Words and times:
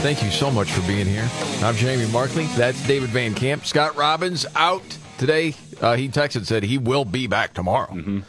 Thank 0.00 0.22
you 0.22 0.30
so 0.30 0.50
much 0.50 0.72
for 0.72 0.80
being 0.88 1.04
here. 1.04 1.28
I'm 1.62 1.74
Jamie 1.74 2.10
Markley. 2.10 2.46
That's 2.56 2.84
David 2.86 3.10
Van 3.10 3.34
Camp. 3.34 3.66
Scott 3.66 3.96
Robbins 3.96 4.46
out 4.56 4.82
today. 5.18 5.54
Uh, 5.78 5.94
he 5.94 6.08
texted 6.08 6.46
said 6.46 6.62
he 6.62 6.78
will 6.78 7.04
be 7.04 7.26
back 7.26 7.52
tomorrow. 7.52 7.92
Mm-hmm. 7.92 8.20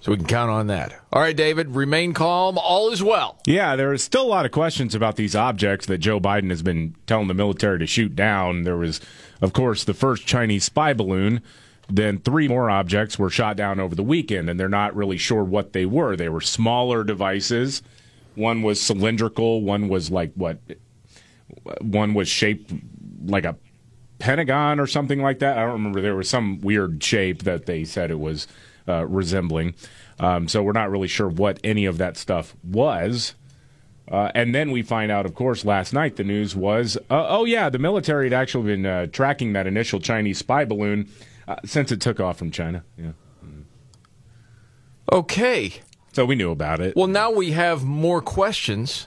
So 0.00 0.10
we 0.10 0.16
can 0.16 0.26
count 0.26 0.50
on 0.50 0.66
that. 0.66 1.00
All 1.12 1.22
right, 1.22 1.36
David, 1.36 1.76
remain 1.76 2.12
calm. 2.12 2.58
All 2.58 2.90
is 2.90 3.04
well. 3.04 3.38
Yeah, 3.46 3.76
there 3.76 3.92
is 3.92 4.02
still 4.02 4.24
a 4.24 4.26
lot 4.26 4.46
of 4.46 4.50
questions 4.50 4.96
about 4.96 5.14
these 5.14 5.36
objects 5.36 5.86
that 5.86 5.98
Joe 5.98 6.18
Biden 6.18 6.50
has 6.50 6.62
been 6.62 6.96
telling 7.06 7.28
the 7.28 7.34
military 7.34 7.78
to 7.78 7.86
shoot 7.86 8.16
down. 8.16 8.64
There 8.64 8.76
was, 8.76 9.00
of 9.40 9.52
course, 9.52 9.84
the 9.84 9.94
first 9.94 10.26
Chinese 10.26 10.64
spy 10.64 10.92
balloon. 10.92 11.40
Then 11.88 12.18
three 12.18 12.48
more 12.48 12.68
objects 12.68 13.16
were 13.16 13.30
shot 13.30 13.56
down 13.56 13.78
over 13.78 13.94
the 13.94 14.02
weekend, 14.02 14.50
and 14.50 14.58
they're 14.58 14.68
not 14.68 14.96
really 14.96 15.18
sure 15.18 15.44
what 15.44 15.72
they 15.72 15.86
were. 15.86 16.16
They 16.16 16.28
were 16.28 16.40
smaller 16.40 17.04
devices 17.04 17.80
one 18.34 18.62
was 18.62 18.80
cylindrical. 18.80 19.62
One 19.62 19.88
was 19.88 20.10
like 20.10 20.32
what? 20.34 20.58
One 21.80 22.14
was 22.14 22.28
shaped 22.28 22.72
like 23.24 23.44
a 23.44 23.56
pentagon 24.18 24.78
or 24.78 24.86
something 24.86 25.20
like 25.20 25.40
that. 25.40 25.58
I 25.58 25.62
don't 25.62 25.72
remember. 25.72 26.00
There 26.00 26.16
was 26.16 26.28
some 26.28 26.60
weird 26.60 27.02
shape 27.02 27.42
that 27.42 27.66
they 27.66 27.84
said 27.84 28.10
it 28.10 28.20
was 28.20 28.46
uh, 28.88 29.06
resembling. 29.06 29.74
Um, 30.18 30.48
so 30.48 30.62
we're 30.62 30.72
not 30.72 30.90
really 30.90 31.08
sure 31.08 31.28
what 31.28 31.58
any 31.64 31.86
of 31.86 31.98
that 31.98 32.16
stuff 32.16 32.54
was. 32.62 33.34
Uh, 34.10 34.30
and 34.34 34.54
then 34.54 34.70
we 34.72 34.82
find 34.82 35.10
out, 35.10 35.24
of 35.24 35.34
course, 35.34 35.64
last 35.64 35.92
night 35.92 36.16
the 36.16 36.24
news 36.24 36.56
was, 36.56 36.96
uh, 37.10 37.26
oh 37.28 37.44
yeah, 37.44 37.70
the 37.70 37.78
military 37.78 38.26
had 38.26 38.32
actually 38.32 38.64
been 38.64 38.84
uh, 38.84 39.06
tracking 39.06 39.52
that 39.52 39.66
initial 39.66 40.00
Chinese 40.00 40.38
spy 40.38 40.64
balloon 40.64 41.08
uh, 41.46 41.56
since 41.64 41.92
it 41.92 42.00
took 42.00 42.18
off 42.18 42.36
from 42.36 42.50
China. 42.50 42.84
Yeah. 42.98 43.12
Okay. 45.12 45.80
So 46.20 46.26
we 46.26 46.34
knew 46.34 46.50
about 46.50 46.80
it. 46.80 46.94
Well, 46.96 47.06
now 47.06 47.30
we 47.30 47.52
have 47.52 47.82
more 47.82 48.20
questions 48.20 49.06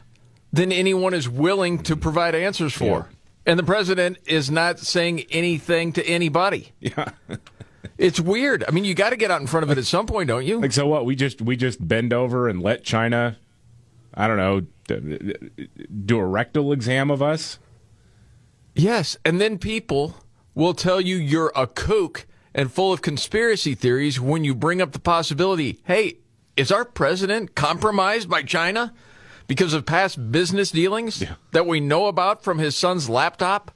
than 0.51 0.71
anyone 0.71 1.13
is 1.13 1.29
willing 1.29 1.77
to 1.83 1.95
provide 1.95 2.33
answers 2.33 2.73
for. 2.73 3.07
Yeah. 3.07 3.51
And 3.51 3.59
the 3.59 3.63
president 3.63 4.17
is 4.25 4.49
not 4.49 4.79
saying 4.79 5.25
anything 5.29 5.93
to 5.93 6.03
anybody. 6.07 6.71
Yeah. 6.79 7.09
it's 7.99 8.19
weird. 8.19 8.63
I 8.67 8.71
mean, 8.71 8.83
you 8.83 8.95
got 8.95 9.11
to 9.11 9.15
get 9.15 9.29
out 9.29 9.41
in 9.41 9.45
front 9.45 9.63
of 9.63 9.69
it 9.69 9.77
at 9.77 9.85
some 9.85 10.07
point, 10.07 10.27
don't 10.27 10.43
you? 10.43 10.59
Like 10.59 10.71
so 10.71 10.87
what? 10.87 11.05
We 11.05 11.15
just 11.15 11.39
we 11.39 11.55
just 11.55 11.87
bend 11.87 12.13
over 12.13 12.49
and 12.49 12.63
let 12.63 12.83
China 12.83 13.37
I 14.15 14.27
don't 14.27 14.37
know 14.37 14.61
do 16.05 16.17
a 16.17 16.25
rectal 16.25 16.71
exam 16.71 17.11
of 17.11 17.21
us? 17.21 17.59
Yes, 18.73 19.17
and 19.23 19.39
then 19.39 19.59
people 19.59 20.17
will 20.55 20.73
tell 20.73 20.99
you 20.99 21.17
you're 21.17 21.51
a 21.55 21.67
kook 21.67 22.25
and 22.55 22.71
full 22.71 22.91
of 22.91 23.03
conspiracy 23.03 23.75
theories 23.75 24.19
when 24.19 24.43
you 24.43 24.55
bring 24.55 24.81
up 24.81 24.93
the 24.93 24.99
possibility, 24.99 25.79
"Hey, 25.83 26.17
is 26.55 26.71
our 26.71 26.85
president 26.85 27.55
compromised 27.55 28.29
by 28.29 28.43
China 28.43 28.93
because 29.47 29.73
of 29.73 29.85
past 29.85 30.31
business 30.31 30.71
dealings 30.71 31.21
yeah. 31.21 31.35
that 31.51 31.67
we 31.67 31.79
know 31.79 32.07
about 32.07 32.43
from 32.43 32.59
his 32.59 32.75
son's 32.75 33.09
laptop? 33.09 33.71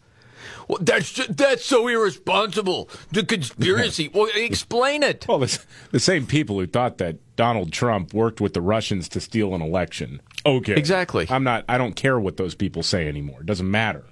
Well, 0.67 0.79
that's 0.81 1.11
just, 1.11 1.37
that's 1.37 1.65
so 1.65 1.87
irresponsible. 1.87 2.89
The 3.11 3.25
conspiracy. 3.25 4.09
well, 4.13 4.29
explain 4.35 5.03
it. 5.03 5.25
Well, 5.27 5.39
the, 5.39 5.59
the 5.91 5.99
same 5.99 6.25
people 6.25 6.59
who 6.59 6.67
thought 6.67 6.97
that 6.97 7.17
Donald 7.35 7.71
Trump 7.71 8.13
worked 8.13 8.41
with 8.41 8.53
the 8.53 8.61
Russians 8.61 9.07
to 9.09 9.21
steal 9.21 9.55
an 9.55 9.61
election. 9.61 10.21
Okay, 10.45 10.73
exactly. 10.73 11.27
I'm 11.29 11.43
not. 11.43 11.65
I 11.67 11.77
don't 11.77 11.95
care 11.95 12.19
what 12.19 12.37
those 12.37 12.55
people 12.55 12.83
say 12.83 13.07
anymore. 13.07 13.41
It 13.41 13.45
doesn't 13.45 13.69
matter. 13.69 14.03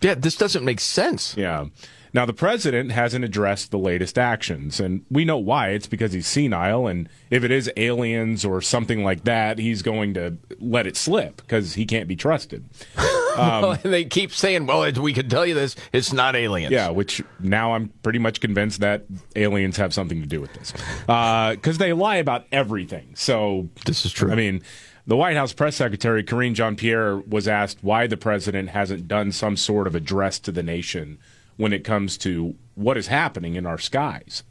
Yeah, 0.00 0.14
this 0.14 0.36
doesn't 0.36 0.64
make 0.64 0.80
sense. 0.80 1.36
Yeah. 1.36 1.66
Now, 2.14 2.26
the 2.26 2.34
president 2.34 2.92
hasn't 2.92 3.24
addressed 3.24 3.70
the 3.70 3.78
latest 3.78 4.18
actions, 4.18 4.80
and 4.80 5.04
we 5.10 5.24
know 5.24 5.38
why. 5.38 5.70
It's 5.70 5.86
because 5.86 6.12
he's 6.12 6.26
senile, 6.26 6.86
and 6.86 7.08
if 7.30 7.42
it 7.42 7.50
is 7.50 7.70
aliens 7.76 8.44
or 8.44 8.60
something 8.60 9.02
like 9.02 9.24
that, 9.24 9.58
he's 9.58 9.80
going 9.80 10.12
to 10.14 10.36
let 10.60 10.86
it 10.86 10.96
slip 10.96 11.38
because 11.38 11.74
he 11.74 11.86
can't 11.86 12.08
be 12.08 12.16
trusted. 12.16 12.64
Um, 13.32 13.62
well, 13.62 13.78
they 13.82 14.04
keep 14.04 14.30
saying, 14.30 14.66
well, 14.66 14.92
we 15.00 15.14
can 15.14 15.26
tell 15.26 15.46
you 15.46 15.54
this, 15.54 15.74
it's 15.90 16.12
not 16.12 16.36
aliens. 16.36 16.70
Yeah, 16.70 16.90
which 16.90 17.22
now 17.40 17.72
I'm 17.72 17.88
pretty 18.02 18.18
much 18.18 18.42
convinced 18.42 18.80
that 18.80 19.06
aliens 19.34 19.78
have 19.78 19.94
something 19.94 20.20
to 20.20 20.26
do 20.26 20.38
with 20.38 20.52
this 20.52 20.72
because 20.72 21.76
uh, 21.76 21.78
they 21.78 21.94
lie 21.94 22.16
about 22.16 22.44
everything. 22.52 23.14
So, 23.14 23.70
this 23.86 24.04
is 24.04 24.12
true. 24.12 24.30
I 24.30 24.34
mean, 24.34 24.60
the 25.06 25.16
White 25.16 25.36
House 25.36 25.54
press 25.54 25.76
secretary, 25.76 26.22
Karine 26.22 26.52
Jean 26.54 26.76
Pierre, 26.76 27.16
was 27.20 27.48
asked 27.48 27.78
why 27.80 28.06
the 28.06 28.18
president 28.18 28.68
hasn't 28.68 29.08
done 29.08 29.32
some 29.32 29.56
sort 29.56 29.86
of 29.86 29.94
address 29.94 30.38
to 30.40 30.52
the 30.52 30.62
nation 30.62 31.16
when 31.56 31.72
it 31.72 31.84
comes 31.84 32.16
to 32.18 32.54
what 32.74 32.96
is 32.96 33.06
happening 33.08 33.54
in 33.54 33.66
our 33.66 33.78
skies. 33.78 34.42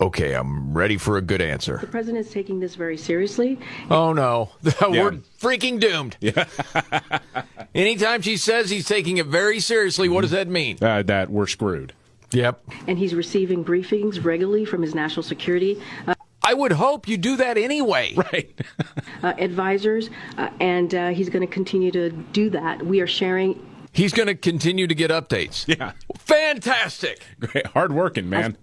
Okay, 0.00 0.34
I'm 0.34 0.76
ready 0.76 0.96
for 0.96 1.16
a 1.16 1.22
good 1.22 1.40
answer. 1.40 1.78
The 1.78 1.86
president 1.86 2.26
is 2.26 2.32
taking 2.32 2.60
this 2.60 2.74
very 2.74 2.96
seriously. 2.96 3.58
Oh 3.90 4.12
no, 4.12 4.50
we're 4.62 5.18
freaking 5.40 5.78
doomed. 5.78 6.16
Yeah. 6.20 6.46
Anytime 7.74 8.22
she 8.22 8.36
says 8.36 8.70
he's 8.70 8.86
taking 8.86 9.18
it 9.18 9.26
very 9.26 9.60
seriously, 9.60 10.08
what 10.08 10.22
does 10.22 10.30
that 10.30 10.48
mean? 10.48 10.78
Uh, 10.80 11.02
that 11.04 11.30
we're 11.30 11.46
screwed. 11.46 11.92
Yep. 12.32 12.62
And 12.86 12.98
he's 12.98 13.14
receiving 13.14 13.64
briefings 13.64 14.24
regularly 14.24 14.64
from 14.64 14.82
his 14.82 14.94
national 14.94 15.22
security. 15.22 15.80
Uh, 16.06 16.14
I 16.44 16.54
would 16.54 16.72
hope 16.72 17.06
you 17.06 17.16
do 17.16 17.36
that 17.36 17.56
anyway. 17.56 18.14
Right. 18.32 18.60
uh, 19.22 19.34
advisors, 19.38 20.10
uh, 20.38 20.48
and 20.60 20.94
uh, 20.94 21.08
he's 21.08 21.28
going 21.28 21.46
to 21.46 21.52
continue 21.52 21.90
to 21.92 22.10
do 22.10 22.50
that. 22.50 22.84
We 22.84 23.00
are 23.00 23.06
sharing 23.06 23.60
He's 23.92 24.12
going 24.12 24.28
to 24.28 24.34
continue 24.34 24.86
to 24.86 24.94
get 24.94 25.10
updates. 25.10 25.66
Yeah. 25.68 25.92
Fantastic. 26.18 27.22
Great. 27.40 27.66
Hard 27.68 27.92
working, 27.92 28.28
man. 28.28 28.56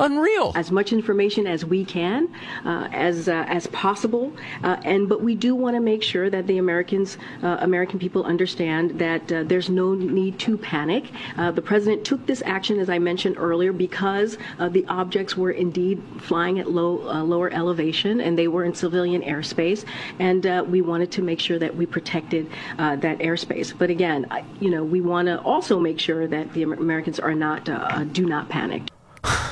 Unreal. 0.00 0.52
As 0.54 0.70
much 0.70 0.94
information 0.94 1.46
as 1.46 1.62
we 1.62 1.84
can, 1.84 2.34
uh, 2.64 2.88
as 2.90 3.28
uh, 3.28 3.44
as 3.48 3.66
possible, 3.66 4.32
uh, 4.64 4.80
and 4.82 5.06
but 5.10 5.20
we 5.20 5.34
do 5.34 5.54
want 5.54 5.76
to 5.76 5.80
make 5.80 6.02
sure 6.02 6.30
that 6.30 6.46
the 6.46 6.56
Americans, 6.56 7.18
uh, 7.42 7.58
American 7.60 7.98
people, 7.98 8.24
understand 8.24 8.98
that 8.98 9.30
uh, 9.30 9.42
there's 9.42 9.68
no 9.68 9.94
need 9.94 10.38
to 10.38 10.56
panic. 10.56 11.10
Uh, 11.36 11.50
the 11.50 11.60
president 11.60 12.02
took 12.02 12.24
this 12.24 12.42
action, 12.46 12.80
as 12.80 12.88
I 12.88 12.98
mentioned 12.98 13.36
earlier, 13.38 13.74
because 13.74 14.38
the 14.70 14.86
objects 14.88 15.36
were 15.36 15.50
indeed 15.50 16.02
flying 16.18 16.58
at 16.58 16.70
low 16.70 16.94
lower 17.22 17.52
elevation, 17.52 18.22
and 18.22 18.38
they 18.38 18.48
were 18.48 18.64
in 18.64 18.74
civilian 18.74 19.20
airspace, 19.20 19.84
and 20.18 20.70
we 20.70 20.80
wanted 20.80 21.12
to 21.12 21.22
make 21.22 21.40
sure 21.40 21.58
that 21.58 21.76
we 21.76 21.84
protected 21.84 22.50
that 22.78 23.18
airspace. 23.18 23.74
But 23.76 23.90
again, 23.90 24.26
I, 24.30 24.44
you 24.60 24.70
know, 24.70 24.82
we 24.82 25.02
want 25.02 25.26
to 25.26 25.38
also 25.42 25.78
make 25.78 26.00
sure 26.00 26.26
that 26.26 26.54
the 26.54 26.62
Americans 26.62 27.20
are 27.20 27.34
not 27.34 27.68
do 28.14 28.24
not 28.24 28.48
panic. 28.48 28.88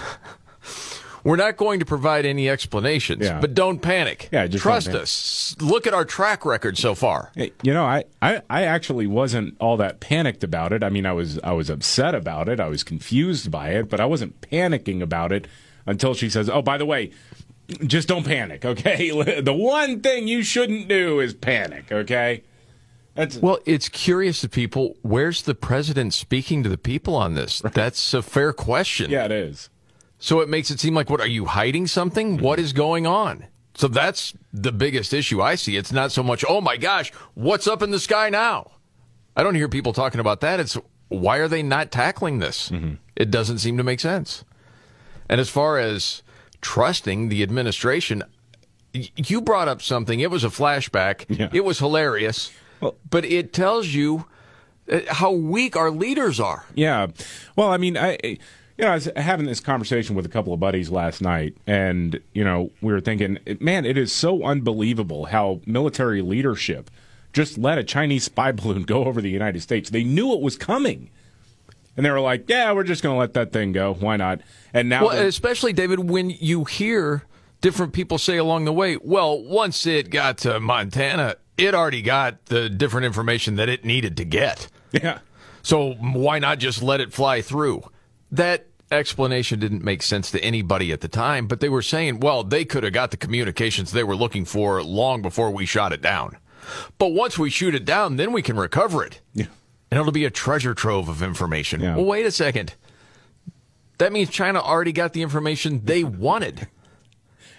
We're 1.28 1.36
not 1.36 1.56
going 1.58 1.80
to 1.80 1.84
provide 1.84 2.24
any 2.24 2.48
explanations, 2.48 3.24
yeah. 3.24 3.38
but 3.40 3.54
don't 3.54 3.80
panic. 3.80 4.28
Yeah, 4.32 4.46
trust 4.46 4.88
us. 4.88 5.54
Look 5.60 5.86
at 5.86 5.92
our 5.92 6.04
track 6.04 6.46
record 6.46 6.78
so 6.78 6.94
far. 6.94 7.32
You 7.36 7.74
know, 7.74 7.84
I, 7.84 8.04
I, 8.22 8.40
I 8.48 8.62
actually 8.62 9.06
wasn't 9.06 9.56
all 9.60 9.76
that 9.76 10.00
panicked 10.00 10.42
about 10.42 10.72
it. 10.72 10.82
I 10.82 10.88
mean, 10.88 11.04
I 11.04 11.12
was 11.12 11.38
I 11.40 11.52
was 11.52 11.68
upset 11.68 12.14
about 12.14 12.48
it. 12.48 12.60
I 12.60 12.68
was 12.68 12.82
confused 12.82 13.50
by 13.50 13.70
it, 13.70 13.90
but 13.90 14.00
I 14.00 14.06
wasn't 14.06 14.40
panicking 14.40 15.02
about 15.02 15.32
it 15.32 15.46
until 15.84 16.14
she 16.14 16.30
says, 16.30 16.48
"Oh, 16.48 16.62
by 16.62 16.78
the 16.78 16.86
way, 16.86 17.10
just 17.86 18.08
don't 18.08 18.24
panic, 18.24 18.64
okay? 18.64 19.10
the 19.40 19.54
one 19.54 20.00
thing 20.00 20.28
you 20.28 20.42
shouldn't 20.42 20.88
do 20.88 21.20
is 21.20 21.34
panic, 21.34 21.92
okay?" 21.92 22.42
That's, 23.14 23.36
well, 23.36 23.58
it's 23.66 23.88
curious 23.88 24.40
to 24.42 24.48
people. 24.48 24.96
Where's 25.02 25.42
the 25.42 25.56
president 25.56 26.14
speaking 26.14 26.62
to 26.62 26.68
the 26.68 26.78
people 26.78 27.16
on 27.16 27.34
this? 27.34 27.62
Right. 27.68 27.74
That's 27.74 28.14
a 28.14 28.22
fair 28.22 28.52
question. 28.52 29.10
Yeah, 29.10 29.24
it 29.24 29.32
is. 29.32 29.68
So 30.18 30.40
it 30.40 30.48
makes 30.48 30.70
it 30.70 30.80
seem 30.80 30.94
like, 30.94 31.10
what 31.10 31.20
are 31.20 31.28
you 31.28 31.44
hiding 31.44 31.86
something? 31.86 32.38
What 32.38 32.58
is 32.58 32.72
going 32.72 33.06
on? 33.06 33.46
So 33.74 33.86
that's 33.86 34.34
the 34.52 34.72
biggest 34.72 35.14
issue 35.14 35.40
I 35.40 35.54
see. 35.54 35.76
It's 35.76 35.92
not 35.92 36.10
so 36.10 36.22
much, 36.22 36.44
oh 36.48 36.60
my 36.60 36.76
gosh, 36.76 37.12
what's 37.34 37.68
up 37.68 37.82
in 37.82 37.92
the 37.92 38.00
sky 38.00 38.28
now? 38.28 38.72
I 39.36 39.44
don't 39.44 39.54
hear 39.54 39.68
people 39.68 39.92
talking 39.92 40.20
about 40.20 40.40
that. 40.40 40.58
It's 40.58 40.76
why 41.06 41.36
are 41.36 41.46
they 41.46 41.62
not 41.62 41.92
tackling 41.92 42.40
this? 42.40 42.70
Mm-hmm. 42.70 42.94
It 43.14 43.30
doesn't 43.30 43.58
seem 43.58 43.76
to 43.76 43.84
make 43.84 44.00
sense. 44.00 44.44
And 45.28 45.40
as 45.40 45.48
far 45.48 45.78
as 45.78 46.22
trusting 46.60 47.28
the 47.28 47.42
administration, 47.44 48.24
you 48.92 49.40
brought 49.40 49.68
up 49.68 49.80
something. 49.80 50.18
It 50.18 50.30
was 50.30 50.42
a 50.42 50.48
flashback. 50.48 51.26
Yeah. 51.28 51.48
It 51.52 51.64
was 51.64 51.78
hilarious. 51.78 52.50
Well, 52.80 52.96
but 53.08 53.24
it 53.24 53.52
tells 53.52 53.88
you 53.88 54.26
uh, 54.90 55.00
how 55.08 55.30
weak 55.30 55.76
our 55.76 55.90
leaders 55.90 56.40
are. 56.40 56.64
Yeah. 56.74 57.08
Well, 57.54 57.68
I 57.70 57.76
mean, 57.76 57.96
I 57.96 58.38
you 58.78 58.84
know, 58.84 58.92
I 58.92 58.94
was 58.94 59.08
having 59.16 59.46
this 59.46 59.60
conversation 59.60 60.14
with 60.14 60.24
a 60.24 60.28
couple 60.28 60.54
of 60.54 60.60
buddies 60.60 60.88
last 60.88 61.20
night, 61.20 61.56
and 61.66 62.20
you 62.32 62.44
know, 62.44 62.70
we 62.80 62.92
were 62.92 63.00
thinking, 63.00 63.38
man, 63.60 63.84
it 63.84 63.98
is 63.98 64.12
so 64.12 64.44
unbelievable 64.44 65.26
how 65.26 65.60
military 65.66 66.22
leadership 66.22 66.90
just 67.32 67.58
let 67.58 67.76
a 67.78 67.84
Chinese 67.84 68.24
spy 68.24 68.52
balloon 68.52 68.84
go 68.84 69.04
over 69.04 69.20
the 69.20 69.30
United 69.30 69.60
States. 69.62 69.90
They 69.90 70.04
knew 70.04 70.32
it 70.32 70.40
was 70.40 70.56
coming. 70.56 71.10
And 71.96 72.06
they 72.06 72.10
were 72.12 72.20
like, 72.20 72.48
yeah, 72.48 72.70
we're 72.70 72.84
just 72.84 73.02
going 73.02 73.16
to 73.16 73.18
let 73.18 73.34
that 73.34 73.52
thing 73.52 73.72
go. 73.72 73.92
Why 73.92 74.16
not? 74.16 74.40
And 74.72 74.88
now, 74.88 75.06
Well, 75.06 75.18
especially 75.26 75.72
David, 75.72 76.08
when 76.08 76.30
you 76.30 76.62
hear 76.64 77.24
different 77.60 77.92
people 77.92 78.18
say 78.18 78.36
along 78.36 78.66
the 78.66 78.72
way, 78.72 78.96
"Well, 78.96 79.42
once 79.42 79.84
it 79.84 80.10
got 80.10 80.38
to 80.38 80.60
Montana, 80.60 81.36
it 81.56 81.74
already 81.74 82.02
got 82.02 82.46
the 82.46 82.68
different 82.68 83.06
information 83.06 83.56
that 83.56 83.68
it 83.68 83.84
needed 83.84 84.16
to 84.18 84.24
get." 84.24 84.68
yeah. 84.92 85.18
So 85.62 85.94
why 85.94 86.38
not 86.38 86.60
just 86.60 86.84
let 86.84 87.00
it 87.00 87.12
fly 87.12 87.42
through? 87.42 87.82
That 88.30 88.67
explanation 88.90 89.58
didn't 89.58 89.84
make 89.84 90.02
sense 90.02 90.30
to 90.30 90.42
anybody 90.42 90.92
at 90.92 91.00
the 91.00 91.08
time, 91.08 91.46
but 91.46 91.60
they 91.60 91.68
were 91.68 91.82
saying, 91.82 92.20
well, 92.20 92.42
they 92.44 92.64
could 92.64 92.84
have 92.84 92.92
got 92.92 93.10
the 93.10 93.16
communications 93.16 93.92
they 93.92 94.04
were 94.04 94.16
looking 94.16 94.44
for 94.44 94.82
long 94.82 95.22
before 95.22 95.50
we 95.50 95.66
shot 95.66 95.92
it 95.92 96.00
down. 96.00 96.36
But 96.98 97.08
once 97.08 97.38
we 97.38 97.50
shoot 97.50 97.74
it 97.74 97.84
down, 97.84 98.16
then 98.16 98.32
we 98.32 98.42
can 98.42 98.56
recover 98.56 99.04
it. 99.04 99.20
Yeah. 99.34 99.46
And 99.90 99.98
it'll 99.98 100.12
be 100.12 100.24
a 100.24 100.30
treasure 100.30 100.74
trove 100.74 101.08
of 101.08 101.22
information. 101.22 101.80
Yeah. 101.80 101.96
Well, 101.96 102.04
wait 102.04 102.26
a 102.26 102.30
second. 102.30 102.74
That 103.98 104.12
means 104.12 104.30
China 104.30 104.60
already 104.60 104.92
got 104.92 105.12
the 105.12 105.22
information 105.22 105.84
they 105.84 106.04
wanted. 106.04 106.68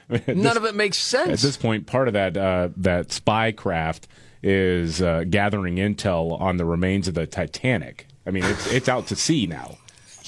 None 0.27 0.57
of 0.57 0.65
it 0.65 0.75
makes 0.75 0.97
sense. 0.97 1.29
At 1.31 1.39
this 1.39 1.57
point, 1.57 1.85
part 1.85 2.07
of 2.07 2.13
that 2.13 2.35
uh, 2.37 2.69
that 2.77 3.11
spy 3.11 3.51
craft 3.51 4.07
is 4.41 5.01
uh, 5.01 5.25
gathering 5.29 5.75
intel 5.75 6.39
on 6.39 6.57
the 6.57 6.65
remains 6.65 7.07
of 7.07 7.13
the 7.13 7.27
Titanic. 7.27 8.07
I 8.25 8.31
mean, 8.31 8.43
it's 8.43 8.71
it's 8.71 8.89
out 8.89 9.07
to 9.07 9.15
sea 9.15 9.45
now. 9.45 9.77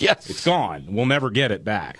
Yes. 0.01 0.30
It's 0.30 0.45
gone. 0.45 0.86
We'll 0.89 1.06
never 1.06 1.30
get 1.30 1.51
it 1.51 1.63
back. 1.63 1.98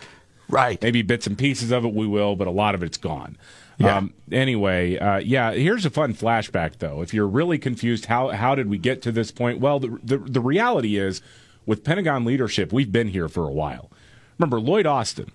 right. 0.50 0.82
Maybe 0.82 1.02
bits 1.02 1.28
and 1.28 1.38
pieces 1.38 1.72
of 1.72 1.86
it 1.86 1.94
we 1.94 2.08
will, 2.08 2.36
but 2.36 2.48
a 2.48 2.52
lot 2.52 2.76
of 2.76 2.84
it's 2.84 2.98
gone. 2.98 3.38
Yeah. 3.78 3.98
Um, 3.98 4.14
anyway, 4.32 4.98
uh, 4.98 5.18
yeah. 5.20 5.54
Here's 5.54 5.86
a 5.86 5.90
fun 5.90 6.14
flashback, 6.14 6.78
though. 6.78 7.02
If 7.02 7.14
you're 7.14 7.28
really 7.28 7.58
confused, 7.58 8.06
how 8.06 8.30
how 8.30 8.54
did 8.54 8.70
we 8.70 8.78
get 8.78 9.02
to 9.04 9.12
this 9.12 9.32
point? 9.32 9.60
Well, 9.60 9.80
the 9.80 10.00
the, 10.04 10.18
the 10.18 10.42
reality 10.42 10.98
is, 10.98 11.22
with 11.66 11.84
Pentagon 11.84 12.24
leadership, 12.26 12.72
we've 12.72 12.92
been 12.92 13.08
here 13.08 13.28
for 13.28 13.48
a 13.48 13.52
while. 13.52 13.90
Remember 14.38 14.60
Lloyd 14.60 14.86
Austin? 14.86 15.32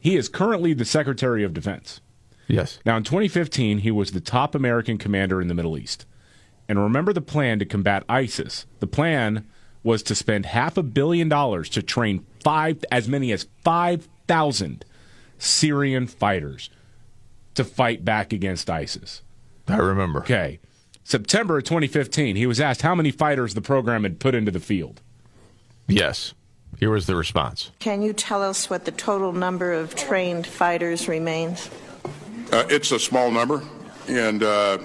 He 0.00 0.16
is 0.16 0.28
currently 0.28 0.72
the 0.72 0.84
Secretary 0.84 1.42
of 1.42 1.52
Defense. 1.52 2.00
Yes. 2.48 2.78
Now, 2.86 2.96
in 2.96 3.02
2015, 3.02 3.78
he 3.78 3.90
was 3.90 4.12
the 4.12 4.20
top 4.20 4.54
American 4.54 4.98
commander 4.98 5.40
in 5.42 5.48
the 5.48 5.54
Middle 5.54 5.76
East. 5.76 6.06
And 6.68 6.78
remember 6.78 7.12
the 7.12 7.20
plan 7.20 7.58
to 7.58 7.64
combat 7.64 8.04
ISIS. 8.08 8.66
The 8.80 8.86
plan 8.86 9.46
was 9.86 10.02
to 10.02 10.16
spend 10.16 10.44
half 10.46 10.76
a 10.76 10.82
billion 10.82 11.28
dollars 11.28 11.68
to 11.70 11.80
train 11.80 12.26
five, 12.42 12.84
as 12.90 13.08
many 13.08 13.30
as 13.30 13.46
5,000 13.64 14.84
Syrian 15.38 16.08
fighters 16.08 16.70
to 17.54 17.62
fight 17.62 18.04
back 18.04 18.32
against 18.32 18.68
ISIS. 18.68 19.22
I 19.68 19.76
remember. 19.76 20.18
Okay. 20.20 20.58
September 21.04 21.58
of 21.58 21.64
2015, 21.64 22.34
he 22.34 22.46
was 22.46 22.60
asked 22.60 22.82
how 22.82 22.96
many 22.96 23.12
fighters 23.12 23.54
the 23.54 23.60
program 23.60 24.02
had 24.02 24.18
put 24.18 24.34
into 24.34 24.50
the 24.50 24.58
field. 24.58 25.00
Yes. 25.86 26.34
Here 26.80 26.90
was 26.90 27.06
the 27.06 27.14
response. 27.14 27.70
Can 27.78 28.02
you 28.02 28.12
tell 28.12 28.42
us 28.42 28.68
what 28.68 28.86
the 28.86 28.90
total 28.90 29.32
number 29.32 29.72
of 29.72 29.94
trained 29.94 30.48
fighters 30.48 31.06
remains? 31.06 31.70
Uh, 32.52 32.64
it's 32.68 32.90
a 32.90 32.98
small 32.98 33.30
number, 33.30 33.62
and 34.08 34.42
uh, 34.42 34.78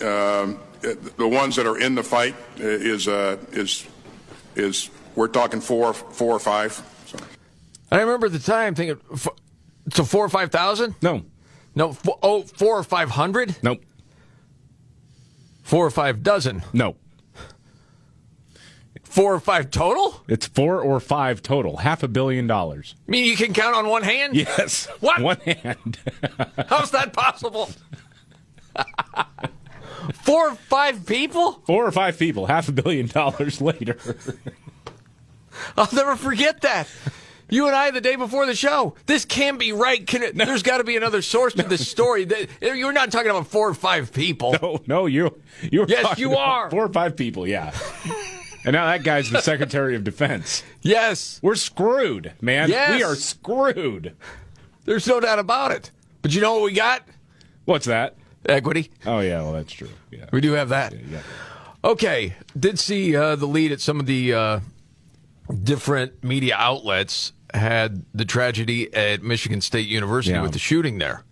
um, 0.00 0.60
it- 0.82 1.16
the 1.16 1.26
ones 1.28 1.56
that 1.56 1.66
are 1.66 1.78
in 1.78 1.96
the 1.96 2.04
fight 2.04 2.34
uh, 2.60 2.62
is 2.64 3.08
uh, 3.08 3.36
is 3.52 3.86
is 4.56 4.90
we're 5.14 5.28
talking 5.28 5.60
four 5.60 5.92
four 5.94 6.34
or 6.34 6.38
five. 6.40 6.82
So. 7.06 7.18
I 7.90 8.00
remember 8.00 8.26
at 8.26 8.32
the 8.32 8.38
time 8.38 8.74
thinking, 8.74 8.98
f- 9.12 9.28
so 9.92 10.04
four 10.04 10.24
or 10.24 10.28
five 10.28 10.50
thousand? 10.50 10.94
No, 11.02 11.24
No, 11.74 11.90
f- 11.90 12.08
oh, 12.22 12.42
four 12.42 12.78
or 12.78 12.82
five 12.82 13.10
hundred? 13.10 13.56
nope, 13.62 13.82
Four 15.62 15.86
or 15.86 15.90
five 15.90 16.22
dozen? 16.22 16.62
no. 16.72 16.96
Four 19.04 19.34
or 19.34 19.40
five 19.40 19.70
total? 19.70 20.24
It's 20.26 20.46
four 20.48 20.80
or 20.80 20.98
five 20.98 21.40
total, 21.40 21.76
half 21.76 22.02
a 22.02 22.08
billion 22.08 22.48
dollars. 22.48 22.96
I 23.06 23.10
mean, 23.12 23.24
you 23.26 23.36
can 23.36 23.52
count 23.52 23.76
on 23.76 23.86
one 23.88 24.02
hand? 24.02 24.34
Yes. 24.34 24.86
What? 24.98 25.20
One 25.22 25.36
hand. 25.36 25.98
How's 26.68 26.90
that 26.90 27.12
possible? 27.12 27.70
Four 30.24 30.48
or 30.50 30.54
five 30.54 31.04
people? 31.06 31.52
Four 31.66 31.86
or 31.86 31.92
five 31.92 32.18
people, 32.18 32.46
half 32.46 32.68
a 32.68 32.72
billion 32.72 33.06
dollars 33.06 33.60
later. 33.60 33.98
I'll 35.76 35.88
never 35.92 36.16
forget 36.16 36.62
that. 36.62 36.88
You 37.50 37.66
and 37.66 37.76
I, 37.76 37.90
the 37.90 38.00
day 38.00 38.16
before 38.16 38.46
the 38.46 38.54
show, 38.54 38.94
this 39.06 39.24
can't 39.26 39.58
be 39.58 39.72
right. 39.72 40.04
Can 40.06 40.22
it, 40.22 40.34
There's 40.34 40.62
got 40.62 40.78
to 40.78 40.84
be 40.84 40.96
another 40.96 41.20
source 41.20 41.52
to 41.54 41.62
this 41.62 41.88
story. 41.88 42.26
You're 42.62 42.92
not 42.92 43.12
talking 43.12 43.30
about 43.30 43.48
four 43.48 43.68
or 43.68 43.74
five 43.74 44.12
people. 44.12 44.56
Oh 44.62 44.80
no, 44.86 45.06
you 45.06 45.40
you 45.62 45.80
were 45.80 45.86
Yes, 45.88 46.18
you 46.18 46.34
are. 46.36 46.70
four 46.70 46.84
or 46.86 46.88
five 46.92 47.16
people, 47.16 47.46
yeah. 47.46 47.72
and 48.64 48.72
now 48.72 48.86
that 48.86 49.04
guy's 49.04 49.30
the 49.30 49.42
Secretary 49.42 49.94
of 49.94 50.04
Defense. 50.04 50.62
Yes, 50.80 51.38
We're 51.42 51.54
screwed, 51.54 52.32
man. 52.40 52.70
Yes. 52.70 52.96
We 52.96 53.02
are 53.04 53.14
screwed. 53.14 54.16
there's 54.86 55.06
no 55.06 55.20
doubt 55.20 55.38
about 55.38 55.70
it. 55.70 55.90
But 56.22 56.34
you 56.34 56.40
know 56.40 56.54
what 56.54 56.62
we 56.62 56.72
got? 56.72 57.02
What's 57.66 57.86
that? 57.86 58.16
Equity. 58.48 58.90
Oh 59.06 59.20
yeah, 59.20 59.42
well 59.42 59.52
that's 59.52 59.72
true. 59.72 59.88
Yeah. 60.10 60.26
We 60.32 60.40
do 60.40 60.52
have 60.52 60.68
that. 60.70 60.92
yeah. 60.92 61.20
Okay, 61.82 62.34
did 62.58 62.78
see 62.78 63.14
uh, 63.16 63.36
the 63.36 63.46
lead 63.46 63.70
at 63.72 63.80
some 63.80 64.00
of 64.00 64.06
the 64.06 64.32
uh, 64.34 64.60
different 65.62 66.22
media 66.24 66.54
outlets 66.56 67.32
had 67.52 68.04
the 68.14 68.24
tragedy 68.24 68.92
at 68.94 69.22
Michigan 69.22 69.60
State 69.60 69.86
University 69.86 70.34
Yeah. 70.34 70.42
with 70.42 70.52
the 70.52 70.58
shooting 70.58 70.98
there. 70.98 71.24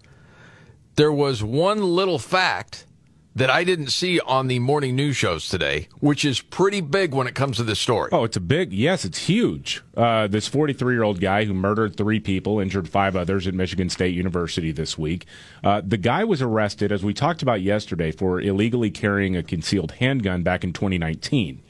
There 0.97 1.12
was 1.12 1.43
one 1.43 1.82
little 1.82 2.19
fact 2.19 2.87
that 3.34 3.50
I 3.50 3.64
didn't 3.64 3.88
see 3.88 4.20
on 4.20 4.46
the 4.46 4.58
morning 4.58 4.94
news 4.94 5.17
shows 5.17 5.49
today, 5.49 5.88
which 6.00 6.25
is 6.25 6.40
pretty 6.40 6.81
big 6.81 7.14
when 7.14 7.26
it 7.26 7.34
comes 7.34 7.56
to 7.56 7.62
this 7.62 7.81
story. 7.81 8.11
Oh, 8.12 8.25
it's 8.25 8.37
a 8.37 8.40
big 8.40 8.73
yes, 8.73 9.05
it's 9.05 9.26
huge. 9.26 9.82
Uh, 9.96 10.26
this 10.26 10.46
43 10.49 10.94
year 10.94 11.02
old 11.02 11.20
guy 11.20 11.44
who 11.44 11.55
murdered 11.55 11.96
three 11.96 12.20
people, 12.20 12.61
injured 12.61 12.88
five 12.88 13.17
others 13.17 13.46
at 13.46 13.55
Michigan 13.55 13.88
State 13.88 14.14
University 14.14 14.73
this 14.73 14.99
week. 14.99 15.26
Uh, 15.64 15.81
the 15.84 15.96
guy 15.96 16.25
was 16.25 16.43
arrested, 16.43 16.93
as 16.93 17.02
we 17.02 17.14
talked 17.14 17.43
about 17.43 17.62
yesterday, 17.62 18.12
for 18.12 18.40
illegally 18.40 18.90
carrying 18.90 19.37
a 19.37 19.43
concealed 19.43 19.93
handgun 19.93 20.43
back 20.43 20.62
in 20.64 20.73
2019. 20.73 21.62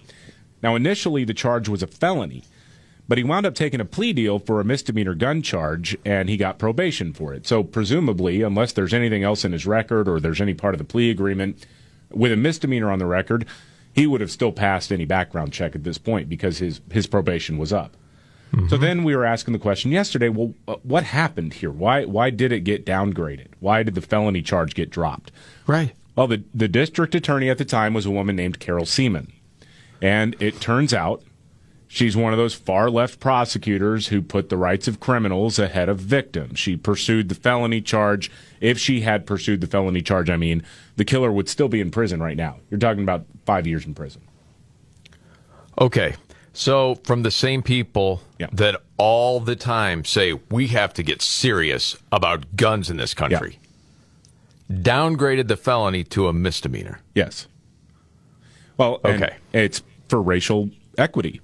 Now, 0.62 0.76
initially, 0.76 1.24
the 1.24 1.34
charge 1.34 1.68
was 1.68 1.82
a 1.82 1.88
felony, 1.88 2.44
but 3.12 3.18
he 3.18 3.24
wound 3.24 3.44
up 3.44 3.54
taking 3.54 3.78
a 3.78 3.84
plea 3.84 4.14
deal 4.14 4.38
for 4.38 4.58
a 4.58 4.64
misdemeanor 4.64 5.12
gun 5.12 5.42
charge, 5.42 5.94
and 6.02 6.30
he 6.30 6.38
got 6.38 6.58
probation 6.58 7.12
for 7.12 7.34
it. 7.34 7.46
So, 7.46 7.62
presumably, 7.62 8.40
unless 8.40 8.72
there's 8.72 8.94
anything 8.94 9.22
else 9.22 9.44
in 9.44 9.52
his 9.52 9.66
record 9.66 10.08
or 10.08 10.18
there's 10.18 10.40
any 10.40 10.54
part 10.54 10.72
of 10.72 10.78
the 10.78 10.84
plea 10.84 11.10
agreement 11.10 11.66
with 12.10 12.32
a 12.32 12.38
misdemeanor 12.38 12.90
on 12.90 12.98
the 13.00 13.04
record, 13.04 13.44
he 13.92 14.06
would 14.06 14.22
have 14.22 14.30
still 14.30 14.50
passed 14.50 14.90
any 14.90 15.04
background 15.04 15.52
check 15.52 15.74
at 15.74 15.84
this 15.84 15.98
point 15.98 16.30
because 16.30 16.56
his, 16.56 16.80
his 16.90 17.06
probation 17.06 17.58
was 17.58 17.70
up. 17.70 17.98
So 18.70 18.78
then 18.78 19.04
we 19.04 19.14
were 19.14 19.26
asking 19.26 19.52
the 19.52 19.58
question 19.58 19.92
yesterday, 19.92 20.30
well, 20.30 20.54
uh, 20.66 20.76
what 20.82 21.04
happened 21.04 21.52
here? 21.52 21.70
Why 21.70 22.06
why 22.06 22.30
did 22.30 22.50
it 22.50 22.60
get 22.60 22.86
downgraded? 22.86 23.48
Why 23.60 23.82
did 23.82 23.94
the 23.94 24.00
felony 24.00 24.40
charge 24.40 24.74
get 24.74 24.88
dropped? 24.88 25.30
Right. 25.66 25.92
Well, 26.16 26.28
the, 26.28 26.44
the 26.54 26.66
district 26.66 27.14
attorney 27.14 27.50
at 27.50 27.58
the 27.58 27.66
time 27.66 27.92
was 27.92 28.06
a 28.06 28.10
woman 28.10 28.36
named 28.36 28.58
Carol 28.58 28.86
Siemon. 28.86 29.30
And 30.00 30.34
it 30.40 30.62
turns 30.62 30.94
out 30.94 31.22
she's 31.94 32.16
one 32.16 32.32
of 32.32 32.38
those 32.38 32.54
far 32.54 32.88
left 32.88 33.20
prosecutors 33.20 34.08
who 34.08 34.22
put 34.22 34.48
the 34.48 34.56
rights 34.56 34.88
of 34.88 34.98
criminals 34.98 35.58
ahead 35.58 35.90
of 35.90 35.98
victims. 35.98 36.58
She 36.58 36.74
pursued 36.74 37.28
the 37.28 37.34
felony 37.34 37.82
charge. 37.82 38.30
If 38.62 38.78
she 38.78 39.02
had 39.02 39.26
pursued 39.26 39.60
the 39.60 39.66
felony 39.66 40.00
charge, 40.00 40.30
I 40.30 40.38
mean, 40.38 40.62
the 40.96 41.04
killer 41.04 41.30
would 41.30 41.50
still 41.50 41.68
be 41.68 41.82
in 41.82 41.90
prison 41.90 42.22
right 42.22 42.36
now. 42.36 42.56
You're 42.70 42.80
talking 42.80 43.02
about 43.02 43.26
five 43.44 43.66
years 43.66 43.84
in 43.84 43.92
prison. 43.94 44.22
Okay. 45.78 46.14
So, 46.54 46.94
from 47.04 47.22
the 47.24 47.30
same 47.30 47.62
people 47.62 48.22
Yeah. 48.38 48.46
that 48.52 48.80
all 48.96 49.38
the 49.40 49.56
time 49.56 50.02
say 50.04 50.32
we 50.50 50.68
have 50.68 50.94
to 50.94 51.02
get 51.02 51.20
serious 51.20 51.96
about 52.10 52.56
guns 52.56 52.88
in 52.88 52.96
this 52.96 53.12
country, 53.14 53.58
downgraded 54.70 55.48
the 55.48 55.56
felony 55.58 56.04
to 56.04 56.28
a 56.28 56.32
misdemeanor. 56.32 57.00
Yes. 57.14 57.48
Well, 58.78 59.00
Okay. 59.04 59.36
it's 59.52 59.82
for 60.08 60.22
racial 60.22 60.70
equity. 60.96 61.40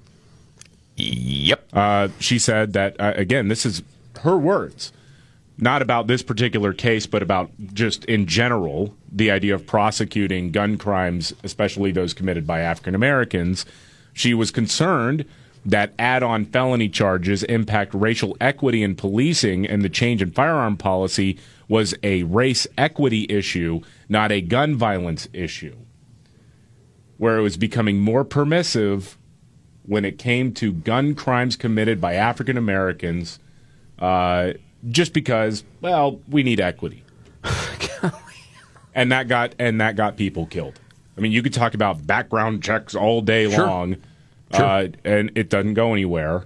Yep. 0.99 1.69
Uh, 1.73 2.09
she 2.19 2.39
said 2.39 2.73
that 2.73 3.01
uh, 3.01 3.13
again. 3.17 3.49
This 3.49 3.65
is 3.65 3.83
her 4.21 4.37
words, 4.37 4.93
not 5.57 5.81
about 5.81 6.09
this 6.09 6.23
particular 6.23 6.73
case, 6.73 7.07
but 7.07 7.23
about 7.23 7.51
just 7.73 8.05
in 8.07 8.27
general 8.27 8.95
the 9.11 9.31
idea 9.31 9.55
of 9.55 9.67
prosecuting 9.67 10.51
gun 10.51 10.77
crimes, 10.77 11.33
especially 11.45 11.93
those 11.93 12.13
committed 12.13 12.47
by 12.47 12.61
African 12.61 12.95
Americans. 12.95 13.65
She 14.13 14.35
was 14.35 14.51
concerned 14.51 15.25
that 15.65 15.93
add-on 15.99 16.47
felony 16.47 16.89
charges 16.89 17.43
impact 17.45 17.93
racial 17.95 18.37
equity 18.41 18.83
in 18.83 18.97
policing, 18.97 19.67
and 19.67 19.83
the 19.83 19.89
change 19.89 20.23
in 20.23 20.31
firearm 20.31 20.77
policy 20.77 21.39
was 21.69 21.95
a 22.03 22.23
race 22.25 22.67
equity 22.77 23.27
issue, 23.29 23.81
not 24.09 24.33
a 24.33 24.41
gun 24.41 24.75
violence 24.75 25.29
issue, 25.33 25.77
where 27.19 27.37
it 27.37 27.43
was 27.43 27.57
becoming 27.57 28.01
more 28.01 28.25
permissive 28.25 29.18
when 29.89 30.05
it 30.05 30.19
came 30.19 30.53
to 30.53 30.73
gun 30.73 31.15
crimes 31.15 31.57
committed 31.57 32.01
by 32.01 32.15
African 32.15 32.57
Americans, 32.59 33.39
uh, 33.99 34.53
just 34.91 35.13
because, 35.15 35.65
well, 35.81 36.21
we 36.29 36.43
need 36.43 36.61
equity, 36.61 37.03
and 38.95 39.11
that 39.11 39.27
got 39.29 39.55
and 39.59 39.81
that 39.81 39.97
got 39.97 40.17
people 40.17 40.47
killed. 40.47 40.79
I 41.17 41.21
mean, 41.21 41.33
you 41.33 41.43
could 41.43 41.55
talk 41.55 41.75
about 41.75 42.07
background 42.07 42.63
checks 42.63 42.95
all 42.95 43.23
day 43.23 43.51
Sure. 43.51 43.67
long, 43.67 43.97
uh, 44.53 44.89
and 45.05 45.33
it 45.35 45.49
doesn't 45.51 45.75
go 45.75 45.93
anywhere 45.93 46.45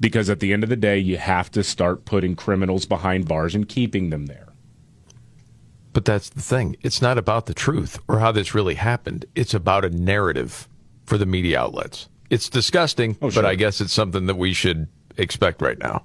because 0.00 0.28
at 0.28 0.40
the 0.40 0.52
end 0.52 0.62
of 0.64 0.68
the 0.68 0.76
day, 0.76 0.98
you 0.98 1.18
have 1.18 1.50
to 1.52 1.62
start 1.62 2.04
putting 2.04 2.34
criminals 2.34 2.84
behind 2.86 3.28
bars 3.28 3.54
and 3.54 3.68
keeping 3.68 4.10
them 4.10 4.26
there. 4.26 4.48
But 5.92 6.04
that's 6.04 6.28
the 6.28 6.42
thing. 6.42 6.76
It's 6.82 7.00
not 7.00 7.16
about 7.16 7.46
the 7.46 7.54
truth 7.54 7.98
or 8.08 8.18
how 8.18 8.32
this 8.32 8.54
really 8.54 8.74
happened. 8.74 9.24
It's 9.34 9.54
about 9.54 9.84
a 9.84 9.90
narrative 9.90 10.68
for 11.04 11.16
the 11.16 11.24
media 11.26 11.60
outlets. 11.60 12.08
It's 12.30 12.48
disgusting, 12.48 13.16
Oh, 13.22 13.30
sure. 13.30 13.42
but 13.42 13.48
I 13.48 13.54
guess 13.54 13.80
it's 13.80 13.92
something 13.92 14.26
that 14.26 14.36
we 14.36 14.52
should 14.52 14.88
expect 15.16 15.62
right 15.62 15.78
now. 15.78 16.02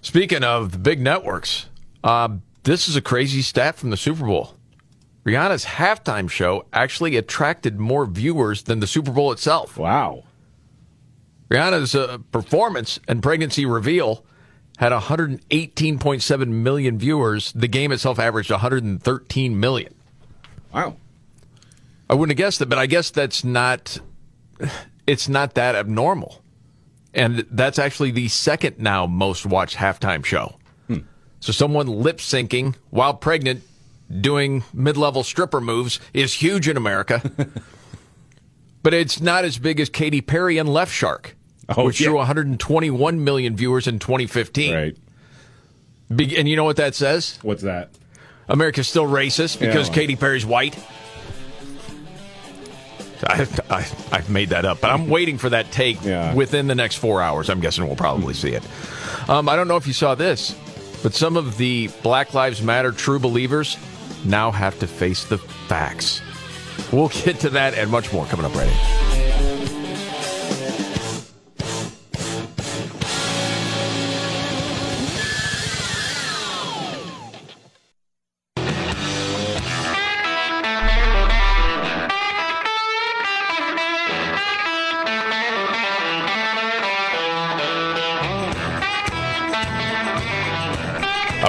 Speaking 0.00 0.42
of 0.44 0.72
the 0.72 0.78
big 0.78 1.00
networks, 1.00 1.66
um, 2.04 2.42
this 2.64 2.88
is 2.88 2.96
a 2.96 3.00
crazy 3.00 3.42
stat 3.42 3.76
from 3.76 3.90
the 3.90 3.96
Super 3.96 4.24
Bowl. 4.26 4.54
Rihanna's 5.24 5.64
halftime 5.64 6.28
show 6.28 6.66
actually 6.72 7.16
attracted 7.16 7.78
more 7.78 8.06
viewers 8.06 8.62
than 8.64 8.80
the 8.80 8.86
Super 8.88 9.12
Bowl 9.12 9.30
itself. 9.30 9.76
Wow. 9.76 10.24
Rihanna's 11.48 11.94
uh, 11.94 12.18
performance 12.32 12.98
and 13.06 13.22
pregnancy 13.22 13.64
reveal 13.66 14.24
had 14.78 14.90
118.7 14.90 16.48
million 16.48 16.98
viewers. 16.98 17.52
The 17.52 17.68
game 17.68 17.92
itself 17.92 18.18
averaged 18.18 18.50
113 18.50 19.60
million. 19.60 19.94
Wow. 20.74 20.96
I 22.10 22.14
wouldn't 22.14 22.36
have 22.36 22.44
guessed 22.44 22.60
it, 22.62 22.68
but 22.68 22.78
I 22.78 22.86
guess 22.86 23.10
that's 23.10 23.44
not 23.44 23.98
it's 25.06 25.28
not 25.28 25.54
that 25.54 25.74
abnormal. 25.74 26.42
And 27.14 27.46
that's 27.50 27.78
actually 27.78 28.10
the 28.10 28.28
second 28.28 28.78
now 28.78 29.06
most 29.06 29.44
watched 29.44 29.76
halftime 29.76 30.24
show. 30.24 30.56
Hmm. 30.86 30.98
So 31.40 31.52
someone 31.52 31.86
lip 31.86 32.18
syncing 32.18 32.74
while 32.90 33.14
pregnant 33.14 33.62
doing 34.20 34.62
mid-level 34.72 35.22
stripper 35.24 35.60
moves 35.60 36.00
is 36.14 36.32
huge 36.34 36.68
in 36.68 36.76
America. 36.76 37.20
but 38.82 38.94
it's 38.94 39.20
not 39.20 39.44
as 39.44 39.58
big 39.58 39.78
as 39.80 39.88
Katy 39.88 40.20
Perry 40.20 40.58
and 40.58 40.68
Left 40.68 40.92
Shark, 40.92 41.36
Oh, 41.76 41.84
which 41.86 42.00
yeah. 42.00 42.08
drew 42.08 42.16
121 42.18 43.22
million 43.24 43.56
viewers 43.56 43.86
in 43.86 43.98
2015. 43.98 44.74
Right. 44.74 44.96
Be- 46.14 46.36
And 46.36 46.48
you 46.48 46.56
know 46.56 46.64
what 46.64 46.76
that 46.76 46.94
says? 46.94 47.38
What's 47.42 47.62
that? 47.62 47.90
America's 48.48 48.88
still 48.88 49.06
racist 49.06 49.60
because 49.60 49.88
Yeah. 49.88 49.94
Katy 49.94 50.16
Perry's 50.16 50.44
white. 50.44 50.76
I, 53.26 53.46
I, 53.70 53.86
I've 54.12 54.30
made 54.30 54.50
that 54.50 54.64
up, 54.64 54.80
but 54.80 54.90
I'm 54.90 55.08
waiting 55.08 55.38
for 55.38 55.48
that 55.50 55.70
take 55.72 56.02
Yeah. 56.04 56.34
within 56.34 56.66
the 56.66 56.74
next 56.74 56.96
four 56.96 57.22
hours. 57.22 57.48
I'm 57.50 57.60
guessing 57.60 57.86
we'll 57.86 57.96
probably 57.96 58.34
see 58.34 58.50
it. 58.52 58.62
Um, 59.28 59.48
I 59.48 59.56
don't 59.56 59.68
know 59.68 59.76
if 59.76 59.86
you 59.86 59.92
saw 59.92 60.14
this, 60.14 60.56
but 61.02 61.14
some 61.14 61.36
of 61.36 61.56
the 61.56 61.88
Black 62.02 62.34
Lives 62.34 62.62
Matter 62.62 62.92
true 62.92 63.18
believers 63.18 63.76
now 64.24 64.50
have 64.50 64.78
to 64.80 64.86
face 64.86 65.24
the 65.24 65.38
facts. 65.38 66.20
We'll 66.92 67.08
get 67.08 67.38
to 67.40 67.50
that 67.50 67.74
and 67.74 67.90
much 67.90 68.12
more 68.12 68.24
coming 68.26 68.46
up 68.46 68.54
right 68.54 68.68
in. 68.68 69.21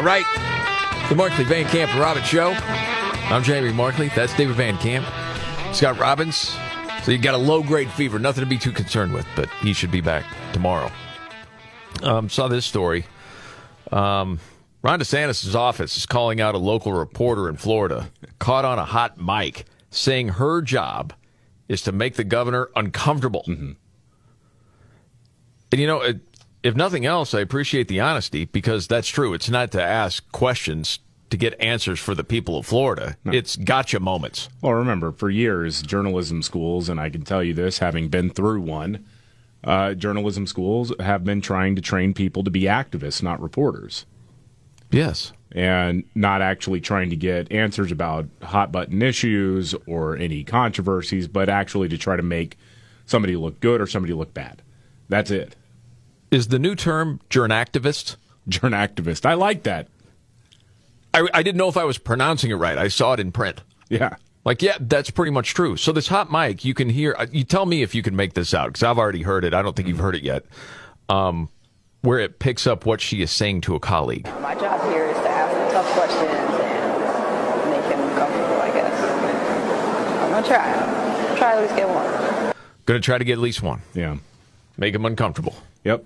All 0.04 0.10
right. 0.10 0.26
The 1.08 1.16
Markley 1.16 1.46
Van 1.46 1.64
Camp 1.68 1.92
and 1.92 2.00
Robbins 2.02 2.28
Show. 2.28 2.52
I'm 2.58 3.42
Jamie 3.42 3.72
Markley. 3.72 4.10
That's 4.10 4.36
David 4.36 4.58
Van 4.58 4.78
Camp. 4.80 5.06
Scott 5.74 5.98
Robbins. 5.98 6.58
So 7.04 7.12
you 7.14 7.18
got 7.18 7.36
a 7.36 7.38
low 7.38 7.64
grade 7.64 7.90
fever. 7.90 8.20
Nothing 8.20 8.44
to 8.44 8.50
be 8.50 8.58
too 8.58 8.74
concerned 8.74 9.14
with, 9.14 9.26
but 9.34 9.48
he 9.62 9.72
should 9.72 9.92
be 9.92 10.02
back 10.02 10.26
tomorrow. 10.52 10.92
Um, 12.02 12.28
saw 12.28 12.50
this 12.50 12.66
story. 12.66 13.06
Um, 13.94 14.42
Ron 14.82 15.00
DeSantis' 15.00 15.56
office 15.56 15.96
is 15.96 16.06
calling 16.06 16.42
out 16.42 16.54
a 16.54 16.58
local 16.58 16.92
reporter 16.92 17.48
in 17.48 17.56
Florida 17.56 18.12
caught 18.40 18.66
on 18.66 18.80
a 18.80 18.86
hot 18.86 19.22
mic 19.22 19.64
saying 19.90 20.28
her 20.28 20.62
job 20.62 21.14
is 21.70 21.82
to 21.84 21.94
make 21.94 22.16
the 22.16 22.26
governor 22.26 22.68
uncomfortable. 22.76 23.46
And 23.48 23.78
you 25.72 25.88
know, 25.88 26.02
it, 26.02 26.20
if 26.64 26.76
nothing 26.76 27.06
else, 27.06 27.34
I 27.34 27.42
appreciate 27.42 27.88
the 27.88 28.00
honesty 28.00 28.46
because 28.46 28.88
that's 28.88 29.08
true. 29.08 29.34
It's 29.34 29.50
not 29.50 29.72
to 29.74 29.82
ask 29.84 30.30
questions 30.32 31.00
to 31.30 31.38
get 31.38 31.60
answers 31.60 32.00
for 32.00 32.14
the 32.16 32.24
people 32.24 32.58
of 32.58 32.66
Florida. 32.66 33.18
It's 33.26 33.56
gotcha 33.56 34.00
moments. 34.00 34.50
Well, 34.62 34.74
remember, 34.74 35.12
for 35.12 35.30
years, 35.30 35.82
journalism 35.82 36.42
schools, 36.44 36.90
and 36.90 37.00
I 37.00 37.10
can 37.10 37.24
tell 37.24 37.44
you 37.44 37.54
this, 37.54 37.80
having 37.80 38.08
been 38.10 38.30
through 38.30 38.62
one, 38.62 39.04
uh, 39.64 39.94
journalism 39.96 40.46
schools 40.46 40.94
have 41.00 41.24
been 41.24 41.42
trying 41.42 41.76
to 41.76 41.82
train 41.82 42.14
people 42.14 42.44
to 42.44 42.52
be 42.52 42.64
activists, 42.64 43.24
not 43.24 43.42
reporters, 43.42 44.06
Yes. 44.92 45.32
and 45.52 46.04
not 46.14 46.42
actually 46.44 46.82
trying 46.82 47.10
to 47.10 47.16
get 47.16 47.52
answers 47.52 47.92
about 47.92 48.28
hot 48.44 48.72
button 48.72 49.02
issues 49.02 49.74
or 49.88 50.16
any 50.18 50.44
controversies, 50.44 51.28
but 51.28 51.50
actually 51.50 51.88
to 51.90 51.98
try 51.98 52.16
to 52.16 52.22
make 52.24 52.58
somebody 53.06 53.36
look 53.36 53.60
good 53.60 53.82
or 53.82 53.88
somebody 53.88 54.14
look 54.14 54.34
bad. 54.36 54.62
That's 55.10 55.32
it. 55.32 55.56
Is 56.34 56.48
the 56.48 56.58
new 56.58 56.74
term 56.76 57.20
journ 57.30 57.52
activist? 57.52 58.16
You're 58.48 58.72
activist. 58.72 59.26
I 59.26 59.36
like 59.36 59.64
that. 59.64 59.88
I, 61.14 61.28
I 61.34 61.44
didn't 61.44 61.58
know 61.58 61.70
if 61.70 61.78
I 61.78 61.84
was 61.84 61.98
pronouncing 62.00 62.50
it 62.50 62.56
right. 62.56 62.78
I 62.78 62.88
saw 62.88 63.14
it 63.14 63.20
in 63.20 63.32
print. 63.32 63.62
Yeah. 63.88 64.16
Like, 64.44 64.62
yeah, 64.64 64.78
that's 64.80 65.10
pretty 65.12 65.32
much 65.32 65.54
true. 65.54 65.78
So 65.78 65.92
this 65.92 66.08
hot 66.08 66.32
mic, 66.32 66.66
you 66.66 66.74
can 66.74 66.90
hear. 66.90 67.16
uh, 67.18 67.28
You 67.32 67.44
tell 67.44 67.66
me 67.68 67.84
if 67.84 67.94
you 67.96 68.02
can 68.02 68.16
make 68.16 68.34
this 68.34 68.54
out 68.54 68.68
because 68.70 68.82
I've 68.84 68.98
already 68.98 69.22
heard 69.22 69.46
it. 69.46 69.54
I 69.54 69.62
don't 69.62 69.76
think 69.76 69.88
you've 69.88 70.00
heard 70.00 70.16
it 70.16 70.24
yet. 70.24 70.44
Um, 71.08 71.50
where 72.02 72.18
it 72.20 72.40
picks 72.40 72.66
up 72.68 72.86
what 72.86 73.00
she 73.00 73.22
is 73.22 73.30
saying 73.32 73.62
to 73.62 73.76
a 73.76 73.80
colleague. 73.80 74.26
My 74.42 74.56
job 74.56 74.82
here 74.92 75.06
is 75.06 75.16
to 75.18 75.30
ask 75.30 75.54
them 75.54 75.72
tough 75.72 75.94
questions 75.94 76.60
and 76.60 77.72
make 77.72 77.90
them 77.96 78.18
comfortable, 78.18 78.60
I 78.60 78.72
guess. 78.74 79.04
I'm 80.24 80.32
gonna 80.32 80.48
try. 80.48 81.38
Try 81.38 81.52
to 81.52 81.58
at 81.58 81.62
least 81.62 81.76
get 81.78 81.88
one. 81.88 82.54
Going 82.86 83.00
to 83.02 83.06
try 83.06 83.18
to 83.18 83.24
get 83.24 83.34
at 83.34 83.40
least 83.40 83.62
one. 83.62 83.82
Yeah. 83.94 84.18
Make 84.78 84.94
him 84.96 85.06
uncomfortable. 85.06 85.56
Yep. 85.86 86.04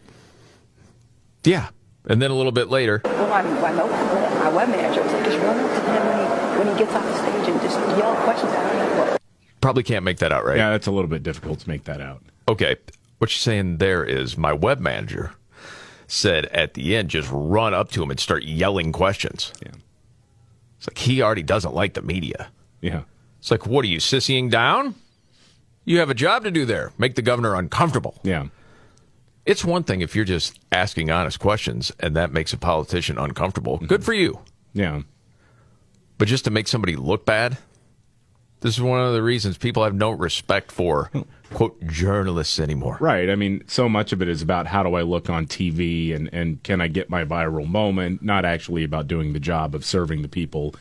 Yeah. 1.43 1.69
And 2.09 2.21
then 2.21 2.31
a 2.31 2.35
little 2.35 2.51
bit 2.51 2.69
later, 2.69 3.01
Well, 3.03 3.27
my, 3.29 3.41
my, 3.41 3.71
no- 3.71 3.87
my 3.87 4.49
web 4.49 4.69
manager 4.69 5.03
was 5.03 5.11
like, 5.11 5.25
just 5.25 5.37
run 5.39 5.59
up 5.59 5.71
to 5.71 5.91
him 5.91 6.07
when 6.07 6.19
he, 6.19 6.59
when 6.59 6.67
he 6.77 6.83
gets 6.83 6.93
off 6.95 7.03
the 7.03 7.17
stage 7.17 7.49
and 7.49 7.61
just 7.61 7.77
yell 7.97 8.15
questions 8.23 8.51
at 8.53 8.71
him. 8.73 8.81
I'm 8.81 8.97
like, 8.97 9.11
what? 9.11 9.21
probably 9.59 9.83
can't 9.83 10.05
make 10.05 10.19
that 10.19 10.31
out, 10.31 10.45
right? 10.45 10.57
Yeah, 10.57 10.69
that's 10.69 10.87
a 10.87 10.91
little 10.91 11.09
bit 11.09 11.23
difficult 11.23 11.59
to 11.59 11.69
make 11.69 11.83
that 11.85 11.99
out. 11.99 12.23
Okay. 12.47 12.77
What 13.17 13.31
you're 13.31 13.39
saying 13.39 13.77
there 13.77 14.03
is 14.05 14.37
my 14.37 14.53
web 14.53 14.79
manager 14.79 15.33
said 16.07 16.45
at 16.47 16.75
the 16.75 16.95
end, 16.95 17.09
just 17.09 17.27
run 17.31 17.73
up 17.73 17.91
to 17.91 18.01
him 18.03 18.09
and 18.09 18.19
start 18.19 18.43
yelling 18.43 18.93
questions. 18.93 19.51
Yeah. 19.61 19.71
It's 20.77 20.87
like 20.87 20.97
he 20.97 21.21
already 21.21 21.43
doesn't 21.43 21.73
like 21.73 21.95
the 21.95 22.01
media. 22.01 22.49
Yeah. 22.79 23.01
It's 23.39 23.51
like, 23.51 23.65
what 23.67 23.83
are 23.83 23.87
you, 23.89 23.99
sissying 23.99 24.49
down? 24.49 24.95
You 25.83 25.99
have 25.99 26.09
a 26.09 26.13
job 26.13 26.43
to 26.43 26.51
do 26.51 26.65
there. 26.65 26.91
Make 26.97 27.15
the 27.15 27.21
governor 27.21 27.55
uncomfortable. 27.55 28.19
Yeah. 28.23 28.47
It's 29.47 29.63
one 29.63 29.83
thing 29.83 30.01
if 30.01 30.13
you're 30.13 30.25
just 30.25 30.59
asking 30.73 31.09
honest 31.09 31.39
questions 31.39 31.89
and 32.01 32.17
that 32.17 32.33
makes 32.33 32.51
a 32.51 32.57
politician 32.57 33.17
uncomfortable. 33.17 33.77
Good 33.77 34.03
for 34.03 34.13
you. 34.13 34.39
Yeah. 34.73 35.03
But 36.17 36.27
just 36.27 36.43
to 36.45 36.51
make 36.51 36.67
somebody 36.67 36.97
look 36.97 37.25
bad, 37.25 37.57
this 38.59 38.75
is 38.75 38.81
one 38.81 38.99
of 38.99 39.13
the 39.13 39.23
reasons 39.23 39.57
people 39.57 39.85
have 39.85 39.95
no 39.95 40.11
respect 40.11 40.69
for, 40.69 41.09
quote, 41.53 41.81
journalists 41.87 42.59
anymore. 42.59 42.97
Right. 42.99 43.29
I 43.29 43.35
mean, 43.35 43.63
so 43.67 43.87
much 43.87 44.11
of 44.11 44.21
it 44.21 44.27
is 44.27 44.41
about 44.41 44.67
how 44.67 44.83
do 44.83 44.95
I 44.95 45.03
look 45.03 45.29
on 45.29 45.47
TV 45.47 46.13
and, 46.13 46.29
and 46.33 46.61
can 46.63 46.81
I 46.81 46.89
get 46.89 47.09
my 47.09 47.23
viral 47.23 47.69
moment, 47.69 48.21
not 48.21 48.43
actually 48.43 48.83
about 48.83 49.07
doing 49.07 49.31
the 49.31 49.39
job 49.39 49.73
of 49.73 49.85
serving 49.85 50.23
the 50.23 50.27
people 50.27 50.75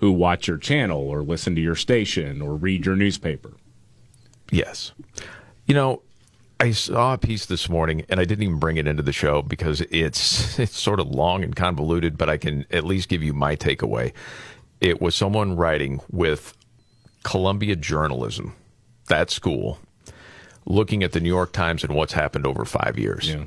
who 0.00 0.12
watch 0.12 0.46
your 0.46 0.58
channel 0.58 1.08
or 1.08 1.22
listen 1.22 1.54
to 1.54 1.60
your 1.62 1.74
station 1.74 2.42
or 2.42 2.54
read 2.54 2.84
your 2.84 2.96
newspaper. 2.96 3.52
Yes. 4.50 4.92
You 5.64 5.74
know, 5.74 6.02
I 6.60 6.72
saw 6.72 7.14
a 7.14 7.18
piece 7.18 7.46
this 7.46 7.70
morning 7.70 8.04
and 8.10 8.20
I 8.20 8.24
didn't 8.26 8.44
even 8.44 8.58
bring 8.58 8.76
it 8.76 8.86
into 8.86 9.02
the 9.02 9.14
show 9.14 9.40
because 9.40 9.80
it's 9.80 10.58
it's 10.58 10.78
sort 10.78 11.00
of 11.00 11.08
long 11.08 11.42
and 11.42 11.56
convoluted, 11.56 12.18
but 12.18 12.28
I 12.28 12.36
can 12.36 12.66
at 12.70 12.84
least 12.84 13.08
give 13.08 13.22
you 13.22 13.32
my 13.32 13.56
takeaway. 13.56 14.12
It 14.80 15.00
was 15.00 15.14
someone 15.14 15.56
writing 15.56 16.00
with 16.10 16.54
Columbia 17.22 17.76
Journalism, 17.76 18.54
that 19.08 19.30
school, 19.30 19.78
looking 20.66 21.02
at 21.02 21.12
the 21.12 21.20
New 21.20 21.28
York 21.28 21.52
Times 21.52 21.82
and 21.82 21.94
what's 21.94 22.12
happened 22.12 22.46
over 22.46 22.64
5 22.64 22.98
years. 22.98 23.28
Yeah. 23.28 23.44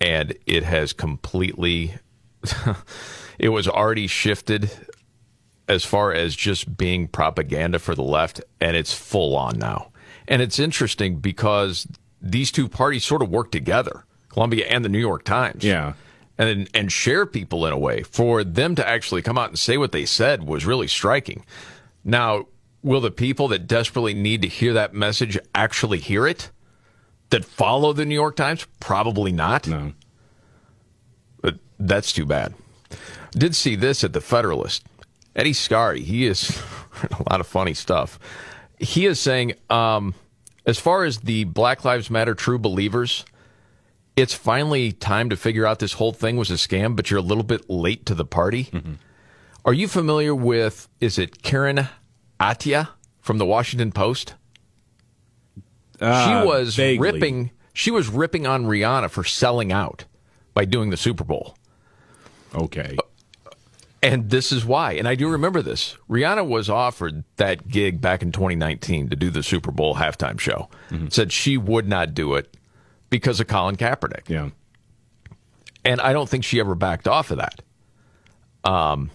And 0.00 0.34
it 0.46 0.64
has 0.64 0.92
completely 0.92 1.94
it 3.38 3.50
was 3.50 3.68
already 3.68 4.06
shifted 4.06 4.70
as 5.68 5.84
far 5.84 6.12
as 6.12 6.34
just 6.34 6.76
being 6.76 7.08
propaganda 7.08 7.78
for 7.78 7.94
the 7.94 8.02
left, 8.02 8.40
and 8.60 8.76
it's 8.76 8.92
full 8.92 9.36
on 9.36 9.58
now. 9.58 9.90
And 10.28 10.42
it's 10.42 10.58
interesting 10.58 11.16
because 11.18 11.86
these 12.24 12.50
two 12.50 12.68
parties 12.68 13.04
sort 13.04 13.22
of 13.22 13.30
work 13.30 13.52
together, 13.52 14.04
Columbia 14.28 14.66
and 14.66 14.84
the 14.84 14.88
New 14.88 14.98
York 14.98 15.24
Times. 15.24 15.62
Yeah. 15.62 15.94
And 16.36 16.68
and 16.74 16.90
share 16.90 17.26
people 17.26 17.64
in 17.64 17.72
a 17.72 17.78
way. 17.78 18.02
For 18.02 18.42
them 18.42 18.74
to 18.74 18.88
actually 18.88 19.22
come 19.22 19.38
out 19.38 19.50
and 19.50 19.58
say 19.58 19.76
what 19.78 19.92
they 19.92 20.04
said 20.04 20.42
was 20.42 20.66
really 20.66 20.88
striking. 20.88 21.44
Now, 22.02 22.46
will 22.82 23.00
the 23.00 23.12
people 23.12 23.46
that 23.48 23.68
desperately 23.68 24.14
need 24.14 24.42
to 24.42 24.48
hear 24.48 24.72
that 24.72 24.92
message 24.94 25.38
actually 25.54 26.00
hear 26.00 26.26
it? 26.26 26.50
that 27.34 27.44
follow 27.44 27.92
the 27.92 28.04
New 28.04 28.14
York 28.14 28.36
Times? 28.36 28.64
Probably 28.78 29.32
not. 29.32 29.66
No. 29.66 29.92
But 31.42 31.56
that's 31.78 32.12
too 32.12 32.24
bad. 32.24 32.54
Did 33.32 33.56
see 33.56 33.74
this 33.74 34.04
at 34.04 34.12
the 34.12 34.20
Federalist. 34.20 34.84
Eddie 35.34 35.52
Scarry, 35.52 36.04
he 36.04 36.26
is 36.26 36.62
a 37.02 37.30
lot 37.30 37.40
of 37.40 37.46
funny 37.48 37.74
stuff. 37.74 38.20
He 38.78 39.06
is 39.06 39.18
saying, 39.18 39.54
um, 39.68 40.14
as 40.66 40.78
far 40.78 41.04
as 41.04 41.18
the 41.18 41.44
Black 41.44 41.84
Lives 41.84 42.10
Matter 42.10 42.34
true 42.34 42.58
believers, 42.58 43.24
it's 44.16 44.34
finally 44.34 44.92
time 44.92 45.30
to 45.30 45.36
figure 45.36 45.66
out 45.66 45.78
this 45.78 45.94
whole 45.94 46.12
thing 46.12 46.36
was 46.36 46.50
a 46.50 46.54
scam, 46.54 46.96
but 46.96 47.10
you're 47.10 47.18
a 47.18 47.22
little 47.22 47.44
bit 47.44 47.68
late 47.68 48.06
to 48.06 48.14
the 48.14 48.24
party. 48.24 48.70
Are 49.64 49.72
you 49.72 49.88
familiar 49.88 50.34
with, 50.34 50.88
is 51.00 51.18
it 51.18 51.42
Karen 51.42 51.88
Attiah 52.38 52.88
from 53.20 53.38
the 53.38 53.46
Washington 53.46 53.92
Post? 53.92 54.34
Uh, 56.00 56.42
she 56.42 56.46
was 56.46 56.76
vaguely. 56.76 57.12
ripping 57.12 57.50
she 57.72 57.90
was 57.90 58.08
ripping 58.08 58.46
on 58.46 58.64
Rihanna 58.64 59.10
for 59.10 59.24
selling 59.24 59.72
out 59.72 60.04
by 60.54 60.64
doing 60.64 60.90
the 60.90 60.96
Super 60.96 61.24
Bowl. 61.24 61.56
Okay. 62.54 62.96
And 64.04 64.28
this 64.28 64.52
is 64.52 64.66
why. 64.66 64.92
And 64.92 65.08
I 65.08 65.14
do 65.14 65.30
remember 65.30 65.62
this. 65.62 65.96
Rihanna 66.10 66.46
was 66.46 66.68
offered 66.68 67.24
that 67.36 67.68
gig 67.68 68.02
back 68.02 68.20
in 68.20 68.32
2019 68.32 69.08
to 69.08 69.16
do 69.16 69.30
the 69.30 69.42
Super 69.42 69.72
Bowl 69.72 69.94
halftime 69.94 70.38
show. 70.38 70.68
Said 71.08 71.32
she 71.32 71.56
would 71.56 71.88
not 71.88 72.12
do 72.12 72.34
it 72.34 72.54
because 73.08 73.40
of 73.40 73.46
Colin 73.46 73.76
Kaepernick. 73.76 74.28
Yeah. 74.28 74.50
And 75.86 76.02
I 76.02 76.12
don't 76.12 76.28
think 76.28 76.44
she 76.44 76.60
ever 76.60 76.74
backed 76.74 77.08
off 77.08 77.30
of 77.30 77.38
that. 77.38 77.62
Um, 78.62 79.10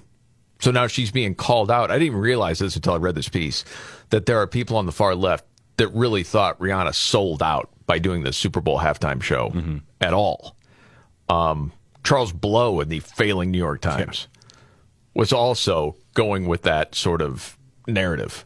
so 0.59 0.71
now 0.71 0.87
she's 0.87 1.11
being 1.11 1.35
called 1.35 1.69
out. 1.69 1.91
I 1.91 1.95
didn't 1.95 2.07
even 2.07 2.19
realize 2.19 2.57
this 2.57 2.75
until 2.75 2.93
I 2.93 2.97
read 2.97 3.13
this 3.15 3.29
piece 3.29 3.63
that 4.09 4.25
there 4.25 4.39
are 4.41 4.47
people 4.47 4.75
on 4.77 4.87
the 4.87 4.91
far 4.91 5.13
left 5.13 5.45
that 5.77 5.89
really 5.89 6.23
thought 6.23 6.59
Rihanna 6.59 6.95
sold 6.95 7.43
out 7.43 7.69
by 7.85 7.99
doing 7.99 8.23
the 8.23 8.33
Super 8.33 8.59
Bowl 8.59 8.79
halftime 8.79 9.21
show 9.21 9.51
at 10.01 10.13
all. 10.13 10.55
Um, 11.29 11.73
Charles 12.03 12.31
Blow 12.31 12.79
in 12.81 12.89
the 12.89 13.01
failing 13.01 13.51
New 13.51 13.59
York 13.59 13.81
Times 13.81 14.27
was 15.19 15.33
also 15.33 15.97
going 16.13 16.47
with 16.47 16.61
that 16.61 16.95
sort 16.95 17.21
of 17.21 17.57
narrative. 17.85 18.45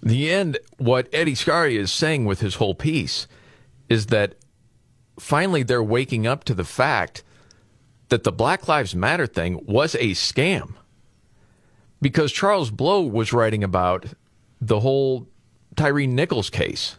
In 0.00 0.08
the 0.08 0.32
end, 0.32 0.58
what 0.78 1.06
Eddie 1.12 1.34
Scarry 1.34 1.74
is 1.74 1.92
saying 1.92 2.24
with 2.24 2.40
his 2.40 2.54
whole 2.54 2.74
piece 2.74 3.26
is 3.90 4.06
that 4.06 4.36
finally 5.20 5.62
they're 5.62 5.82
waking 5.82 6.26
up 6.26 6.44
to 6.44 6.54
the 6.54 6.64
fact 6.64 7.22
that 8.08 8.24
the 8.24 8.32
Black 8.32 8.68
Lives 8.68 8.94
Matter 8.94 9.26
thing 9.26 9.60
was 9.66 9.94
a 9.96 10.12
scam. 10.12 10.76
Because 12.00 12.32
Charles 12.32 12.70
Blow 12.70 13.02
was 13.02 13.34
writing 13.34 13.62
about 13.62 14.06
the 14.62 14.80
whole 14.80 15.28
Tyre 15.76 16.06
Nichols 16.06 16.48
case, 16.48 16.96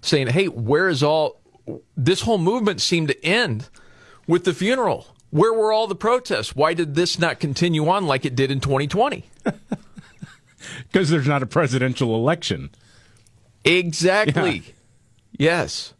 saying, 0.00 0.28
hey, 0.28 0.48
where 0.48 0.88
is 0.88 1.02
all 1.02 1.42
this 1.94 2.22
whole 2.22 2.38
movement 2.38 2.80
seemed 2.80 3.08
to 3.08 3.22
end 3.22 3.68
with 4.26 4.44
the 4.44 4.54
funeral? 4.54 5.13
Where 5.34 5.52
were 5.52 5.72
all 5.72 5.88
the 5.88 5.96
protests? 5.96 6.54
Why 6.54 6.74
did 6.74 6.94
this 6.94 7.18
not 7.18 7.40
continue 7.40 7.88
on 7.88 8.06
like 8.06 8.24
it 8.24 8.36
did 8.36 8.52
in 8.52 8.60
2020? 8.60 9.24
Because 9.42 11.10
there's 11.10 11.26
not 11.26 11.42
a 11.42 11.46
presidential 11.46 12.14
election. 12.14 12.70
Exactly. 13.64 14.62
Yes. 15.36 15.94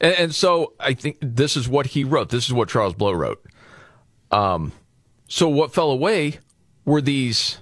And, 0.00 0.14
and 0.14 0.34
so 0.34 0.72
I 0.80 0.94
think 0.94 1.18
this 1.20 1.54
is 1.54 1.68
what 1.68 1.88
he 1.88 2.02
wrote. 2.02 2.30
This 2.30 2.46
is 2.46 2.54
what 2.54 2.70
Charles 2.70 2.94
Blow 2.94 3.12
wrote. 3.12 3.44
Um, 4.30 4.72
so 5.28 5.50
what 5.50 5.74
fell 5.74 5.90
away 5.90 6.38
were 6.86 7.02
these 7.02 7.58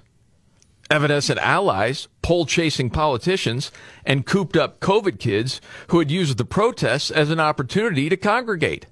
evanescent 0.89 1.39
allies, 1.39 2.07
poll 2.21 2.45
chasing 2.45 2.89
politicians, 2.89 3.69
and 4.05 4.25
cooped 4.25 4.55
up 4.55 4.79
COVID 4.79 5.19
kids 5.19 5.59
who 5.89 5.99
had 5.99 6.09
used 6.09 6.37
the 6.37 6.45
protests 6.45 7.11
as 7.11 7.29
an 7.29 7.41
opportunity 7.41 8.07
to 8.07 8.15
congregate. 8.15 8.85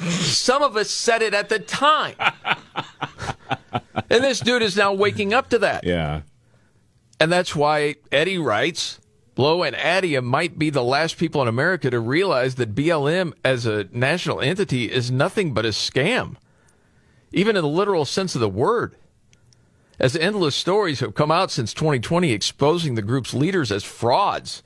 Some 0.00 0.62
of 0.62 0.76
us 0.76 0.90
said 0.90 1.22
it 1.22 1.34
at 1.34 1.48
the 1.48 1.58
time. 1.58 2.16
and 4.10 4.24
this 4.24 4.40
dude 4.40 4.62
is 4.62 4.76
now 4.76 4.92
waking 4.92 5.32
up 5.32 5.50
to 5.50 5.58
that. 5.60 5.84
Yeah. 5.84 6.22
And 7.20 7.32
that's 7.32 7.54
why 7.54 7.96
Eddie 8.12 8.38
writes 8.38 9.00
Blow 9.34 9.62
and 9.62 9.74
Attiah 9.74 10.22
might 10.22 10.58
be 10.58 10.70
the 10.70 10.84
last 10.84 11.16
people 11.16 11.42
in 11.42 11.48
America 11.48 11.90
to 11.90 11.98
realize 11.98 12.54
that 12.56 12.74
BLM 12.74 13.32
as 13.44 13.66
a 13.66 13.88
national 13.92 14.40
entity 14.40 14.90
is 14.90 15.10
nothing 15.10 15.52
but 15.52 15.64
a 15.64 15.70
scam, 15.70 16.36
even 17.32 17.56
in 17.56 17.62
the 17.62 17.68
literal 17.68 18.04
sense 18.04 18.34
of 18.34 18.40
the 18.40 18.48
word. 18.48 18.94
As 19.98 20.16
endless 20.16 20.56
stories 20.56 21.00
have 21.00 21.14
come 21.14 21.30
out 21.30 21.50
since 21.50 21.72
2020 21.72 22.32
exposing 22.32 22.94
the 22.94 23.02
group's 23.02 23.34
leaders 23.34 23.70
as 23.70 23.84
frauds 23.84 24.62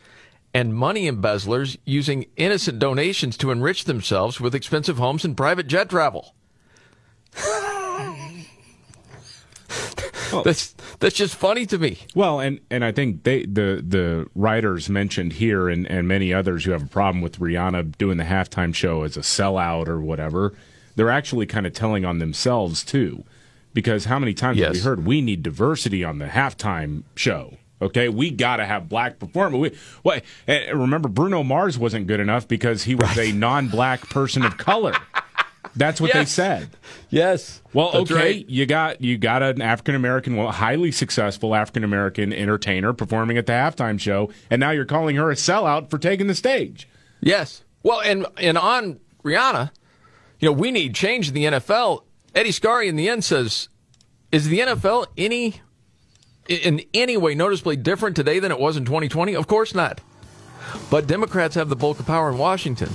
and 0.54 0.74
money 0.74 1.06
embezzlers 1.06 1.76
using 1.84 2.26
innocent 2.36 2.78
donations 2.78 3.36
to 3.38 3.50
enrich 3.50 3.84
themselves 3.84 4.40
with 4.40 4.54
expensive 4.54 4.98
homes 4.98 5.24
and 5.24 5.36
private 5.36 5.66
jet 5.66 5.90
travel. 5.90 6.34
that's 10.44 10.74
that's 10.98 11.14
just 11.14 11.34
funny 11.34 11.66
to 11.66 11.78
me. 11.78 11.98
Well, 12.14 12.40
and, 12.40 12.60
and 12.70 12.84
I 12.84 12.92
think 12.92 13.24
they 13.24 13.44
the 13.44 13.84
the 13.86 14.28
writers 14.34 14.88
mentioned 14.88 15.34
here 15.34 15.68
and, 15.68 15.86
and 15.86 16.08
many 16.08 16.32
others 16.32 16.64
who 16.64 16.72
have 16.72 16.82
a 16.82 16.88
problem 16.88 17.22
with 17.22 17.38
Rihanna 17.38 17.96
doing 17.98 18.16
the 18.16 18.24
halftime 18.24 18.74
show 18.74 19.02
as 19.02 19.16
a 19.16 19.20
sellout 19.20 19.88
or 19.88 20.00
whatever, 20.00 20.54
they're 20.96 21.10
actually 21.10 21.46
kind 21.46 21.66
of 21.66 21.72
telling 21.72 22.04
on 22.04 22.18
themselves 22.18 22.84
too. 22.84 23.24
Because 23.74 24.06
how 24.06 24.18
many 24.18 24.34
times 24.34 24.58
have 24.58 24.72
we 24.72 24.80
heard 24.80 25.04
we 25.04 25.20
need 25.20 25.42
diversity 25.42 26.02
on 26.02 26.18
the 26.18 26.26
halftime 26.26 27.04
show? 27.14 27.58
Okay, 27.80 28.08
we 28.08 28.30
got 28.30 28.56
to 28.56 28.64
have 28.64 28.88
black 28.88 29.18
performers. 29.18 29.60
We, 29.60 29.78
what, 30.02 30.24
eh, 30.48 30.70
remember, 30.70 31.08
Bruno 31.08 31.42
Mars 31.44 31.78
wasn't 31.78 32.06
good 32.06 32.20
enough 32.20 32.48
because 32.48 32.84
he 32.84 32.94
was 32.94 33.16
a 33.16 33.30
non-black 33.32 34.08
person 34.08 34.44
of 34.44 34.58
color. 34.58 34.94
That's 35.76 36.00
what 36.00 36.12
they 36.12 36.24
said. 36.24 36.70
Yes. 37.08 37.62
Well, 37.72 37.92
That's 37.92 38.10
okay, 38.10 38.20
right. 38.20 38.48
you 38.48 38.66
got 38.66 39.00
you 39.00 39.16
got 39.16 39.42
an 39.42 39.62
African 39.62 39.94
American, 39.94 40.36
well, 40.36 40.50
highly 40.50 40.90
successful 40.90 41.54
African 41.54 41.84
American 41.84 42.32
entertainer 42.32 42.92
performing 42.92 43.38
at 43.38 43.46
the 43.46 43.52
halftime 43.52 44.00
show, 44.00 44.30
and 44.50 44.58
now 44.60 44.70
you're 44.70 44.84
calling 44.84 45.16
her 45.16 45.30
a 45.30 45.34
sellout 45.34 45.88
for 45.88 45.98
taking 45.98 46.26
the 46.26 46.34
stage. 46.34 46.88
Yes. 47.20 47.62
Well, 47.82 48.00
and 48.00 48.26
and 48.38 48.58
on 48.58 48.98
Rihanna, 49.22 49.70
you 50.40 50.48
know, 50.48 50.52
we 50.52 50.70
need 50.72 50.94
change 50.94 51.28
in 51.28 51.34
the 51.34 51.44
NFL. 51.44 52.02
Eddie 52.34 52.50
Scarry 52.50 52.88
in 52.88 52.96
the 52.96 53.08
end 53.08 53.24
says, 53.24 53.68
"Is 54.32 54.48
the 54.48 54.60
NFL 54.60 55.06
any 55.16 55.60
in 56.48 56.82
any 56.94 57.16
way 57.16 57.34
noticeably 57.34 57.76
different 57.76 58.16
today 58.16 58.38
than 58.38 58.50
it 58.50 58.58
was 58.58 58.76
in 58.76 58.84
2020? 58.84 59.34
Of 59.34 59.46
course 59.46 59.74
not. 59.74 60.00
But 60.90 61.06
Democrats 61.06 61.54
have 61.54 61.68
the 61.68 61.76
bulk 61.76 62.00
of 62.00 62.06
power 62.06 62.30
in 62.30 62.38
Washington, 62.38 62.90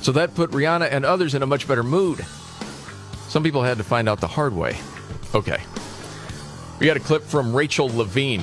so 0.00 0.12
that 0.12 0.34
put 0.34 0.50
Rihanna 0.50 0.88
and 0.90 1.04
others 1.04 1.34
in 1.34 1.42
a 1.42 1.46
much 1.46 1.68
better 1.68 1.82
mood. 1.82 2.24
Some 3.28 3.42
people 3.42 3.62
had 3.62 3.78
to 3.78 3.84
find 3.84 4.08
out 4.08 4.20
the 4.20 4.26
hard 4.26 4.54
way. 4.54 4.78
Okay, 5.34 5.58
we 6.78 6.86
got 6.86 6.96
a 6.96 7.00
clip 7.00 7.22
from 7.22 7.54
Rachel 7.54 7.88
Levine. 7.88 8.42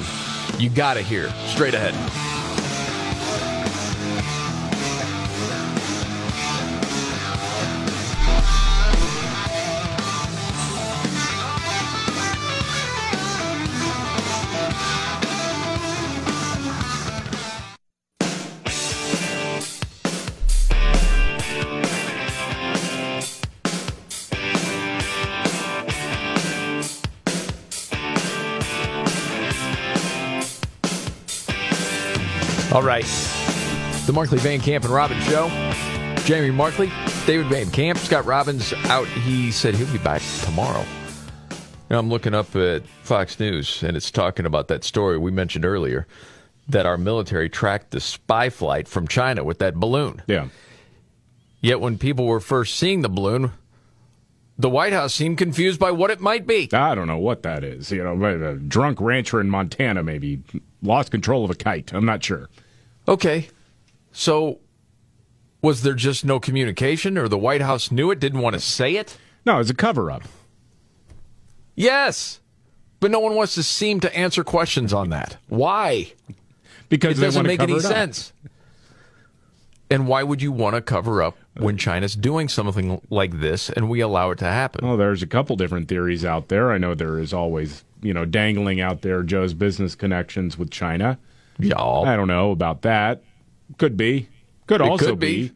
You 0.60 0.70
got 0.70 0.96
to 0.96 1.02
hear 1.02 1.30
straight 1.48 1.74
ahead. 1.74 2.25
All 32.76 32.84
right. 32.84 33.06
The 34.06 34.12
Markley 34.14 34.38
Van 34.40 34.60
Camp 34.60 34.84
and 34.84 34.94
Robbins 34.94 35.24
Show. 35.24 35.48
Jamie 36.26 36.52
Markley, 36.52 36.92
David 37.26 37.46
Van 37.46 37.72
Camp, 37.72 37.98
Scott 37.98 38.26
Robbins 38.26 38.74
out. 38.88 39.08
He 39.08 39.50
said 39.50 39.76
he'll 39.76 39.90
be 39.94 39.98
back 40.00 40.22
tomorrow. 40.44 40.84
Now 41.90 42.00
I'm 42.00 42.10
looking 42.10 42.34
up 42.34 42.54
at 42.54 42.86
Fox 42.86 43.40
News, 43.40 43.82
and 43.82 43.96
it's 43.96 44.12
talking 44.12 44.46
about 44.46 44.68
that 44.68 44.84
story 44.84 45.18
we 45.18 45.32
mentioned 45.32 45.64
earlier 45.64 46.06
that 46.68 46.86
our 46.86 46.98
military 46.98 47.48
tracked 47.48 47.92
the 47.92 48.02
spy 48.02 48.50
flight 48.50 48.90
from 48.90 49.08
China 49.08 49.46
with 49.46 49.60
that 49.60 49.76
balloon. 49.76 50.22
Yeah. 50.28 50.50
Yet 51.62 51.80
when 51.80 51.98
people 51.98 52.26
were 52.26 52.42
first 52.42 52.76
seeing 52.76 53.04
the 53.04 53.10
balloon, 53.10 53.52
the 54.58 54.70
White 54.70 54.92
House 54.92 55.14
seemed 55.14 55.38
confused 55.38 55.80
by 55.80 55.92
what 55.92 56.12
it 56.12 56.20
might 56.20 56.46
be. 56.46 56.68
I 56.74 56.94
don't 56.94 57.08
know 57.08 57.20
what 57.20 57.44
that 57.44 57.64
is. 57.64 57.90
You 57.90 58.04
know, 58.04 58.22
a 58.26 58.56
drunk 58.56 59.00
rancher 59.00 59.40
in 59.40 59.50
Montana 59.50 60.04
maybe 60.04 60.44
lost 60.82 61.12
control 61.12 61.46
of 61.46 61.52
a 61.52 61.56
kite. 61.56 61.94
I'm 61.94 62.06
not 62.06 62.22
sure. 62.22 62.50
Okay. 63.08 63.50
So 64.12 64.60
was 65.62 65.82
there 65.82 65.94
just 65.94 66.24
no 66.24 66.40
communication, 66.40 67.18
or 67.18 67.28
the 67.28 67.38
White 67.38 67.62
House 67.62 67.92
knew 67.92 68.12
it, 68.12 68.20
didn't 68.20 68.42
want 68.42 68.54
to 68.54 68.60
say 68.60 68.96
it? 68.96 69.18
No, 69.46 69.60
it's 69.60 69.70
a 69.70 69.76
cover 69.76 70.12
up. 70.12 70.24
Yes. 71.76 72.40
But 73.00 73.12
no 73.12 73.20
one 73.20 73.36
wants 73.36 73.56
to 73.56 73.64
seem 73.64 74.00
to 74.02 74.16
answer 74.16 74.44
questions 74.44 74.94
on 74.94 75.10
that. 75.10 75.38
Why? 75.48 76.14
Because 76.90 77.20
It 77.20 77.22
doesn't 77.22 77.46
make 77.46 77.60
any 77.60 77.80
sense. 77.80 78.32
And 79.90 80.08
why 80.08 80.24
would 80.24 80.42
you 80.42 80.52
want 80.52 80.76
to 80.76 80.82
cover 80.82 81.22
up 81.22 81.38
when 81.58 81.78
China's 81.78 82.16
doing 82.16 82.48
something 82.48 83.00
like 83.10 83.40
this 83.40 83.70
and 83.70 83.88
we 83.90 84.00
allow 84.02 84.32
it 84.32 84.40
to 84.40 84.46
happen? 84.46 84.88
Well, 84.88 84.98
there's 84.98 85.22
a 85.22 85.28
couple 85.28 85.56
different 85.56 85.88
theories 85.88 86.26
out 86.26 86.48
there. 86.48 86.72
I 86.72 86.80
know 86.80 86.96
there 86.96 87.20
is 87.20 87.34
always, 87.34 87.84
you 88.02 88.14
know, 88.14 88.26
dangling 88.26 88.82
out 88.82 89.02
there 89.02 89.22
Joe's 89.22 89.54
business 89.54 89.94
connections 89.94 90.58
with 90.58 90.72
China. 90.72 91.20
Y'all. 91.60 92.06
I 92.06 92.16
don't 92.16 92.28
know 92.28 92.52
about 92.52 92.82
that. 92.84 93.24
Could 93.78 93.98
be. 93.98 94.30
Could 94.68 94.82
It 94.82 94.88
also 94.88 95.12
could 95.12 95.20
be. 95.20 95.52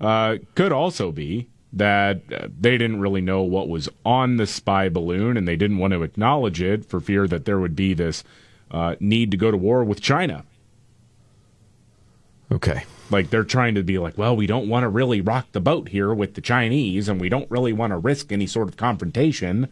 Uh, 0.00 0.36
could 0.54 0.72
also 0.72 1.10
be 1.10 1.48
that 1.72 2.22
uh, 2.32 2.48
they 2.58 2.78
didn't 2.78 3.00
really 3.00 3.20
know 3.20 3.42
what 3.42 3.68
was 3.68 3.88
on 4.04 4.36
the 4.36 4.46
spy 4.46 4.88
balloon 4.88 5.36
and 5.36 5.46
they 5.46 5.56
didn't 5.56 5.78
want 5.78 5.92
to 5.92 6.02
acknowledge 6.02 6.62
it 6.62 6.84
for 6.84 7.00
fear 7.00 7.26
that 7.26 7.44
there 7.44 7.58
would 7.58 7.76
be 7.76 7.94
this 7.94 8.24
uh, 8.70 8.94
need 9.00 9.30
to 9.30 9.36
go 9.36 9.50
to 9.50 9.56
war 9.56 9.84
with 9.84 10.00
China. 10.00 10.44
Okay. 12.50 12.84
Like 13.10 13.30
they're 13.30 13.44
trying 13.44 13.74
to 13.74 13.82
be 13.82 13.98
like, 13.98 14.16
well, 14.16 14.36
we 14.36 14.46
don't 14.46 14.68
want 14.68 14.84
to 14.84 14.88
really 14.88 15.20
rock 15.20 15.46
the 15.52 15.60
boat 15.60 15.88
here 15.88 16.14
with 16.14 16.34
the 16.34 16.40
Chinese 16.40 17.08
and 17.08 17.20
we 17.20 17.28
don't 17.28 17.50
really 17.50 17.72
want 17.72 17.92
to 17.92 17.98
risk 17.98 18.32
any 18.32 18.46
sort 18.46 18.68
of 18.68 18.76
confrontation. 18.76 19.68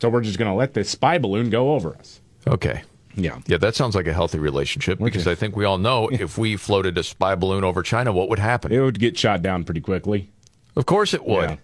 So 0.00 0.08
we're 0.08 0.22
just 0.22 0.38
going 0.38 0.50
to 0.50 0.56
let 0.56 0.74
this 0.74 0.90
spy 0.90 1.18
balloon 1.18 1.50
go 1.50 1.74
over 1.74 1.96
us. 1.96 2.20
Okay. 2.46 2.82
Yeah. 3.18 3.40
Yeah, 3.46 3.58
that 3.58 3.74
sounds 3.74 3.94
like 3.94 4.06
a 4.06 4.12
healthy 4.12 4.38
relationship 4.38 4.98
because 4.98 5.26
I 5.26 5.34
think 5.34 5.56
we 5.56 5.64
all 5.64 5.78
know 5.78 6.08
if 6.08 6.38
we 6.38 6.56
floated 6.56 6.96
a 6.96 7.02
spy 7.02 7.34
balloon 7.34 7.64
over 7.64 7.82
China, 7.82 8.12
what 8.12 8.28
would 8.28 8.38
happen? 8.38 8.72
It 8.72 8.80
would 8.80 8.98
get 8.98 9.18
shot 9.18 9.42
down 9.42 9.64
pretty 9.64 9.80
quickly. 9.80 10.30
Of 10.76 10.86
course 10.86 11.12
it 11.12 11.24
would. 11.26 11.50
Yeah. 11.50 11.56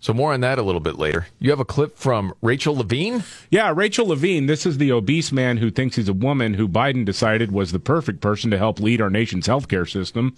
So 0.00 0.12
more 0.14 0.32
on 0.32 0.40
that 0.42 0.60
a 0.60 0.62
little 0.62 0.80
bit 0.80 0.96
later. 0.96 1.26
You 1.40 1.50
have 1.50 1.58
a 1.58 1.64
clip 1.64 1.98
from 1.98 2.32
Rachel 2.40 2.76
Levine? 2.76 3.24
Yeah, 3.50 3.72
Rachel 3.74 4.06
Levine. 4.06 4.46
This 4.46 4.64
is 4.64 4.78
the 4.78 4.92
obese 4.92 5.32
man 5.32 5.56
who 5.56 5.70
thinks 5.70 5.96
he's 5.96 6.08
a 6.08 6.12
woman 6.12 6.54
who 6.54 6.68
Biden 6.68 7.04
decided 7.04 7.50
was 7.50 7.72
the 7.72 7.80
perfect 7.80 8.20
person 8.20 8.52
to 8.52 8.58
help 8.58 8.78
lead 8.78 9.00
our 9.00 9.10
nation's 9.10 9.48
healthcare 9.48 9.90
system. 9.90 10.36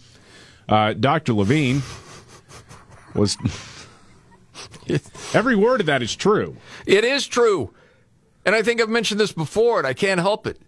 Uh, 0.66 0.94
Dr. 0.94 1.34
Levine 1.34 1.82
was. 3.14 3.36
Every 5.34 5.56
word 5.56 5.80
of 5.80 5.86
that 5.86 6.02
is 6.02 6.16
true. 6.16 6.56
It 6.86 7.04
is 7.04 7.26
true. 7.26 7.72
And 8.44 8.54
I 8.54 8.62
think 8.62 8.80
I've 8.80 8.88
mentioned 8.88 9.20
this 9.20 9.32
before, 9.32 9.78
and 9.78 9.86
I 9.86 9.94
can't 9.94 10.20
help 10.20 10.46
it. 10.46 10.58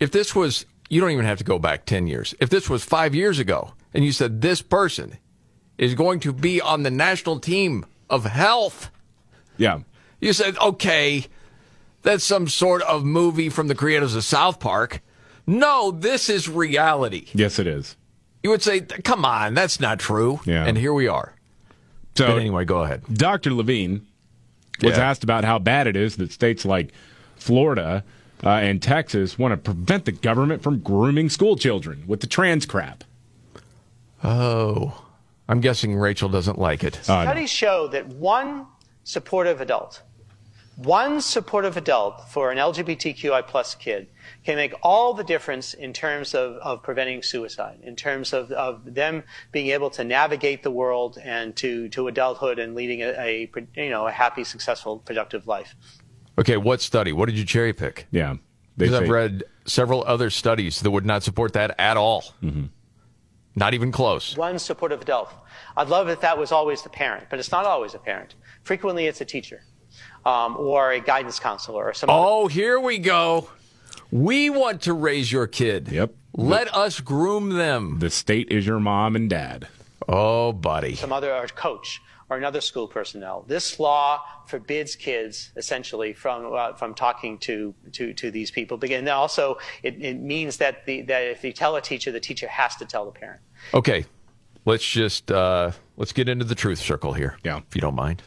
If 0.00 0.10
this 0.10 0.34
was, 0.34 0.66
you 0.88 1.00
don't 1.00 1.10
even 1.10 1.24
have 1.24 1.38
to 1.38 1.44
go 1.44 1.58
back 1.58 1.86
10 1.86 2.06
years. 2.06 2.34
If 2.40 2.50
this 2.50 2.68
was 2.68 2.84
five 2.84 3.14
years 3.14 3.38
ago, 3.38 3.72
and 3.94 4.04
you 4.04 4.12
said 4.12 4.40
this 4.40 4.60
person 4.62 5.16
is 5.78 5.94
going 5.94 6.20
to 6.20 6.32
be 6.32 6.60
on 6.60 6.82
the 6.82 6.90
national 6.90 7.40
team 7.40 7.86
of 8.10 8.24
health, 8.24 8.90
Yeah. 9.56 9.80
you 10.20 10.32
said, 10.32 10.56
okay, 10.58 11.26
that's 12.02 12.24
some 12.24 12.48
sort 12.48 12.82
of 12.82 13.04
movie 13.04 13.48
from 13.48 13.68
the 13.68 13.74
creators 13.74 14.14
of 14.14 14.24
South 14.24 14.60
Park. 14.60 15.00
No, 15.46 15.90
this 15.90 16.28
is 16.28 16.48
reality. 16.48 17.26
Yes, 17.32 17.58
it 17.58 17.66
is. 17.66 17.96
You 18.42 18.50
would 18.50 18.62
say, 18.62 18.80
come 18.80 19.24
on, 19.24 19.54
that's 19.54 19.80
not 19.80 19.98
true. 19.98 20.40
Yeah. 20.44 20.64
And 20.66 20.76
here 20.76 20.92
we 20.92 21.08
are. 21.08 21.34
So 22.16 22.26
But 22.26 22.38
anyway, 22.40 22.64
go 22.64 22.82
ahead. 22.82 23.02
Dr. 23.12 23.52
Levine 23.54 24.06
was 24.82 24.96
Yeah. 24.96 25.08
asked 25.10 25.24
about 25.24 25.44
how 25.44 25.58
bad 25.58 25.86
it 25.86 25.96
is 25.96 26.16
that 26.16 26.32
states 26.32 26.64
like 26.64 26.92
Florida 27.42 28.04
uh, 28.44 28.50
and 28.50 28.82
Texas 28.82 29.38
want 29.38 29.52
to 29.52 29.56
prevent 29.56 30.04
the 30.04 30.12
government 30.12 30.62
from 30.62 30.78
grooming 30.78 31.28
school 31.28 31.56
children 31.56 32.04
with 32.06 32.20
the 32.20 32.26
trans 32.26 32.66
crap. 32.66 33.04
Oh, 34.24 35.04
I'm 35.48 35.60
guessing 35.60 35.96
Rachel 35.96 36.28
doesn't 36.28 36.58
like 36.58 36.84
it. 36.84 36.98
Uh, 37.00 37.24
Studies 37.24 37.50
show 37.50 37.88
that 37.88 38.06
one 38.06 38.66
supportive 39.04 39.60
adult, 39.60 40.02
one 40.76 41.20
supportive 41.20 41.76
adult 41.76 42.28
for 42.30 42.50
an 42.50 42.58
LGBTQI 42.58 43.46
plus 43.46 43.74
kid 43.74 44.08
can 44.44 44.56
make 44.56 44.74
all 44.82 45.12
the 45.12 45.24
difference 45.24 45.74
in 45.74 45.92
terms 45.92 46.34
of, 46.34 46.54
of 46.56 46.82
preventing 46.82 47.22
suicide, 47.22 47.78
in 47.82 47.96
terms 47.96 48.32
of, 48.32 48.50
of 48.52 48.94
them 48.94 49.24
being 49.50 49.68
able 49.68 49.90
to 49.90 50.04
navigate 50.04 50.62
the 50.62 50.70
world 50.70 51.18
and 51.22 51.54
to, 51.56 51.88
to 51.90 52.08
adulthood 52.08 52.58
and 52.58 52.74
leading 52.74 53.02
a, 53.02 53.10
a 53.18 53.50
you 53.76 53.90
know 53.90 54.06
a 54.06 54.12
happy, 54.12 54.44
successful, 54.44 54.98
productive 54.98 55.46
life. 55.46 55.74
Okay, 56.38 56.56
what 56.56 56.80
study? 56.80 57.12
What 57.12 57.26
did 57.26 57.38
you 57.38 57.44
cherry 57.44 57.72
pick? 57.72 58.06
yeah. 58.10 58.34
Because 58.76 58.94
I've 58.94 59.08
read 59.10 59.44
several 59.66 60.02
other 60.06 60.30
studies 60.30 60.80
that 60.80 60.90
would 60.90 61.04
not 61.04 61.22
support 61.22 61.52
that 61.52 61.74
at 61.78 61.98
all. 61.98 62.22
Mm-hmm. 62.42 62.64
Not 63.54 63.74
even 63.74 63.92
close. 63.92 64.34
One 64.34 64.58
supportive 64.58 65.02
adult. 65.02 65.30
I'd 65.76 65.88
love 65.88 66.08
if 66.08 66.22
that 66.22 66.38
was 66.38 66.52
always 66.52 66.80
the 66.80 66.88
parent, 66.88 67.26
but 67.28 67.38
it's 67.38 67.52
not 67.52 67.66
always 67.66 67.92
a 67.92 67.98
parent. 67.98 68.34
Frequently, 68.64 69.06
it's 69.06 69.20
a 69.20 69.26
teacher 69.26 69.62
um, 70.24 70.56
or 70.56 70.92
a 70.92 71.00
guidance 71.00 71.38
counselor 71.38 71.84
or 71.84 71.92
some. 71.92 72.08
other- 72.08 72.18
Oh, 72.18 72.46
here 72.46 72.80
we 72.80 72.98
go. 72.98 73.50
We 74.10 74.48
want 74.48 74.80
to 74.82 74.94
raise 74.94 75.30
your 75.30 75.46
kid. 75.46 75.88
Yep. 75.92 76.14
Let 76.34 76.74
us 76.74 77.00
groom 77.00 77.50
them. 77.50 77.98
the 77.98 78.08
state 78.08 78.48
is 78.50 78.66
your 78.66 78.80
mom 78.80 79.16
and 79.16 79.28
dad. 79.28 79.68
Oh, 80.08 80.52
buddy. 80.52 80.94
some 80.94 81.12
other 81.12 81.32
or 81.34 81.46
coach 81.48 82.00
or 82.30 82.36
another 82.36 82.60
school 82.60 82.86
personnel. 82.86 83.44
This 83.46 83.78
law 83.78 84.22
forbids 84.46 84.96
kids 84.96 85.52
essentially 85.56 86.12
from 86.12 86.52
uh, 86.52 86.74
from 86.74 86.94
talking 86.94 87.38
to, 87.38 87.74
to 87.92 88.12
to 88.14 88.30
these 88.30 88.50
people. 88.50 88.76
But 88.76 88.86
again, 88.86 89.08
also 89.08 89.58
it, 89.82 90.02
it 90.02 90.20
means 90.20 90.56
that 90.58 90.86
the 90.86 91.02
that 91.02 91.22
if 91.24 91.44
you 91.44 91.52
tell 91.52 91.76
a 91.76 91.80
teacher, 91.80 92.12
the 92.12 92.20
teacher 92.20 92.48
has 92.48 92.76
to 92.76 92.84
tell 92.86 93.04
the 93.04 93.12
parent. 93.12 93.40
Okay, 93.74 94.04
let's 94.64 94.84
just 94.88 95.30
uh, 95.30 95.72
let's 95.96 96.12
get 96.12 96.28
into 96.28 96.44
the 96.44 96.54
truth 96.54 96.78
circle 96.78 97.12
here. 97.12 97.38
Yeah. 97.44 97.58
if 97.58 97.74
you 97.74 97.80
don't 97.80 97.94
mind. 97.94 98.22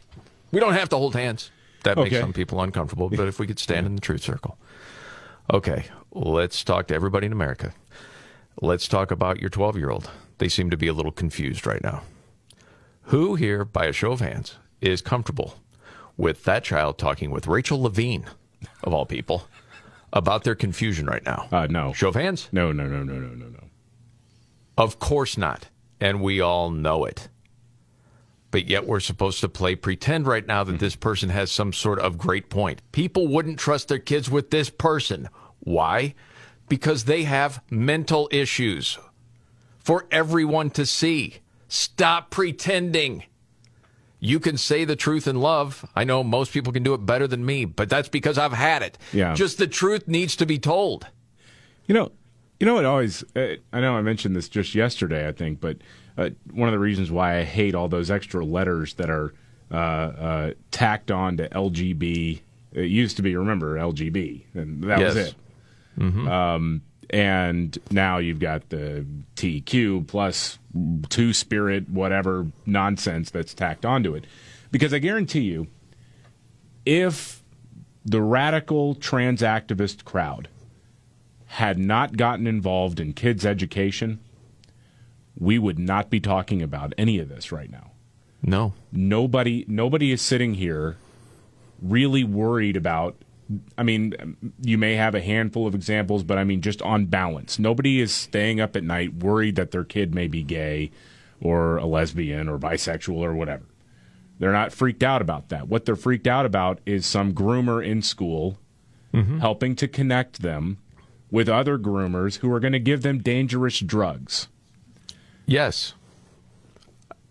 We 0.51 0.59
don't 0.59 0.73
have 0.73 0.89
to 0.89 0.97
hold 0.97 1.15
hands. 1.15 1.51
That 1.83 1.97
makes 1.97 2.17
some 2.19 2.33
people 2.33 2.61
uncomfortable. 2.61 3.09
But 3.09 3.27
if 3.27 3.39
we 3.39 3.45
could 3.45 3.59
stand 3.59 3.85
in 3.85 3.95
the 3.95 4.01
truth 4.01 4.23
circle. 4.23 4.57
Okay, 5.53 5.85
let's 6.11 6.63
talk 6.63 6.87
to 6.87 6.95
everybody 6.95 7.27
in 7.27 7.31
America. 7.31 7.73
Let's 8.61 8.87
talk 8.87 9.11
about 9.11 9.39
your 9.39 9.49
12 9.49 9.77
year 9.77 9.91
old. 9.91 10.09
They 10.37 10.49
seem 10.49 10.69
to 10.71 10.77
be 10.77 10.87
a 10.87 10.93
little 10.93 11.11
confused 11.11 11.67
right 11.67 11.83
now. 11.83 12.01
Who 13.09 13.35
here, 13.35 13.63
by 13.63 13.85
a 13.85 13.93
show 13.93 14.11
of 14.11 14.19
hands, 14.19 14.55
is 14.81 15.01
comfortable 15.01 15.59
with 16.17 16.43
that 16.45 16.63
child 16.63 16.97
talking 16.97 17.29
with 17.29 17.45
Rachel 17.45 17.81
Levine, 17.81 18.25
of 18.83 18.93
all 18.93 19.05
people, 19.05 19.47
about 20.11 20.43
their 20.43 20.55
confusion 20.55 21.05
right 21.05 21.23
now? 21.23 21.47
Uh, 21.51 21.67
no. 21.67 21.93
Show 21.93 22.09
of 22.09 22.15
hands? 22.15 22.49
No, 22.51 22.71
no, 22.71 22.87
no, 22.87 23.03
no, 23.03 23.13
no, 23.13 23.27
no, 23.27 23.45
no. 23.45 23.63
Of 24.77 24.97
course 24.97 25.37
not. 25.37 25.69
And 26.01 26.19
we 26.21 26.41
all 26.41 26.71
know 26.71 27.05
it. 27.05 27.29
But 28.49 28.67
yet 28.67 28.87
we're 28.87 28.99
supposed 28.99 29.39
to 29.41 29.49
play 29.49 29.75
pretend 29.75 30.25
right 30.25 30.45
now 30.45 30.63
that 30.63 30.79
this 30.79 30.95
person 30.95 31.29
has 31.29 31.51
some 31.51 31.73
sort 31.73 31.99
of 31.99 32.17
great 32.17 32.49
point. 32.49 32.81
People 32.91 33.27
wouldn't 33.27 33.59
trust 33.59 33.87
their 33.87 33.99
kids 33.99 34.31
with 34.31 34.49
this 34.49 34.69
person. 34.69 35.29
Why? 35.59 36.15
Because 36.67 37.03
they 37.03 37.23
have 37.23 37.61
mental 37.69 38.27
issues 38.31 38.97
for 39.77 40.05
everyone 40.09 40.71
to 40.71 40.87
see. 40.87 41.35
Stop 41.67 42.29
pretending. 42.31 43.23
You 44.19 44.39
can 44.39 44.57
say 44.57 44.85
the 44.85 44.95
truth 44.95 45.27
in 45.27 45.35
love. 45.39 45.85
I 45.95 46.03
know 46.03 46.23
most 46.23 46.51
people 46.51 46.73
can 46.73 46.83
do 46.83 46.93
it 46.93 47.05
better 47.05 47.27
than 47.27 47.45
me, 47.45 47.65
but 47.65 47.89
that's 47.89 48.09
because 48.09 48.37
I've 48.37 48.53
had 48.53 48.81
it. 48.81 48.97
Yeah. 49.13 49.33
Just 49.33 49.57
the 49.57 49.67
truth 49.67 50.07
needs 50.07 50.35
to 50.37 50.45
be 50.45 50.57
told. 50.57 51.07
You 51.85 51.93
know, 51.95 52.11
you 52.59 52.65
know 52.65 52.75
what 52.75 52.85
always. 52.85 53.23
Uh, 53.35 53.55
I 53.73 53.81
know 53.81 53.95
I 53.95 54.01
mentioned 54.01 54.35
this 54.35 54.49
just 54.49 54.73
yesterday, 54.73 55.27
I 55.27 55.31
think, 55.31 55.59
but 55.59 55.77
uh, 56.17 56.29
one 56.51 56.67
of 56.69 56.73
the 56.73 56.79
reasons 56.79 57.11
why 57.11 57.37
I 57.39 57.43
hate 57.43 57.75
all 57.75 57.87
those 57.87 58.09
extra 58.09 58.43
letters 58.43 58.93
that 58.95 59.09
are 59.09 59.33
uh, 59.71 59.75
uh, 59.75 60.51
tacked 60.71 61.11
on 61.11 61.37
to 61.37 61.49
LGB. 61.49 62.41
It 62.71 62.85
used 62.85 63.17
to 63.17 63.21
be, 63.21 63.35
remember, 63.35 63.75
LGB, 63.77 64.43
and 64.53 64.83
that 64.85 64.99
was 64.99 65.15
Yes. 65.15 65.27
it. 65.29 65.35
Um, 66.27 66.81
and 67.09 67.77
now 67.91 68.17
you've 68.17 68.39
got 68.39 68.69
the 68.69 69.05
TQ 69.35 70.07
plus 70.07 70.57
two 71.09 71.33
spirit, 71.33 71.89
whatever 71.89 72.47
nonsense 72.65 73.29
that's 73.29 73.53
tacked 73.53 73.85
onto 73.85 74.15
it. 74.15 74.25
Because 74.71 74.93
I 74.93 74.99
guarantee 74.99 75.41
you, 75.41 75.67
if 76.85 77.41
the 78.03 78.21
radical 78.21 78.95
trans 78.95 79.41
activist 79.41 80.03
crowd 80.03 80.47
had 81.47 81.77
not 81.77 82.17
gotten 82.17 82.47
involved 82.47 82.99
in 82.99 83.13
kids' 83.13 83.45
education, 83.45 84.19
we 85.37 85.57
would 85.57 85.79
not 85.79 86.09
be 86.09 86.19
talking 86.19 86.61
about 86.61 86.93
any 86.97 87.19
of 87.19 87.29
this 87.29 87.51
right 87.51 87.71
now. 87.71 87.91
No. 88.41 88.73
Nobody 88.91 89.65
nobody 89.67 90.11
is 90.11 90.21
sitting 90.21 90.55
here 90.55 90.97
really 91.81 92.23
worried 92.23 92.77
about 92.77 93.15
I 93.77 93.83
mean, 93.83 94.53
you 94.61 94.77
may 94.77 94.95
have 94.95 95.13
a 95.13 95.21
handful 95.21 95.67
of 95.67 95.75
examples, 95.75 96.23
but 96.23 96.37
I 96.37 96.43
mean, 96.43 96.61
just 96.61 96.81
on 96.81 97.05
balance, 97.05 97.59
nobody 97.59 97.99
is 97.99 98.13
staying 98.13 98.59
up 98.59 98.75
at 98.75 98.83
night 98.83 99.15
worried 99.15 99.55
that 99.55 99.71
their 99.71 99.83
kid 99.83 100.15
may 100.15 100.27
be 100.27 100.41
gay 100.41 100.91
or 101.39 101.77
a 101.77 101.85
lesbian 101.85 102.49
or 102.49 102.57
bisexual 102.57 103.17
or 103.17 103.35
whatever. 103.35 103.65
They're 104.39 104.51
not 104.51 104.73
freaked 104.73 105.03
out 105.03 105.21
about 105.21 105.49
that. 105.49 105.67
What 105.67 105.85
they're 105.85 105.95
freaked 105.95 106.27
out 106.27 106.45
about 106.45 106.79
is 106.85 107.05
some 107.05 107.33
groomer 107.33 107.85
in 107.85 108.01
school 108.01 108.57
mm-hmm. 109.13 109.39
helping 109.39 109.75
to 109.77 109.87
connect 109.87 110.41
them 110.41 110.77
with 111.31 111.47
other 111.47 111.77
groomers 111.77 112.37
who 112.37 112.51
are 112.51 112.59
going 112.59 112.73
to 112.73 112.79
give 112.79 113.01
them 113.01 113.19
dangerous 113.19 113.79
drugs. 113.79 114.47
Yes. 115.45 115.93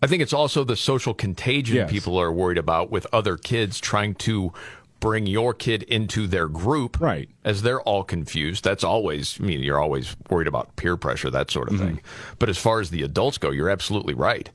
I 0.02 0.06
think 0.06 0.22
it's 0.22 0.32
also 0.32 0.64
the 0.64 0.76
social 0.76 1.14
contagion 1.14 1.76
Yes. 1.76 1.90
people 1.90 2.18
are 2.18 2.32
worried 2.32 2.58
about 2.58 2.90
with 2.90 3.06
other 3.12 3.36
kids 3.36 3.80
trying 3.80 4.14
to 4.16 4.52
bring 5.04 5.26
your 5.26 5.52
kid 5.52 5.82
into 5.82 6.26
their 6.26 6.48
group. 6.48 6.98
Right. 6.98 7.28
As 7.44 7.60
they're 7.60 7.82
all 7.82 8.04
confused. 8.04 8.64
That's 8.64 8.82
always, 8.82 9.38
I 9.38 9.44
mean, 9.44 9.62
you're 9.62 9.78
always 9.78 10.16
worried 10.30 10.48
about 10.48 10.74
peer 10.76 10.96
pressure, 10.96 11.28
that 11.28 11.50
sort 11.50 11.70
of 11.70 11.78
thing. 11.78 12.00
But 12.38 12.48
as 12.48 12.56
far 12.56 12.80
as 12.80 12.88
the 12.88 13.02
adults 13.02 13.36
go, 13.36 13.50
you're 13.50 13.68
absolutely 13.68 14.14
right. 14.14 14.48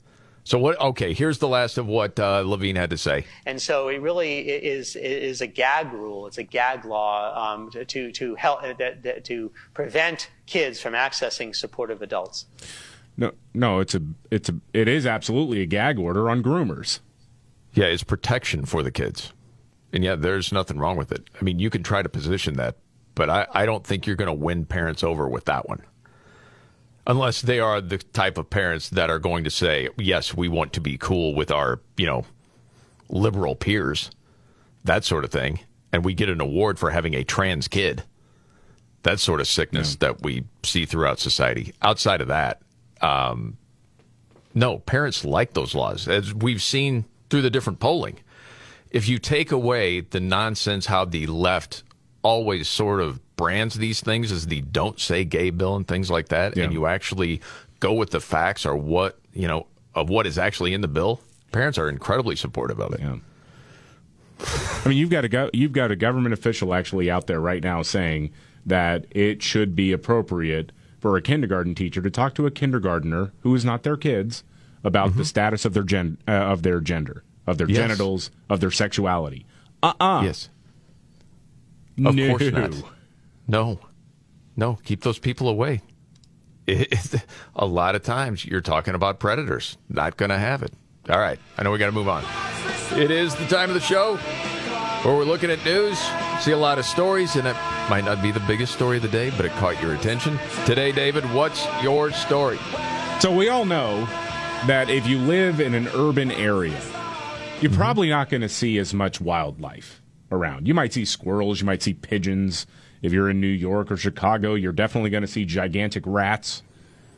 So 0.46 0.58
what? 0.58 0.82
Okay, 0.82 1.14
here's 1.14 1.38
the 1.38 1.48
last 1.48 1.78
of 1.78 1.86
what 1.86 2.20
uh, 2.20 2.42
Levine 2.44 2.78
had 2.78 2.90
to 2.90 2.98
say. 2.98 3.26
And 3.46 3.62
so 3.62 3.90
it 3.90 4.02
really 4.02 4.40
is 4.40 4.96
is 4.96 5.42
a 5.42 5.48
gag 5.48 5.94
rule. 5.94 6.26
It's 6.26 6.40
a 6.40 6.44
gag 6.44 6.84
law 6.84 7.54
um, 7.54 7.70
to 7.70 7.86
to 7.86 8.12
to 8.14 8.34
help 8.34 8.64
uh, 8.64 8.74
that, 8.80 9.04
that, 9.04 9.26
to 9.26 9.52
prevent 9.76 10.32
kids 10.48 10.82
from 10.82 10.94
accessing 10.94 11.56
supportive 11.56 12.02
adults. 12.02 12.48
No, 13.18 13.34
no, 13.54 13.80
it's 13.82 13.94
a, 13.94 14.02
it's 14.32 14.50
a, 14.50 14.56
it 14.74 14.88
is 14.88 15.06
absolutely 15.06 15.62
a 15.62 15.68
gag 15.68 16.00
order 16.00 16.28
on 16.28 16.42
groomers. 16.42 17.02
Yeah, 17.76 17.86
it's 17.86 18.04
protection 18.04 18.66
for 18.66 18.82
the 18.82 18.92
kids. 18.92 19.32
And 19.92 20.04
yeah, 20.04 20.16
there's 20.16 20.52
nothing 20.52 20.78
wrong 20.78 20.98
with 20.98 21.12
it. 21.12 21.28
I 21.40 21.44
mean, 21.44 21.60
you 21.60 21.70
can 21.70 21.84
try 21.84 22.02
to 22.02 22.10
position 22.10 22.56
that, 22.56 22.76
but 23.16 23.30
I, 23.30 23.48
I 23.54 23.66
don't 23.66 23.86
think 23.86 24.06
you're 24.06 24.16
going 24.16 24.28
to 24.28 24.34
win 24.34 24.66
parents 24.66 25.04
over 25.04 25.28
with 25.28 25.46
that 25.46 25.68
one. 25.68 25.82
Unless 27.08 27.42
they 27.42 27.60
are 27.60 27.82
the 27.82 27.98
type 27.98 28.38
of 28.38 28.50
parents 28.50 28.90
that 28.90 29.10
are 29.10 29.18
going 29.18 29.44
to 29.44 29.50
say, 29.50 29.90
yes, 29.98 30.36
we 30.36 30.48
want 30.48 30.74
to 30.74 30.82
be 30.82 30.98
cool 30.98 31.34
with 31.34 31.50
our, 31.50 31.80
you 31.98 32.06
know, 32.06 32.24
liberal 33.10 33.56
peers, 33.56 34.12
that 34.84 35.04
sort 35.04 35.24
of 35.24 35.32
thing. 35.32 35.62
And 35.92 36.06
we 36.06 36.14
get 36.14 36.30
an 36.30 36.40
award 36.40 36.78
for 36.78 36.92
having 36.92 37.16
a 37.16 37.24
trans 37.24 37.68
kid. 37.68 38.04
That 39.04 39.20
sort 39.20 39.40
of 39.40 39.48
sickness 39.48 39.96
that 39.96 40.22
we 40.22 40.44
see 40.62 40.86
throughout 40.86 41.20
society. 41.20 41.74
Outside 41.82 42.22
of 42.22 42.28
that, 42.28 42.62
um, 43.02 43.58
no, 44.54 44.80
parents 44.80 45.24
like 45.24 45.54
those 45.54 45.74
laws, 45.74 46.08
as 46.08 46.34
we've 46.34 46.62
seen 46.62 47.06
through 47.30 47.42
the 47.42 47.50
different 47.50 47.80
polling. 47.80 48.20
If 48.92 49.08
you 49.08 49.20
take 49.20 49.52
away 49.52 50.02
the 50.02 50.20
nonsense, 50.20 50.86
how 50.88 51.06
the 51.06 51.28
left 51.28 51.84
always 52.24 52.68
sort 52.68 53.00
of 53.02 53.20
brands 53.36 53.76
these 53.76 54.02
things 54.02 54.32
as 54.32 54.48
the 54.48 54.62
don't 54.62 55.00
say 55.00 55.24
gay 55.24 55.50
bill 55.52 55.76
and 55.76 55.88
things 55.88 56.10
like 56.12 56.30
that, 56.30 56.58
Yeah. 56.58 56.66
and 56.66 56.74
you 56.74 56.86
actually 56.86 57.42
go 57.80 57.94
with 57.94 58.10
the 58.12 58.20
facts 58.20 58.66
or 58.66 58.76
what, 58.76 59.18
you 59.34 59.48
know, 59.48 59.68
of 59.96 60.10
what 60.10 60.28
is 60.28 60.38
actually 60.38 60.74
in 60.74 60.82
the 60.82 60.88
bill, 60.88 61.22
parents 61.52 61.78
are 61.78 61.88
incredibly 61.88 62.36
supportive 62.36 62.80
of 62.80 62.94
it. 62.94 63.00
Yeah. 63.00 63.16
I 64.86 64.88
mean, 64.90 64.98
you've 64.98 65.10
got 65.10 65.26
a 65.26 65.30
go- 65.30 65.50
you've 65.54 65.72
got 65.74 65.92
a 65.92 65.96
government 65.96 66.34
official 66.34 66.74
actually 66.74 67.10
out 67.12 67.28
there 67.28 67.40
right 67.40 67.64
now 67.64 67.82
saying 67.82 68.32
that 68.66 69.06
it 69.12 69.42
should 69.44 69.76
be 69.76 69.92
appropriate 69.92 70.72
for 71.00 71.16
a 71.16 71.22
kindergarten 71.22 71.76
teacher 71.76 72.02
to 72.02 72.10
talk 72.10 72.36
to 72.36 72.46
a 72.46 72.52
kindergartner 72.52 73.32
who 73.42 73.54
is 73.56 73.64
not 73.64 73.84
their 73.84 73.98
kids 73.98 74.44
about 74.84 75.16
the 75.18 75.26
status 75.26 75.64
of 75.66 75.74
their 75.74 75.84
gen- 75.84 76.18
uh, 76.28 76.32
of 76.32 76.64
their 76.64 76.80
gender, 76.80 77.24
of 77.50 77.58
their 77.58 77.68
Yes. 77.68 77.78
genitals, 77.78 78.32
of 78.50 78.60
their 78.60 78.72
sexuality. 78.72 79.46
Uh-uh. 79.84 80.22
Yes. 80.24 80.50
Of 82.06 82.16
no. 82.16 82.30
course 82.38 82.52
not. 82.52 82.74
No, 83.48 83.80
no, 84.56 84.76
keep 84.84 85.02
those 85.02 85.20
people 85.20 85.50
away. 85.50 85.82
It, 86.68 87.16
a 87.56 87.66
lot 87.66 87.96
of 87.96 88.04
times 88.04 88.46
you're 88.46 88.62
talking 88.62 88.94
about 88.96 89.20
predators. 89.20 89.78
Not 89.90 90.16
going 90.18 90.30
to 90.30 90.38
have 90.38 90.64
it. 90.64 90.72
All 91.10 91.20
right, 91.20 91.40
I 91.58 91.64
know 91.64 91.72
we 91.72 91.78
got 91.80 91.88
to 91.88 91.92
move 91.92 92.08
on. 92.08 92.24
It 92.96 93.10
is 93.12 93.36
the 93.36 93.48
time 93.48 93.70
of 93.70 93.74
the 93.74 93.80
show 93.82 94.16
where 95.04 95.16
we're 95.16 95.24
looking 95.24 95.50
at 95.50 95.64
news, 95.66 95.98
see 96.42 96.52
a 96.52 96.58
lot 96.58 96.78
of 96.78 96.86
stories, 96.86 97.36
and 97.36 97.48
it 97.48 97.56
might 97.90 98.04
not 98.06 98.22
be 98.22 98.32
the 98.32 98.40
biggest 98.42 98.74
story 98.74 98.98
of 98.98 99.04
the 99.04 99.10
day, 99.10 99.32
but 99.32 99.46
it 99.46 99.52
caught 99.54 99.82
your 99.82 99.96
attention. 99.96 100.38
Today, 100.66 100.92
David, 100.92 101.24
what's 101.34 101.66
your 101.82 102.12
story? 102.12 102.60
So 103.20 103.36
we 103.36 103.50
all 103.50 103.66
know 103.66 104.06
that 104.68 104.90
if 104.90 105.08
you 105.08 105.18
live 105.18 105.60
in 105.60 105.74
an 105.74 105.88
urban 105.96 106.32
area, 106.32 106.80
you're 107.62 107.72
mm-hmm. 107.72 107.80
probably 107.80 108.10
not 108.10 108.30
going 108.30 108.42
to 108.42 108.50
see 108.50 108.78
as 108.78 108.94
much 108.94 109.20
wildlife 109.20 110.02
around. 110.32 110.68
You 110.68 110.74
might 110.74 110.94
see 110.94 111.06
squirrels, 111.06 111.60
you 111.60 111.66
might 111.66 111.84
see 111.84 111.94
pigeons. 111.94 112.66
If 113.02 113.14
you're 113.14 113.30
in 113.30 113.40
New 113.40 113.48
York 113.48 113.92
or 113.92 113.98
Chicago, 113.98 114.56
you're 114.56 114.74
definitely 114.74 115.10
going 115.10 115.22
to 115.22 115.28
see 115.28 115.46
gigantic 115.46 116.04
rats. 116.06 116.64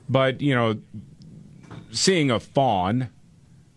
But, 0.07 0.41
you 0.41 0.53
know, 0.53 0.79
seeing 1.91 2.29
a 2.29 2.39
fawn, 2.39 3.09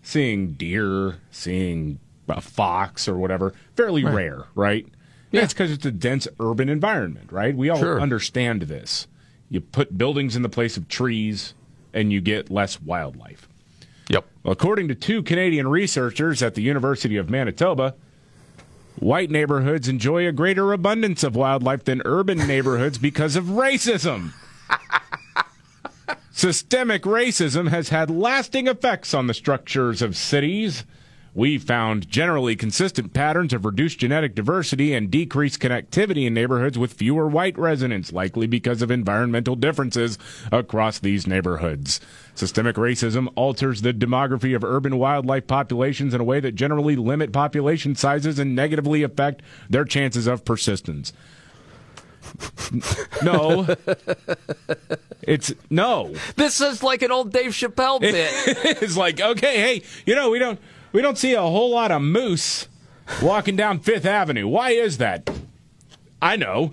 seeing 0.03 0.53
deer, 0.53 1.21
seeing 1.31 1.99
a 2.29 2.41
fox 2.41 3.09
or 3.09 3.17
whatever, 3.17 3.55
fairly 3.77 4.05
rare, 4.05 4.45
right? 4.55 4.87
Yeah, 5.31 5.43
it's 5.43 5.53
because 5.53 5.73
it's 5.73 5.87
a 5.87 5.91
dense 5.91 6.29
urban 6.41 6.69
environment, 6.69 7.33
right? 7.33 7.57
We 7.57 7.69
all 7.69 7.79
Sure. 7.79 8.01
understand 8.01 8.63
this. 8.63 9.07
You 9.51 9.61
put 9.61 9.99
buildings 9.99 10.37
in 10.37 10.43
the 10.43 10.49
place 10.49 10.77
of 10.77 10.89
trees, 10.89 11.55
and 11.93 12.13
you 12.13 12.21
get 12.21 12.51
less 12.51 12.81
wildlife. 12.81 13.49
Yep. 14.09 14.27
According 14.45 14.89
to 14.89 14.95
two 14.95 15.23
Canadian 15.23 15.69
researchers 15.69 16.43
at 16.43 16.55
the 16.55 16.63
University 16.63 17.17
of 17.17 17.31
Manitoba, 17.31 17.95
white 18.99 19.31
neighborhoods 19.31 19.89
enjoy 19.89 20.27
a 20.27 20.33
greater 20.33 20.73
abundance 20.73 21.25
of 21.25 21.35
wildlife 21.37 21.85
than 21.85 22.03
urban 22.05 22.39
neighborhoods 22.47 22.99
because 22.99 23.37
of 23.37 23.45
racism. 23.45 24.33
Systemic 26.33 27.03
racism 27.03 27.69
has 27.69 27.89
had 27.89 28.11
lasting 28.11 28.67
effects 28.67 29.15
on 29.15 29.29
the 29.29 29.35
structures 29.35 30.03
of 30.03 30.17
cities. 30.17 30.85
We 31.35 31.59
found 31.59 32.09
generally 32.09 32.55
consistent 32.55 33.13
patterns 33.13 33.53
of 33.53 33.65
reduced 33.65 33.99
genetic 33.99 34.37
diversity 34.37 34.95
and 34.95 35.11
decreased 35.11 35.61
connectivity 35.61 36.27
in 36.27 36.35
neighborhoods 36.35 36.79
with 36.79 36.93
fewer 36.93 37.27
white 37.27 37.59
residents, 37.59 38.13
likely 38.13 38.47
because 38.47 38.83
of 38.83 38.91
environmental 38.91 39.57
differences 39.57 40.17
across 40.53 41.01
these 41.01 41.27
neighborhoods. 41.27 42.01
Systemic 42.37 42.77
racism 42.77 43.29
alters 43.35 43.83
the 43.83 43.93
demography 43.93 44.55
of 44.55 44.63
urban 44.63 44.97
wildlife 44.97 45.49
populations 45.49 46.15
in 46.15 46.21
a 46.21 46.25
way 46.25 46.39
that 46.39 46.55
generally 46.55 46.95
limit 46.95 47.33
population 47.33 47.97
sizes 47.97 48.39
and 48.39 48.55
negatively 48.55 49.03
affect 49.03 49.43
their 49.69 49.85
chances 49.85 50.29
of 50.29 50.45
persistence. 50.45 51.13
No. 53.23 53.67
It's 55.23 55.53
no. 55.71 56.15
This 56.37 56.61
is 56.61 56.83
like 56.83 57.03
an 57.03 57.13
old 57.13 57.33
Dave 57.33 57.53
Chappelle 57.53 58.01
bit. 58.01 58.15
it's 58.83 58.97
like, 58.97 59.21
okay, 59.21 59.57
hey, 59.57 59.83
you 60.05 60.15
know, 60.15 60.31
we 60.31 60.39
don't 60.39 60.59
we 60.95 61.03
don't 61.03 61.19
see 61.19 61.35
a 61.35 61.43
whole 61.43 61.73
lot 61.73 61.91
of 61.91 62.01
moose 62.01 62.69
walking 63.21 63.57
down 63.57 63.81
Fifth 63.81 64.07
Avenue. 64.07 64.47
Why 64.47 64.71
is 64.71 64.99
that? 64.99 65.29
I 66.23 66.37
know. 66.37 66.73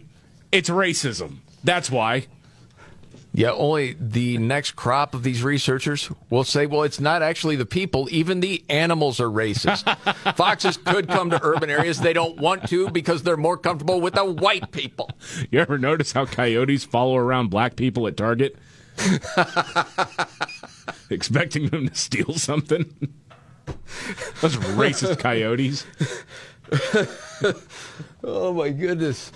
It's 0.51 0.69
racism. 0.69 1.37
That's 1.63 1.89
why. 1.89 2.27
Yeah, 3.33 3.51
only 3.51 3.95
the 3.99 4.37
next 4.37 4.71
crop 4.71 5.15
of 5.15 5.23
these 5.23 5.41
researchers 5.41 6.11
will 6.29 6.43
say, 6.43 6.67
well, 6.67 6.83
it's 6.83 6.99
not 6.99 7.23
actually 7.23 7.55
the 7.55 7.65
people. 7.65 8.07
Even 8.11 8.41
the 8.41 8.63
animals 8.69 9.19
are 9.19 9.27
racist. 9.27 9.87
Foxes 10.35 10.77
could 10.77 11.07
come 11.07 11.31
to 11.31 11.39
urban 11.41 11.71
areas. 11.71 11.99
They 11.99 12.13
don't 12.13 12.37
want 12.37 12.69
to 12.69 12.91
because 12.91 13.23
they're 13.23 13.37
more 13.37 13.57
comfortable 13.57 14.01
with 14.01 14.13
the 14.13 14.25
white 14.25 14.71
people. 14.71 15.09
You 15.49 15.61
ever 15.61 15.79
notice 15.79 16.11
how 16.11 16.25
coyotes 16.25 16.83
follow 16.83 17.17
around 17.17 17.49
black 17.49 17.75
people 17.75 18.05
at 18.05 18.17
Target? 18.17 18.55
Expecting 21.09 21.69
them 21.69 21.87
to 21.87 21.95
steal 21.95 22.33
something? 22.33 22.93
Those 24.41 24.55
racist 24.57 25.19
coyotes. 25.19 25.85
Oh, 28.23 28.53
my 28.53 28.69
goodness. 28.69 29.31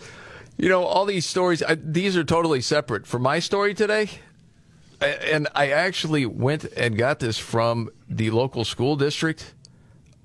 You 0.57 0.69
know, 0.69 0.83
all 0.83 1.05
these 1.05 1.25
stories, 1.25 1.63
I, 1.63 1.75
these 1.75 2.15
are 2.15 2.23
totally 2.23 2.61
separate. 2.61 3.07
For 3.07 3.17
my 3.19 3.39
story 3.39 3.73
today, 3.73 4.09
a- 5.01 5.33
and 5.33 5.47
I 5.55 5.69
actually 5.71 6.25
went 6.27 6.65
and 6.77 6.95
got 6.97 7.19
this 7.19 7.37
from 7.39 7.89
the 8.07 8.29
local 8.29 8.63
school 8.63 8.95
district 8.95 9.53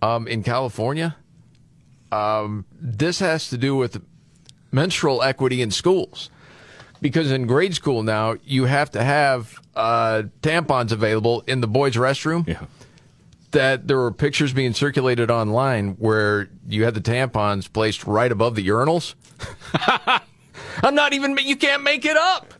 um, 0.02 0.28
in 0.28 0.42
California. 0.42 1.16
Um, 2.12 2.66
this 2.78 3.18
has 3.20 3.48
to 3.48 3.56
do 3.56 3.74
with 3.76 4.02
menstrual 4.70 5.22
equity 5.22 5.62
in 5.62 5.70
schools. 5.70 6.28
Because 7.00 7.30
in 7.30 7.46
grade 7.46 7.74
school 7.74 8.02
now, 8.02 8.36
you 8.44 8.66
have 8.66 8.90
to 8.90 9.02
have 9.02 9.58
uh, 9.74 10.24
tampons 10.42 10.92
available 10.92 11.42
in 11.46 11.62
the 11.62 11.66
boys' 11.66 11.94
restroom. 11.96 12.46
Yeah. 12.46 12.66
That 13.52 13.88
there 13.88 13.96
were 13.98 14.12
pictures 14.12 14.52
being 14.52 14.74
circulated 14.74 15.30
online 15.30 15.92
where 15.98 16.48
you 16.68 16.84
had 16.84 16.94
the 16.94 17.00
tampons 17.00 17.70
placed 17.72 18.06
right 18.06 18.30
above 18.30 18.54
the 18.54 18.66
urinals. 18.66 19.14
I'm 20.82 20.94
not 20.94 21.12
even, 21.12 21.36
you 21.42 21.56
can't 21.56 21.82
make 21.82 22.04
it 22.04 22.16
up. 22.16 22.54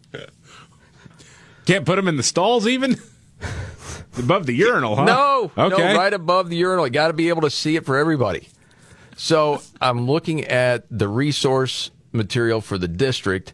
Can't 1.66 1.86
put 1.86 1.96
them 1.96 2.08
in 2.08 2.16
the 2.16 2.22
stalls 2.22 2.66
even? 2.66 2.96
Above 4.18 4.46
the 4.46 4.52
urinal, 4.54 4.96
huh? 4.96 5.04
No, 5.04 5.52
Okay. 5.56 5.76
no, 5.92 5.96
right 5.96 6.12
above 6.12 6.50
the 6.50 6.56
urinal. 6.56 6.86
You 6.86 6.92
got 6.92 7.06
to 7.08 7.12
be 7.12 7.28
able 7.28 7.42
to 7.42 7.50
see 7.50 7.76
it 7.76 7.86
for 7.86 7.96
everybody. 7.96 8.48
So 9.16 9.62
I'm 9.80 10.06
looking 10.08 10.44
at 10.46 10.84
the 10.90 11.06
resource 11.06 11.92
material 12.12 12.60
for 12.60 12.76
the 12.78 12.88
district, 12.88 13.52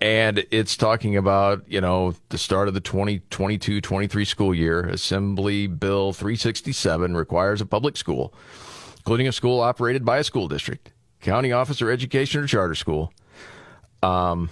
and 0.00 0.46
it's 0.50 0.76
talking 0.76 1.16
about 1.16 1.64
you 1.66 1.80
know 1.80 2.14
the 2.28 2.38
start 2.38 2.68
of 2.68 2.74
the 2.74 2.80
2022-23 2.80 4.26
school 4.26 4.54
year. 4.54 4.86
Assembly 4.86 5.66
Bill 5.66 6.12
367 6.12 7.16
requires 7.16 7.60
a 7.60 7.66
public 7.66 7.96
school, 7.96 8.34
including 8.98 9.26
a 9.26 9.32
school 9.32 9.60
operated 9.60 10.04
by 10.04 10.18
a 10.18 10.24
school 10.24 10.48
district, 10.48 10.92
county 11.20 11.52
office 11.52 11.80
or 11.80 11.90
education 11.90 12.42
or 12.42 12.46
charter 12.46 12.74
school, 12.74 13.12
um, 14.02 14.50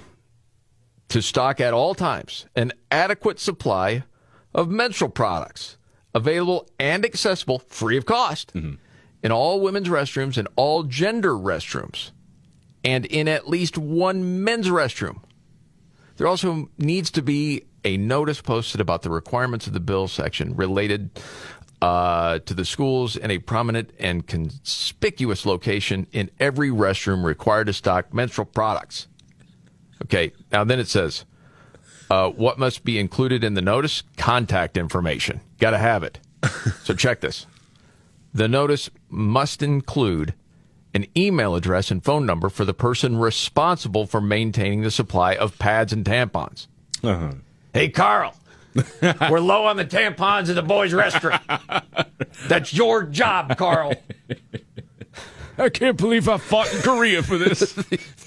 to 1.08 1.20
stock 1.20 1.60
at 1.60 1.74
all 1.74 1.94
times 1.94 2.46
an 2.56 2.72
adequate 2.90 3.38
supply 3.38 4.04
of 4.54 4.70
menstrual 4.70 5.10
products 5.10 5.76
available 6.14 6.68
and 6.78 7.04
accessible 7.04 7.58
free 7.58 7.96
of 7.96 8.06
cost 8.06 8.52
in 9.22 9.32
all 9.32 9.60
women's 9.60 9.88
restrooms 9.88 10.36
and 10.38 10.46
all 10.54 10.84
gender 10.84 11.32
restrooms, 11.32 12.12
and 12.84 13.04
in 13.06 13.26
at 13.26 13.48
least 13.48 13.76
one 13.76 14.44
men's 14.44 14.68
restroom. 14.68 15.20
There 16.16 16.26
also 16.26 16.70
needs 16.78 17.10
to 17.12 17.22
be 17.22 17.64
a 17.84 17.96
notice 17.96 18.40
posted 18.40 18.80
about 18.80 19.02
the 19.02 19.10
requirements 19.10 19.66
of 19.66 19.72
the 19.72 19.80
bill 19.80 20.08
section 20.08 20.54
related 20.56 21.10
uh, 21.82 22.38
to 22.40 22.54
the 22.54 22.64
schools 22.64 23.16
in 23.16 23.30
a 23.30 23.38
prominent 23.38 23.90
and 23.98 24.26
conspicuous 24.26 25.44
location 25.44 26.06
in 26.12 26.30
every 26.40 26.70
restroom 26.70 27.24
required 27.24 27.66
to 27.66 27.72
stock 27.72 28.14
menstrual 28.14 28.46
products. 28.46 29.06
Okay, 30.04 30.32
now 30.50 30.64
then 30.64 30.78
it 30.78 30.88
says, 30.88 31.24
uh, 32.10 32.30
what 32.30 32.58
must 32.58 32.84
be 32.84 32.98
included 32.98 33.42
in 33.42 33.54
the 33.54 33.62
notice? 33.62 34.02
Contact 34.16 34.76
information. 34.76 35.40
Got 35.58 35.70
to 35.70 35.78
have 35.78 36.02
it. 36.02 36.20
so 36.82 36.94
check 36.94 37.20
this. 37.20 37.46
The 38.32 38.48
notice 38.48 38.90
must 39.08 39.62
include 39.62 40.34
an 40.94 41.06
email 41.16 41.54
address 41.56 41.90
and 41.90 42.02
phone 42.04 42.24
number 42.24 42.48
for 42.48 42.64
the 42.64 42.72
person 42.72 43.18
responsible 43.18 44.06
for 44.06 44.20
maintaining 44.20 44.82
the 44.82 44.90
supply 44.90 45.34
of 45.34 45.58
pads 45.58 45.92
and 45.92 46.04
tampons. 46.04 46.68
Uh-huh. 47.02 47.32
Hey, 47.72 47.88
Carl, 47.88 48.34
we're 49.02 49.40
low 49.40 49.66
on 49.66 49.76
the 49.76 49.84
tampons 49.84 50.48
in 50.48 50.54
the 50.54 50.62
boys' 50.62 50.92
restroom. 50.92 51.40
That's 52.48 52.72
your 52.72 53.02
job, 53.02 53.56
Carl. 53.56 53.94
I 55.58 55.68
can't 55.68 55.96
believe 55.96 56.28
I 56.28 56.36
fought 56.38 56.72
in 56.72 56.80
Korea 56.82 57.22
for 57.22 57.38
this. 57.38 57.74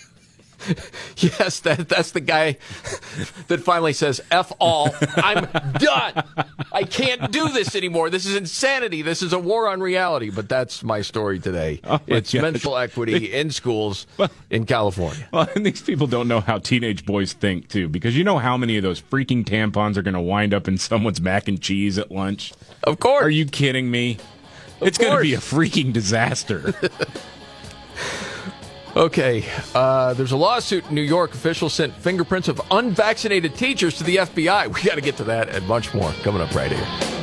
Yes, 1.17 1.61
that, 1.61 1.89
that's 1.89 2.11
the 2.11 2.19
guy 2.19 2.57
that 3.47 3.61
finally 3.61 3.93
says, 3.93 4.21
F 4.29 4.51
all. 4.59 4.93
I'm 5.15 5.47
done. 5.79 6.23
I 6.71 6.83
can't 6.83 7.31
do 7.31 7.49
this 7.49 7.75
anymore. 7.75 8.11
This 8.11 8.27
is 8.27 8.35
insanity. 8.35 9.01
This 9.01 9.23
is 9.23 9.33
a 9.33 9.39
war 9.39 9.67
on 9.67 9.81
reality. 9.81 10.29
But 10.29 10.47
that's 10.47 10.83
my 10.83 11.01
story 11.01 11.39
today. 11.39 11.81
Oh 11.83 11.93
my 12.07 12.17
it's 12.17 12.31
gosh. 12.31 12.41
mental 12.43 12.77
equity 12.77 13.33
in 13.33 13.49
schools 13.49 14.05
in 14.51 14.67
California. 14.67 15.27
Well, 15.31 15.49
and 15.55 15.65
these 15.65 15.81
people 15.81 16.05
don't 16.05 16.27
know 16.27 16.39
how 16.39 16.59
teenage 16.59 17.03
boys 17.03 17.33
think, 17.33 17.67
too, 17.67 17.89
because 17.89 18.15
you 18.15 18.23
know 18.23 18.37
how 18.37 18.55
many 18.55 18.77
of 18.77 18.83
those 18.83 19.01
freaking 19.01 19.43
tampons 19.43 19.97
are 19.97 20.03
going 20.03 20.13
to 20.13 20.21
wind 20.21 20.53
up 20.53 20.67
in 20.67 20.77
someone's 20.77 21.19
mac 21.19 21.47
and 21.47 21.59
cheese 21.59 21.97
at 21.97 22.11
lunch? 22.11 22.53
Of 22.83 22.99
course. 22.99 23.23
Are 23.23 23.29
you 23.29 23.45
kidding 23.45 23.89
me? 23.89 24.19
it's 24.81 24.99
going 24.99 25.15
to 25.15 25.21
be 25.21 25.33
a 25.33 25.39
freaking 25.39 25.91
disaster. 25.91 26.73
Okay, 28.97 29.45
uh, 29.75 30.15
there's 30.15 30.31
a 30.31 30.37
lawsuit 30.37 30.83
in 30.89 30.95
New 30.95 31.03
York. 31.03 31.35
Officials 31.35 31.71
sent 31.75 31.93
fingerprints 31.93 32.47
of 32.47 32.59
unvaccinated 32.71 33.53
teachers 33.53 33.95
to 33.99 34.03
the 34.03 34.15
FBI. 34.15 34.73
We 34.73 34.81
got 34.81 34.95
to 34.95 35.01
get 35.01 35.17
to 35.17 35.23
that 35.25 35.49
and 35.49 35.67
much 35.67 35.93
more 35.93 36.11
coming 36.23 36.41
up 36.41 36.55
right 36.55 36.71
here. 36.71 37.16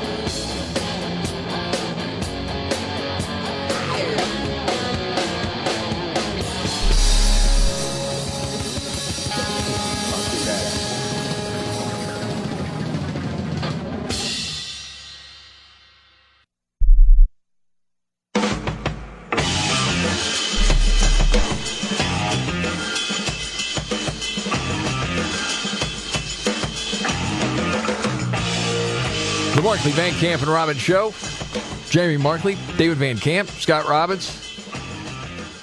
Van 30.05 30.21
Camp 30.21 30.43
and 30.43 30.51
Robbins 30.51 30.81
Show. 30.81 31.15
Jamie 31.89 32.19
Markley, 32.19 32.59
David 32.77 32.99
Van 32.99 33.17
Camp, 33.17 33.49
Scott 33.49 33.89
Robbins. 33.89 34.39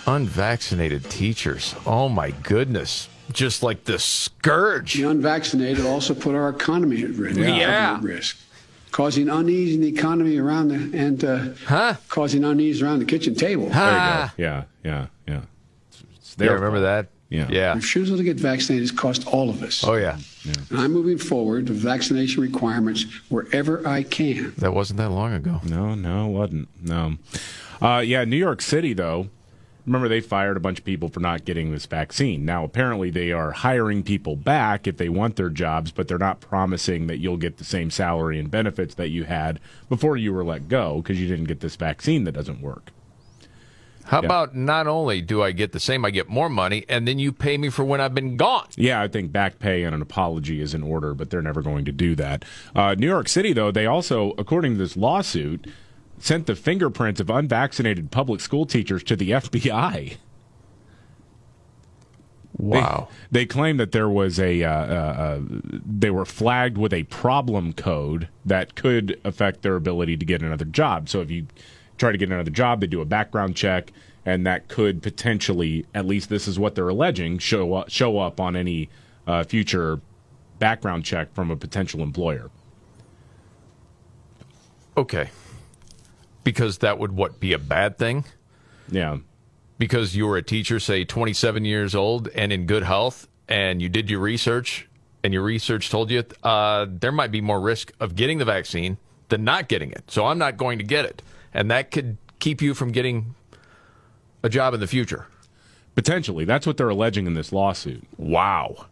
Unvaccinated 0.07 1.07
teachers. 1.11 1.75
Oh 1.85 2.09
my 2.09 2.31
goodness. 2.31 3.07
Just 3.31 3.61
like 3.61 3.83
the 3.83 3.99
scourge. 3.99 4.95
The 4.95 5.03
unvaccinated 5.03 5.85
also 5.85 6.15
put 6.15 6.33
our 6.33 6.49
economy 6.49 7.03
at 7.03 7.11
risk. 7.11 7.37
Yeah. 7.37 7.97
At 7.97 8.01
risk, 8.01 8.35
causing 8.91 9.29
unease 9.29 9.75
in 9.75 9.81
the 9.81 9.89
economy 9.89 10.39
around 10.39 10.69
the 10.69 10.97
and 10.97 11.23
uh, 11.23 11.45
Huh? 11.67 11.93
causing 12.09 12.43
unease 12.43 12.81
around 12.81 12.97
the 12.97 13.05
kitchen 13.05 13.35
table. 13.35 13.69
Ah. 13.71 14.33
yeah, 14.37 14.63
yeah, 14.83 15.05
yeah. 15.27 15.41
It's, 15.89 16.03
it's 16.15 16.35
Yeah, 16.39 16.47
their 16.47 16.55
remember 16.55 16.79
that? 16.79 17.09
Yeah. 17.31 17.47
Yeah. 17.49 17.73
Refusal 17.73 18.17
to 18.17 18.23
get 18.23 18.37
vaccinated 18.37 18.83
has 18.83 18.91
cost 18.91 19.25
all 19.25 19.49
of 19.49 19.63
us. 19.63 19.83
Oh, 19.85 19.95
yeah. 19.95 20.19
And 20.69 20.79
I'm 20.79 20.91
moving 20.91 21.17
forward 21.17 21.69
with 21.69 21.77
vaccination 21.77 22.43
requirements 22.43 23.05
wherever 23.29 23.87
I 23.87 24.03
can. 24.03 24.53
That 24.57 24.73
wasn't 24.73 24.97
that 24.97 25.09
long 25.09 25.33
ago. 25.33 25.61
No, 25.63 25.95
no, 25.95 26.27
it 26.27 26.31
wasn't. 26.31 26.67
No. 26.83 27.13
Uh, 27.81 27.99
yeah, 27.99 28.25
New 28.25 28.35
York 28.35 28.61
City, 28.61 28.91
though, 28.91 29.29
remember 29.85 30.09
they 30.09 30.19
fired 30.19 30.57
a 30.57 30.59
bunch 30.59 30.79
of 30.79 30.85
people 30.85 31.07
for 31.07 31.21
not 31.21 31.45
getting 31.45 31.71
this 31.71 31.85
vaccine. 31.85 32.43
Now, 32.43 32.65
apparently, 32.65 33.09
they 33.09 33.31
are 33.31 33.51
hiring 33.51 34.03
people 34.03 34.35
back 34.35 34.85
if 34.85 34.97
they 34.97 35.07
want 35.07 35.37
their 35.37 35.49
jobs, 35.49 35.91
but 35.91 36.09
they're 36.09 36.17
not 36.17 36.41
promising 36.41 37.07
that 37.07 37.19
you'll 37.19 37.37
get 37.37 37.57
the 37.57 37.63
same 37.63 37.89
salary 37.89 38.39
and 38.39 38.51
benefits 38.51 38.95
that 38.95 39.09
you 39.09 39.23
had 39.23 39.57
before 39.87 40.17
you 40.17 40.33
were 40.33 40.43
let 40.43 40.67
go 40.67 40.97
because 40.97 41.19
you 41.19 41.27
didn't 41.27 41.45
get 41.45 41.61
this 41.61 41.77
vaccine 41.77 42.25
that 42.25 42.33
doesn't 42.33 42.61
work. 42.61 42.91
How 44.11 44.19
Yeah. 44.19 44.25
about 44.25 44.53
not 44.57 44.87
only 44.87 45.21
do 45.21 45.41
I 45.41 45.53
get 45.53 45.71
the 45.71 45.79
same, 45.79 46.03
I 46.03 46.11
get 46.11 46.27
more 46.27 46.49
money, 46.49 46.83
and 46.89 47.07
then 47.07 47.17
you 47.17 47.31
pay 47.31 47.57
me 47.57 47.69
for 47.69 47.85
when 47.85 48.01
I've 48.01 48.13
been 48.13 48.35
gone? 48.35 48.65
Yeah, 48.75 49.01
I 49.01 49.07
think 49.07 49.31
back 49.31 49.57
pay 49.57 49.83
and 49.83 49.95
an 49.95 50.01
apology 50.01 50.59
is 50.59 50.73
in 50.73 50.83
order, 50.83 51.13
but 51.13 51.29
they're 51.29 51.41
never 51.41 51.61
going 51.61 51.85
to 51.85 51.93
do 51.93 52.13
that. 52.15 52.43
Uh, 52.75 52.93
New 52.95 53.07
York 53.07 53.29
City, 53.29 53.53
though, 53.53 53.71
they 53.71 53.85
also, 53.85 54.33
according 54.37 54.73
to 54.73 54.79
this 54.79 54.97
lawsuit, 54.97 55.65
sent 56.19 56.45
the 56.45 56.55
fingerprints 56.55 57.21
of 57.21 57.29
unvaccinated 57.29 58.11
public 58.11 58.41
school 58.41 58.65
teachers 58.65 59.01
to 59.03 59.15
the 59.15 59.31
FBI. 59.31 60.17
Wow. 62.57 63.07
They, 63.31 63.39
they 63.39 63.45
claim 63.45 63.77
that 63.77 63.93
there 63.93 64.09
was 64.09 64.41
a, 64.41 64.61
uh, 64.61 64.69
uh, 64.69 64.73
uh, 64.73 65.39
they 65.85 66.11
were 66.11 66.25
flagged 66.25 66.77
with 66.77 66.91
a 66.91 67.03
problem 67.03 67.71
code 67.71 68.27
that 68.45 68.75
could 68.75 69.21
affect 69.23 69.61
their 69.61 69.77
ability 69.77 70.17
to 70.17 70.25
get 70.25 70.41
another 70.41 70.65
job. 70.65 71.07
So 71.07 71.21
if 71.21 71.31
you 71.31 71.47
try 72.01 72.11
to 72.11 72.17
get 72.17 72.29
another 72.31 72.51
job, 72.51 72.81
they 72.81 72.87
do 72.87 72.99
a 72.99 73.05
background 73.05 73.55
check, 73.55 73.93
and 74.25 74.45
that 74.45 74.67
could 74.67 75.03
potentially, 75.03 75.85
at 75.93 76.05
least 76.05 76.29
this 76.29 76.47
is 76.47 76.57
what 76.59 76.73
they're 76.73 76.89
alleging, 76.89 77.37
show 77.37 77.75
up, 77.75 77.89
show 77.89 78.17
up 78.17 78.39
on 78.39 78.55
any 78.55 78.89
uh, 79.27 79.43
future 79.43 80.01
background 80.57 81.05
check 81.05 81.33
from 81.33 81.51
a 81.51 81.55
potential 81.55 82.01
employer. 82.01 82.49
Okay. 84.97 85.29
Because 86.43 86.79
that 86.79 86.97
would 86.97 87.11
what 87.11 87.39
be 87.39 87.53
a 87.53 87.59
bad 87.59 87.99
thing? 87.99 88.25
Yeah. 88.89 89.19
Because 89.77 90.15
you 90.15 90.25
were 90.25 90.37
a 90.37 90.43
teacher, 90.43 90.79
say 90.79 91.05
27 91.05 91.65
years 91.65 91.93
old 91.93 92.29
and 92.29 92.51
in 92.51 92.65
good 92.65 92.83
health, 92.83 93.27
and 93.47 93.79
you 93.79 93.89
did 93.89 94.09
your 94.09 94.19
research, 94.19 94.89
and 95.23 95.33
your 95.33 95.43
research 95.43 95.91
told 95.91 96.09
you 96.09 96.23
uh, 96.41 96.87
there 96.89 97.11
might 97.11 97.31
be 97.31 97.41
more 97.41 97.61
risk 97.61 97.91
of 97.99 98.15
getting 98.15 98.39
the 98.39 98.45
vaccine 98.45 98.97
than 99.29 99.43
not 99.43 99.67
getting 99.67 99.91
it. 99.91 100.09
So 100.09 100.25
I'm 100.25 100.39
not 100.39 100.57
going 100.57 100.79
to 100.79 100.83
get 100.83 101.05
it. 101.05 101.21
And 101.53 101.69
that 101.71 101.91
could 101.91 102.17
keep 102.39 102.61
you 102.61 102.73
from 102.73 102.91
getting 102.91 103.35
a 104.43 104.49
job 104.49 104.73
in 104.73 104.79
the 104.79 104.87
future. 104.87 105.27
Potentially. 105.95 106.45
That's 106.45 106.65
what 106.65 106.77
they're 106.77 106.89
alleging 106.89 107.27
in 107.27 107.33
this 107.33 107.51
lawsuit. 107.51 108.03
Wow. 108.17 108.87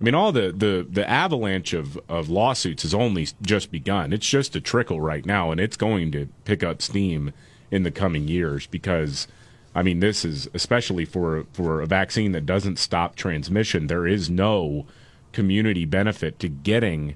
I 0.00 0.04
mean, 0.04 0.14
all 0.14 0.32
the, 0.32 0.52
the, 0.52 0.86
the 0.88 1.08
avalanche 1.08 1.72
of, 1.72 1.98
of 2.08 2.28
lawsuits 2.28 2.82
has 2.82 2.92
only 2.94 3.28
just 3.42 3.70
begun. 3.70 4.12
It's 4.12 4.28
just 4.28 4.56
a 4.56 4.60
trickle 4.60 5.00
right 5.00 5.24
now, 5.24 5.50
and 5.50 5.60
it's 5.60 5.76
going 5.76 6.12
to 6.12 6.28
pick 6.44 6.62
up 6.62 6.82
steam 6.82 7.32
in 7.70 7.82
the 7.82 7.90
coming 7.90 8.28
years 8.28 8.66
because, 8.66 9.26
I 9.74 9.82
mean, 9.82 10.00
this 10.00 10.24
is 10.24 10.48
especially 10.54 11.04
for 11.06 11.46
for 11.52 11.80
a 11.80 11.86
vaccine 11.86 12.32
that 12.32 12.44
doesn't 12.46 12.78
stop 12.78 13.16
transmission. 13.16 13.86
There 13.86 14.06
is 14.06 14.28
no 14.28 14.86
community 15.32 15.84
benefit 15.84 16.38
to 16.40 16.48
getting 16.48 17.14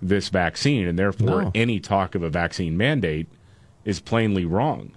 this 0.00 0.28
vaccine, 0.28 0.86
and 0.86 0.98
therefore, 0.98 1.42
No. 1.42 1.50
any 1.54 1.80
talk 1.80 2.14
of 2.14 2.22
a 2.22 2.30
vaccine 2.30 2.76
mandate 2.76 3.26
is 3.90 4.00
plainly 4.00 4.44
wrong. 4.46 4.92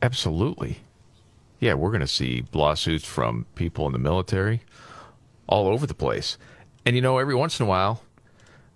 Absolutely. 0.00 0.78
Yeah, 1.60 1.74
we're 1.74 1.90
going 1.90 2.00
to 2.00 2.06
see 2.08 2.44
lawsuits 2.52 3.04
from 3.04 3.46
people 3.54 3.86
in 3.86 3.92
the 3.92 3.98
military 3.98 4.62
all 5.46 5.68
over 5.68 5.86
the 5.86 5.94
place. 5.94 6.38
And 6.84 6.96
you 6.96 7.02
know, 7.02 7.18
every 7.18 7.34
once 7.34 7.60
in 7.60 7.66
a 7.66 7.68
while, 7.68 8.02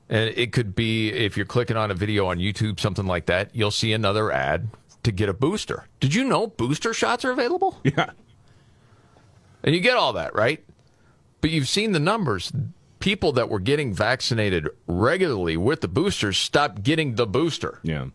and 0.09 0.33
it 0.37 0.53
could 0.53 0.77
be 0.77 1.11
if 1.11 1.37
you're 1.37 1.47
clicking 1.47 1.77
on 1.77 1.91
a 1.91 1.95
video 1.95 2.27
on 2.27 2.39
YouTube, 2.39 2.79
something 2.79 3.07
like 3.07 3.27
that, 3.27 3.51
you'll 3.55 3.73
see 3.73 3.93
another 3.93 4.31
ad 4.31 4.69
to 5.03 5.11
get 5.11 5.29
a 5.29 5.35
booster. 5.35 5.87
Did 5.99 6.15
you 6.15 6.23
know 6.25 6.47
booster 6.47 6.95
shots 6.95 7.25
are 7.25 7.31
available? 7.33 7.81
Yeah. 7.85 8.11
And 9.65 9.75
you 9.75 9.81
get 9.81 9.97
all 9.97 10.13
that, 10.13 10.33
right? 10.33 10.63
But 11.41 11.51
you've 11.51 11.69
seen 11.69 11.91
the 11.91 11.99
numbers. 11.99 12.53
People 13.01 13.33
that 13.33 13.49
were 13.49 13.59
getting 13.59 13.93
vaccinated 13.93 14.69
regularly 14.87 15.57
with 15.57 15.81
the 15.81 15.89
boosters 15.89 16.39
stopped 16.39 16.85
getting 16.85 17.17
the 17.17 17.27
booster 17.27 17.81
Yeah. 17.83 18.07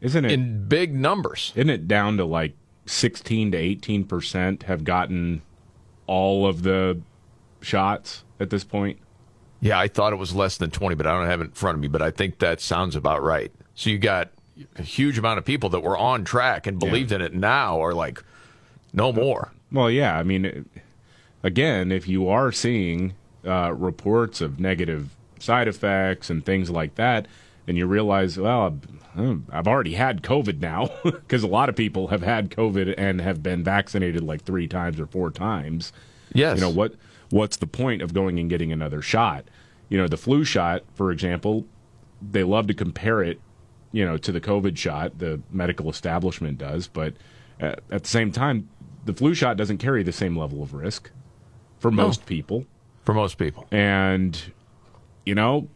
Isn't 0.00 0.24
it? 0.24 0.32
in 0.32 0.68
big 0.68 0.94
numbers. 0.94 1.52
Isn't 1.56 1.70
it 1.70 1.88
down 1.88 2.16
to 2.18 2.24
like 2.24 2.54
16 2.86 3.52
to 3.52 3.58
18 3.58 4.04
percent 4.04 4.62
have 4.64 4.84
gotten 4.84 5.42
all 6.06 6.46
of 6.46 6.62
the 6.62 7.00
shots 7.60 8.24
at 8.40 8.50
this 8.50 8.64
point? 8.64 8.98
Yeah, 9.60 9.78
I 9.78 9.88
thought 9.88 10.12
it 10.12 10.16
was 10.16 10.34
less 10.34 10.56
than 10.56 10.70
20, 10.70 10.94
but 10.94 11.06
I 11.06 11.12
don't 11.18 11.26
have 11.26 11.40
it 11.40 11.44
in 11.46 11.50
front 11.50 11.74
of 11.74 11.80
me. 11.80 11.88
But 11.88 12.00
I 12.02 12.10
think 12.10 12.38
that 12.38 12.60
sounds 12.60 12.94
about 12.94 13.22
right. 13.22 13.50
So 13.74 13.90
you 13.90 13.98
got 13.98 14.30
a 14.76 14.82
huge 14.82 15.18
amount 15.18 15.38
of 15.38 15.44
people 15.44 15.68
that 15.70 15.80
were 15.80 15.96
on 15.96 16.24
track 16.24 16.66
and 16.66 16.78
believed 16.78 17.12
in 17.12 17.20
it 17.20 17.34
now 17.34 17.80
are 17.82 17.94
like, 17.94 18.22
no 18.92 19.12
more. 19.12 19.52
Well, 19.72 19.90
yeah. 19.90 20.16
I 20.18 20.22
mean, 20.22 20.68
again, 21.42 21.90
if 21.92 22.08
you 22.08 22.28
are 22.28 22.52
seeing 22.52 23.14
uh, 23.44 23.72
reports 23.74 24.40
of 24.40 24.60
negative 24.60 25.10
side 25.38 25.68
effects 25.68 26.30
and 26.30 26.44
things 26.44 26.70
like 26.70 26.94
that, 26.96 27.26
and 27.68 27.76
you 27.76 27.86
realize, 27.86 28.38
well, 28.38 28.78
I've, 29.16 29.42
I've 29.52 29.68
already 29.68 29.92
had 29.94 30.22
COVID 30.22 30.60
now, 30.60 30.90
because 31.04 31.42
a 31.42 31.46
lot 31.48 31.68
of 31.68 31.76
people 31.76 32.08
have 32.08 32.22
had 32.22 32.50
COVID 32.50 32.94
and 32.98 33.20
have 33.20 33.42
been 33.42 33.62
vaccinated 33.62 34.22
like 34.22 34.42
three 34.42 34.66
times 34.66 34.98
or 34.98 35.06
four 35.06 35.30
times. 35.30 35.92
Yes. 36.32 36.56
You 36.56 36.62
know 36.62 36.70
what? 36.70 36.94
What's 37.30 37.58
the 37.58 37.66
point 37.66 38.00
of 38.02 38.14
going 38.14 38.38
and 38.38 38.48
getting 38.48 38.72
another 38.72 39.02
shot? 39.02 39.44
You 39.90 39.98
know, 39.98 40.08
the 40.08 40.16
flu 40.16 40.44
shot, 40.44 40.82
for 40.94 41.10
example, 41.12 41.66
they 42.22 42.42
love 42.42 42.66
to 42.68 42.74
compare 42.74 43.22
it, 43.22 43.38
you 43.92 44.04
know, 44.04 44.16
to 44.16 44.32
the 44.32 44.40
COVID 44.40 44.76
shot. 44.76 45.18
The 45.18 45.40
medical 45.50 45.90
establishment 45.90 46.58
does, 46.58 46.88
but 46.88 47.14
uh, 47.60 47.74
at 47.90 48.02
the 48.04 48.08
same 48.08 48.32
time, 48.32 48.68
the 49.04 49.12
flu 49.12 49.34
shot 49.34 49.56
doesn't 49.56 49.78
carry 49.78 50.02
the 50.02 50.12
same 50.12 50.36
level 50.38 50.62
of 50.62 50.72
risk 50.74 51.10
for 51.78 51.90
most 51.90 52.26
people, 52.26 52.66
For 53.04 53.14
most 53.14 53.36
people. 53.38 53.66
and 53.70 54.52
you 55.24 55.34
know, 55.34 55.68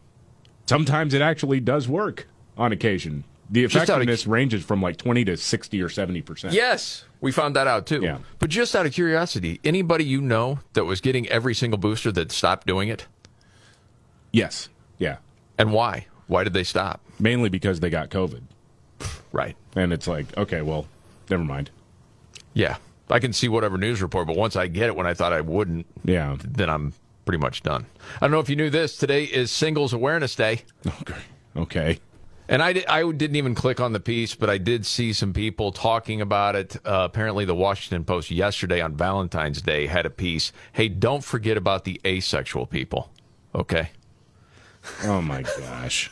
sometimes 0.73 1.13
it 1.13 1.21
actually 1.21 1.59
does 1.59 1.87
work 1.87 2.27
on 2.57 2.71
occasion. 2.71 3.23
The 3.49 3.65
out 3.65 3.65
of- 3.65 3.75
effectiveness 3.83 4.25
ranges 4.25 4.63
from 4.63 4.81
like 4.81 4.97
twenty 4.97 5.23
to 5.25 5.37
sixty 5.37 5.81
or 5.81 5.89
seventy 5.89 6.21
percent. 6.21 6.53
Yes, 6.53 7.05
we 7.21 7.31
found 7.31 7.55
that 7.55 7.67
out 7.67 7.85
too. 7.85 8.01
Yeah. 8.01 8.17
But 8.39 8.49
just 8.49 8.75
out 8.75 8.85
of 8.85 8.93
curiosity, 8.93 9.59
anybody 9.63 10.03
you 10.05 10.21
know 10.21 10.59
that 10.73 10.85
was 10.85 11.01
getting 11.01 11.27
every 11.27 11.53
single 11.53 11.77
booster 11.77 12.11
that 12.13 12.31
stopped 12.31 12.65
doing 12.65 12.89
it? 12.89 13.05
Yes. 14.31 14.69
Yeah. 14.97 15.17
And 15.57 15.71
why? 15.73 16.07
Why 16.27 16.43
did 16.43 16.53
they 16.53 16.63
stop? 16.63 17.01
Mainly 17.19 17.49
because 17.49 17.79
they 17.79 17.89
got 17.89 18.09
COVID, 18.09 18.41
Right. 19.31 19.55
and 19.75 19.93
it's 19.93 20.07
like, 20.07 20.35
okay, 20.37 20.61
well, 20.61 20.87
never 21.29 21.43
mind. 21.43 21.69
Yeah. 22.53 22.77
I 23.09 23.19
can 23.19 23.33
see 23.33 23.49
whatever 23.49 23.77
news 23.77 24.01
report, 24.01 24.25
but 24.27 24.35
once 24.37 24.55
I 24.55 24.67
get 24.67 24.87
it 24.87 24.95
when 24.95 25.05
I 25.05 25.13
thought 25.13 25.33
I 25.33 25.41
wouldn't, 25.41 25.85
Yeah. 26.05 26.37
then 26.43 26.69
I'm 26.69 26.93
pretty 27.25 27.39
much 27.39 27.63
done. 27.63 27.85
I 28.15 28.19
don't 28.21 28.31
know 28.31 28.39
if 28.39 28.49
you 28.49 28.55
knew 28.55 28.69
this. 28.69 28.97
Today 28.97 29.23
is 29.23 29.51
Singles 29.51 29.93
Awareness 29.93 30.35
Day. 30.35 30.61
Okay. 31.01 31.19
Okay. 31.55 31.99
And 32.49 32.61
I, 32.61 32.73
di- 32.73 32.87
I 32.87 33.09
didn't 33.11 33.37
even 33.37 33.55
click 33.55 33.79
on 33.79 33.93
the 33.93 33.99
piece, 33.99 34.35
but 34.35 34.49
I 34.49 34.57
did 34.57 34.85
see 34.85 35.13
some 35.13 35.31
people 35.33 35.71
talking 35.71 36.19
about 36.21 36.55
it. 36.55 36.75
Uh, 36.85 37.07
apparently, 37.09 37.45
the 37.45 37.55
Washington 37.55 38.03
Post 38.03 38.31
yesterday 38.31 38.81
on 38.81 38.95
Valentine's 38.95 39.61
Day 39.61 39.87
had 39.87 40.05
a 40.05 40.09
piece. 40.09 40.51
Hey, 40.73 40.89
don't 40.89 41.23
forget 41.23 41.55
about 41.55 41.85
the 41.85 42.01
asexual 42.05 42.65
people. 42.65 43.11
Okay. 43.55 43.91
Oh 45.03 45.21
my 45.21 45.43
gosh. 45.43 46.11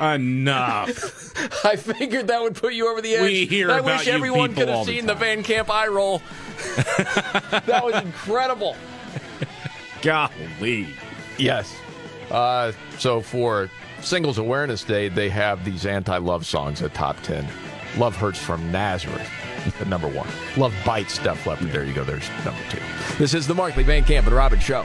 Enough. 0.00 1.64
I 1.64 1.76
figured 1.76 2.28
that 2.28 2.40
would 2.42 2.54
put 2.54 2.74
you 2.74 2.88
over 2.90 3.00
the 3.00 3.14
edge. 3.14 3.22
We 3.22 3.46
hear 3.46 3.70
I 3.70 3.78
about 3.78 3.98
wish 3.98 4.08
everyone 4.08 4.54
could 4.54 4.68
have 4.68 4.86
seen 4.86 5.06
the. 5.06 5.14
Van 5.14 5.42
Camp 5.42 5.70
eye 5.70 5.86
roll. 5.86 6.18
that 6.86 7.80
was 7.82 8.00
incredible. 8.02 8.76
Golly. 10.04 10.94
Yes. 11.38 11.76
Uh, 12.30 12.72
so 12.98 13.20
for 13.20 13.70
Singles 14.00 14.38
Awareness 14.38 14.84
Day, 14.84 15.08
they 15.08 15.28
have 15.30 15.64
these 15.64 15.86
anti-love 15.86 16.46
songs 16.46 16.82
at 16.82 16.94
top 16.94 17.20
ten. 17.22 17.48
Love 17.96 18.14
hurts 18.14 18.38
from 18.38 18.70
Nazareth 18.70 19.28
at 19.80 19.86
number 19.88 20.08
one. 20.08 20.28
Love 20.56 20.74
bites 20.84 21.18
Def 21.18 21.46
Leppard. 21.46 21.70
There 21.70 21.84
you 21.84 21.92
go. 21.94 22.04
There's 22.04 22.28
number 22.44 22.60
two. 22.70 22.80
This 23.18 23.34
is 23.34 23.46
the 23.46 23.54
Markley 23.54 23.82
Van 23.82 24.04
Camp 24.04 24.26
and 24.26 24.34
Robbins 24.36 24.62
Show. 24.62 24.84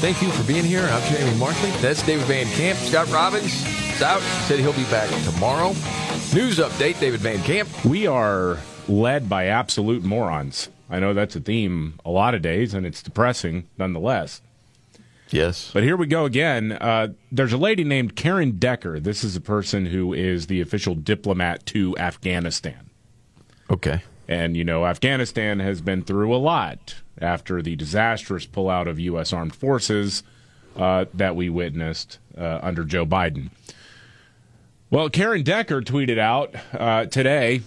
Thank 0.00 0.22
you 0.22 0.30
for 0.30 0.46
being 0.46 0.62
here. 0.62 0.82
I'm 0.82 1.12
Jamie 1.12 1.36
Markley. 1.40 1.70
That's 1.80 2.06
David 2.06 2.24
Van 2.26 2.46
Camp. 2.52 2.78
Scott 2.78 3.10
Robbins 3.10 3.66
is 3.96 4.00
out. 4.00 4.20
Said 4.46 4.60
he'll 4.60 4.72
be 4.72 4.84
back 4.84 5.10
tomorrow. 5.24 5.70
News 6.32 6.58
update, 6.60 7.00
David 7.00 7.18
Van 7.18 7.42
Camp. 7.42 7.68
We 7.84 8.06
are 8.06 8.58
led 8.86 9.28
by 9.28 9.46
absolute 9.46 10.04
morons. 10.04 10.68
I 10.88 11.00
know 11.00 11.14
that's 11.14 11.34
a 11.34 11.40
theme 11.40 11.98
a 12.04 12.10
lot 12.10 12.34
of 12.34 12.42
days, 12.42 12.74
and 12.74 12.86
it's 12.86 13.02
depressing 13.02 13.66
nonetheless. 13.76 14.40
Yes. 15.30 15.72
But 15.74 15.82
here 15.82 15.96
we 15.96 16.06
go 16.06 16.26
again. 16.26 16.70
Uh, 16.70 17.08
there's 17.32 17.52
a 17.52 17.58
lady 17.58 17.82
named 17.82 18.14
Karen 18.14 18.52
Decker. 18.52 19.00
This 19.00 19.24
is 19.24 19.34
a 19.34 19.40
person 19.40 19.86
who 19.86 20.12
is 20.12 20.46
the 20.46 20.60
official 20.60 20.94
diplomat 20.94 21.66
to 21.66 21.98
Afghanistan. 21.98 22.88
Okay. 23.68 24.04
And, 24.28 24.56
you 24.56 24.62
know, 24.62 24.86
Afghanistan 24.86 25.58
has 25.58 25.80
been 25.80 26.02
through 26.02 26.32
a 26.32 26.38
lot 26.38 26.94
after 27.22 27.62
the 27.62 27.76
disastrous 27.76 28.46
pullout 28.46 28.88
of 28.88 28.98
U.S. 29.00 29.32
armed 29.32 29.54
forces 29.54 30.22
uh, 30.76 31.06
that 31.14 31.36
we 31.36 31.48
witnessed 31.48 32.18
uh, 32.36 32.60
under 32.62 32.84
Joe 32.84 33.06
Biden. 33.06 33.50
Well, 34.90 35.10
Karen 35.10 35.42
Decker 35.42 35.82
tweeted 35.82 36.18
out 36.18 36.54
uh, 36.72 37.06
today 37.06 37.60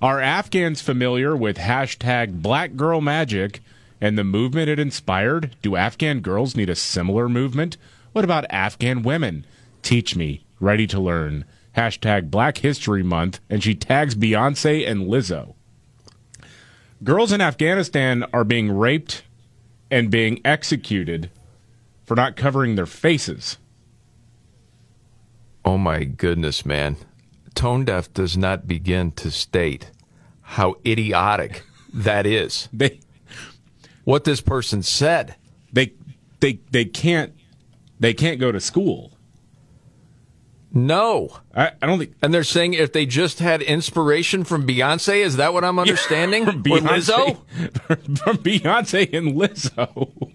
Are 0.00 0.20
Afghans 0.20 0.80
familiar 0.80 1.36
with 1.36 1.58
hashtag 1.58 2.40
Black 2.40 2.74
Girl 2.74 3.00
Magic 3.00 3.60
and 4.00 4.16
the 4.16 4.24
movement 4.24 4.68
it 4.68 4.78
inspired? 4.78 5.54
Do 5.62 5.76
Afghan 5.76 6.20
girls 6.20 6.56
need 6.56 6.70
a 6.70 6.74
similar 6.74 7.28
movement? 7.28 7.76
What 8.12 8.24
about 8.24 8.46
Afghan 8.50 9.02
women? 9.02 9.46
Teach 9.82 10.16
me. 10.16 10.44
Ready 10.58 10.86
to 10.86 11.00
learn. 11.00 11.44
Hashtag 11.76 12.30
Black 12.30 12.58
History 12.58 13.02
Month. 13.02 13.40
And 13.50 13.62
she 13.62 13.74
tags 13.74 14.14
Beyonce 14.14 14.88
and 14.88 15.06
Lizzo. 15.06 15.54
Girls 17.02 17.32
in 17.32 17.40
Afghanistan 17.40 18.24
are 18.32 18.44
being 18.44 18.70
raped 18.70 19.24
and 19.90 20.10
being 20.10 20.40
executed 20.44 21.30
for 22.04 22.14
not 22.14 22.36
covering 22.36 22.76
their 22.76 22.86
faces. 22.86 23.58
Oh 25.64 25.78
my 25.78 26.04
goodness, 26.04 26.64
man. 26.64 26.96
Tone 27.54 27.84
deaf 27.84 28.12
does 28.12 28.36
not 28.36 28.68
begin 28.68 29.10
to 29.12 29.30
state 29.30 29.90
how 30.42 30.76
idiotic 30.86 31.64
that 31.92 32.24
is. 32.26 32.68
They 32.72 33.00
What 34.04 34.24
this 34.24 34.40
person 34.40 34.82
said. 34.82 35.36
they 35.72 35.92
they 36.40 36.60
they 36.70 36.84
can't 36.84 37.32
they 37.98 38.14
can't 38.14 38.38
go 38.38 38.52
to 38.52 38.60
school. 38.60 39.11
No. 40.74 41.38
I, 41.54 41.72
I 41.82 41.86
don't 41.86 41.98
think 41.98 42.14
And 42.22 42.32
they're 42.32 42.44
saying 42.44 42.74
if 42.74 42.92
they 42.92 43.04
just 43.06 43.40
had 43.40 43.60
inspiration 43.62 44.44
from 44.44 44.66
Beyonce, 44.66 45.18
is 45.22 45.36
that 45.36 45.52
what 45.52 45.64
I'm 45.64 45.78
understanding? 45.78 46.48
or 46.48 46.52
Lizzo? 46.52 47.36
from 48.18 48.36
Beyonce 48.38 49.12
and 49.12 49.34
Lizzo. 49.36 50.32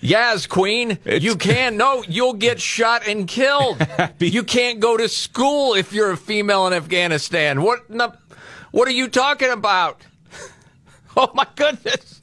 Yes, 0.00 0.46
Queen. 0.46 0.98
you 1.04 1.36
can. 1.36 1.76
No, 1.76 2.02
you'll 2.08 2.32
get 2.32 2.60
shot 2.60 3.06
and 3.06 3.28
killed. 3.28 3.86
you 4.18 4.42
can't 4.42 4.80
go 4.80 4.96
to 4.96 5.08
school 5.08 5.74
if 5.74 5.92
you're 5.92 6.10
a 6.10 6.16
female 6.16 6.66
in 6.66 6.72
Afghanistan. 6.72 7.62
What? 7.62 7.80
in 7.88 7.98
the- 7.98 8.16
what 8.72 8.88
are 8.88 8.92
you 8.92 9.08
talking 9.08 9.50
about? 9.50 10.00
Oh 11.14 11.30
my 11.34 11.46
goodness. 11.56 12.21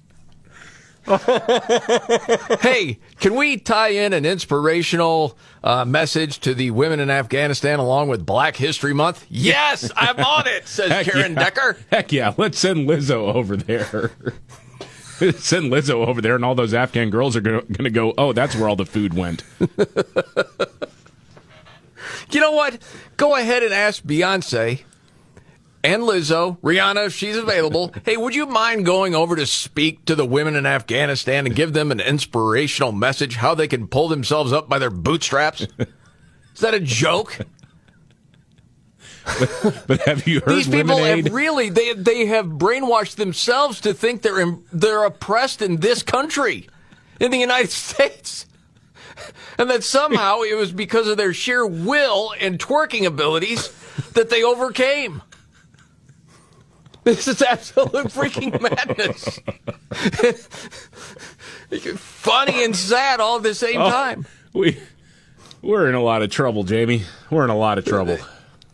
hey, 2.60 2.99
can 3.20 3.36
we 3.36 3.57
tie 3.57 3.89
in 3.89 4.14
an 4.14 4.26
inspirational 4.26 5.36
uh, 5.64 5.84
message 5.84 6.39
to 6.39 6.53
the 6.53 6.70
women 6.70 6.99
in 6.99 7.10
Afghanistan 7.10 7.80
along 7.80 8.10
with 8.10 8.26
Black 8.26 8.55
History 8.55 8.93
Month? 8.93 9.26
Yes, 9.28 9.89
I'm 9.95 10.20
on 10.20 10.47
it, 10.47 10.68
says 10.68 10.89
Heck 10.91 11.07
Karen 11.07 11.34
yeah. 11.34 11.39
Decker. 11.39 11.78
Heck 11.89 12.12
yeah, 12.12 12.34
let's 12.38 12.60
send 12.60 12.88
Lizzo 12.88 13.34
over 13.34 13.57
there. 13.57 14.12
send 14.80 15.72
Lizzo 15.72 16.05
over 16.05 16.22
there, 16.22 16.36
and 16.36 16.45
all 16.45 16.53
those 16.53 16.74
Afghan 16.76 17.10
girls 17.10 17.36
are 17.36 17.41
going 17.41 17.66
to 17.66 17.89
go. 17.89 18.14
Oh, 18.18 18.32
that's 18.32 18.55
where 18.55 18.70
all 18.70 18.76
the 18.76 18.86
food 18.86 19.16
went. 19.16 19.43
You 22.32 22.39
know 22.39 22.51
what? 22.51 22.78
Go 23.18 23.36
ahead 23.36 23.64
and 23.64 23.74
ask 23.74 24.03
Beyonce 24.03 24.84
and 25.84 26.03
Lizzo, 26.03 26.59
Rihanna, 26.59 27.07
if 27.07 27.13
she's 27.13 27.38
available. 27.38 27.93
hey, 28.05 28.17
would 28.17 28.36
you 28.36 28.45
mind 28.45 28.86
going 28.86 29.15
over 29.15 29.36
to 29.36 29.45
speak 29.45 30.05
to 30.05 30.15
the 30.15 30.25
women 30.25 30.55
in 30.55 30.65
Afghanistan 30.65 31.45
and 31.45 31.55
give 31.55 31.73
them 31.73 31.91
an 31.91 31.99
inspirational 31.99 32.91
message 32.91 33.36
how 33.38 33.55
they 33.55 33.67
can 33.67 33.88
pull 33.88 34.07
themselves 34.09 34.51
up 34.51 34.67
by 34.67 34.77
their 34.80 34.89
bootstraps? 34.89 35.61
Is 35.61 36.61
that 36.61 36.73
a 36.73 36.80
joke? 36.80 37.39
But 39.86 40.01
have 40.03 40.27
you 40.27 40.39
heard 40.39 40.55
These 40.55 40.67
people 40.67 40.95
Lemonade? 40.95 41.25
have 41.25 41.34
really 41.34 41.69
they 41.69 41.93
they 41.93 42.25
have 42.27 42.45
brainwashed 42.47 43.15
themselves 43.17 43.80
to 43.82 43.93
think 43.93 44.23
they're 44.23 44.39
in, 44.39 44.63
they're 44.73 45.03
oppressed 45.03 45.61
in 45.61 45.77
this 45.77 46.01
country, 46.01 46.67
in 47.19 47.30
the 47.30 47.38
United 47.38 47.69
States. 47.89 48.47
and 49.59 49.69
that 49.69 49.84
somehow 49.84 50.41
it 50.41 50.55
was 50.55 50.71
because 50.71 51.07
of 51.07 51.17
their 51.17 51.34
sheer 51.34 51.65
will 51.67 52.34
and 52.39 52.57
twerking 52.57 53.05
abilities 53.05 53.71
that 54.13 54.32
they 54.32 54.41
overcame. 54.43 55.21
This 57.06 57.28
is 57.30 57.41
absolute 57.41 58.08
freaking 58.08 58.62
madness. 58.62 59.39
Funny 61.97 62.64
and 62.64 62.76
sad 62.76 63.20
all 63.20 63.38
at 63.38 63.43
the 63.43 63.56
same 63.56 63.82
Oh, 63.82 63.89
time. 63.89 64.26
We 64.54 64.78
we're 65.62 65.88
in 65.88 65.95
a 65.95 66.02
lot 66.04 66.22
of 66.22 66.30
trouble, 66.30 66.64
Jamie. 66.64 67.04
We're 67.30 67.43
in 67.45 67.50
a 67.50 67.58
lot 67.58 67.78
of 67.78 67.86
trouble. 67.86 68.18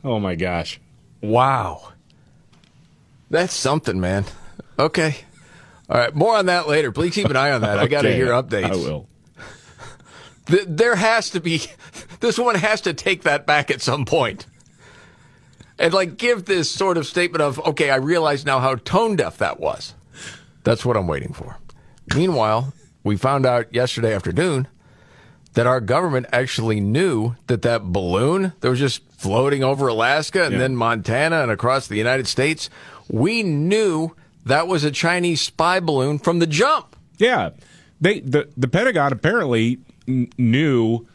Oh 0.03 0.19
my 0.19 0.35
gosh. 0.35 0.79
Wow. 1.21 1.91
That's 3.29 3.53
something, 3.53 3.99
man. 3.99 4.25
Okay. 4.77 5.17
All 5.89 5.97
right. 5.97 6.13
More 6.15 6.35
on 6.35 6.47
that 6.47 6.67
later. 6.67 6.91
Please 6.91 7.13
keep 7.13 7.27
an 7.27 7.35
eye 7.35 7.51
on 7.51 7.61
that. 7.61 7.79
I 7.79 7.87
got 7.87 8.03
to 8.03 8.13
hear 8.13 8.27
updates. 8.27 8.71
I 8.71 8.75
will. 8.75 9.07
There 10.67 10.95
has 10.95 11.31
to 11.31 11.39
be, 11.39 11.61
this 12.19 12.37
one 12.37 12.55
has 12.55 12.81
to 12.81 12.93
take 12.93 13.23
that 13.23 13.45
back 13.47 13.71
at 13.71 13.81
some 13.81 14.05
point. 14.05 14.45
And 15.77 15.93
like 15.93 16.17
give 16.17 16.45
this 16.45 16.69
sort 16.71 16.97
of 16.97 17.05
statement 17.05 17.41
of, 17.41 17.59
okay, 17.59 17.89
I 17.89 17.97
realize 17.97 18.45
now 18.45 18.59
how 18.59 18.75
tone 18.75 19.15
deaf 19.15 19.37
that 19.39 19.59
was. 19.59 19.93
That's 20.63 20.85
what 20.85 20.95
I'm 20.97 21.07
waiting 21.07 21.33
for. 21.33 21.57
Meanwhile, 22.15 22.73
we 23.03 23.17
found 23.17 23.45
out 23.45 23.73
yesterday 23.73 24.13
afternoon 24.13 24.67
that 25.53 25.67
our 25.67 25.79
government 25.81 26.27
actually 26.31 26.79
knew 26.79 27.35
that 27.47 27.61
that 27.63 27.83
balloon 27.83 28.53
that 28.61 28.69
was 28.69 28.79
just 28.79 29.01
floating 29.11 29.63
over 29.63 29.87
Alaska 29.87 30.43
and 30.45 30.53
Yeah. 30.53 30.59
then 30.59 30.75
Montana 30.75 31.41
and 31.43 31.51
across 31.51 31.87
the 31.87 31.97
United 31.97 32.27
States, 32.27 32.69
we 33.09 33.43
knew 33.43 34.15
that 34.45 34.67
was 34.67 34.83
a 34.83 34.91
Chinese 34.91 35.41
spy 35.41 35.79
balloon 35.79 36.19
from 36.19 36.39
the 36.39 36.47
jump. 36.47 36.95
Yeah, 37.17 37.51
they 38.01 38.19
the 38.19 38.49
the 38.57 38.67
Pentagon 38.67 39.11
apparently 39.13 39.79
n- 40.07 40.27
knew 40.37 41.07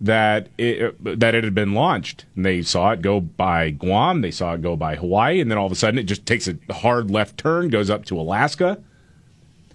that 0.00 0.48
it 0.58 0.94
that 1.20 1.34
it 1.34 1.44
had 1.44 1.54
been 1.54 1.72
launched. 1.74 2.26
And 2.34 2.44
they 2.44 2.62
saw 2.62 2.90
it 2.92 3.02
go 3.02 3.20
by 3.20 3.70
Guam, 3.70 4.20
they 4.20 4.30
saw 4.30 4.54
it 4.54 4.62
go 4.62 4.76
by 4.76 4.96
Hawaii, 4.96 5.40
and 5.40 5.50
then 5.50 5.58
all 5.58 5.66
of 5.66 5.72
a 5.72 5.76
sudden 5.76 5.98
it 5.98 6.04
just 6.04 6.26
takes 6.26 6.48
a 6.48 6.56
hard 6.72 7.10
left 7.10 7.38
turn, 7.38 7.68
goes 7.68 7.88
up 7.90 8.04
to 8.06 8.20
Alaska. 8.20 8.78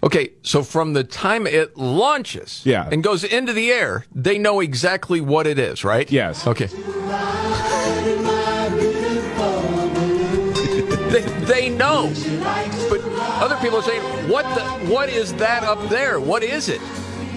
Okay, 0.04 0.30
so 0.42 0.64
from 0.64 0.94
the 0.94 1.04
time 1.04 1.46
it 1.46 1.76
launches 1.76 2.62
Yeah. 2.64 2.88
and 2.90 3.04
goes 3.04 3.22
into 3.22 3.52
the 3.52 3.70
air, 3.70 4.04
they 4.12 4.36
know 4.36 4.58
exactly 4.58 5.20
what 5.20 5.46
it 5.46 5.60
is, 5.60 5.84
right? 5.84 6.10
Yes. 6.10 6.44
Okay. 6.44 6.66
they, 11.10 11.20
they 11.44 11.68
know. 11.68 12.12
But 12.88 13.00
other 13.42 13.56
people 13.56 13.78
are 13.78 13.82
saying, 13.82 14.02
what 14.28 14.42
the 14.54 14.62
what 14.92 15.08
is 15.08 15.34
that 15.34 15.62
up 15.62 15.88
there? 15.88 16.18
What 16.20 16.42
is 16.42 16.68
it? 16.68 16.80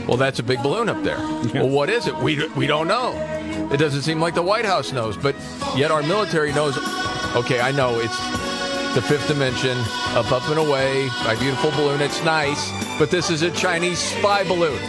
Well, 0.08 0.18
that's 0.18 0.40
a 0.40 0.44
big 0.44 0.62
balloon 0.62 0.88
up 0.90 1.04
there. 1.04 1.18
Well, 1.54 1.70
what 1.70 1.90
is 1.90 2.08
it? 2.08 2.16
We, 2.18 2.48
we 2.50 2.68
don't 2.68 2.88
know. 2.88 3.14
It 3.72 3.78
doesn't 3.78 4.04
seem 4.04 4.20
like 4.20 4.36
the 4.36 4.42
White 4.44 4.66
House 4.66 4.92
knows, 4.92 5.18
but 5.18 5.36
yet 5.76 5.90
our 5.92 6.04
military 6.04 6.54
knows. 6.54 6.78
Okay, 7.36 7.60
I 7.60 7.72
know 7.72 8.00
it's 8.00 8.18
the 8.96 9.02
fifth 9.02 9.28
dimension, 9.28 9.78
up, 10.16 10.32
up, 10.32 10.48
and 10.50 10.60
away, 10.60 11.08
my 11.26 11.36
beautiful 11.40 11.72
balloon. 11.72 12.02
It's 12.02 12.24
nice, 12.24 12.72
but 13.00 13.10
this 13.10 13.30
is 13.30 13.42
a 13.42 13.52
Chinese 13.52 13.98
spy 14.00 14.44
balloon. 14.44 14.80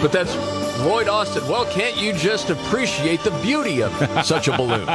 But 0.00 0.12
that's 0.12 0.34
Lloyd 0.80 1.08
Austin. 1.08 1.46
Well, 1.48 1.64
can't 1.66 1.96
you 2.00 2.12
just 2.12 2.50
appreciate 2.50 3.20
the 3.20 3.30
beauty 3.42 3.82
of 3.82 3.92
such 4.24 4.48
a 4.48 4.56
balloon? 4.56 4.86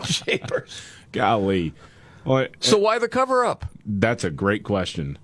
Shapers. 0.04 0.80
Golly. 1.12 1.74
Well, 2.24 2.48
So 2.60 2.78
why 2.78 2.98
the 2.98 3.08
cover 3.08 3.44
up? 3.44 3.66
That's 3.84 4.24
a 4.24 4.30
great 4.30 4.64
question. 4.64 5.18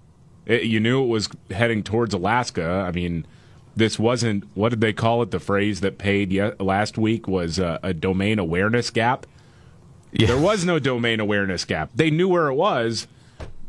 It, 0.47 0.65
you 0.65 0.81
knew 0.81 1.03
it 1.03 1.09
was 1.09 1.29
heading 1.51 1.83
towards 1.83 2.15
Alaska. 2.15 2.85
I 2.87 2.93
mean, 2.93 3.27
this 3.75 3.99
wasn't 3.99 4.45
what 4.55 4.71
did 4.71 4.81
they 4.81 4.93
call 4.93 5.23
it? 5.23 5.31
The 5.31 5.41
phrase 5.41 5.81
that 5.81 5.99
paid 5.99 6.33
ye- 6.33 6.53
last 6.59 6.97
week 6.97 7.29
was 7.29 7.61
uh, 7.61 7.79
a 7.83 7.93
domain 7.93 8.39
awareness 8.39 8.91
gap. 8.91 9.27
There 10.13 10.39
was 10.39 10.65
no 10.65 10.79
domain 10.79 11.21
awareness 11.21 11.65
gap. 11.67 11.91
They 11.95 12.11
knew 12.11 12.29
where 12.29 12.49
it 12.49 12.55
was. 12.55 13.07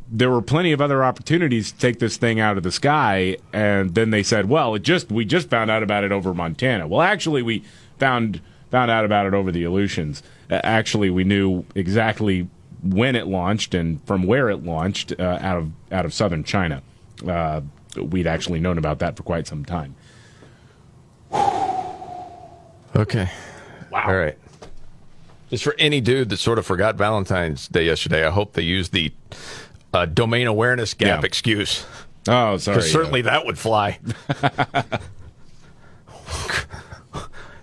There 0.10 0.30
were 0.30 0.42
plenty 0.42 0.72
of 0.72 0.80
other 0.80 1.04
opportunities 1.04 1.74
to 1.74 1.78
take 1.78 2.00
this 2.00 2.16
thing 2.16 2.40
out 2.40 2.56
of 2.56 2.64
the 2.64 2.72
sky, 2.72 3.36
and 3.52 3.94
then 3.94 4.12
they 4.12 4.24
said, 4.24 4.48
"Well, 4.48 4.74
it 4.76 4.84
just 4.84 5.12
we 5.12 5.26
just 5.26 5.50
found 5.50 5.70
out 5.70 5.84
about 5.84 6.06
it 6.06 6.14
over 6.14 6.34
Montana." 6.34 6.88
Well, 6.88 7.02
actually, 7.02 7.42
we 7.42 7.64
found 8.00 8.40
found 8.72 8.90
out 8.90 9.04
about 9.04 9.26
it 9.26 9.34
over 9.34 9.52
the 9.52 9.66
Aleutians. 9.66 10.24
Uh, 10.50 10.62
actually, 10.64 11.10
we 11.10 11.26
knew 11.26 11.66
exactly 11.76 12.48
when 12.84 13.16
it 13.16 13.28
launched 13.28 13.74
and 13.74 14.02
from 14.06 14.24
where 14.24 14.50
it 14.50 14.64
launched 14.64 15.14
uh, 15.20 15.40
out 15.42 15.58
of 15.58 15.72
out 15.92 16.06
of 16.06 16.14
southern 16.14 16.44
China. 16.44 16.82
Uh, 17.28 17.62
we'd 17.96 18.28
actually 18.28 18.60
known 18.60 18.78
about 18.78 19.00
that 19.00 19.18
for 19.18 19.24
quite 19.24 19.48
some 19.48 19.66
time. 19.66 19.96
Okay. 22.96 23.30
Wow. 23.92 24.04
All 24.08 24.16
right. 24.16 24.38
Just 25.50 25.64
for 25.64 25.76
any 25.80 26.02
dude 26.02 26.30
that 26.30 26.38
sort 26.38 26.60
of 26.60 26.66
forgot 26.66 26.96
Valentine's 26.96 27.68
Day 27.68 27.86
yesterday, 27.86 28.26
I 28.26 28.32
hope 28.32 28.54
they 28.54 28.64
use 28.64 28.90
the 28.90 29.14
uh, 29.94 30.06
domain 30.06 30.48
awareness 30.48 30.94
gap 30.94 31.22
Yeah. 31.22 31.26
excuse. 31.26 31.86
Oh, 32.28 32.58
sorry. 32.58 32.78
Because 32.78 32.92
certainly 32.92 33.22
that 33.22 33.46
would 33.46 33.58
fly. 33.58 34.00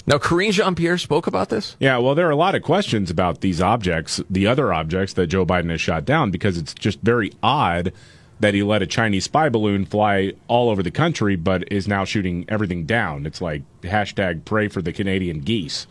now, 0.07 0.19
Karine 0.19 0.53
Jean 0.53 0.75
Pierre 0.75 0.99
spoke 0.99 1.27
about 1.27 1.49
this. 1.49 1.77
Yeah, 1.79 1.97
well, 1.99 2.15
there 2.15 2.27
are 2.27 2.31
a 2.31 2.37
lot 2.37 2.55
of 2.55 2.63
questions 2.63 3.11
about 3.11 3.41
these 3.41 3.61
objects, 3.61 4.21
the 4.29 4.47
other 4.47 4.73
objects 4.73 5.15
that 5.15 5.29
Joe 5.29 5.47
Biden 5.47 5.71
has 5.71 5.81
shot 5.81 6.05
down, 6.05 6.31
because 6.31 6.59
it's 6.59 6.75
just 6.75 7.01
very 7.01 7.33
odd 7.43 7.93
that 8.41 8.53
he 8.53 8.63
let 8.63 8.83
a 8.83 8.87
Chinese 8.87 9.25
spy 9.25 9.49
balloon 9.49 9.87
fly 9.87 10.33
all 10.49 10.69
over 10.69 10.83
the 10.83 10.91
country, 10.91 11.37
but 11.37 11.73
is 11.73 11.89
now 11.89 12.05
shooting 12.05 12.45
everything 12.49 12.85
down. 12.85 13.25
It's 13.25 13.41
like 13.41 13.63
hashtag 13.83 14.45
pray 14.45 14.69
for 14.69 14.83
the 14.83 14.93
Canadian 14.93 15.41
geese, 15.41 15.87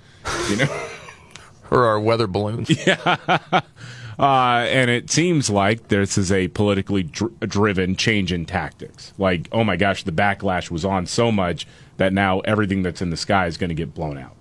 you 0.50 0.58
know? 0.58 0.68
Or 1.72 1.86
our 1.86 2.00
weather 2.00 2.28
balloons. 2.28 2.70
yeah. 2.86 3.62
Uh, 4.20 4.66
and 4.70 4.90
it 4.92 5.10
seems 5.10 5.50
like 5.50 5.88
this 5.88 6.18
is 6.18 6.32
a 6.32 6.48
politically 6.50 7.04
dr- 7.04 7.40
driven 7.42 7.96
change 7.96 8.32
in 8.32 8.46
tactics. 8.46 9.14
Like, 9.18 9.48
oh 9.52 9.64
my 9.64 9.76
gosh, 9.76 10.04
the 10.04 10.12
backlash 10.12 10.70
was 10.70 10.86
on 10.86 11.06
so 11.06 11.32
much 11.32 11.66
that 11.98 12.14
now 12.14 12.40
everything 12.42 12.84
that's 12.84 13.02
in 13.02 13.10
the 13.10 13.18
sky 13.18 13.48
is 13.48 13.58
going 13.58 13.70
to 13.70 13.76
get 13.76 13.94
blown 13.94 14.18
out. 14.18 14.36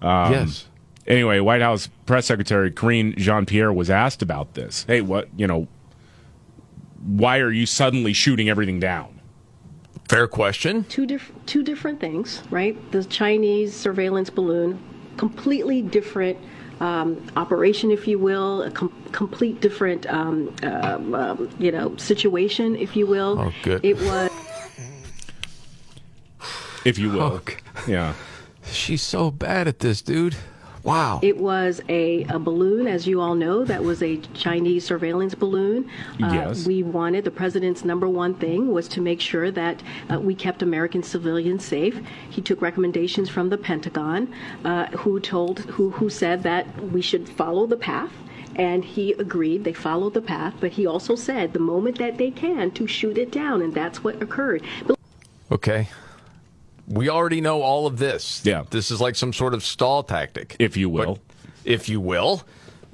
Um, 0.00 0.32
Yes. 0.32 0.66
Anyway, 1.06 1.40
White 1.40 1.62
House 1.62 1.88
Press 2.04 2.26
Secretary 2.26 2.70
Karine 2.70 3.14
Jean 3.16 3.46
Pierre 3.46 3.72
was 3.72 3.88
asked 3.88 4.20
about 4.20 4.52
this. 4.52 4.84
Hey, 4.86 5.00
what, 5.00 5.28
you 5.38 5.46
know, 5.46 5.66
why 7.02 7.38
are 7.38 7.50
you 7.50 7.64
suddenly 7.64 8.12
shooting 8.12 8.50
everything 8.50 8.78
down? 8.78 9.18
Fair 10.08 10.26
question. 10.26 10.84
two 10.84 11.06
diff- 11.06 11.32
two 11.46 11.62
different 11.62 12.00
things, 12.00 12.42
right? 12.50 12.76
The 12.92 13.04
Chinese 13.04 13.74
surveillance 13.74 14.28
balloon, 14.30 14.78
completely 15.16 15.80
different 15.82 16.38
um, 16.80 17.24
operation, 17.36 17.90
if 17.90 18.06
you 18.06 18.18
will, 18.18 18.62
a 18.62 18.70
com- 18.70 18.92
complete 19.12 19.60
different, 19.60 20.06
um, 20.06 20.54
um, 20.62 21.14
um, 21.14 21.50
you 21.58 21.72
know, 21.72 21.96
situation, 21.96 22.76
if 22.76 22.96
you 22.96 23.06
will. 23.06 23.38
Oh, 23.38 23.52
good. 23.62 23.84
It 23.84 23.96
was. 23.96 24.30
If 26.84 26.98
you 26.98 27.10
will. 27.10 27.22
Oh, 27.22 27.42
yeah. 27.86 28.14
She's 28.70 29.02
so 29.02 29.30
bad 29.30 29.66
at 29.66 29.80
this, 29.80 30.02
dude. 30.02 30.36
Wow. 30.88 31.20
It 31.22 31.36
was 31.36 31.82
a, 31.90 32.24
a 32.24 32.38
balloon, 32.38 32.86
as 32.86 33.06
you 33.06 33.20
all 33.20 33.34
know, 33.34 33.62
that 33.64 33.84
was 33.84 34.02
a 34.02 34.16
Chinese 34.32 34.86
surveillance 34.86 35.34
balloon. 35.34 35.90
Uh, 36.22 36.32
Yes. 36.38 36.66
We 36.66 36.82
wanted, 36.82 37.24
the 37.24 37.30
president's 37.30 37.84
number 37.84 38.08
one 38.08 38.34
thing 38.34 38.72
was 38.72 38.88
to 38.88 39.00
make 39.00 39.20
sure 39.20 39.50
that 39.50 39.82
uh, 40.10 40.18
we 40.18 40.34
kept 40.34 40.62
American 40.62 41.02
civilians 41.02 41.64
safe. 41.64 42.00
He 42.30 42.40
took 42.40 42.62
recommendations 42.62 43.28
from 43.28 43.50
the 43.50 43.58
Pentagon, 43.58 44.32
uh, 44.64 44.86
who 44.98 45.20
told, 45.20 45.60
who, 45.60 45.90
who 45.90 46.08
said 46.08 46.42
that 46.44 46.64
we 46.92 47.02
should 47.02 47.28
follow 47.28 47.66
the 47.66 47.76
path. 47.76 48.12
And 48.56 48.84
he 48.84 49.12
agreed, 49.12 49.64
they 49.64 49.72
followed 49.72 50.14
the 50.14 50.22
path, 50.22 50.54
but 50.58 50.72
he 50.72 50.86
also 50.86 51.14
said 51.16 51.52
the 51.52 51.58
moment 51.58 51.98
that 51.98 52.18
they 52.18 52.30
can 52.30 52.70
to 52.72 52.86
shoot 52.86 53.18
it 53.18 53.30
down, 53.30 53.60
and 53.62 53.74
that's 53.74 54.02
what 54.02 54.22
occurred. 54.22 54.62
Okay. 55.52 55.88
We 56.88 57.08
already 57.08 57.40
know 57.40 57.62
all 57.62 57.86
of 57.86 57.98
this. 57.98 58.40
Yeah. 58.44 58.64
This 58.70 58.90
is 58.90 59.00
like 59.00 59.14
some 59.14 59.32
sort 59.32 59.54
of 59.54 59.62
stall 59.62 60.02
tactic. 60.02 60.56
If 60.58 60.76
you 60.76 60.88
will. 60.88 61.14
But- 61.14 61.22
if 61.64 61.88
you 61.88 62.00
will. 62.00 62.42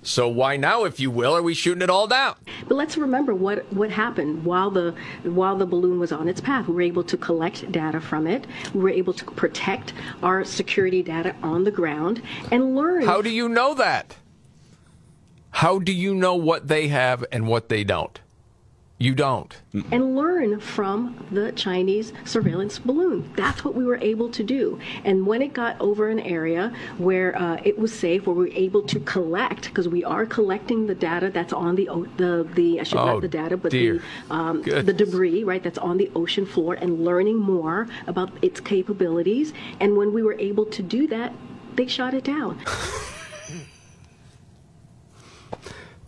So 0.03 0.28
why 0.28 0.59
now, 0.59 0.84
if 0.84 1.01
you 1.01 1.11
will, 1.11 1.34
are 1.34 1.40
we 1.42 1.55
shooting 1.55 1.80
it 1.80 1.88
all 1.88 2.07
down? 2.07 2.34
But 2.68 2.74
let's 2.74 2.99
remember 2.99 3.34
what, 3.34 3.72
what 3.72 3.90
happened 3.90 4.45
while 4.45 4.70
the 4.70 4.95
while 5.22 5.57
the 5.57 5.64
balloon 5.64 5.99
was 5.99 6.12
on 6.12 6.28
its 6.28 6.42
path. 6.42 6.68
We 6.68 6.74
were 6.74 6.82
able 6.82 7.05
to 7.05 7.16
collect 7.16 7.72
data 7.72 8.01
from 8.03 8.26
it. 8.26 8.47
We 8.74 8.80
were 8.82 8.90
able 8.90 9.14
to 9.14 9.24
protect 9.24 9.95
our 10.22 10.45
security 10.45 11.03
data 11.03 11.34
on 11.42 11.64
the 11.64 11.70
ground 11.70 12.20
and 12.53 12.76
learn. 12.76 13.07
How 13.07 13.22
do 13.22 13.30
you 13.30 13.49
know 13.49 13.72
that? 13.74 14.16
How 15.53 15.78
do 15.78 15.92
you 15.92 16.14
know 16.14 16.34
what 16.34 16.68
they 16.68 16.88
have 16.88 17.24
and 17.32 17.47
what 17.47 17.70
they 17.70 17.82
don't? 17.82 18.20
You 18.99 19.14
don't. 19.14 19.61
and 19.90 20.14
learn 20.16 20.61
from 20.61 21.26
the 21.32 21.51
Chinese 21.53 22.12
surveillance 22.24 22.78
balloon. 22.78 23.28
That's 23.36 23.64
what 23.64 23.74
we 23.74 23.84
were 23.84 23.97
able 23.97 24.28
to 24.30 24.45
do. 24.45 24.78
And 25.05 25.26
when 25.26 25.42
it 25.42 25.53
got 25.53 25.78
over 25.80 26.09
an 26.09 26.20
area 26.20 26.72
where 26.99 27.36
uh, 27.36 27.61
it 27.64 27.76
was 27.76 27.92
safe, 27.92 28.26
where 28.26 28.36
we 28.36 28.45
were 28.47 28.55
able 28.55 28.82
to 28.82 29.01
collect, 29.01 29.64
because 29.64 29.88
we 29.88 30.05
are 30.05 30.24
collecting 30.24 30.86
the 30.86 30.95
data 30.95 31.28
that's 31.30 31.53
on 31.53 31.74
the 31.74 31.86
the 32.16 32.49
the 32.55 32.80
I 32.80 32.84
should 32.84 32.99
Oh, 32.99 33.07
not 33.14 33.20
the 33.22 33.28
data, 33.28 33.57
but 33.57 33.72
dear. 33.72 34.01
the 34.28 34.34
um, 34.34 34.62
the 34.62 34.92
debris, 34.92 35.42
right? 35.45 35.62
That's 35.62 35.78
on 35.78 35.97
the 35.99 36.11
ocean 36.14 36.47
floor, 36.47 36.74
and 36.74 37.05
learning 37.05 37.38
more 37.38 37.88
about 38.07 38.30
its 38.42 38.61
capabilities. 38.61 39.53
And 39.80 39.97
when 39.97 40.12
we 40.14 40.22
were 40.22 40.36
able 40.38 40.66
to 40.66 40.82
do 40.82 41.09
that, 41.09 41.32
they 41.74 41.88
shot 41.88 42.14
it 42.14 42.24
down. 42.24 42.61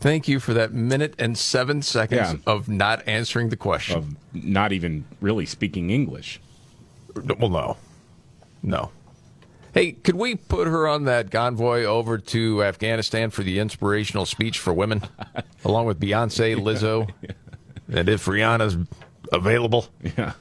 Thank 0.01 0.29
you 0.29 0.41
for 0.41 0.53
that 0.55 0.73
minute 0.73 1.15
and 1.19 1.37
seven 1.39 1.83
seconds 1.83 2.33
Yeah. 2.33 2.39
of 2.47 2.69
not 2.69 3.07
answering 3.09 3.49
the 3.49 3.57
question. 3.57 3.97
Of 3.97 4.17
not 4.35 4.73
even 4.73 5.05
really 5.21 5.47
speaking 5.47 5.91
English. 5.91 6.41
Well, 7.39 7.49
no. 7.49 7.77
No. 8.63 8.91
Hey, 9.73 9.93
could 9.93 10.15
we 10.17 10.35
put 10.37 10.67
her 10.69 10.87
on 10.89 11.05
that 11.05 11.31
convoy 11.31 11.85
over 11.85 12.19
to 12.19 12.63
Afghanistan 12.65 13.31
for 13.31 13.43
the 13.43 13.59
inspirational 13.59 14.25
speech 14.27 14.59
for 14.59 14.73
women, 14.73 15.03
along 15.65 15.87
with 15.87 16.01
Beyonce, 16.01 16.57
Lizzo, 16.57 17.09
and 17.93 18.09
if 18.09 18.25
Rihanna's 18.27 18.77
available? 19.33 19.87
Yeah. 20.17 20.33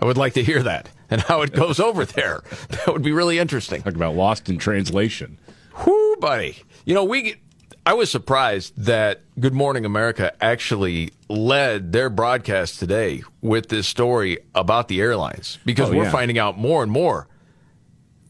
I 0.00 0.04
would 0.06 0.16
like 0.16 0.34
to 0.34 0.42
hear 0.42 0.62
that 0.62 0.88
and 1.10 1.20
how 1.20 1.42
it 1.42 1.52
goes 1.52 1.78
over 1.78 2.04
there. 2.04 2.42
That 2.70 2.86
would 2.92 3.02
be 3.02 3.12
really 3.12 3.38
interesting. 3.38 3.82
Talk 3.82 3.94
about 3.94 4.14
lost 4.16 4.48
in 4.48 4.58
translation. 4.58 5.38
Whoo, 5.86 6.16
buddy. 6.16 6.56
You 6.84 6.94
know, 6.94 7.04
we. 7.04 7.36
I 7.84 7.94
was 7.94 8.10
surprised 8.10 8.74
that 8.76 9.22
Good 9.40 9.54
Morning 9.54 9.84
America 9.84 10.32
actually 10.42 11.10
led 11.28 11.92
their 11.92 12.08
broadcast 12.10 12.78
today 12.78 13.22
with 13.40 13.68
this 13.70 13.88
story 13.88 14.38
about 14.54 14.86
the 14.88 15.00
airlines 15.00 15.58
because 15.64 15.90
Oh, 15.90 15.94
we're 15.96 16.04
yeah. 16.04 16.10
finding 16.12 16.38
out 16.38 16.56
more 16.58 16.82
and 16.84 16.92
more. 16.92 17.26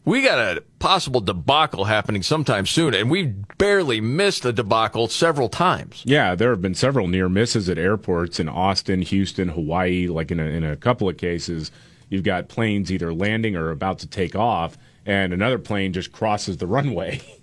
We 0.05 0.21
got 0.23 0.39
a 0.39 0.63
possible 0.79 1.21
debacle 1.21 1.85
happening 1.85 2.23
sometime 2.23 2.65
soon, 2.65 2.93
and 2.93 3.09
we've 3.11 3.33
barely 3.57 4.01
missed 4.01 4.43
a 4.43 4.51
debacle 4.51 5.07
several 5.07 5.47
times. 5.49 6.01
Yeah, 6.05 6.35
there 6.35 6.49
have 6.49 6.61
been 6.61 6.75
several 6.75 7.07
near 7.07 7.29
misses 7.29 7.69
at 7.69 7.77
airports 7.77 8.39
in 8.39 8.49
Austin, 8.49 9.01
Houston, 9.03 9.49
Hawaii. 9.49 10.07
Like 10.07 10.29
in 10.31 10.39
a, 10.41 10.45
in 10.45 10.63
a 10.65 10.75
couple 10.75 11.07
of 11.07 11.15
cases, 11.17 11.71
you've 12.09 12.23
got 12.23 12.49
planes 12.49 12.91
either 12.91 13.13
landing 13.13 13.55
or 13.55 13.69
about 13.69 13.99
to 13.99 14.07
take 14.07 14.35
off, 14.35 14.77
and 15.05 15.31
another 15.31 15.57
plane 15.59 15.93
just 15.93 16.11
crosses 16.11 16.57
the 16.57 16.67
runway, 16.67 17.21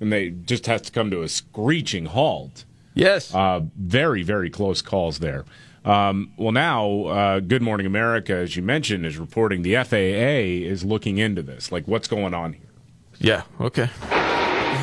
and 0.00 0.12
they 0.12 0.30
just 0.30 0.66
has 0.66 0.82
to 0.82 0.92
come 0.92 1.10
to 1.10 1.22
a 1.22 1.28
screeching 1.28 2.06
halt. 2.06 2.64
Yes. 2.94 3.34
Uh, 3.34 3.62
very, 3.76 4.22
very 4.22 4.50
close 4.50 4.82
calls 4.82 5.18
there. 5.18 5.44
Um, 5.84 6.32
well, 6.36 6.52
now, 6.52 7.04
uh, 7.04 7.40
Good 7.40 7.62
Morning 7.62 7.86
America, 7.86 8.34
as 8.34 8.56
you 8.56 8.62
mentioned, 8.62 9.06
is 9.06 9.18
reporting 9.18 9.62
the 9.62 9.76
FAA 9.84 10.66
is 10.68 10.84
looking 10.84 11.18
into 11.18 11.42
this. 11.42 11.70
Like, 11.70 11.86
what's 11.86 12.08
going 12.08 12.34
on 12.34 12.54
here? 12.54 12.62
Yeah, 13.18 13.42
okay. 13.60 13.88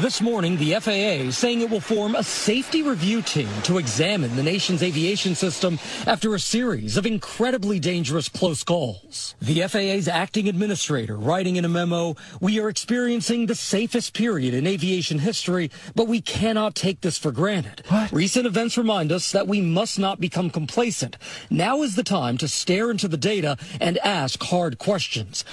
This 0.02 0.22
morning, 0.22 0.58
the 0.58 0.74
FAA 0.82 1.24
is 1.28 1.38
saying 1.38 1.62
it 1.62 1.70
will 1.70 1.80
form 1.80 2.16
a 2.16 2.24
safety 2.24 2.84
review 2.84 3.22
team 3.22 3.48
to 3.64 3.78
examine 3.78 4.36
the 4.36 4.44
nation's 4.44 4.84
aviation 4.84 5.34
system 5.34 5.80
after 6.06 6.36
a 6.36 6.40
series 6.40 6.98
of 6.98 7.06
incredibly 7.06 7.80
dangerous 7.80 8.28
close 8.28 8.64
calls. 8.66 9.36
The 9.42 9.62
FAA's 9.62 10.10
acting 10.10 10.50
administrator 10.50 11.16
writing 11.18 11.56
in 11.56 11.64
a 11.64 11.70
memo, 11.70 12.16
we 12.42 12.60
are 12.60 12.68
experiencing 12.68 13.46
the 13.46 13.56
safest 13.56 14.14
period 14.14 14.54
in 14.54 14.68
aviation 14.68 15.20
history, 15.20 15.72
but 15.96 16.08
we 16.08 16.20
cannot 16.20 16.76
take 16.76 17.00
this 17.02 17.18
for 17.18 17.32
granted. 17.32 17.84
Recent 18.12 18.46
events 18.46 18.78
remind 18.78 19.12
us 19.12 19.32
that 19.32 19.48
we 19.48 19.62
must 19.62 19.98
not 20.00 20.20
become 20.20 20.50
complacent. 20.50 21.18
Now 21.50 21.82
is 21.82 21.96
the 21.96 22.04
time 22.04 22.38
to 22.40 22.48
stare 22.50 22.92
into 22.92 23.08
the 23.08 23.18
data 23.18 23.58
and 23.80 23.98
ask 24.00 24.44
hard 24.44 24.78
questions. 24.80 25.46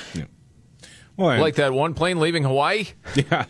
Well, 1.17 1.41
Like 1.41 1.55
that 1.57 1.73
one 1.73 1.95
plane 1.95 2.19
leaving 2.19 2.43
Hawaii? 2.45 2.89
yeah. 3.15 3.45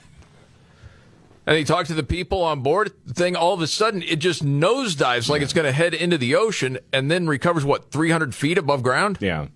And 1.46 1.56
he 1.56 1.64
talked 1.64 1.88
to 1.88 1.94
the 1.94 2.02
people 2.02 2.42
on 2.42 2.60
board. 2.60 2.92
The 3.06 3.14
thing, 3.14 3.34
all 3.34 3.54
of 3.54 3.60
a 3.60 3.66
sudden, 3.66 4.02
it 4.02 4.16
just 4.16 4.44
nosedives 4.44 5.28
like 5.28 5.42
it's 5.42 5.52
going 5.52 5.66
to 5.66 5.72
head 5.72 5.94
into 5.94 6.18
the 6.18 6.34
ocean 6.36 6.78
and 6.92 7.10
then 7.10 7.26
recovers, 7.26 7.64
what, 7.64 7.90
300 7.90 8.34
feet 8.34 8.58
above 8.58 8.82
ground? 8.82 9.18
Yeah. 9.20 9.46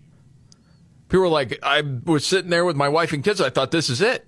People 1.08 1.20
were 1.20 1.28
like, 1.28 1.58
I 1.62 1.82
was 2.04 2.26
sitting 2.26 2.50
there 2.50 2.64
with 2.64 2.76
my 2.76 2.88
wife 2.88 3.12
and 3.12 3.22
kids. 3.22 3.40
I 3.40 3.50
thought, 3.50 3.70
this 3.70 3.90
is 3.90 4.00
it. 4.00 4.26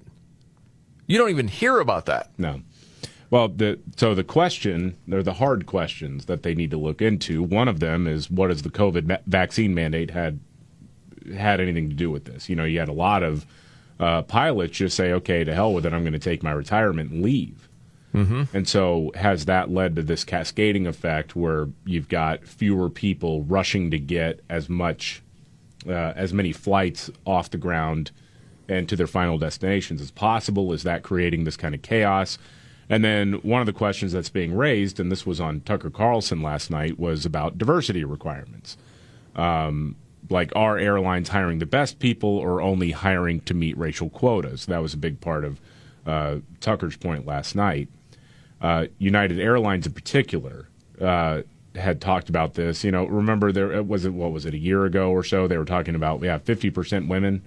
You 1.06 1.18
don't 1.18 1.30
even 1.30 1.48
hear 1.48 1.80
about 1.80 2.06
that. 2.06 2.30
No. 2.38 2.60
Well, 3.30 3.48
the, 3.48 3.80
so 3.96 4.14
the 4.14 4.22
question, 4.22 4.96
they're 5.06 5.22
the 5.22 5.34
hard 5.34 5.66
questions 5.66 6.26
that 6.26 6.42
they 6.42 6.54
need 6.54 6.70
to 6.70 6.76
look 6.76 7.02
into. 7.02 7.42
One 7.42 7.68
of 7.68 7.80
them 7.80 8.06
is 8.06 8.30
what 8.30 8.48
does 8.48 8.62
the 8.62 8.70
COVID 8.70 9.06
ma- 9.06 9.16
vaccine 9.26 9.74
mandate 9.74 10.10
had 10.10 10.38
had 11.34 11.60
anything 11.60 11.88
to 11.88 11.96
do 11.96 12.10
with 12.10 12.26
this? 12.26 12.48
You 12.48 12.54
know, 12.54 12.64
you 12.64 12.78
had 12.78 12.88
a 12.88 12.92
lot 12.92 13.22
of 13.24 13.46
uh, 13.98 14.22
pilots 14.22 14.78
just 14.78 14.96
say, 14.96 15.12
"Okay, 15.12 15.44
to 15.44 15.54
hell 15.54 15.72
with 15.72 15.86
it. 15.86 15.92
I'm 15.92 16.02
going 16.02 16.12
to 16.12 16.18
take 16.18 16.42
my 16.42 16.52
retirement 16.52 17.10
and 17.10 17.22
leave." 17.22 17.68
Mm-hmm. 18.14 18.56
And 18.56 18.66
so, 18.66 19.12
has 19.14 19.44
that 19.44 19.70
led 19.70 19.96
to 19.96 20.02
this 20.02 20.24
cascading 20.24 20.86
effect 20.86 21.36
where 21.36 21.68
you've 21.84 22.08
got 22.08 22.46
fewer 22.46 22.88
people 22.88 23.42
rushing 23.42 23.90
to 23.90 23.98
get 23.98 24.40
as 24.48 24.68
much, 24.68 25.22
uh, 25.86 26.12
as 26.16 26.32
many 26.32 26.52
flights 26.52 27.10
off 27.26 27.50
the 27.50 27.58
ground 27.58 28.10
and 28.68 28.88
to 28.88 28.96
their 28.96 29.06
final 29.06 29.36
destinations 29.36 30.00
as 30.00 30.10
possible? 30.10 30.72
Is 30.72 30.82
that 30.84 31.02
creating 31.02 31.44
this 31.44 31.58
kind 31.58 31.74
of 31.74 31.82
chaos? 31.82 32.38
And 32.88 33.04
then 33.04 33.34
one 33.34 33.60
of 33.60 33.66
the 33.66 33.72
questions 33.72 34.12
that's 34.12 34.28
being 34.30 34.56
raised, 34.56 35.00
and 35.00 35.10
this 35.10 35.26
was 35.26 35.40
on 35.40 35.60
Tucker 35.60 35.90
Carlson 35.90 36.40
last 36.40 36.70
night, 36.70 36.98
was 36.98 37.26
about 37.26 37.58
diversity 37.58 38.04
requirements. 38.04 38.76
Um, 39.34 39.96
like, 40.30 40.52
are 40.56 40.78
airlines 40.78 41.28
hiring 41.28 41.58
the 41.58 41.66
best 41.66 41.98
people 41.98 42.38
or 42.38 42.60
only 42.60 42.90
hiring 42.90 43.40
to 43.42 43.54
meet 43.54 43.76
racial 43.78 44.10
quotas? 44.10 44.66
That 44.66 44.82
was 44.82 44.94
a 44.94 44.98
big 44.98 45.20
part 45.20 45.44
of 45.44 45.60
uh, 46.06 46.36
Tucker's 46.60 46.96
point 46.96 47.26
last 47.26 47.54
night. 47.54 47.88
Uh, 48.60 48.86
United 48.98 49.38
Airlines, 49.38 49.86
in 49.86 49.92
particular, 49.92 50.68
uh, 51.00 51.42
had 51.74 52.00
talked 52.00 52.28
about 52.28 52.54
this. 52.54 52.84
You 52.84 52.90
know, 52.90 53.04
remember 53.04 53.52
there 53.52 53.82
was 53.82 54.04
it 54.04 54.12
what 54.12 54.32
was 54.32 54.46
it 54.46 54.54
a 54.54 54.58
year 54.58 54.84
ago 54.84 55.10
or 55.10 55.22
so? 55.22 55.46
They 55.46 55.58
were 55.58 55.64
talking 55.64 55.94
about 55.94 56.22
yeah, 56.22 56.38
fifty 56.38 56.70
percent 56.70 57.08
women, 57.08 57.46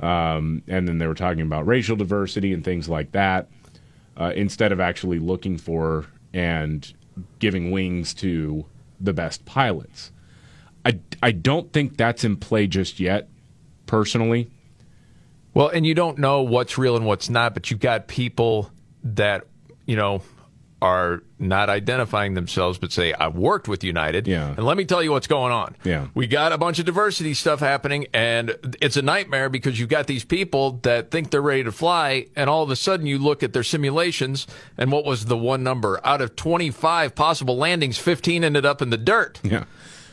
um, 0.00 0.62
and 0.66 0.88
then 0.88 0.98
they 0.98 1.06
were 1.06 1.14
talking 1.14 1.42
about 1.42 1.66
racial 1.66 1.96
diversity 1.96 2.52
and 2.52 2.64
things 2.64 2.88
like 2.88 3.12
that. 3.12 3.48
Uh, 4.16 4.32
instead 4.34 4.72
of 4.72 4.80
actually 4.80 5.18
looking 5.18 5.58
for 5.58 6.06
and 6.32 6.94
giving 7.38 7.70
wings 7.70 8.14
to 8.14 8.64
the 8.98 9.12
best 9.12 9.44
pilots, 9.44 10.10
I 10.86 11.00
I 11.22 11.32
don't 11.32 11.72
think 11.72 11.96
that's 11.96 12.24
in 12.24 12.36
play 12.36 12.66
just 12.66 13.00
yet. 13.00 13.28
Personally, 13.86 14.48
Well, 15.54 15.68
and 15.68 15.86
you 15.86 15.94
don't 15.94 16.18
know 16.18 16.42
what's 16.42 16.76
real 16.78 16.96
and 16.96 17.06
what's 17.06 17.28
not, 17.30 17.54
but 17.54 17.70
you've 17.70 17.80
got 17.80 18.08
people 18.08 18.70
that, 19.04 19.46
you 19.86 19.96
know, 19.96 20.22
are 20.82 21.22
not 21.38 21.70
identifying 21.70 22.34
themselves, 22.34 22.78
but 22.78 22.92
say, 22.92 23.12
I've 23.14 23.36
worked 23.36 23.66
with 23.68 23.82
United. 23.82 24.26
Yeah. 24.26 24.48
And 24.56 24.66
let 24.66 24.76
me 24.76 24.84
tell 24.84 25.02
you 25.02 25.12
what's 25.12 25.26
going 25.26 25.52
on. 25.52 25.76
Yeah. 25.84 26.08
We 26.14 26.26
got 26.26 26.52
a 26.52 26.58
bunch 26.58 26.78
of 26.78 26.84
diversity 26.84 27.32
stuff 27.32 27.60
happening, 27.60 28.06
and 28.12 28.56
it's 28.82 28.96
a 28.96 29.02
nightmare 29.02 29.48
because 29.48 29.78
you've 29.80 29.88
got 29.88 30.06
these 30.06 30.24
people 30.24 30.72
that 30.82 31.10
think 31.10 31.30
they're 31.30 31.40
ready 31.40 31.64
to 31.64 31.72
fly, 31.72 32.26
and 32.36 32.50
all 32.50 32.62
of 32.62 32.70
a 32.70 32.76
sudden 32.76 33.06
you 33.06 33.18
look 33.18 33.42
at 33.42 33.52
their 33.52 33.62
simulations, 33.62 34.46
and 34.76 34.92
what 34.92 35.04
was 35.04 35.26
the 35.26 35.36
one 35.38 35.62
number? 35.62 36.00
Out 36.04 36.20
of 36.20 36.36
25 36.36 37.14
possible 37.14 37.56
landings, 37.56 37.98
15 37.98 38.44
ended 38.44 38.66
up 38.66 38.82
in 38.82 38.90
the 38.90 38.98
dirt. 38.98 39.40
yeah. 39.44 39.64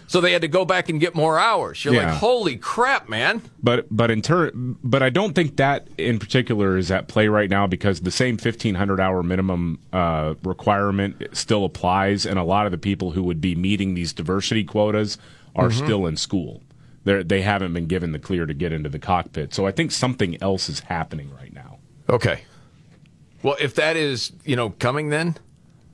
So 0.07 0.21
they 0.21 0.31
had 0.31 0.41
to 0.43 0.47
go 0.47 0.63
back 0.65 0.89
and 0.89 0.99
get 0.99 1.15
more 1.15 1.39
hours. 1.39 1.83
You're 1.83 1.93
Yeah. 1.95 2.11
like, 2.11 2.19
holy 2.19 2.55
crap, 2.57 3.09
man. 3.09 3.41
But 3.61 3.87
but 3.89 4.11
in 4.11 4.21
ter- 4.21 4.51
but 4.53 5.01
I 5.01 5.09
don't 5.09 5.33
think 5.33 5.55
that 5.57 5.87
in 5.97 6.19
particular 6.19 6.77
is 6.77 6.91
at 6.91 7.07
play 7.07 7.27
right 7.27 7.49
now 7.49 7.65
because 7.67 8.01
the 8.01 8.11
same 8.11 8.37
fifteen 8.37 8.75
hundred 8.75 8.99
hour 8.99 9.23
minimum 9.23 9.79
uh, 9.91 10.35
requirement 10.43 11.15
still 11.33 11.65
applies, 11.65 12.25
and 12.25 12.37
a 12.37 12.43
lot 12.43 12.65
of 12.65 12.71
the 12.71 12.77
people 12.77 13.11
who 13.11 13.23
would 13.23 13.41
be 13.41 13.55
meeting 13.55 13.93
these 13.95 14.13
diversity 14.13 14.63
quotas 14.63 15.17
are 15.55 15.69
Mhm. 15.69 15.73
still 15.83 16.05
in 16.05 16.15
school. 16.17 16.61
They 17.05 17.23
they 17.23 17.41
haven't 17.41 17.73
been 17.73 17.87
given 17.87 18.11
the 18.11 18.19
clear 18.19 18.45
to 18.45 18.53
get 18.53 18.71
into 18.71 18.89
the 18.89 18.99
cockpit. 18.99 19.53
So 19.53 19.65
I 19.65 19.71
think 19.71 19.91
something 19.91 20.37
else 20.41 20.69
is 20.69 20.81
happening 20.81 21.29
right 21.39 21.53
now. 21.53 21.77
Okay. 22.09 22.41
Well, 23.41 23.55
if 23.59 23.75
that 23.75 23.97
is, 23.97 24.31
you 24.45 24.55
know, 24.55 24.69
coming 24.69 25.09
then, 25.09 25.35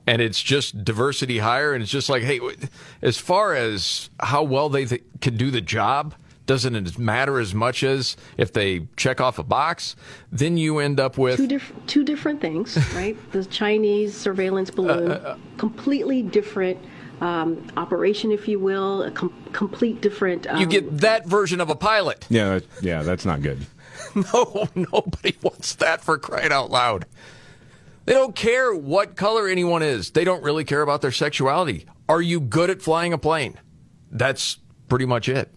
and 0.06 0.20
it's 0.22 0.42
just 0.42 0.84
diversity 0.84 1.38
hire, 1.38 1.72
and 1.72 1.82
it's 1.82 1.92
just 1.92 2.08
like, 2.08 2.22
hey, 2.22 2.40
as 3.02 3.18
far 3.18 3.54
as 3.54 4.10
how 4.20 4.42
well 4.42 4.68
they 4.68 4.84
th- 4.86 5.02
can 5.20 5.36
do 5.36 5.50
the 5.50 5.60
job, 5.60 6.14
doesn't 6.46 6.74
it 6.74 6.98
matter 6.98 7.38
as 7.38 7.54
much 7.54 7.84
as 7.84 8.16
if 8.36 8.52
they 8.52 8.86
check 8.96 9.20
off 9.20 9.38
a 9.38 9.42
box? 9.44 9.94
Then 10.32 10.56
you 10.56 10.78
end 10.78 10.98
up 10.98 11.16
with 11.16 11.36
two, 11.36 11.46
diff- 11.46 11.72
two 11.86 12.02
different 12.04 12.40
things, 12.40 12.76
right? 12.94 13.16
the 13.32 13.44
Chinese 13.44 14.16
surveillance 14.16 14.70
balloon, 14.70 15.12
uh, 15.12 15.36
completely 15.58 16.22
different 16.22 16.78
um, 17.20 17.66
operation, 17.76 18.32
if 18.32 18.48
you 18.48 18.58
will, 18.58 19.02
a 19.04 19.10
com- 19.10 19.34
complete 19.52 20.00
different. 20.00 20.46
Um, 20.48 20.58
you 20.58 20.66
get 20.66 20.98
that 20.98 21.26
version 21.26 21.60
of 21.60 21.70
a 21.70 21.76
pilot. 21.76 22.26
Yeah, 22.30 22.54
that, 22.54 22.64
yeah, 22.82 23.02
that's 23.02 23.24
not 23.24 23.42
good. 23.42 23.64
No, 24.14 24.68
nobody 24.74 25.36
wants 25.40 25.76
that 25.76 26.02
for 26.02 26.18
crying 26.18 26.50
out 26.50 26.68
loud. 26.70 27.04
They 28.10 28.16
don't 28.16 28.34
care 28.34 28.74
what 28.74 29.14
color 29.14 29.46
anyone 29.46 29.84
is. 29.84 30.10
They 30.10 30.24
don't 30.24 30.42
really 30.42 30.64
care 30.64 30.82
about 30.82 31.00
their 31.00 31.12
sexuality. 31.12 31.86
Are 32.08 32.20
you 32.20 32.40
good 32.40 32.68
at 32.68 32.82
flying 32.82 33.12
a 33.12 33.18
plane? 33.18 33.56
That's 34.10 34.58
pretty 34.88 35.06
much 35.06 35.28
it. 35.28 35.48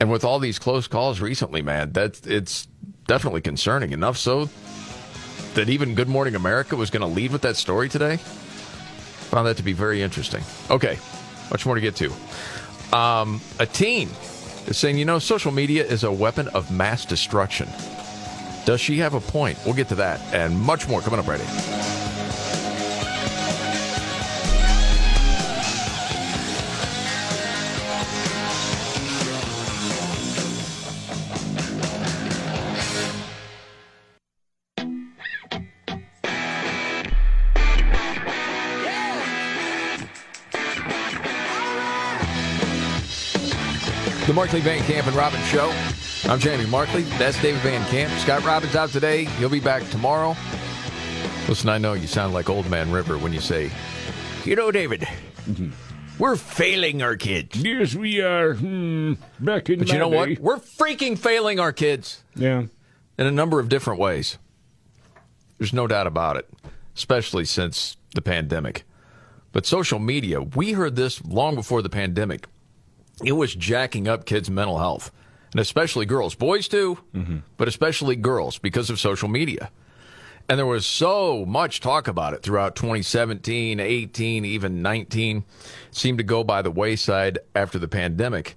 And 0.00 0.10
with 0.10 0.24
all 0.24 0.40
these 0.40 0.58
close 0.58 0.88
calls 0.88 1.20
recently, 1.20 1.62
man, 1.62 1.92
that's 1.92 2.26
it's 2.26 2.66
definitely 3.06 3.42
concerning. 3.42 3.92
Enough 3.92 4.16
so 4.16 4.50
that 5.54 5.68
even 5.68 5.94
Good 5.94 6.08
Morning 6.08 6.34
America 6.34 6.74
was 6.74 6.90
going 6.90 7.02
to 7.02 7.06
lead 7.06 7.30
with 7.30 7.42
that 7.42 7.54
story 7.54 7.88
today. 7.88 8.16
Found 9.30 9.46
that 9.46 9.58
to 9.58 9.62
be 9.62 9.72
very 9.72 10.02
interesting. 10.02 10.42
Okay, 10.72 10.98
much 11.48 11.64
more 11.64 11.76
to 11.76 11.80
get 11.80 11.94
to. 11.94 12.12
Um, 12.92 13.40
a 13.60 13.66
teen 13.66 14.08
is 14.66 14.76
saying, 14.76 14.98
you 14.98 15.04
know, 15.04 15.20
social 15.20 15.52
media 15.52 15.84
is 15.84 16.02
a 16.02 16.10
weapon 16.10 16.48
of 16.48 16.72
mass 16.72 17.04
destruction. 17.04 17.68
Does 18.68 18.82
she 18.82 18.98
have 18.98 19.14
a 19.14 19.20
point? 19.20 19.58
We'll 19.64 19.72
get 19.72 19.88
to 19.88 19.94
that 19.94 20.20
and 20.34 20.60
much 20.60 20.86
more 20.86 21.00
coming 21.00 21.18
up 21.18 21.26
right 21.26 21.40
here. 21.40 21.48
The 44.26 44.34
Markley 44.34 44.60
Van 44.60 44.82
Camp 44.82 45.06
and 45.06 45.16
Robbins 45.16 45.46
Show. 45.46 45.72
I'm 46.24 46.38
Jamie 46.38 46.66
Markley. 46.66 47.02
That's 47.16 47.40
David 47.40 47.60
Van 47.62 47.84
Camp. 47.88 48.12
Scott 48.20 48.44
Robbins 48.44 48.74
out 48.76 48.90
today. 48.90 49.24
He'll 49.24 49.48
be 49.48 49.60
back 49.60 49.88
tomorrow. 49.90 50.36
Listen, 51.48 51.68
I 51.70 51.78
know 51.78 51.94
you 51.94 52.06
sound 52.06 52.34
like 52.34 52.50
Old 52.50 52.68
Man 52.68 52.90
River 52.92 53.16
when 53.16 53.32
you 53.32 53.40
say, 53.40 53.70
you 54.44 54.54
know, 54.56 54.70
David, 54.70 55.06
we're 56.18 56.36
failing 56.36 57.00
our 57.02 57.16
kids. 57.16 57.56
Yes, 57.62 57.94
we 57.94 58.20
are. 58.20 58.54
Hmm, 58.54 59.14
back 59.40 59.70
in 59.70 59.78
But 59.78 59.88
you 59.90 59.98
know 59.98 60.10
day. 60.10 60.16
what? 60.34 60.38
We're 60.40 60.56
freaking 60.58 61.16
failing 61.18 61.60
our 61.60 61.72
kids 61.72 62.22
Yeah. 62.34 62.64
in 63.16 63.26
a 63.26 63.30
number 63.30 63.58
of 63.60 63.68
different 63.68 63.98
ways. 64.00 64.36
There's 65.58 65.72
no 65.72 65.86
doubt 65.86 66.06
about 66.06 66.36
it, 66.36 66.48
especially 66.94 67.44
since 67.46 67.96
the 68.14 68.20
pandemic. 68.22 68.84
But 69.52 69.64
social 69.66 69.98
media, 69.98 70.42
we 70.42 70.72
heard 70.72 70.94
this 70.96 71.24
long 71.24 71.54
before 71.54 71.80
the 71.80 71.88
pandemic. 71.88 72.46
It 73.24 73.32
was 73.32 73.54
jacking 73.54 74.06
up 74.06 74.26
kids' 74.26 74.50
mental 74.50 74.78
health, 74.78 75.10
and 75.52 75.60
especially 75.60 76.06
girls. 76.06 76.34
Boys 76.34 76.68
too, 76.68 76.98
mm-hmm. 77.14 77.38
but 77.56 77.68
especially 77.68 78.16
girls 78.16 78.58
because 78.58 78.90
of 78.90 79.00
social 79.00 79.28
media. 79.28 79.70
And 80.48 80.58
there 80.58 80.66
was 80.66 80.86
so 80.86 81.44
much 81.44 81.80
talk 81.80 82.08
about 82.08 82.32
it 82.32 82.42
throughout 82.42 82.74
2017, 82.74 83.80
18, 83.80 84.44
even 84.46 84.80
19. 84.80 85.44
seemed 85.90 86.18
to 86.18 86.24
go 86.24 86.42
by 86.42 86.62
the 86.62 86.70
wayside 86.70 87.38
after 87.54 87.78
the 87.78 87.88
pandemic. 87.88 88.56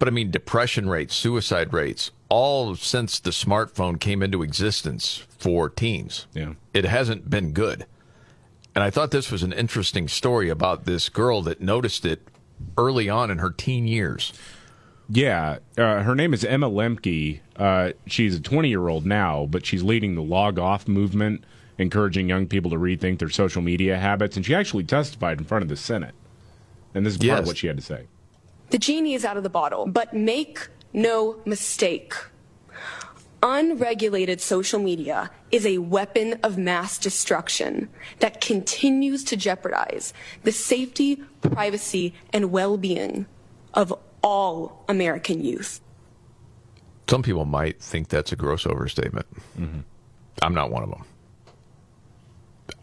But 0.00 0.08
I 0.08 0.10
mean, 0.10 0.32
depression 0.32 0.88
rates, 0.88 1.14
suicide 1.14 1.72
rates, 1.72 2.10
all 2.28 2.74
since 2.74 3.20
the 3.20 3.30
smartphone 3.30 4.00
came 4.00 4.22
into 4.22 4.42
existence 4.42 5.24
for 5.38 5.70
teens. 5.70 6.26
Yeah. 6.34 6.54
It 6.72 6.84
hasn't 6.84 7.30
been 7.30 7.52
good. 7.52 7.86
And 8.74 8.82
I 8.82 8.90
thought 8.90 9.12
this 9.12 9.30
was 9.30 9.44
an 9.44 9.52
interesting 9.52 10.08
story 10.08 10.48
about 10.48 10.84
this 10.84 11.08
girl 11.08 11.42
that 11.42 11.60
noticed 11.60 12.04
it 12.04 12.26
early 12.76 13.08
on 13.08 13.30
in 13.30 13.38
her 13.38 13.50
teen 13.50 13.86
years. 13.86 14.32
Yeah, 15.08 15.58
uh, 15.76 16.02
her 16.02 16.14
name 16.14 16.32
is 16.32 16.44
Emma 16.44 16.70
Lembke. 16.70 17.40
Uh, 17.56 17.92
she's 18.06 18.36
a 18.36 18.40
20 18.40 18.68
year 18.68 18.88
old 18.88 19.04
now, 19.04 19.46
but 19.50 19.66
she's 19.66 19.82
leading 19.82 20.14
the 20.14 20.22
log 20.22 20.58
off 20.58 20.88
movement, 20.88 21.44
encouraging 21.78 22.28
young 22.28 22.46
people 22.46 22.70
to 22.70 22.76
rethink 22.78 23.18
their 23.18 23.28
social 23.28 23.60
media 23.62 23.98
habits. 23.98 24.36
And 24.36 24.44
she 24.46 24.54
actually 24.54 24.84
testified 24.84 25.38
in 25.38 25.44
front 25.44 25.62
of 25.62 25.68
the 25.68 25.76
Senate. 25.76 26.14
And 26.94 27.04
this 27.04 27.14
is 27.14 27.18
part 27.18 27.26
Yes. 27.26 27.38
of 27.40 27.46
what 27.46 27.56
she 27.58 27.66
had 27.66 27.76
to 27.76 27.82
say. 27.82 28.06
The 28.70 28.78
genie 28.78 29.14
is 29.14 29.24
out 29.24 29.36
of 29.36 29.42
the 29.42 29.50
bottle, 29.50 29.86
but 29.86 30.14
make 30.14 30.68
no 30.92 31.36
mistake. 31.44 32.14
Unregulated 33.42 34.40
social 34.40 34.80
media 34.80 35.30
is 35.50 35.66
a 35.66 35.78
weapon 35.78 36.38
of 36.42 36.56
mass 36.56 36.96
destruction 36.98 37.90
that 38.20 38.40
continues 38.40 39.22
to 39.24 39.36
jeopardize 39.36 40.14
the 40.44 40.52
safety, 40.52 41.16
privacy, 41.42 42.14
and 42.32 42.50
well 42.50 42.78
being 42.78 43.26
of 43.74 43.92
all 44.24 44.84
American 44.88 45.44
youth. 45.44 45.80
Some 47.08 47.22
people 47.22 47.44
might 47.44 47.80
think 47.80 48.08
that's 48.08 48.32
a 48.32 48.36
gross 48.36 48.66
overstatement. 48.66 49.26
Mm-hmm. 49.58 49.80
I'm 50.42 50.54
not 50.54 50.70
one 50.70 50.82
of 50.82 50.90
them. 50.90 51.04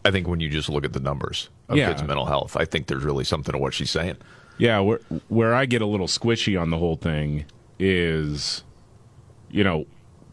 I 0.04 0.10
think 0.10 0.28
when 0.28 0.40
you 0.40 0.48
just 0.48 0.68
look 0.68 0.84
at 0.84 0.92
the 0.92 1.00
numbers 1.00 1.48
of 1.68 1.76
Yeah. 1.76 1.88
kids' 1.88 2.02
mental 2.04 2.26
health, 2.26 2.56
I 2.56 2.64
think 2.64 2.86
there's 2.86 3.02
really 3.04 3.24
something 3.24 3.52
to 3.52 3.58
what 3.58 3.74
she's 3.74 3.90
saying. 3.90 4.16
Yeah, 4.58 4.78
where 4.80 5.00
where 5.28 5.54
I 5.54 5.66
get 5.66 5.82
a 5.82 5.86
little 5.86 6.06
squishy 6.06 6.60
on 6.60 6.70
the 6.70 6.78
whole 6.78 6.96
thing 6.96 7.46
is, 7.78 8.62
you 9.50 9.64
know, 9.64 9.86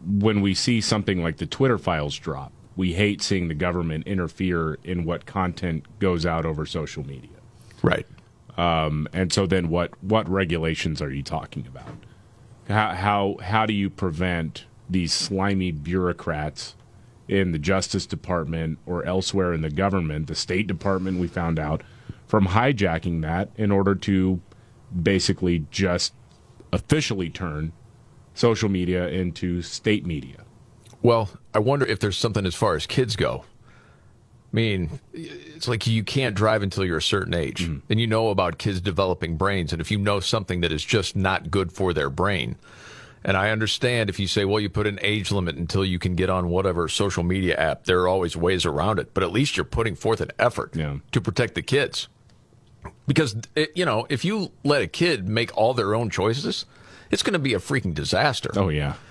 when 0.05 0.41
we 0.41 0.53
see 0.53 0.81
something 0.81 1.23
like 1.23 1.37
the 1.37 1.45
Twitter 1.47 1.77
files 1.77 2.15
drop, 2.17 2.51
we 2.75 2.93
hate 2.93 3.21
seeing 3.21 3.47
the 3.47 3.53
government 3.55 4.05
interfere 4.07 4.77
in 4.83 5.03
what 5.03 5.25
content 5.25 5.85
goes 5.99 6.25
out 6.25 6.45
over 6.45 6.65
social 6.65 7.05
media. 7.05 7.29
Right. 7.81 8.05
Um, 8.59 9.07
and 9.13 9.31
so 9.31 9.47
then, 9.47 9.69
what 9.69 9.91
what 10.03 10.27
regulations 10.27 11.01
are 11.01 11.09
you 11.09 11.23
talking 11.23 11.65
about? 11.65 11.95
How 12.67 12.93
how 12.93 13.37
how 13.41 13.65
do 13.65 13.73
you 13.73 13.89
prevent 13.89 14.65
these 14.89 15.13
slimy 15.13 15.71
bureaucrats 15.71 16.75
in 17.29 17.53
the 17.53 17.59
Justice 17.59 18.05
Department 18.05 18.77
or 18.85 19.05
elsewhere 19.05 19.53
in 19.53 19.61
the 19.61 19.69
government, 19.69 20.27
the 20.27 20.35
State 20.35 20.67
Department, 20.67 21.19
we 21.19 21.27
found 21.27 21.57
out, 21.57 21.83
from 22.27 22.47
hijacking 22.47 23.21
that 23.21 23.49
in 23.55 23.71
order 23.71 23.95
to 23.95 24.41
basically 25.01 25.65
just 25.71 26.13
officially 26.73 27.29
turn 27.29 27.71
social 28.33 28.67
media 28.67 29.07
into 29.07 29.61
state 29.61 30.05
media? 30.05 30.43
Well, 31.01 31.29
I 31.53 31.59
wonder 31.59 31.85
if 31.85 31.99
there's 31.99 32.17
something 32.17 32.45
as 32.45 32.55
far 32.55 32.75
as 32.75 32.85
kids 32.85 33.15
go. 33.15 33.45
I 34.51 34.55
mean, 34.55 34.99
it's 35.13 35.67
like 35.67 35.85
you 35.85 36.03
can't 36.03 36.33
drive 36.33 36.63
until 36.63 36.83
you're 36.83 36.97
a 36.97 37.01
certain 37.01 37.35
age, 37.35 37.67
mm. 37.67 37.81
and 37.87 37.99
you 37.99 38.07
know 38.07 38.29
about 38.29 38.57
kids 38.57 38.81
developing 38.81 39.37
brains. 39.37 39.71
And 39.71 39.79
if 39.79 39.91
you 39.91 39.99
know 39.99 40.19
something 40.19 40.61
that 40.61 40.71
is 40.71 40.83
just 40.83 41.15
not 41.15 41.51
good 41.51 41.71
for 41.71 41.93
their 41.93 42.09
brain, 42.09 42.55
and 43.23 43.35
I 43.35 43.51
understand 43.51 44.09
if 44.09 44.19
you 44.19 44.27
say, 44.27 44.45
well, 44.45 44.59
you 44.59 44.69
put 44.69 44.87
an 44.87 44.99
age 45.01 45.31
limit 45.31 45.55
until 45.55 45.83
you 45.83 45.99
can 45.99 46.15
get 46.15 46.29
on 46.29 46.49
whatever 46.49 46.87
social 46.87 47.23
media 47.23 47.55
app, 47.57 47.83
there 47.83 48.01
are 48.01 48.07
always 48.07 48.35
ways 48.37 48.65
around 48.65 48.99
it. 48.99 49.13
But 49.13 49.23
at 49.23 49.31
least 49.31 49.57
you're 49.57 49.65
putting 49.65 49.95
forth 49.95 50.21
an 50.21 50.31
effort 50.39 50.73
to 51.11 51.21
protect 51.21 51.55
the 51.55 51.61
kids. 51.61 52.07
Because, 53.07 53.35
it, 53.55 53.71
you 53.75 53.83
know, 53.83 54.07
if 54.09 54.23
you 54.23 54.51
let 54.63 54.81
a 54.81 54.87
kid 54.87 55.27
make 55.27 55.55
all 55.57 55.73
their 55.73 55.93
own 55.93 56.09
choices, 56.09 56.65
it's 57.11 57.23
going 57.23 57.33
to 57.33 57.39
be 57.39 57.53
a 57.53 57.59
freaking 57.59 57.93
disaster. 57.93 58.51
Oh, 58.55 58.69
yeah. 58.69 58.93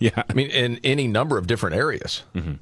Yeah. 0.00 0.22
I 0.26 0.32
mean, 0.32 0.48
in 0.48 0.80
any 0.84 1.06
number 1.06 1.36
of 1.36 1.46
different 1.46 1.76
areas. 1.76 2.22
Mm-hmm. 2.34 2.54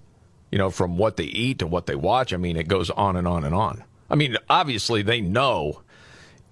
You 0.55 0.59
know, 0.59 0.71
from 0.71 0.97
what 0.97 1.17
they 1.17 1.25
eat 1.25 1.59
to 1.59 1.67
what 1.67 1.87
they 1.87 1.97
watch. 1.97 2.33
I 2.33 2.37
mean, 2.37 2.57
it 2.57 2.69
goes 2.69 2.89
on 2.89 3.17
and 3.17 3.27
on 3.27 3.43
and 3.43 3.53
on. 3.53 3.83
I 4.09 4.15
mean, 4.15 4.37
obviously, 4.49 5.03
they 5.03 5.21
know 5.21 5.81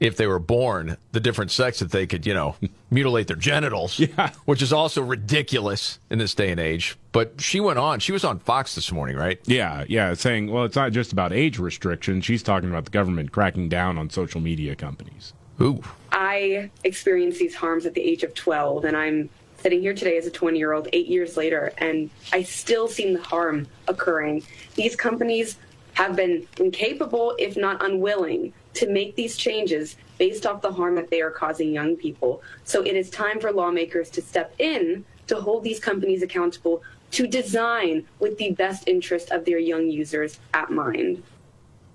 if 0.00 0.16
they 0.16 0.26
were 0.26 0.40
born 0.40 0.96
the 1.12 1.20
different 1.20 1.52
sex 1.52 1.78
that 1.78 1.92
they 1.92 2.08
could, 2.08 2.26
you 2.26 2.34
know, 2.34 2.56
mutilate 2.90 3.28
their 3.28 3.36
genitals, 3.36 4.00
yeah. 4.00 4.32
which 4.44 4.60
is 4.60 4.72
also 4.72 5.02
ridiculous 5.02 6.00
in 6.10 6.18
this 6.18 6.34
day 6.34 6.50
and 6.50 6.58
age. 6.58 6.96
But 7.12 7.40
she 7.40 7.60
went 7.60 7.78
on. 7.78 8.00
She 8.00 8.10
was 8.10 8.24
on 8.24 8.40
Fox 8.40 8.74
this 8.74 8.90
morning, 8.90 9.14
right? 9.14 9.38
Yeah, 9.44 9.84
yeah, 9.88 10.14
saying, 10.14 10.50
well, 10.50 10.64
it's 10.64 10.74
not 10.74 10.90
just 10.90 11.12
about 11.12 11.32
age 11.32 11.60
restrictions. 11.60 12.24
She's 12.24 12.42
talking 12.42 12.70
about 12.70 12.86
the 12.86 12.90
government 12.90 13.30
cracking 13.30 13.68
down 13.68 13.98
on 13.98 14.10
social 14.10 14.40
media 14.40 14.74
companies. 14.74 15.32
Ooh. 15.60 15.80
I 16.10 16.70
experienced 16.82 17.38
these 17.38 17.54
harms 17.54 17.86
at 17.86 17.94
the 17.94 18.02
age 18.02 18.24
of 18.24 18.34
12, 18.34 18.84
and 18.84 18.96
I'm 18.96 19.30
sitting 19.62 19.80
here 19.80 19.94
today 19.94 20.18
as 20.18 20.26
a 20.26 20.30
20 20.30 20.58
year 20.58 20.72
old, 20.72 20.88
eight 20.92 21.06
years 21.06 21.36
later, 21.36 21.72
and 21.78 22.10
I 22.32 22.42
still 22.42 22.88
see 22.88 23.14
the 23.14 23.22
harm 23.22 23.66
occurring. 23.86 24.42
These 24.74 24.96
companies 24.96 25.56
have 25.94 26.16
been 26.16 26.46
incapable, 26.58 27.34
if 27.38 27.56
not 27.56 27.84
unwilling, 27.84 28.52
to 28.74 28.88
make 28.88 29.14
these 29.14 29.36
changes 29.36 29.96
based 30.18 30.46
off 30.46 30.62
the 30.62 30.72
harm 30.72 30.96
that 30.96 31.10
they 31.10 31.20
are 31.20 31.30
causing 31.30 31.72
young 31.72 31.96
people. 31.96 32.42
So 32.64 32.82
it 32.82 32.96
is 32.96 33.10
time 33.10 33.38
for 33.38 33.52
lawmakers 33.52 34.10
to 34.10 34.22
step 34.22 34.54
in 34.58 35.04
to 35.28 35.36
hold 35.40 35.62
these 35.62 35.78
companies 35.78 36.22
accountable 36.22 36.82
to 37.12 37.26
design 37.26 38.06
with 38.18 38.38
the 38.38 38.52
best 38.52 38.88
interest 38.88 39.30
of 39.30 39.44
their 39.44 39.58
young 39.58 39.88
users 39.88 40.40
at 40.54 40.70
mind. 40.70 41.22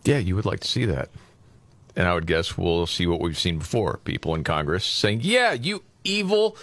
Yeah, 0.06 0.20
you 0.20 0.36
would 0.36 0.46
like 0.46 0.62
to 0.62 0.68
see 0.68 0.86
that. 0.86 1.10
And 1.96 2.08
I 2.08 2.14
would 2.14 2.28
guess 2.28 2.58
we'll 2.58 2.86
see 2.86 3.08
what 3.08 3.20
we've 3.20 3.38
seen 3.38 3.58
before 3.58 4.00
people 4.04 4.36
in 4.36 4.44
Congress 4.44 4.86
saying, 4.86 5.22
yeah, 5.24 5.54
you 5.54 5.84
evil 6.04 6.56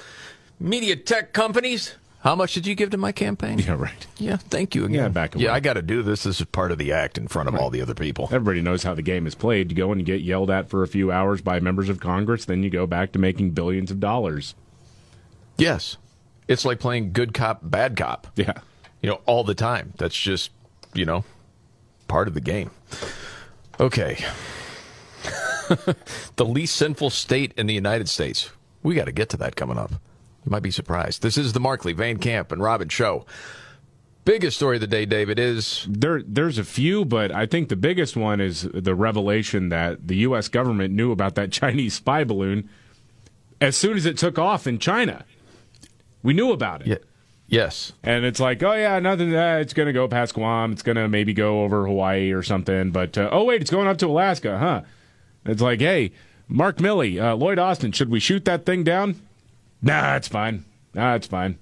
media 0.59 0.97
tech 0.97 1.33
companies. 1.33 1.95
How 2.25 2.35
much 2.35 2.55
did 2.55 2.67
you 2.67 2.75
give 2.75 2.89
to 2.91 2.97
my 2.97 3.13
campaign? 3.13 3.59
Yeah, 3.59 3.75
right. 3.75 4.07
Yeah, 4.17 4.37
thank 4.39 4.75
you 4.75 4.87
again. 4.87 4.95
Yeah, 4.95 5.09
back 5.09 5.35
Yeah. 5.35 5.53
I 5.53 5.61
got 5.61 5.75
to 5.75 5.83
do 5.83 6.03
this. 6.03 6.23
This 6.23 6.41
is 6.41 6.47
part 6.47 6.73
of 6.73 6.79
the 6.79 6.91
act 6.91 7.19
in 7.19 7.29
front 7.29 7.51
of 7.51 7.55
all 7.55 7.69
the 7.69 7.83
other 7.83 7.93
people. 7.93 8.31
Everybody 8.33 8.63
knows 8.63 8.83
how 8.83 8.95
the 8.95 9.03
game 9.03 9.27
is 9.27 9.35
played. 9.35 9.71
You 9.71 9.77
go 9.77 9.93
and 9.93 10.01
you 10.01 10.07
get 10.07 10.23
yelled 10.23 10.51
at 10.51 10.71
for 10.71 10.83
a 10.83 10.89
few 10.89 11.13
hours 11.13 11.43
by 11.43 11.61
members 11.61 11.91
of 11.91 12.01
Congress, 12.01 12.47
then 12.47 12.63
you 12.63 12.71
go 12.71 12.87
back 12.87 13.13
to 13.13 13.19
making 13.19 13.51
billions 13.51 13.91
of 13.91 14.01
dollars. 14.01 14.55
Yes. 15.59 15.99
It's 16.49 16.65
like 16.65 16.81
playing 16.81 17.13
good 17.13 17.35
cop, 17.35 17.61
bad 17.63 17.95
cop. 17.95 18.27
Yeah. 18.37 18.55
You 19.03 19.11
know, 19.11 19.21
all 19.27 19.45
the 19.45 19.55
time. 19.55 19.93
That's 19.99 20.17
just, 20.17 20.51
you 20.95 21.05
know, 21.05 21.27
part 22.09 22.27
of 22.27 22.33
the 22.33 22.41
game. 22.41 22.71
Okay. 23.79 24.25
the 26.37 26.45
least 26.45 26.77
sinful 26.77 27.11
state 27.11 27.53
in 27.59 27.67
the 27.67 27.75
United 27.75 28.09
States. 28.09 28.51
We 28.83 28.95
got 28.95 29.07
to 29.07 29.13
get 29.13 29.29
to 29.31 29.37
that 29.39 29.57
coming 29.57 29.77
up. 29.77 29.93
You 30.45 30.51
might 30.51 30.63
be 30.63 30.71
surprised. 30.71 31.23
This 31.23 31.39
is 31.39 31.53
the 31.53 31.61
Markley, 31.61 31.93
Van 31.93 32.19
Camp, 32.19 32.53
and 32.53 32.63
Robbins 32.63 32.93
show. 32.93 33.25
Biggest 34.25 34.57
story 34.57 34.77
of 34.77 34.81
the 34.81 34.87
day, 34.87 35.05
David, 35.05 35.39
is 35.39 35.87
there. 35.89 36.23
There's 36.27 36.59
a 36.59 36.65
few, 36.65 37.05
but 37.05 37.31
I 37.31 37.45
think 37.47 37.69
the 37.69 37.77
biggest 37.77 38.17
one 38.17 38.41
is 38.41 38.63
the 38.73 38.95
revelation 38.95 39.69
that 39.69 40.09
the 40.09 40.17
U.S. 40.17 40.49
government 40.49 40.95
knew 40.95 41.13
about 41.13 41.35
that 41.35 41.53
Chinese 41.53 41.95
spy 41.95 42.25
balloon 42.25 42.69
as 43.61 43.77
soon 43.77 43.97
as 43.97 44.07
it 44.07 44.17
took 44.17 44.39
off 44.39 44.67
in 44.67 44.79
China. 44.79 45.25
We 46.23 46.33
knew 46.33 46.53
about 46.53 46.83
it. 46.83 46.87
Yeah. 46.87 46.97
Yes. 47.47 47.93
And 48.03 48.25
it's 48.25 48.41
like, 48.41 48.63
oh 48.63 48.73
yeah, 48.73 48.99
nothing. 48.99 49.35
Uh, 49.35 49.59
it's 49.61 49.75
going 49.75 49.87
to 49.87 49.93
go 49.93 50.09
past 50.09 50.35
Guam. 50.35 50.73
It's 50.73 50.83
going 50.83 50.97
to 50.97 51.09
maybe 51.09 51.35
go 51.35 51.63
over 51.63 51.87
Hawaii 51.87 52.33
or 52.33 52.43
something. 52.43 52.91
But 52.91 53.19
uh, 53.19 53.29
oh 53.31 53.45
wait, 53.45 53.61
it's 53.61 53.71
going 53.71 53.87
up 53.87 53.99
to 53.99 54.07
Alaska, 54.07 54.59
huh? 54.59 54.83
It's 55.45 55.61
like, 55.61 55.81
hey, 55.81 56.13
Mark 56.49 56.79
Milley, 56.79 57.23
uh, 57.23 57.35
Lloyd 57.35 57.59
Austin, 57.59 57.93
should 57.93 58.11
we 58.11 58.21
shoot 58.21 58.47
that 58.47 58.65
thing 58.65 58.83
down? 58.85 59.21
Nah, 59.85 60.17
it's 60.17 60.29
fine. 60.29 60.65
Nah, 60.95 61.15
it's 61.15 61.27
fine. 61.27 61.59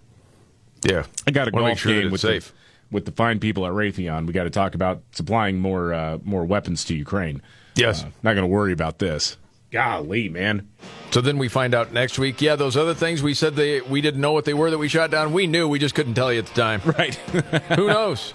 Yeah, 0.85 1.05
I 1.27 1.31
got 1.33 1.49
a 1.49 1.51
Wanna 1.51 1.69
golf 1.69 1.79
sure 1.79 2.01
game 2.01 2.11
with 2.11 2.21
safe. 2.21 2.49
The, 2.49 2.55
with 2.95 3.05
the 3.05 3.13
fine 3.13 3.41
people 3.41 3.67
at 3.67 3.73
Raytheon. 3.73 4.27
We 4.27 4.33
got 4.33 4.45
to 4.45 4.51
talk 4.51 4.75
about 4.75 5.03
supplying 5.13 5.59
more 5.59 5.93
uh, 5.93 6.19
more 6.23 6.45
weapons 6.45 6.85
to 6.87 6.95
Ukraine. 6.95 7.43
Yes. 7.75 8.05
Uh, 8.05 8.07
not 8.23 8.35
going 8.35 8.43
to 8.45 8.47
worry 8.47 8.73
about 8.73 8.99
this. 8.99 9.37
Golly, 9.71 10.29
man. 10.29 10.69
So 11.11 11.21
then 11.23 11.39
we 11.39 11.49
find 11.49 11.75
out 11.75 11.93
next 11.93 12.19
week. 12.19 12.43
Yeah, 12.43 12.57
those 12.57 12.77
other 12.77 12.95
things 12.95 13.23
we 13.23 13.33
said 13.35 13.57
they 13.57 13.81
we 13.81 14.01
didn't 14.01 14.21
know 14.21 14.33
what 14.33 14.45
they 14.45 14.55
were 14.55 14.71
that 14.71 14.79
we 14.79 14.89
shot 14.89 15.11
down. 15.11 15.33
We 15.33 15.47
knew, 15.47 15.67
we 15.67 15.79
just 15.79 15.95
couldn't 15.95 16.15
tell 16.15 16.33
you 16.33 16.41
at 16.41 16.47
the 16.47 16.55
time. 16.55 16.81
Right. 16.99 17.15
Who 17.77 17.87
knows? 17.89 18.33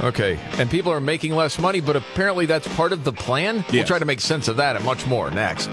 Okay, 0.00 0.38
and 0.58 0.70
people 0.70 0.92
are 0.92 1.00
making 1.00 1.34
less 1.34 1.58
money, 1.58 1.80
but 1.80 1.96
apparently 1.96 2.46
that's 2.46 2.68
part 2.76 2.92
of 2.92 3.02
the 3.02 3.12
plan. 3.12 3.64
We'll 3.72 3.84
try 3.84 3.98
to 3.98 4.04
make 4.04 4.20
sense 4.20 4.46
of 4.46 4.56
that 4.58 4.76
and 4.76 4.84
much 4.84 5.04
more 5.08 5.28
next. 5.32 5.68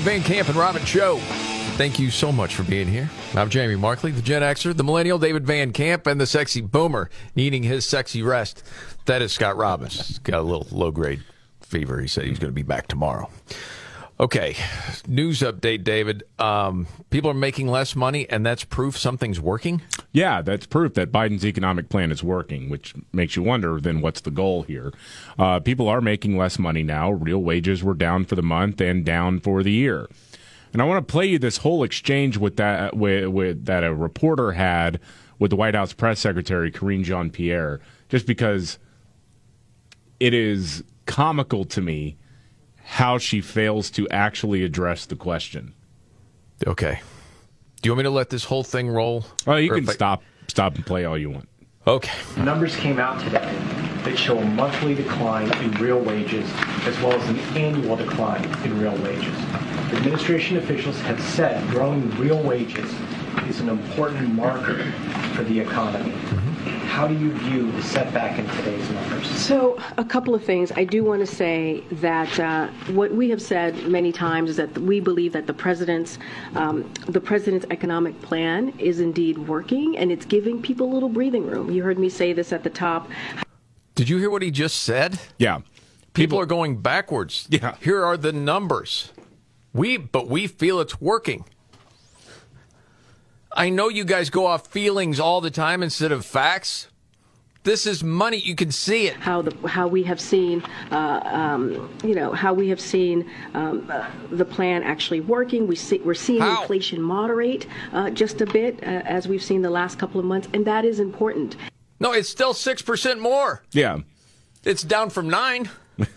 Van 0.00 0.22
Camp, 0.22 0.48
and 0.48 0.56
Robbins 0.56 0.88
Show. 0.88 1.18
Thank 1.76 1.98
you 1.98 2.10
so 2.10 2.32
much 2.32 2.54
for 2.54 2.62
being 2.62 2.86
here. 2.86 3.10
I'm 3.34 3.50
Jamie 3.50 3.76
Markley, 3.76 4.10
the 4.10 4.22
Gen 4.22 4.42
Xer, 4.42 4.76
the 4.76 4.84
Millennial 4.84 5.18
David 5.18 5.46
Van 5.46 5.72
Camp, 5.72 6.06
and 6.06 6.20
the 6.20 6.26
sexy 6.26 6.60
boomer 6.60 7.10
needing 7.34 7.62
his 7.62 7.84
sexy 7.84 8.22
rest. 8.22 8.62
That 9.06 9.22
is 9.22 9.32
Scott 9.32 9.56
Robbins. 9.56 10.18
Got 10.20 10.40
a 10.40 10.42
little 10.42 10.66
low 10.70 10.90
grade 10.90 11.22
fever. 11.60 12.00
He 12.00 12.08
said 12.08 12.24
he's 12.24 12.38
going 12.38 12.50
to 12.50 12.54
be 12.54 12.62
back 12.62 12.88
tomorrow. 12.88 13.30
Okay, 14.22 14.54
news 15.08 15.40
update, 15.40 15.82
David. 15.82 16.22
Um, 16.38 16.86
people 17.10 17.28
are 17.28 17.34
making 17.34 17.66
less 17.66 17.96
money, 17.96 18.30
and 18.30 18.46
that's 18.46 18.62
proof 18.62 18.96
something's 18.96 19.40
working. 19.40 19.82
Yeah, 20.12 20.42
that's 20.42 20.64
proof 20.64 20.94
that 20.94 21.10
Biden's 21.10 21.44
economic 21.44 21.88
plan 21.88 22.12
is 22.12 22.22
working, 22.22 22.70
which 22.70 22.94
makes 23.12 23.34
you 23.34 23.42
wonder 23.42 23.80
then 23.80 24.00
what's 24.00 24.20
the 24.20 24.30
goal 24.30 24.62
here? 24.62 24.92
Uh, 25.36 25.58
people 25.58 25.88
are 25.88 26.00
making 26.00 26.38
less 26.38 26.56
money 26.56 26.84
now. 26.84 27.10
Real 27.10 27.40
wages 27.40 27.82
were 27.82 27.94
down 27.94 28.24
for 28.24 28.36
the 28.36 28.44
month 28.44 28.80
and 28.80 29.04
down 29.04 29.40
for 29.40 29.64
the 29.64 29.72
year. 29.72 30.08
And 30.72 30.80
I 30.80 30.84
want 30.84 31.04
to 31.04 31.12
play 31.12 31.26
you 31.26 31.40
this 31.40 31.56
whole 31.56 31.82
exchange 31.82 32.36
with 32.36 32.58
that 32.58 32.96
with, 32.96 33.26
with 33.26 33.64
that 33.64 33.82
a 33.82 33.92
reporter 33.92 34.52
had 34.52 35.00
with 35.40 35.50
the 35.50 35.56
White 35.56 35.74
House 35.74 35.92
press 35.92 36.20
secretary 36.20 36.70
Karine 36.70 37.02
Jean 37.02 37.28
Pierre, 37.28 37.80
just 38.08 38.28
because 38.28 38.78
it 40.20 40.32
is 40.32 40.84
comical 41.06 41.64
to 41.64 41.80
me 41.80 42.18
how 42.84 43.18
she 43.18 43.40
fails 43.40 43.90
to 43.90 44.08
actually 44.10 44.64
address 44.64 45.06
the 45.06 45.16
question. 45.16 45.74
Okay. 46.66 47.00
Do 47.80 47.88
you 47.88 47.92
want 47.92 47.98
me 47.98 48.02
to 48.04 48.10
let 48.10 48.30
this 48.30 48.44
whole 48.44 48.62
thing 48.64 48.88
roll? 48.88 49.24
Oh, 49.46 49.56
you 49.56 49.72
Or 49.72 49.74
can 49.74 49.84
if 49.84 49.90
I- 49.90 49.94
stop 49.94 50.22
stop 50.48 50.74
and 50.74 50.84
play 50.84 51.04
all 51.04 51.16
you 51.16 51.30
want. 51.30 51.48
Okay. 51.86 52.12
Numbers 52.42 52.76
came 52.76 53.00
out 53.00 53.18
today 53.20 53.52
that 54.04 54.16
show 54.18 54.38
a 54.38 54.44
monthly 54.44 54.94
decline 54.94 55.50
in 55.62 55.70
real 55.72 55.98
wages 55.98 56.48
as 56.84 56.96
well 57.00 57.12
as 57.12 57.28
an 57.28 57.38
annual 57.56 57.96
decline 57.96 58.44
in 58.64 58.78
real 58.80 58.96
wages. 58.98 59.34
Administration 59.92 60.58
officials 60.58 61.00
have 61.02 61.20
said 61.20 61.68
growing 61.70 62.08
real 62.18 62.40
wages 62.42 62.92
is 63.48 63.60
an 63.60 63.68
important 63.68 64.32
marker 64.34 64.84
for 65.34 65.42
the 65.44 65.58
economy. 65.58 66.12
How 66.86 67.06
do 67.06 67.14
you 67.14 67.32
view 67.32 67.72
the 67.72 67.82
setback 67.82 68.38
in 68.38 68.46
today's 68.56 68.88
numbers? 68.90 69.26
So, 69.28 69.78
a 69.96 70.04
couple 70.04 70.34
of 70.34 70.44
things. 70.44 70.72
I 70.72 70.84
do 70.84 71.04
want 71.04 71.20
to 71.20 71.26
say 71.26 71.82
that 71.92 72.38
uh, 72.38 72.68
what 72.92 73.12
we 73.12 73.30
have 73.30 73.40
said 73.40 73.86
many 73.86 74.12
times 74.12 74.50
is 74.50 74.56
that 74.56 74.76
we 74.78 75.00
believe 75.00 75.32
that 75.32 75.46
the 75.46 75.54
president's 75.54 76.18
um, 76.54 76.92
the 77.08 77.20
president's 77.20 77.66
economic 77.70 78.20
plan 78.22 78.72
is 78.78 79.00
indeed 79.00 79.38
working, 79.38 79.96
and 79.96 80.12
it's 80.12 80.26
giving 80.26 80.60
people 80.60 80.90
a 80.90 80.92
little 80.92 81.08
breathing 81.08 81.46
room. 81.46 81.70
You 81.70 81.82
heard 81.82 81.98
me 81.98 82.08
say 82.08 82.32
this 82.32 82.52
at 82.52 82.62
the 82.62 82.70
top. 82.70 83.08
Did 83.94 84.08
you 84.08 84.18
hear 84.18 84.30
what 84.30 84.42
he 84.42 84.50
just 84.50 84.82
said? 84.82 85.18
Yeah. 85.38 85.60
People, 86.14 86.38
are 86.38 86.46
going 86.46 86.82
backwards. 86.82 87.46
Yeah. 87.50 87.76
Here 87.80 88.04
are 88.04 88.16
the 88.16 88.32
numbers. 88.32 89.12
We 89.72 89.96
but 89.96 90.28
we 90.28 90.46
feel 90.46 90.80
it's 90.80 91.00
working. 91.00 91.44
I 93.56 93.70
know 93.70 93.88
you 93.88 94.04
guys 94.04 94.30
go 94.30 94.46
off 94.46 94.66
feelings 94.68 95.20
all 95.20 95.40
the 95.40 95.50
time 95.50 95.82
instead 95.82 96.12
of 96.12 96.24
facts. 96.24 96.88
This 97.64 97.86
is 97.86 98.02
money. 98.02 98.38
You 98.38 98.56
can 98.56 98.72
see 98.72 99.06
it. 99.06 99.14
How 99.14 99.42
the 99.42 99.68
how 99.68 99.86
we 99.86 100.02
have 100.02 100.20
seen, 100.20 100.64
uh, 100.90 101.20
um, 101.24 101.96
you 102.02 102.14
know, 102.14 102.32
how 102.32 102.52
we 102.52 102.68
have 102.70 102.80
seen 102.80 103.30
um, 103.54 103.88
uh, 103.88 104.10
the 104.32 104.44
plan 104.44 104.82
actually 104.82 105.20
working. 105.20 105.68
We 105.68 105.76
see 105.76 105.98
we're 105.98 106.14
seeing 106.14 106.40
How? 106.40 106.62
inflation 106.62 107.00
moderate 107.00 107.68
uh, 107.92 108.10
just 108.10 108.40
a 108.40 108.46
bit 108.46 108.82
uh, 108.82 108.86
as 109.04 109.28
we've 109.28 109.42
seen 109.42 109.62
the 109.62 109.70
last 109.70 109.96
couple 109.98 110.18
of 110.18 110.26
months, 110.26 110.48
and 110.52 110.64
that 110.66 110.84
is 110.84 110.98
important. 110.98 111.56
No, 112.00 112.10
it's 112.12 112.28
still 112.28 112.52
6% 112.52 113.20
more. 113.20 113.62
Yeah. 113.70 113.98
It's 114.64 114.82
down 114.82 115.10
from 115.10 115.28
9. 115.30 115.70
But- 115.98 116.08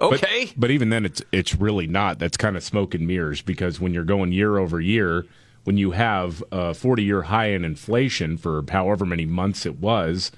Okay. 0.00 0.52
But, 0.56 0.70
even 0.70 0.90
then, 0.90 1.04
it's 1.04 1.20
it's 1.32 1.56
really 1.56 1.88
not. 1.88 2.20
That's 2.20 2.36
kind 2.36 2.56
of 2.56 2.62
smoke 2.62 2.94
and 2.94 3.04
mirrors 3.04 3.42
because 3.42 3.80
when 3.80 3.92
you're 3.92 4.04
going 4.04 4.30
year 4.30 4.56
over 4.56 4.80
year, 4.80 5.26
when 5.68 5.76
you 5.76 5.90
have 5.90 6.42
a 6.50 6.72
40 6.72 7.04
year 7.04 7.20
high 7.24 7.48
in 7.48 7.62
inflation 7.62 8.38
for 8.38 8.64
however 8.70 9.04
many 9.04 9.26
months 9.26 9.66
it 9.66 9.78
was, 9.78 10.32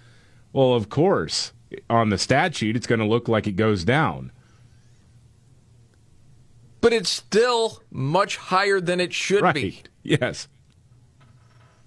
well, 0.53 0.73
of 0.73 0.89
course, 0.89 1.53
on 1.89 2.11
the 2.11 2.19
statute, 2.19 2.75
it's 2.75 2.89
going 2.89 2.99
to 2.99 3.07
look 3.07 3.29
like 3.29 3.47
it 3.47 3.53
goes 3.53 3.85
down. 3.85 4.33
But 6.81 6.93
it's 6.93 7.11
still 7.11 7.81
much 7.93 8.39
higher 8.39 8.81
than 8.81 8.99
it 8.99 9.13
should 9.15 9.55
be. 9.55 9.83
Yes. 10.03 10.49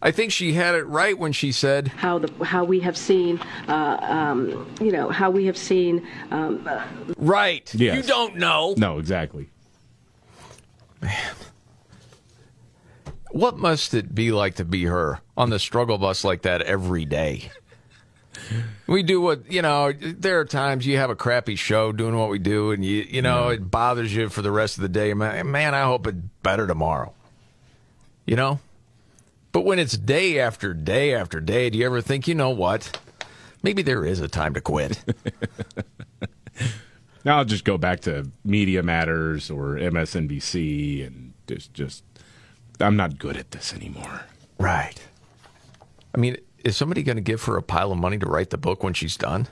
I 0.01 0.11
think 0.11 0.31
she 0.31 0.53
had 0.53 0.75
it 0.75 0.83
right 0.83 1.19
when 1.19 1.33
she 1.33 1.51
said 1.51 1.89
how 1.89 2.19
the 2.19 2.45
how 2.45 2.63
we 2.63 2.79
have 2.79 2.95
seen, 2.95 3.41
uh, 3.67 3.97
um, 4.01 4.73
you 4.79 4.91
know, 4.91 5.09
how 5.09 5.31
we 5.31 5.47
have 5.47 5.57
seen. 5.57 6.07
Um, 6.31 6.65
uh, 6.65 6.85
Right. 7.17 7.73
Yes. 7.75 7.97
You 7.97 8.03
don't 8.03 8.37
know. 8.37 8.73
No, 8.77 8.99
exactly. 8.99 9.49
What 13.33 13.57
must 13.57 13.95
it 13.95 14.13
be 14.13 14.31
like 14.31 14.55
to 14.55 14.63
be 14.63 14.83
her 14.83 15.19
on 15.35 15.49
the 15.49 15.57
struggle 15.57 15.97
bus 15.97 16.23
like 16.23 16.43
that 16.43 16.61
every 16.61 17.03
day? 17.03 17.49
We 18.85 19.01
do 19.01 19.21
what 19.21 19.51
you 19.51 19.63
know. 19.63 19.91
There 19.91 20.39
are 20.39 20.45
times 20.45 20.85
you 20.85 20.97
have 20.97 21.09
a 21.09 21.15
crappy 21.15 21.55
show 21.55 21.91
doing 21.91 22.15
what 22.15 22.29
we 22.29 22.37
do, 22.37 22.69
and 22.69 22.85
you 22.85 23.07
you 23.09 23.23
know 23.23 23.49
it 23.49 23.71
bothers 23.71 24.13
you 24.13 24.29
for 24.29 24.43
the 24.43 24.51
rest 24.51 24.77
of 24.77 24.83
the 24.83 24.89
day. 24.89 25.15
Man, 25.15 25.49
man, 25.49 25.73
I 25.73 25.81
hope 25.81 26.05
it's 26.05 26.17
better 26.43 26.67
tomorrow. 26.67 27.11
You 28.27 28.35
know, 28.35 28.59
but 29.51 29.65
when 29.65 29.79
it's 29.79 29.97
day 29.97 30.39
after 30.39 30.75
day 30.75 31.15
after 31.15 31.39
day, 31.39 31.71
do 31.71 31.79
you 31.79 31.87
ever 31.87 32.01
think, 32.01 32.27
you 32.27 32.35
know 32.35 32.51
what? 32.51 32.99
Maybe 33.63 33.81
there 33.81 34.05
is 34.05 34.19
a 34.19 34.27
time 34.27 34.53
to 34.53 34.61
quit. 34.61 35.03
Now 37.25 37.37
I'll 37.37 37.45
just 37.45 37.63
go 37.63 37.77
back 37.77 38.01
to 38.01 38.29
Media 38.43 38.83
Matters 38.83 39.49
or 39.49 39.75
MSNBC 39.75 41.07
and 41.07 41.33
just 41.47 41.73
just 41.73 42.03
I'm 42.79 42.95
not 42.95 43.19
good 43.19 43.37
at 43.37 43.51
this 43.51 43.73
anymore. 43.73 44.21
Right. 44.57 44.99
I 46.13 46.17
mean, 46.17 46.37
is 46.63 46.77
somebody 46.77 47.03
going 47.03 47.17
to 47.17 47.21
give 47.21 47.43
her 47.43 47.57
a 47.57 47.63
pile 47.63 47.91
of 47.91 47.97
money 47.97 48.17
to 48.17 48.25
write 48.25 48.49
the 48.49 48.57
book 48.57 48.83
when 48.83 48.93
she's 48.93 49.17
done? 49.17 49.47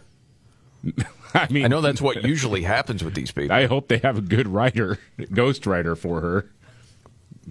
I 1.34 1.48
mean, 1.50 1.66
I 1.66 1.68
know 1.68 1.82
that's 1.82 2.02
what 2.02 2.24
usually 2.24 2.64
happens 2.64 3.04
with 3.04 3.14
these 3.14 3.32
people. 3.32 3.56
I 3.56 3.66
hope 3.68 3.88
they 3.88 4.00
have 4.00 4.18
a 4.18 4.22
good 4.22 4.48
writer, 4.48 5.00
ghost 5.34 5.66
writer 5.66 5.96
for 5.96 6.22
her. 6.22 6.50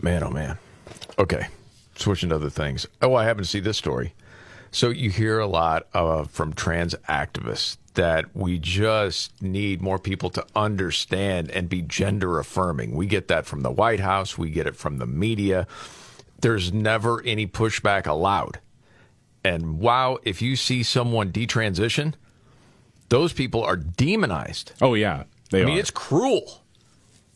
Man, 0.01 0.23
oh 0.23 0.31
man. 0.31 0.59
Okay, 1.19 1.49
switching 1.95 2.31
to 2.31 2.35
other 2.37 2.51
things. 2.51 2.87
Oh, 3.01 3.15
I 3.15 3.25
happen 3.25 3.43
to 3.43 3.49
see 3.49 3.61
this 3.61 3.77
story. 3.77 4.15
So 4.73 4.91
you 4.91 5.11
hear 5.11 5.41
a 5.41 5.47
lot 5.47 5.87
uh, 5.93 6.25
from 6.25 6.53
trans 6.53 6.95
activists 7.09 7.77
that 7.95 8.35
we 8.37 8.59
just 8.59 9.43
need 9.43 9.83
more 9.83 9.99
people 9.99 10.31
to 10.31 10.47
understand 10.55 11.51
and 11.51 11.69
be 11.69 11.83
gender 11.83 12.39
affirming. 12.39 12.95
We 12.95 13.07
get 13.07 13.29
that 13.29 13.47
from 13.47 13.63
the 13.63 13.71
White 13.71 14.01
House, 14.01 14.39
we 14.39 14.51
get 14.51 14.67
it 14.67 14.77
from 14.77 14.99
the 14.99 15.07
media. 15.07 15.67
There's 16.41 16.73
never 16.73 17.23
any 17.25 17.47
pushback 17.47 18.07
allowed. 18.07 18.61
And 19.45 19.81
wow, 19.81 20.19
if 20.23 20.41
you 20.41 20.55
see 20.55 20.83
someone 20.83 21.33
detransition, 21.33 22.15
those 23.09 23.33
people 23.33 23.63
are 23.63 23.77
demonized. 23.77 24.73
Oh 24.81 24.95
yeah, 24.95 25.25
they 25.51 25.63
I 25.63 25.65
mean, 25.65 25.77
are. 25.77 25.81
it's 25.81 25.91
cruel. 25.91 26.63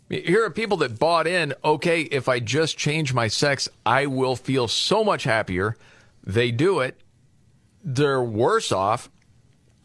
Here 0.09 0.45
are 0.45 0.51
people 0.51 0.77
that 0.79 0.99
bought 0.99 1.27
in, 1.27 1.55
okay, 1.65 2.03
if 2.03 2.29
I 2.29 2.39
just 2.39 2.77
change 2.77 3.13
my 3.13 3.27
sex, 3.27 3.69
I 3.85 4.07
will 4.07 4.37
feel 4.37 4.69
so 4.69 5.03
much 5.03 5.25
happier. 5.25 5.77
They 6.23 6.51
do 6.53 6.81
it. 6.81 7.01
They're 7.85 8.23
worse 8.23 8.73
off. 8.73 9.11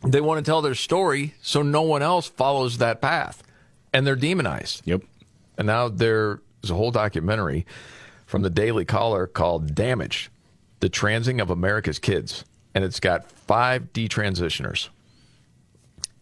They 0.01 0.21
want 0.21 0.43
to 0.43 0.49
tell 0.49 0.61
their 0.61 0.75
story 0.75 1.33
so 1.41 1.61
no 1.61 1.81
one 1.81 2.01
else 2.01 2.27
follows 2.27 2.77
that 2.77 3.01
path. 3.01 3.43
And 3.93 4.07
they're 4.07 4.15
demonized. 4.15 4.81
Yep. 4.85 5.03
And 5.57 5.67
now 5.67 5.89
there's 5.89 6.39
a 6.69 6.73
whole 6.73 6.91
documentary 6.91 7.65
from 8.25 8.43
the 8.43 8.49
Daily 8.49 8.85
Caller 8.85 9.27
called 9.27 9.75
Damage 9.75 10.29
The 10.79 10.89
Transing 10.89 11.41
of 11.41 11.49
America's 11.49 11.99
Kids. 11.99 12.45
And 12.73 12.83
it's 12.83 12.99
got 12.99 13.29
five 13.29 13.91
detransitioners. 13.91 14.89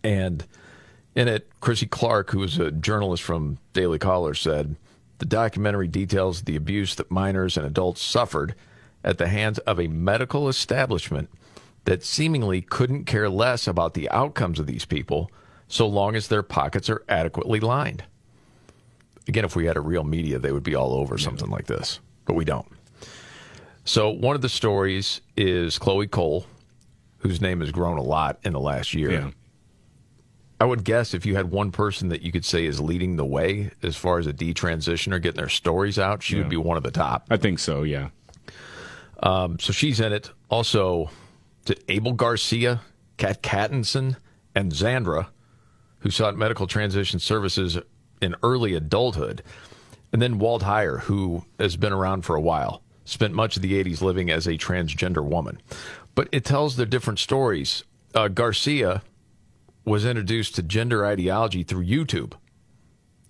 And 0.04 0.46
in 1.14 1.28
it, 1.28 1.50
Chrissy 1.60 1.88
Clark, 1.88 2.32
who 2.32 2.42
is 2.44 2.58
a 2.58 2.72
journalist 2.72 3.22
from 3.22 3.58
Daily 3.74 4.00
Caller, 4.00 4.34
said 4.34 4.76
the 5.18 5.26
documentary 5.26 5.88
details 5.88 6.44
the 6.44 6.56
abuse 6.56 6.96
that 6.96 7.12
minors 7.12 7.58
and 7.58 7.66
adults 7.66 8.02
suffered 8.02 8.56
at 9.04 9.18
the 9.18 9.28
hands 9.28 9.58
of 9.60 9.80
a 9.80 9.88
medical 9.88 10.48
establishment 10.48 11.30
that 11.88 12.04
seemingly 12.04 12.60
couldn't 12.62 13.06
care 13.06 13.30
less 13.30 13.66
about 13.66 13.94
the 13.94 14.10
outcomes 14.12 14.60
of 14.60 14.68
these 14.68 14.84
people 14.84 15.32
so 15.70 15.88
long 15.88 16.18
as 16.18 16.28
their 16.28 16.44
pockets 16.44 16.90
are 16.90 17.02
adequately 17.08 17.62
lined. 17.62 18.04
Again, 19.30 19.46
if 19.46 19.56
we 19.56 19.66
had 19.66 19.78
a 19.78 19.82
real 19.82 20.04
media, 20.04 20.38
they 20.38 20.52
would 20.52 20.64
be 20.64 20.76
all 20.76 20.92
over 20.94 21.18
something 21.18 21.50
like 21.50 21.66
this, 21.68 22.02
but 22.26 22.34
we 22.36 22.44
don't. 22.44 22.68
So, 23.86 24.10
one 24.10 24.36
of 24.36 24.42
the 24.42 24.50
stories 24.50 25.22
is 25.38 25.78
Chloe 25.80 26.08
Cole, 26.08 26.46
whose 27.20 27.40
name 27.40 27.62
has 27.62 27.72
grown 27.72 27.98
a 27.98 28.04
lot 28.04 28.38
in 28.44 28.52
the 28.52 28.60
last 28.60 28.94
year. 28.94 29.12
Yeah. 29.12 29.30
I 30.60 30.66
would 30.66 30.84
guess 30.84 31.14
if 31.14 31.26
you 31.26 31.38
had 31.38 31.52
one 31.52 31.72
person 31.72 32.10
that 32.10 32.22
you 32.22 32.34
could 32.34 32.44
say 32.44 32.66
is 32.66 32.82
leading 32.82 33.16
the 33.16 33.24
way 33.26 33.72
as 33.82 33.96
far 33.96 34.20
as 34.20 34.28
a 34.28 34.34
detransitioner 34.34 35.22
getting 35.22 35.38
their 35.38 35.48
stories 35.48 35.98
out, 35.98 36.22
she 36.22 36.36
Yeah. 36.36 36.42
would 36.42 36.50
be 36.50 36.58
one 36.58 36.76
of 36.76 36.84
the 36.84 36.92
top. 36.92 37.28
I 37.30 37.38
think 37.38 37.60
so. 37.60 37.84
Yeah. 37.84 38.10
Um, 39.24 39.58
so 39.60 39.72
she's 39.72 40.02
in 40.02 40.12
it. 40.12 40.32
Also, 40.50 41.10
to 41.68 41.78
Abel 41.90 42.14
Garcia, 42.14 42.82
Kat 43.18 43.44
Cattinson, 43.44 44.16
and 44.56 44.72
Zandra, 44.72 45.28
who 46.00 46.10
sought 46.10 46.38
medical 46.38 46.66
transition 46.66 47.20
services 47.20 47.78
in 48.22 48.36
early 48.42 48.74
adulthood. 48.74 49.44
And 50.12 50.22
then 50.22 50.40
Walt 50.40 50.64
Heyer, 50.64 51.02
who 51.02 51.44
has 51.60 51.76
been 51.76 51.94
around 51.94 52.24
for 52.24 52.36
a 52.36 52.42
while, 52.42 52.82
spent 53.04 53.34
much 53.34 53.58
of 53.58 53.62
the 53.62 53.84
80s 53.84 54.02
living 54.02 54.32
as 54.32 54.48
a 54.48 54.54
transgender 54.54 55.24
woman. 55.24 55.62
But 56.16 56.30
it 56.32 56.46
tells 56.46 56.78
their 56.78 56.86
different 56.86 57.20
stories. 57.20 57.84
Uh, 58.16 58.30
Garcia 58.30 59.04
was 59.84 60.06
introduced 60.06 60.56
to 60.56 60.64
gender 60.64 61.06
ideology 61.06 61.64
through 61.64 61.86
YouTube. 61.86 62.34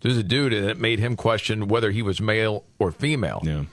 There's 0.02 0.18
a 0.18 0.24
dude, 0.24 0.54
and 0.54 0.70
it 0.70 0.80
made 0.80 1.00
him 1.00 1.16
question 1.16 1.68
whether 1.68 1.90
he 1.90 2.04
was 2.04 2.22
male 2.22 2.66
or 2.78 2.92
female. 2.92 3.42
Yeah. 3.44 3.64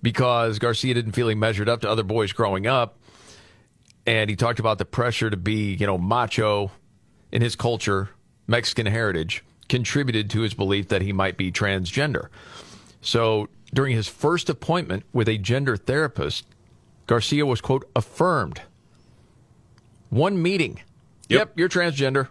Because 0.00 0.60
Garcia 0.60 0.94
didn't 0.94 1.12
feel 1.12 1.28
he 1.28 1.34
measured 1.34 1.68
up 1.68 1.80
to 1.80 1.90
other 1.90 2.04
boys 2.04 2.32
growing 2.32 2.68
up. 2.68 2.98
And 4.06 4.28
he 4.28 4.36
talked 4.36 4.58
about 4.58 4.78
the 4.78 4.84
pressure 4.84 5.30
to 5.30 5.36
be, 5.36 5.74
you 5.74 5.86
know, 5.86 5.98
macho 5.98 6.70
in 7.30 7.42
his 7.42 7.54
culture, 7.56 8.10
Mexican 8.46 8.86
heritage, 8.86 9.44
contributed 9.68 10.28
to 10.30 10.40
his 10.40 10.54
belief 10.54 10.88
that 10.88 11.02
he 11.02 11.12
might 11.12 11.36
be 11.36 11.52
transgender. 11.52 12.28
So 13.00 13.48
during 13.72 13.96
his 13.96 14.08
first 14.08 14.50
appointment 14.50 15.04
with 15.12 15.28
a 15.28 15.38
gender 15.38 15.76
therapist, 15.76 16.46
Garcia 17.06 17.46
was, 17.46 17.60
quote, 17.60 17.88
affirmed. 17.94 18.62
One 20.10 20.42
meeting. 20.42 20.80
Yep, 21.28 21.52
you're 21.56 21.68
transgender. 21.68 22.28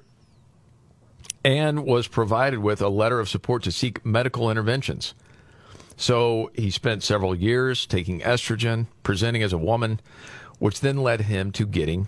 And 1.44 1.86
was 1.86 2.08
provided 2.08 2.60
with 2.60 2.82
a 2.82 2.90
letter 2.90 3.20
of 3.20 3.28
support 3.28 3.64
to 3.64 3.72
seek 3.72 4.06
medical 4.06 4.52
interventions. 4.52 5.16
So 5.98 6.52
he 6.54 6.70
spent 6.70 7.04
several 7.04 7.34
years 7.34 7.86
taking 7.86 8.22
estrogen, 8.22 8.88
presenting 9.04 9.42
as 9.42 9.54
a 9.54 9.58
woman, 9.58 10.00
which 10.62 10.82
then 10.82 10.98
led 10.98 11.22
him 11.22 11.52
to 11.52 11.66
getting 11.66 12.08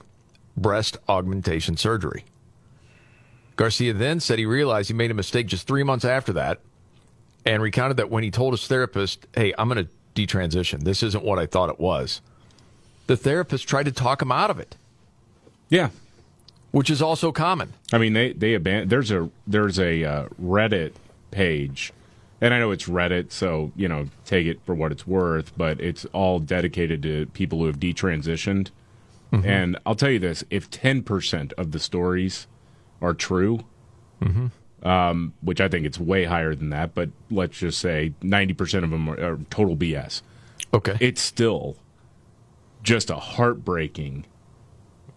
breast 0.55 0.95
augmentation 1.09 1.75
surgery. 1.75 2.23
Garcia 3.55 3.93
then 3.93 4.19
said 4.19 4.37
he 4.37 4.45
realized 4.45 4.89
he 4.89 4.93
made 4.93 5.09
a 5.09 5.15
mistake 5.15 5.47
just 5.47 5.65
three 5.65 5.81
months 5.81 6.05
after 6.05 6.31
that 6.33 6.59
and 7.47 7.63
recounted 7.63 7.97
that 7.97 8.11
when 8.11 8.23
he 8.23 8.29
told 8.29 8.53
his 8.53 8.67
therapist, 8.67 9.25
Hey, 9.35 9.55
I'm 9.57 9.69
going 9.69 9.83
to 9.83 9.91
detransition, 10.13 10.83
this 10.83 11.01
isn't 11.01 11.23
what 11.23 11.39
I 11.39 11.47
thought 11.47 11.71
it 11.71 11.79
was, 11.79 12.21
the 13.07 13.17
therapist 13.17 13.67
tried 13.67 13.85
to 13.85 13.91
talk 13.91 14.21
him 14.21 14.31
out 14.31 14.51
of 14.51 14.59
it. 14.59 14.75
Yeah. 15.69 15.89
Which 16.69 16.91
is 16.91 17.01
also 17.01 17.31
common. 17.31 17.73
I 17.91 17.97
mean, 17.97 18.13
they 18.13 18.33
they 18.33 18.55
aban- 18.55 18.87
there's 18.87 19.09
a 19.09 19.31
there's 19.47 19.79
a 19.79 20.03
uh, 20.03 20.27
Reddit 20.39 20.93
page, 21.31 21.91
and 22.43 22.53
I 22.53 22.59
know 22.59 22.71
it's 22.71 22.87
Reddit, 22.89 23.31
so 23.31 23.71
you 23.75 23.87
know 23.87 24.07
take 24.25 24.45
it 24.45 24.59
for 24.65 24.75
what 24.75 24.91
it's 24.91 25.07
worth. 25.07 25.57
But 25.57 25.79
it's 25.81 26.05
all 26.13 26.39
dedicated 26.39 27.01
to 27.03 27.25
people 27.27 27.59
who 27.59 27.65
have 27.65 27.79
detransitioned. 27.79 28.69
Mhm. 29.31 29.45
And 29.45 29.77
I'll 29.85 29.95
tell 29.95 30.11
you 30.11 30.19
this: 30.19 30.43
if 30.49 30.69
ten 30.69 31.01
percent 31.01 31.53
of 31.53 31.71
the 31.71 31.79
stories 31.79 32.45
are 33.01 33.13
true, 33.13 33.61
Mhm. 34.21 34.51
um, 34.83 35.33
which 35.41 35.59
I 35.61 35.67
think 35.69 35.85
it's 35.85 35.99
way 35.99 36.25
higher 36.25 36.53
than 36.53 36.69
that, 36.69 36.93
but 36.93 37.09
let's 37.31 37.57
just 37.57 37.79
say 37.79 38.13
ninety 38.21 38.53
percent 38.53 38.83
of 38.83 38.91
them 38.91 39.09
are, 39.09 39.19
are 39.19 39.39
total 39.49 39.75
BS. 39.75 40.21
Okay, 40.73 40.97
it's 40.99 41.21
still 41.21 41.77
just 42.83 43.09
a 43.09 43.15
heartbreaking 43.15 44.25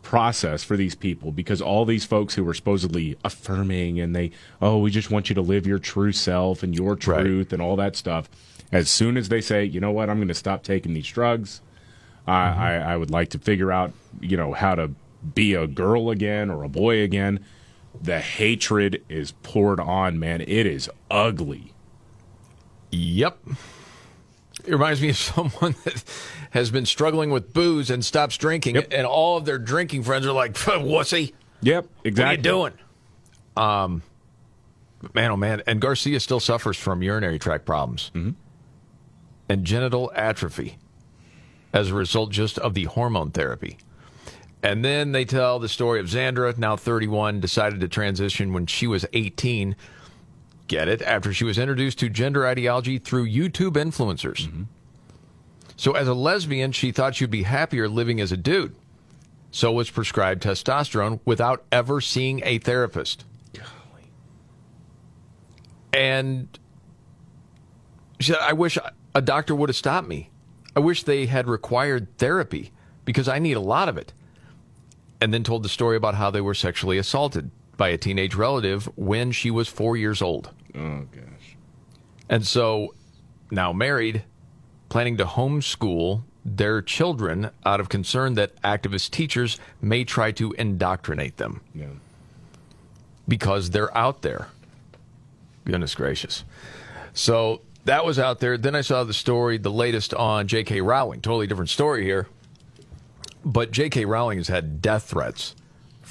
process 0.06 0.62
for 0.62 0.76
these 0.76 0.94
people 0.94 1.32
because 1.32 1.60
all 1.60 1.84
these 1.84 2.04
folks 2.04 2.32
who 2.36 2.44
were 2.44 2.54
supposedly 2.54 3.18
affirming 3.24 3.98
and 3.98 4.14
they 4.14 4.30
oh 4.62 4.78
we 4.78 4.88
just 4.88 5.10
want 5.10 5.28
you 5.28 5.34
to 5.34 5.40
live 5.40 5.66
your 5.66 5.80
true 5.80 6.12
self 6.12 6.62
and 6.62 6.76
your 6.76 6.94
truth 6.94 7.52
and 7.52 7.60
all 7.60 7.74
that 7.74 7.96
stuff. 7.96 8.30
As 8.70 8.88
soon 8.88 9.16
as 9.16 9.30
they 9.30 9.40
say 9.40 9.64
you 9.64 9.80
know 9.80 9.90
what? 9.90 10.08
I'm 10.08 10.18
going 10.18 10.28
to 10.28 10.34
stop 10.34 10.62
taking 10.62 10.94
these 10.94 11.08
drugs. 11.08 11.60
I, 12.24 12.30
mm-hmm. 12.32 12.60
I 12.60 12.92
i 12.92 12.96
would 12.96 13.10
like 13.10 13.30
to 13.30 13.40
figure 13.40 13.72
out 13.72 13.92
you 14.20 14.36
know 14.36 14.52
how 14.52 14.76
to 14.76 14.92
be 15.34 15.54
a 15.54 15.66
girl 15.66 16.10
again 16.10 16.50
or 16.50 16.62
a 16.62 16.68
boy 16.68 17.02
again 17.02 17.44
the 18.00 18.20
hatred 18.20 19.02
is 19.08 19.32
poured 19.42 19.80
on 19.80 20.20
man. 20.20 20.40
It 20.42 20.66
is 20.66 20.88
ugly. 21.10 21.72
Yep. 22.90 23.38
It 24.66 24.72
reminds 24.72 25.00
me 25.00 25.10
of 25.10 25.16
someone 25.16 25.74
that 25.84 26.04
has 26.50 26.70
been 26.70 26.86
struggling 26.86 27.30
with 27.30 27.52
booze 27.52 27.90
and 27.90 28.04
stops 28.04 28.36
drinking, 28.36 28.76
and 28.76 29.06
all 29.06 29.36
of 29.36 29.44
their 29.44 29.58
drinking 29.58 30.02
friends 30.02 30.26
are 30.26 30.32
like, 30.32 30.54
"Wussy." 30.54 31.32
Yep, 31.62 31.86
exactly. 32.04 32.22
What 32.22 32.28
are 32.28 32.32
you 32.32 32.72
doing? 32.72 32.72
Um, 33.56 34.02
man, 35.14 35.30
oh 35.30 35.36
man, 35.36 35.62
and 35.66 35.80
Garcia 35.80 36.20
still 36.20 36.40
suffers 36.40 36.76
from 36.76 37.02
urinary 37.02 37.38
tract 37.38 37.64
problems 37.64 38.10
and 39.48 39.64
genital 39.64 40.12
atrophy 40.14 40.78
as 41.72 41.90
a 41.90 41.94
result 41.94 42.30
just 42.30 42.58
of 42.58 42.74
the 42.74 42.84
hormone 42.84 43.30
therapy. 43.30 43.78
And 44.62 44.84
then 44.84 45.12
they 45.12 45.24
tell 45.24 45.58
the 45.58 45.68
story 45.68 46.00
of 46.00 46.06
Xandra, 46.06 46.56
now 46.58 46.76
31, 46.76 47.40
decided 47.40 47.80
to 47.80 47.88
transition 47.88 48.52
when 48.52 48.66
she 48.66 48.86
was 48.86 49.06
18 49.12 49.76
get 50.66 50.88
it 50.88 51.02
after 51.02 51.32
she 51.32 51.44
was 51.44 51.58
introduced 51.58 51.98
to 52.00 52.08
gender 52.08 52.46
ideology 52.46 52.98
through 52.98 53.28
YouTube 53.28 53.72
influencers. 53.72 54.46
Mm-hmm. 54.46 54.62
So, 55.76 55.92
as 55.92 56.08
a 56.08 56.14
lesbian, 56.14 56.72
she 56.72 56.90
thought 56.90 57.14
she'd 57.14 57.30
be 57.30 57.42
happier 57.42 57.88
living 57.88 58.20
as 58.20 58.32
a 58.32 58.36
dude. 58.36 58.74
So, 59.50 59.72
was 59.72 59.90
prescribed 59.90 60.42
testosterone 60.42 61.20
without 61.24 61.64
ever 61.70 62.00
seeing 62.00 62.40
a 62.44 62.58
therapist. 62.58 63.24
Golly. 63.52 64.10
And 65.92 66.58
she 68.20 68.32
said, 68.32 68.40
I 68.40 68.54
wish 68.54 68.78
a 69.14 69.22
doctor 69.22 69.54
would 69.54 69.68
have 69.68 69.76
stopped 69.76 70.08
me. 70.08 70.30
I 70.74 70.80
wish 70.80 71.02
they 71.02 71.26
had 71.26 71.48
required 71.48 72.16
therapy 72.18 72.72
because 73.04 73.28
I 73.28 73.38
need 73.38 73.54
a 73.54 73.60
lot 73.60 73.88
of 73.88 73.96
it. 73.98 74.12
And 75.20 75.32
then 75.32 75.42
told 75.42 75.62
the 75.62 75.68
story 75.68 75.96
about 75.96 76.14
how 76.14 76.30
they 76.30 76.42
were 76.42 76.54
sexually 76.54 76.98
assaulted 76.98 77.50
by 77.76 77.88
a 77.88 77.98
teenage 77.98 78.34
relative 78.34 78.88
when 78.96 79.32
she 79.32 79.50
was 79.50 79.68
four 79.68 79.96
years 79.96 80.22
old. 80.22 80.50
Oh, 80.74 81.00
gosh. 81.12 81.56
And 82.28 82.46
so, 82.46 82.94
now 83.50 83.72
married, 83.72 84.24
planning 84.88 85.16
to 85.18 85.24
homeschool 85.24 86.22
their 86.44 86.80
children 86.80 87.50
out 87.64 87.80
of 87.80 87.88
concern 87.88 88.34
that 88.34 88.60
activist 88.62 89.10
teachers 89.10 89.58
may 89.80 90.04
try 90.04 90.30
to 90.32 90.52
indoctrinate 90.52 91.36
them. 91.36 91.60
Yeah. 91.74 91.86
Because 93.26 93.70
they're 93.70 93.96
out 93.96 94.22
there. 94.22 94.48
Goodness 95.64 95.94
gracious. 95.96 96.44
So 97.12 97.62
that 97.84 98.04
was 98.04 98.18
out 98.18 98.38
there. 98.38 98.56
Then 98.56 98.76
I 98.76 98.82
saw 98.82 99.02
the 99.02 99.14
story, 99.14 99.58
the 99.58 99.72
latest 99.72 100.14
on 100.14 100.46
J.K. 100.46 100.80
Rowling. 100.80 101.20
Totally 101.20 101.48
different 101.48 101.70
story 101.70 102.04
here. 102.04 102.28
But 103.44 103.72
J.K. 103.72 104.04
Rowling 104.04 104.38
has 104.38 104.48
had 104.48 104.80
death 104.80 105.04
threats 105.04 105.56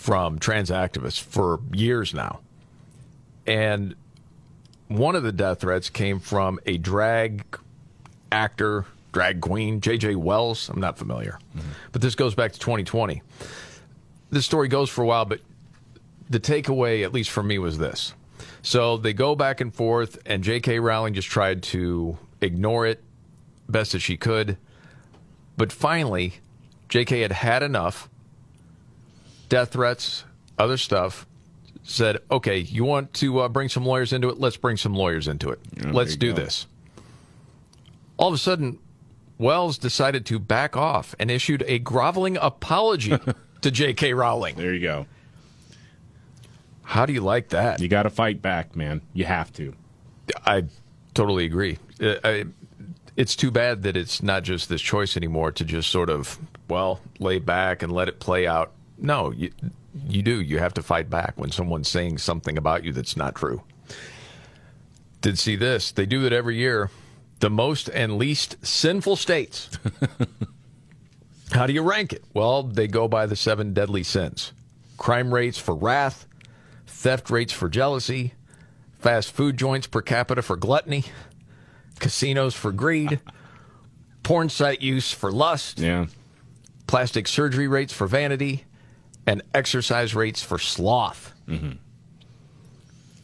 from 0.06 0.38
trans 0.38 0.70
activists 0.70 1.20
for 1.20 1.60
years 1.74 2.14
now. 2.14 2.40
And 3.48 3.96
one 4.88 5.16
of 5.16 5.24
the 5.24 5.32
death 5.32 5.62
threats 5.62 5.90
came 5.90 6.20
from 6.20 6.60
a 6.68 6.78
drag 6.78 7.44
actor, 8.32 8.86
drag 9.14 9.42
queen, 9.42 9.82
J.J. 9.82 10.14
Wells. 10.14 10.70
I'm 10.70 10.80
not 10.80 11.00
familiar. 11.00 11.40
Mm-hmm. 11.58 11.70
But 11.92 12.04
this 12.04 12.14
goes 12.14 12.36
back 12.36 12.52
to 12.52 12.60
2020. 12.60 13.24
This 14.30 14.46
story 14.46 14.68
goes 14.68 14.92
for 14.92 15.02
a 15.02 15.08
while, 15.08 15.26
but 15.26 15.40
the 16.30 16.40
takeaway, 16.40 17.04
at 17.04 17.12
least 17.12 17.32
for 17.32 17.42
me, 17.42 17.58
was 17.58 17.80
this. 17.80 18.14
So 18.62 18.98
they 18.98 19.14
go 19.14 19.36
back 19.36 19.60
and 19.60 19.74
forth, 19.74 20.20
and 20.28 20.44
J.K. 20.44 20.78
Rowling 20.78 21.16
just 21.16 21.30
tried 21.30 21.64
to 21.64 22.16
ignore 22.42 22.86
it 22.86 23.04
best 23.68 23.96
as 23.96 24.04
she 24.04 24.18
could. 24.18 24.58
But 25.58 25.72
finally, 25.72 26.36
J.K. 26.90 27.22
had 27.22 27.32
had 27.32 27.64
enough 27.64 28.08
death 29.56 29.72
threats, 29.72 30.26
other 30.60 30.76
stuff. 30.76 31.26
Said, 31.84 32.18
okay, 32.30 32.58
you 32.58 32.84
want 32.84 33.14
to 33.14 33.40
uh, 33.40 33.48
bring 33.48 33.70
some 33.70 33.86
lawyers 33.86 34.12
into 34.12 34.28
it? 34.28 34.38
Let's 34.38 34.58
bring 34.58 34.76
some 34.76 34.94
lawyers 34.94 35.30
into 35.30 35.50
it. 35.50 35.60
there 35.76 35.94
Let's 35.94 36.18
do 36.18 36.34
go. 36.34 36.42
this. 36.42 36.68
All 38.18 38.28
of 38.28 38.34
a 38.34 38.38
sudden, 38.38 38.80
Wells 39.38 39.78
decided 39.78 40.26
to 40.26 40.40
back 40.40 40.76
off 40.76 41.16
and 41.20 41.32
issued 41.32 41.64
a 41.68 41.80
groveling 41.80 42.36
apology 42.36 43.18
to 43.62 43.72
J.K. 43.72 44.14
Rowling. 44.14 44.56
There 44.56 44.74
you 44.74 44.82
go. 44.82 45.06
How 46.84 47.06
do 47.06 47.14
you 47.14 47.22
like 47.22 47.50
that? 47.50 47.80
You 47.80 47.88
got 47.88 48.04
to 48.04 48.10
fight 48.10 48.42
back, 48.42 48.76
man. 48.76 49.02
You 49.14 49.24
have 49.24 49.54
to. 49.54 49.74
I 50.46 50.66
totally 51.14 51.46
agree. 51.46 51.78
Uh, 52.02 52.16
I, 52.26 52.46
it's 53.16 53.38
too 53.38 53.52
bad 53.52 53.84
that 53.84 53.96
it's 53.96 54.22
not 54.22 54.44
just 54.44 54.68
this 54.68 54.82
choice 54.82 55.16
anymore 55.16 55.54
to 55.54 55.64
just 55.64 55.92
sort 55.92 56.10
of, 56.10 56.40
well, 56.68 57.00
lay 57.20 57.40
back 57.40 57.84
and 57.84 57.94
let 57.94 58.10
it 58.10 58.20
play 58.20 58.48
out. 58.48 58.74
No, 58.98 59.32
you, 59.32 59.52
you 60.08 60.22
do. 60.22 60.42
You 60.42 60.60
have 60.60 60.74
to 60.76 60.84
fight 60.84 61.10
back 61.10 61.34
when 61.36 61.52
someone's 61.52 61.90
saying 61.90 62.20
something 62.20 62.58
about 62.58 62.84
you 62.84 62.94
that's 62.94 63.18
not 63.18 63.36
true. 63.36 63.64
Did 65.22 65.40
see 65.40 65.56
this? 65.56 65.92
They 65.92 66.06
do 66.06 66.26
it 66.26 66.34
every 66.34 66.56
year. 66.58 66.92
The 67.40 67.50
most 67.50 67.90
and 67.90 68.18
least 68.18 68.64
sinful 68.66 69.16
states. 69.16 69.70
How 71.52 71.68
do 71.68 71.74
you 71.74 71.82
rank 71.82 72.14
it? 72.14 72.24
Well, 72.34 72.64
they 72.64 72.88
go 72.88 73.08
by 73.08 73.26
the 73.26 73.36
seven 73.36 73.74
deadly 73.74 74.04
sins 74.04 74.52
crime 74.98 75.34
rates 75.34 75.58
for 75.58 75.76
wrath, 75.76 76.26
theft 76.88 77.30
rates 77.30 77.52
for 77.52 77.70
jealousy, 77.70 78.34
fast 79.00 79.32
food 79.32 79.58
joints 79.58 79.88
per 79.88 80.02
capita 80.02 80.42
for 80.42 80.56
gluttony, 80.56 81.04
casinos 82.00 82.54
for 82.54 82.72
greed, 82.72 83.20
porn 84.24 84.50
site 84.50 84.82
use 84.82 85.12
for 85.12 85.32
lust, 85.32 85.80
yeah. 85.80 86.06
plastic 86.88 87.28
surgery 87.28 87.68
rates 87.68 87.94
for 87.94 88.08
vanity, 88.08 88.66
and 89.28 89.42
exercise 89.54 90.14
rates 90.16 90.42
for 90.44 90.58
sloth. 90.60 91.34
Mm-hmm. 91.48 91.74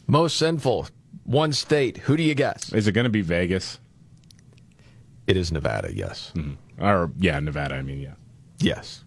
Most 0.06 0.36
sinful, 0.36 0.88
one 1.24 1.52
state. 1.52 1.98
Who 1.98 2.16
do 2.16 2.22
you 2.22 2.34
guess? 2.34 2.72
Is 2.72 2.86
it 2.86 2.92
going 2.92 3.04
to 3.04 3.10
be 3.10 3.22
Vegas? 3.22 3.78
It 5.26 5.36
is 5.36 5.52
Nevada, 5.52 5.94
yes. 5.94 6.32
Mm-hmm. 6.34 6.84
Or, 6.84 7.12
yeah, 7.18 7.38
Nevada, 7.40 7.76
I 7.76 7.82
mean, 7.82 8.00
yeah. 8.00 8.14
Yes. 8.58 9.04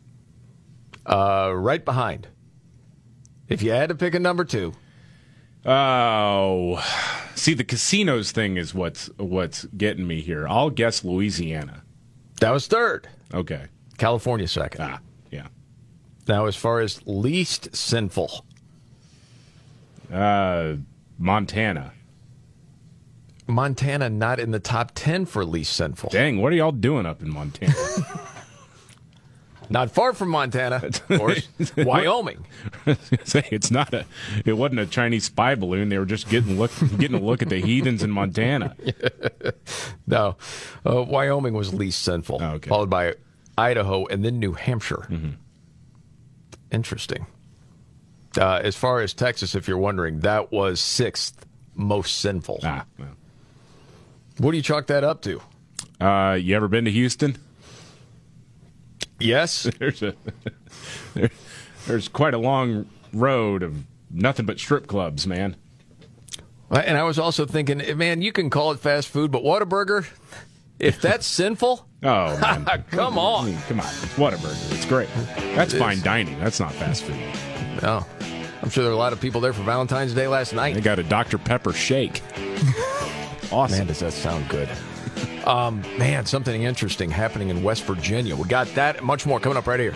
Uh, 1.06 1.52
right 1.56 1.84
behind. 1.84 2.28
If 3.50 3.62
you 3.62 3.72
had 3.72 3.89
to 3.89 3.96
pick 3.96 4.16
a 4.16 4.20
number 4.20 4.43
two, 4.46 4.74
Oh, 5.68 6.80
see, 7.34 7.56
the 7.56 7.64
casinos 7.64 8.32
thing 8.32 8.56
is 8.58 8.76
what's 8.76 9.08
what's 9.18 9.66
getting 9.66 10.06
me 10.06 10.22
here. 10.22 10.48
I'll 10.48 10.70
guess 10.70 11.04
Louisiana. 11.04 11.82
that 12.39 12.52
was 12.52 12.68
third. 12.68 13.08
Okay. 13.34 13.66
California 13.98 14.48
second. 14.48 14.82
Ah. 14.82 15.00
Now, 16.28 16.45
as 16.47 16.55
far 16.55 16.80
as 16.82 17.01
least 17.05 17.76
sinful, 17.76 18.45
Uh, 20.11 20.76
Montana. 21.17 21.93
Montana 23.47 24.09
not 24.09 24.39
in 24.39 24.51
the 24.51 24.59
top 24.59 24.91
10 24.95 25.26
for 25.26 25.45
least 25.45 25.73
sinful. 25.73 26.09
Dang, 26.09 26.41
what 26.41 26.51
are 26.51 26.55
y'all 26.55 26.71
doing 26.71 27.05
up 27.05 27.21
in 27.21 27.30
Montana? 27.32 27.73
Not 29.67 29.89
far 29.89 30.13
from 30.13 30.30
Montana, 30.30 30.76
of 30.84 31.07
course. 31.19 31.47
Wyoming. 31.76 32.45
Say 33.23 33.47
it's 33.51 33.71
not 33.71 33.95
a. 33.95 34.05
It 34.45 34.53
wasn't 34.53 34.82
a 34.82 34.86
Chinese 34.86 35.23
spy 35.26 35.55
balloon. 35.55 35.89
They 35.89 35.97
were 35.97 36.05
just 36.05 36.30
getting 36.30 36.59
look 36.59 36.69
getting 36.99 37.17
a 37.17 37.19
look 37.19 37.41
at 37.41 37.49
the 37.49 37.57
heathens 37.57 38.03
in 38.03 38.11
Montana. 38.11 38.76
No, 40.05 40.38
uh, 40.88 41.01
Wyoming 41.01 41.55
was 41.55 41.73
least 41.73 42.03
sinful, 42.03 42.38
followed 42.67 42.91
by 42.91 43.15
Idaho 43.57 44.05
and 44.05 44.23
then 44.23 44.38
New 44.38 44.53
Hampshire. 44.53 45.07
Interesting. 46.72 47.26
Uh, 48.38 48.59
as 48.63 48.76
far 48.76 49.01
as 49.01 49.13
Texas, 49.13 49.55
if 49.55 49.68
you're 49.68 49.78
wondering, 49.78 50.20
that 50.22 50.51
was 50.51 50.80
sixth 50.80 51.45
most 51.76 52.20
sinful. 52.20 52.59
Ah. 52.63 52.86
What 54.38 54.51
do 54.51 54.57
you 54.57 54.63
chalk 54.63 54.88
that 54.88 55.03
up 55.03 55.22
to? 55.22 55.41
Uh, 55.99 56.34
you 56.34 56.55
ever 56.55 56.68
been 56.68 56.86
to 56.86 56.91
Houston? 56.91 57.38
Yes. 59.20 59.63
there's 59.80 60.01
a 60.01 60.16
there, 61.13 61.30
there's 61.88 62.07
quite 62.07 62.34
a 62.34 62.38
long 62.38 62.89
road 63.13 63.63
of 63.63 63.84
nothing 64.09 64.45
but 64.45 64.59
strip 64.59 64.88
clubs, 64.88 65.26
man. 65.26 65.55
And 66.70 66.97
I 66.97 67.03
was 67.03 67.20
also 67.20 67.45
thinking, 67.45 67.82
man, 67.97 68.22
you 68.22 68.32
can 68.32 68.49
call 68.49 68.72
it 68.72 68.80
fast 68.80 69.07
food, 69.07 69.32
but 69.32 69.43
Whataburger, 69.43 70.07
if 70.80 70.99
that's 71.01 71.26
sinful, 71.26 71.88
Oh, 72.06 72.38
man. 72.66 72.84
come 72.91 73.18
I 73.18 73.22
on. 73.22 73.45
mean, 73.47 73.58
come 73.68 73.80
on. 73.80 73.86
It's 73.88 74.14
Whataburger. 74.14 74.72
It's 74.74 74.86
great. 74.86 75.10
That's 75.56 75.74
It 75.74 75.80
fine 75.80 75.97
is. 75.97 76.03
dining. 76.03 76.39
That's 76.39 76.60
not 76.60 76.72
fast 76.74 77.03
food. 77.03 77.18
No. 77.82 78.06
I'm 78.62 78.70
sure 78.70 78.84
there 78.84 78.91
were 78.91 78.95
a 78.95 78.99
lot 78.99 79.14
of 79.14 79.20
people 79.20 79.41
there 79.41 79.53
for 79.53 79.64
Valentine's 79.64 80.14
Day 80.14 80.28
last 80.28 80.53
night. 80.53 80.74
They 80.76 80.82
got 80.82 80.97
a 80.99 81.03
Dr. 81.03 81.38
Pepper 81.38 81.74
shake. 81.74 82.22
awesome. 83.51 83.78
Man, 83.80 83.88
does 83.88 83.99
that 83.99 84.14
sound 84.14 84.47
good. 84.49 84.70
Um, 85.45 85.82
man, 85.99 86.26
something 86.26 86.64
interesting 86.64 87.12
happening 87.12 87.49
in 87.49 87.62
West 87.64 87.84
Virginia. 87.84 88.36
We 88.36 88.45
got 88.47 88.68
that 88.76 88.97
and 88.97 89.06
much 89.06 89.26
more 89.26 89.39
coming 89.39 89.58
up 89.58 89.68
right 89.68 89.80
here. 89.80 89.93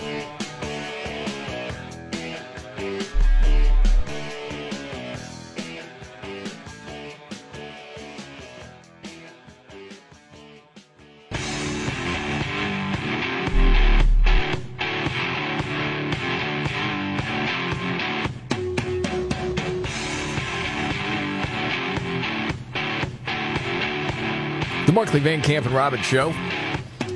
Markley 25.10 25.22
Van 25.22 25.42
Camp 25.42 25.66
and 25.66 25.74
Robbins 25.74 26.06
Show. 26.06 26.32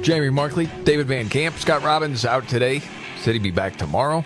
Jamie 0.02 0.32
Markley, 0.32 0.68
David 0.84 1.06
Van 1.06 1.30
Camp, 1.30 1.56
Scott 1.60 1.84
Robbins 1.84 2.26
out 2.26 2.48
today. 2.48 2.82
Said 3.22 3.34
he'd 3.34 3.44
be 3.44 3.52
back 3.52 3.78
tomorrow. 3.78 4.22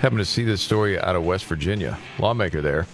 Happened 0.00 0.18
to 0.18 0.26
see 0.26 0.44
this 0.44 0.60
story 0.60 1.00
out 1.00 1.16
of 1.16 1.24
West 1.24 1.46
Virginia. 1.46 1.96
Lawmaker 2.18 2.60
there 2.60 2.86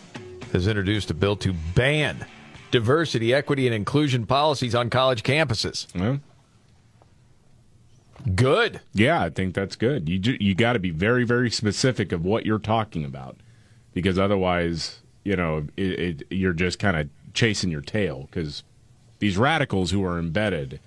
has 0.52 0.68
introduced 0.68 1.10
a 1.10 1.14
bill 1.14 1.34
to 1.38 1.52
ban 1.74 2.24
diversity, 2.70 3.34
equity, 3.34 3.66
and 3.66 3.74
inclusion 3.74 4.26
policies 4.26 4.76
on 4.76 4.90
college 4.90 5.24
campuses. 5.24 5.88
Good. 8.32 8.80
Yeah, 8.92 9.24
I 9.24 9.30
think 9.30 9.56
that's 9.56 9.74
good. 9.74 10.08
You 10.08 10.20
ju- 10.20 10.38
you 10.38 10.54
got 10.54 10.74
to 10.74 10.78
be 10.78 10.90
very 10.90 11.24
very 11.24 11.50
specific 11.50 12.12
of 12.12 12.24
what 12.24 12.46
you're 12.46 12.60
talking 12.60 13.04
about, 13.04 13.38
because 13.92 14.20
otherwise, 14.20 15.00
you 15.24 15.34
know, 15.34 15.66
it, 15.76 15.82
it, 15.98 16.22
you're 16.30 16.52
just 16.52 16.78
kind 16.78 16.96
of 16.96 17.08
chasing 17.32 17.72
your 17.72 17.80
tail. 17.80 18.28
Because 18.30 18.62
these 19.24 19.38
radicals 19.38 19.90
who 19.90 20.04
are 20.04 20.18
embedded, 20.18 20.80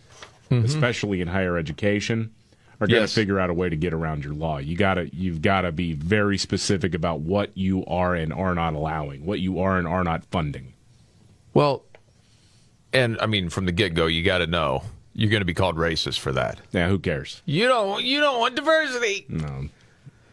mm-hmm. 0.51 0.63
especially 0.63 1.21
in 1.21 1.27
higher 1.27 1.57
education, 1.57 2.31
are 2.79 2.85
going 2.85 2.97
to 2.97 3.01
Yes. 3.01 3.15
figure 3.15 3.39
out 3.39 3.49
a 3.49 3.53
way 3.53 3.67
to 3.67 3.75
get 3.75 3.93
around 3.93 4.23
your 4.23 4.35
law. 4.35 4.59
You 4.59 4.77
gotta 4.77 5.09
you've 5.11 5.41
got 5.41 5.61
to 5.61 5.71
be 5.71 5.93
very 5.93 6.37
specific 6.37 6.93
about 6.93 7.21
what 7.21 7.57
you 7.57 7.83
are 7.87 8.13
and 8.13 8.31
are 8.31 8.53
not 8.53 8.75
allowing, 8.75 9.25
what 9.25 9.39
you 9.39 9.59
are 9.59 9.79
and 9.79 9.87
are 9.87 10.03
not 10.03 10.23
funding. 10.25 10.73
Well, 11.55 11.83
and 12.93 13.17
I 13.19 13.25
mean, 13.25 13.49
from 13.49 13.65
the 13.65 13.71
get 13.71 13.95
go, 13.95 14.05
you 14.05 14.23
got 14.23 14.37
to 14.37 14.45
know 14.45 14.83
you're 15.15 15.31
going 15.31 15.41
to 15.41 15.45
be 15.45 15.55
called 15.55 15.75
racist 15.75 16.19
for 16.19 16.31
that. 16.33 16.59
Yeah, 16.71 16.89
who 16.89 16.99
cares? 16.99 17.41
You 17.45 17.67
don't. 17.67 18.03
You 18.03 18.19
don't 18.19 18.39
want 18.39 18.55
diversity. 18.55 19.25
No, 19.29 19.67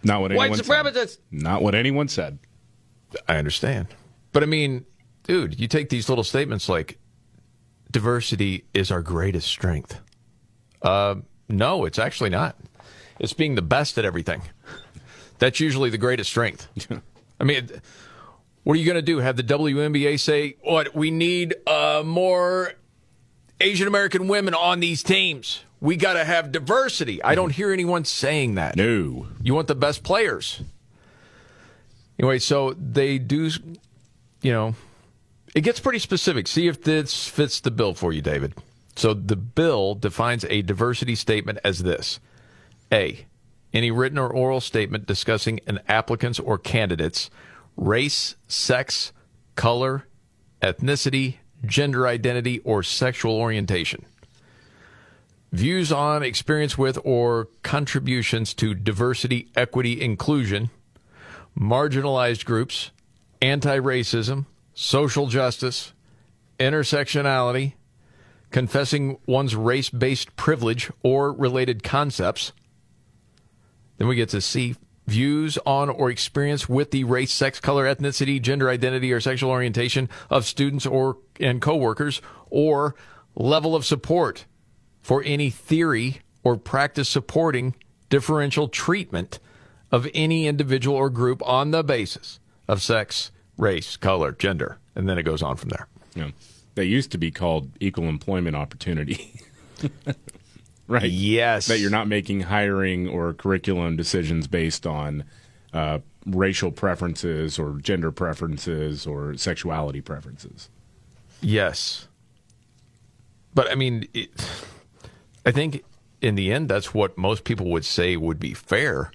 not 0.02 0.20
what 0.20 0.31
White 0.31 0.51
anyone 0.51 0.93
said. 0.93 1.16
Not 1.31 1.62
what 1.62 1.74
anyone 1.74 2.09
said. 2.09 2.39
I 3.26 3.39
understand. 3.39 3.86
But 4.32 4.43
I 4.43 4.47
mean, 4.47 4.85
dude, 5.22 5.59
you 5.59 5.68
take 5.68 5.89
these 5.89 6.10
little 6.10 6.24
statements 6.24 6.68
like 6.68 6.98
diversity 7.95 8.65
is 8.75 8.91
our 8.91 9.01
greatest 9.01 9.49
strength. 9.49 10.01
Uh, 10.83 11.15
no, 11.49 11.87
it's 11.87 11.99
actually 11.99 12.29
not. 12.29 12.57
It's 13.19 13.33
being 13.33 13.55
the 13.55 13.62
best 13.62 13.97
at 13.97 14.05
everything. 14.05 14.43
That's 15.39 15.61
usually 15.61 15.89
the 15.89 15.99
greatest 15.99 16.29
strength. 16.29 16.69
I 17.41 17.45
mean, 17.45 17.71
what 18.65 18.75
are 18.75 18.79
you 18.79 18.85
going 18.85 18.97
to 18.97 19.03
do? 19.03 19.19
Have 19.19 19.37
the 19.37 19.43
WNBA 19.43 20.21
say, 20.21 20.57
what, 20.62 20.95
we 20.95 21.11
need 21.11 21.55
uh, 21.66 22.03
more 22.05 22.75
Asian 23.61 23.89
American 23.89 24.29
women 24.29 24.53
on 24.53 24.81
these 24.81 25.03
teams? 25.03 25.65
we 25.85 25.97
got 25.97 26.15
to 26.15 26.25
have 26.25 26.51
diversity. 26.51 27.23
I 27.23 27.35
don't 27.35 27.51
hear 27.51 27.71
anyone 27.71 28.07
saying 28.07 28.55
that. 28.55 28.75
No. 28.75 29.27
You 29.43 29.55
want 29.55 29.69
the 29.69 29.75
best 29.75 30.03
players. 30.03 30.62
Anyway, 32.19 32.39
so 32.39 32.73
they 32.73 33.19
do, 33.19 33.51
you 34.41 34.51
know, 34.51 34.75
it 35.55 35.62
gets 35.62 35.81
pretty 35.81 36.01
specific. 36.01 36.47
See 36.48 36.66
if 36.66 36.82
this 36.82 37.28
fits 37.28 37.60
the 37.60 37.70
bill 37.70 37.94
for 37.94 38.12
you, 38.12 38.20
David. 38.20 38.55
So 38.97 39.14
the 39.14 39.36
bill 39.36 39.94
defines 39.94 40.44
a 40.44 40.62
diversity 40.62 41.14
statement 41.14 41.59
as 41.64 41.81
this 41.81 42.20
A. 42.93 43.26
Any 43.72 43.90
written 43.90 44.18
or 44.18 44.28
oral 44.28 44.60
statement 44.60 45.06
discussing 45.06 45.60
an 45.66 45.81
applicant's 45.89 46.39
or 46.39 46.59
candidate's 46.59 47.31
race, 47.76 48.36
sex, 48.47 49.12
color, 49.56 50.06
ethnicity, 50.62 51.36
gender 51.64 52.06
identity, 52.06 52.60
or 52.60 52.82
sexual 52.82 53.35
orientation. 53.35 54.05
Views 55.51 55.93
on, 55.93 56.22
experience 56.22 56.76
with, 56.76 56.98
or 57.05 57.48
contributions 57.62 58.55
to 58.55 58.74
diversity, 58.74 59.48
equity, 59.56 60.01
inclusion, 60.01 60.70
marginalized 61.59 62.44
groups, 62.44 62.90
anti 63.40 63.78
racism, 63.78 64.47
social 64.75 65.29
justice, 65.29 65.93
intersectionality, 66.59 67.75
confessing 68.51 69.19
one's 69.27 69.57
race 69.57 69.91
based 69.91 70.37
privilege 70.37 70.91
or 71.03 71.33
related 71.33 71.83
concepts. 71.83 72.53
Then 73.97 74.09
we 74.09 74.17
get 74.17 74.29
to 74.31 74.41
see 74.41 74.77
views 75.07 75.59
on 75.67 75.91
or 75.91 76.11
experience 76.11 76.69
with 76.69 76.91
the 76.91 77.05
race, 77.05 77.33
sex, 77.33 77.61
color, 77.61 77.85
ethnicity, 77.85 78.41
gender 78.41 78.69
identity, 78.69 79.13
or 79.13 79.21
sexual 79.21 79.51
orientation 79.51 80.09
of 80.31 80.45
students 80.45 80.87
or 80.87 81.19
and 81.41 81.61
coworkers, 81.61 82.21
or 82.51 82.95
level 83.35 83.75
of 83.75 83.85
support 83.85 84.47
for 85.01 85.23
any 85.25 85.51
theory 85.51 86.21
or 86.43 86.57
practice 86.57 87.09
supporting 87.09 87.75
differential 88.09 88.69
treatment 88.69 89.39
of 89.91 90.09
any 90.15 90.47
individual 90.47 90.97
or 90.97 91.11
group 91.11 91.43
on 91.47 91.71
the 91.71 91.83
basis 91.83 92.39
of 92.69 92.83
sex, 92.83 93.31
race, 93.56 93.97
color, 93.97 94.32
gender, 94.32 94.78
and 94.94 95.09
then 95.09 95.18
it 95.18 95.22
goes 95.22 95.43
on 95.43 95.56
from 95.56 95.70
there. 95.70 95.89
Yeah. 96.14 96.31
They 96.74 96.85
used 96.85 97.10
to 97.12 97.18
be 97.18 97.31
called 97.31 97.70
equal 97.81 98.05
employment 98.05 98.56
opportunity. 98.56 99.40
right. 100.89 101.10
Yes. 101.10 101.66
That 101.66 101.78
you're 101.78 101.90
not 101.90 102.09
making 102.09 102.40
hiring 102.40 103.09
or 103.09 103.32
curriculum 103.32 103.97
decisions 103.97 104.47
based 104.47 104.86
on 104.86 105.24
uh, 105.72 106.01
racial 106.26 106.72
preferences 106.72 107.59
or 107.59 107.78
gender 107.81 108.10
preferences 108.10 109.06
or 109.06 109.36
sexuality 109.36 110.01
preferences. 110.01 110.68
Yes. 111.40 112.09
But 113.55 113.70
I 113.70 113.74
mean, 113.74 114.09
it, 114.14 114.31
I 115.47 115.52
think 115.52 115.85
in 116.20 116.35
the 116.35 116.52
end, 116.52 116.68
that's 116.68 116.94
what 116.94 117.16
most 117.16 117.44
people 117.44 117.66
would 117.70 117.85
say 117.85 118.16
would 118.16 118.40
be 118.40 118.55
fair. 118.55 119.12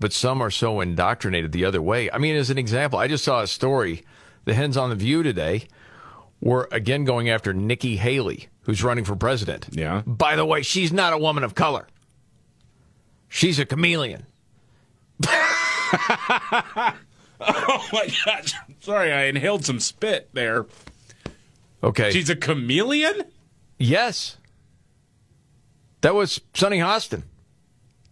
But 0.00 0.12
some 0.12 0.40
are 0.40 0.50
so 0.50 0.80
indoctrinated 0.80 1.52
the 1.52 1.64
other 1.64 1.82
way. 1.82 2.10
I 2.10 2.18
mean, 2.18 2.36
as 2.36 2.50
an 2.50 2.58
example, 2.58 2.98
I 2.98 3.08
just 3.08 3.24
saw 3.24 3.42
a 3.42 3.46
story, 3.46 4.04
the 4.44 4.54
Hens 4.54 4.76
on 4.76 4.90
the 4.90 4.96
View 4.96 5.22
today, 5.22 5.66
were 6.40 6.68
again 6.70 7.04
going 7.04 7.28
after 7.28 7.52
Nikki 7.52 7.96
Haley, 7.96 8.48
who's 8.62 8.84
running 8.84 9.04
for 9.04 9.16
president. 9.16 9.68
Yeah. 9.72 10.02
By 10.06 10.36
the 10.36 10.44
way, 10.44 10.62
she's 10.62 10.92
not 10.92 11.12
a 11.12 11.18
woman 11.18 11.42
of 11.42 11.54
color. 11.54 11.88
She's 13.28 13.58
a 13.58 13.66
chameleon. 13.66 14.24
oh 15.26 16.94
my 17.92 18.08
gosh. 18.24 18.54
Sorry, 18.80 19.12
I 19.12 19.24
inhaled 19.24 19.64
some 19.64 19.80
spit 19.80 20.28
there. 20.32 20.66
Okay. 21.82 22.10
She's 22.10 22.30
a 22.30 22.36
chameleon? 22.36 23.24
Yes. 23.78 24.36
That 26.00 26.14
was 26.14 26.40
Sunny 26.54 26.78
Hostin. 26.78 27.24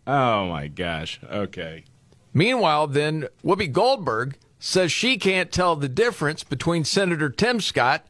Oh 0.07 0.47
my 0.49 0.69
gosh. 0.69 1.21
Okay. 1.25 1.85
Meanwhile, 2.33 2.87
then 2.89 3.29
Whoopi 3.45 3.71
Goldberg 3.73 4.37
says 4.59 4.93
she 4.93 5.17
can't 5.19 5.51
tell 5.51 5.75
the 5.77 5.89
difference 5.89 6.45
between 6.45 6.85
Senator 6.85 7.29
Tim 7.31 7.61
Scott 7.61 8.07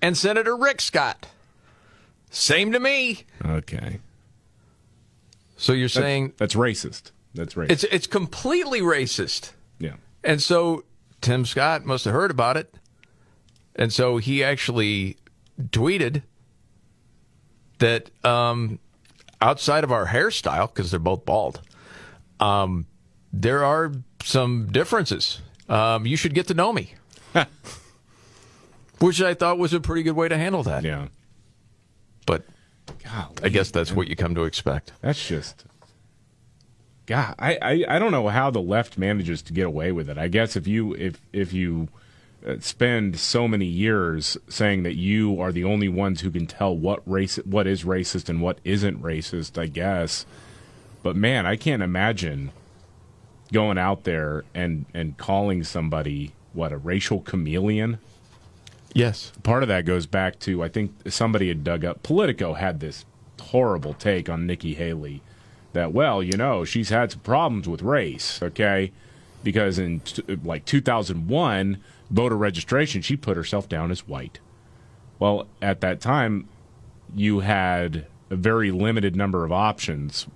and 0.00 0.16
Senator 0.16 0.56
Rick 0.56 0.80
Scott. 0.80 1.26
Same 2.30 2.72
to 2.72 2.80
me. 2.80 3.24
Okay. 3.44 4.00
So 5.56 5.72
you're 5.72 5.88
That's- 5.88 6.04
saying 6.04 6.32
that's 6.36 6.54
racist. 6.54 7.12
That's 7.34 7.54
racist. 7.54 7.70
it's 7.70 7.84
it's 7.84 8.06
completely 8.06 8.80
racist. 8.80 9.52
yeah. 9.78 9.94
And 10.24 10.40
so 10.42 10.84
Tim 11.20 11.44
Scott 11.44 11.84
must 11.84 12.04
have 12.04 12.14
heard 12.14 12.30
about 12.30 12.56
it. 12.56 12.74
And 13.74 13.92
so 13.92 14.16
he 14.16 14.42
actually 14.42 15.16
tweeted 15.60 16.22
that 17.78 18.10
um, 18.24 18.78
outside 19.40 19.84
of 19.84 19.92
our 19.92 20.06
hairstyle, 20.06 20.72
because 20.72 20.90
they're 20.90 21.00
both 21.00 21.24
bald, 21.24 21.60
um, 22.40 22.86
there 23.32 23.64
are 23.64 23.92
some 24.22 24.68
differences. 24.72 25.40
Um, 25.68 26.06
you 26.06 26.16
should 26.16 26.34
get 26.34 26.46
to 26.48 26.54
know 26.54 26.72
me. 26.72 26.94
Which 28.98 29.20
I 29.20 29.34
thought 29.34 29.58
was 29.58 29.72
a 29.72 29.80
pretty 29.80 30.02
good 30.02 30.16
way 30.16 30.28
to 30.28 30.38
handle 30.38 30.62
that. 30.62 30.82
Yeah. 30.84 31.08
But 32.24 32.44
Golly, 33.04 33.34
I 33.42 33.48
guess 33.48 33.70
that's 33.70 33.92
what 33.92 34.08
you 34.08 34.16
come 34.16 34.34
to 34.34 34.44
expect. 34.44 34.92
That's 35.00 35.26
just. 35.26 35.64
God, 37.04 37.34
I, 37.38 37.58
I, 37.62 37.84
I 37.88 37.98
don't 37.98 38.10
know 38.10 38.26
how 38.28 38.50
the 38.50 38.60
left 38.60 38.98
manages 38.98 39.42
to 39.42 39.52
get 39.52 39.66
away 39.66 39.92
with 39.92 40.08
it. 40.10 40.18
I 40.18 40.28
guess 40.28 40.56
if 40.56 40.66
you 40.66 40.94
if 40.94 41.20
if 41.32 41.52
you 41.52 41.88
Uh, 42.46 42.56
spend 42.60 43.18
so 43.18 43.48
many 43.48 43.66
years 43.66 44.36
saying 44.48 44.84
that 44.84 44.94
you 44.94 45.40
are 45.40 45.50
the 45.50 45.64
only 45.64 45.88
ones 45.88 46.20
who 46.20 46.30
can 46.30 46.46
tell 46.46 46.76
what 46.76 47.02
race 47.04 47.36
what 47.44 47.66
is 47.66 47.82
racist 47.82 48.28
and 48.28 48.40
what 48.40 48.58
isn't 48.62 49.02
racist, 49.02 49.60
I 49.60 49.66
guess. 49.66 50.24
But 51.02 51.16
man, 51.16 51.44
I 51.44 51.56
can't 51.56 51.82
imagine 51.82 52.52
going 53.52 53.78
out 53.78 54.04
there 54.04 54.44
and 54.54 54.86
and 54.94 55.16
calling 55.16 55.64
somebody 55.64 56.32
what 56.52 56.72
a 56.72 56.76
racial 56.76 57.20
chameleon. 57.20 57.98
Yes. 58.94 59.32
Part 59.42 59.62
of 59.62 59.68
that 59.68 59.84
goes 59.84 60.06
back 60.06 60.38
to 60.40 60.62
I 60.62 60.68
think 60.68 60.92
somebody 61.08 61.48
had 61.48 61.64
dug 61.64 61.84
up 61.84 62.02
Politico 62.04 62.54
had 62.54 62.78
this 62.78 63.04
horrible 63.40 63.94
take 63.94 64.28
on 64.28 64.46
Nikki 64.46 64.74
Haley 64.74 65.20
that 65.72 65.92
well, 65.92 66.22
you 66.22 66.36
know, 66.36 66.64
she's 66.64 66.90
had 66.90 67.10
some 67.10 67.20
problems 67.20 67.68
with 67.68 67.82
race, 67.82 68.40
okay? 68.40 68.92
Because 69.46 69.78
in 69.78 70.00
t- 70.00 70.24
like 70.42 70.64
2001 70.64 71.78
voter 72.10 72.36
registration, 72.36 73.00
she 73.00 73.16
put 73.16 73.36
herself 73.36 73.68
down 73.68 73.92
as 73.92 74.08
white. 74.08 74.40
Well, 75.20 75.46
at 75.62 75.80
that 75.82 76.00
time, 76.00 76.48
you 77.14 77.38
had 77.38 78.06
a 78.28 78.34
very 78.34 78.72
limited 78.72 79.14
number 79.14 79.44
of 79.44 79.52
options 79.52 80.26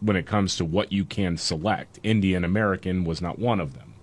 when 0.00 0.16
it 0.16 0.26
comes 0.26 0.56
to 0.56 0.64
what 0.64 0.90
you 0.90 1.04
can 1.04 1.36
select. 1.36 2.00
Indian 2.02 2.42
American 2.42 3.04
was 3.04 3.22
not 3.22 3.38
one 3.38 3.60
of 3.60 3.74
them. 3.74 3.94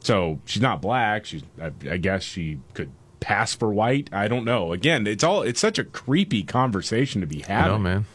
So 0.00 0.40
she's 0.46 0.62
not 0.62 0.80
black. 0.80 1.26
She's, 1.26 1.42
I, 1.60 1.72
I 1.86 1.98
guess, 1.98 2.22
she 2.22 2.60
could 2.72 2.90
pass 3.20 3.54
for 3.54 3.70
white. 3.70 4.08
I 4.10 4.26
don't 4.28 4.46
know. 4.46 4.72
Again, 4.72 5.06
it's 5.06 5.22
all 5.22 5.42
it's 5.42 5.60
such 5.60 5.78
a 5.78 5.84
creepy 5.84 6.44
conversation 6.44 7.20
to 7.20 7.26
be 7.26 7.40
having. 7.40 7.72
I 7.72 7.76
know, 7.76 7.78
man. 7.78 8.06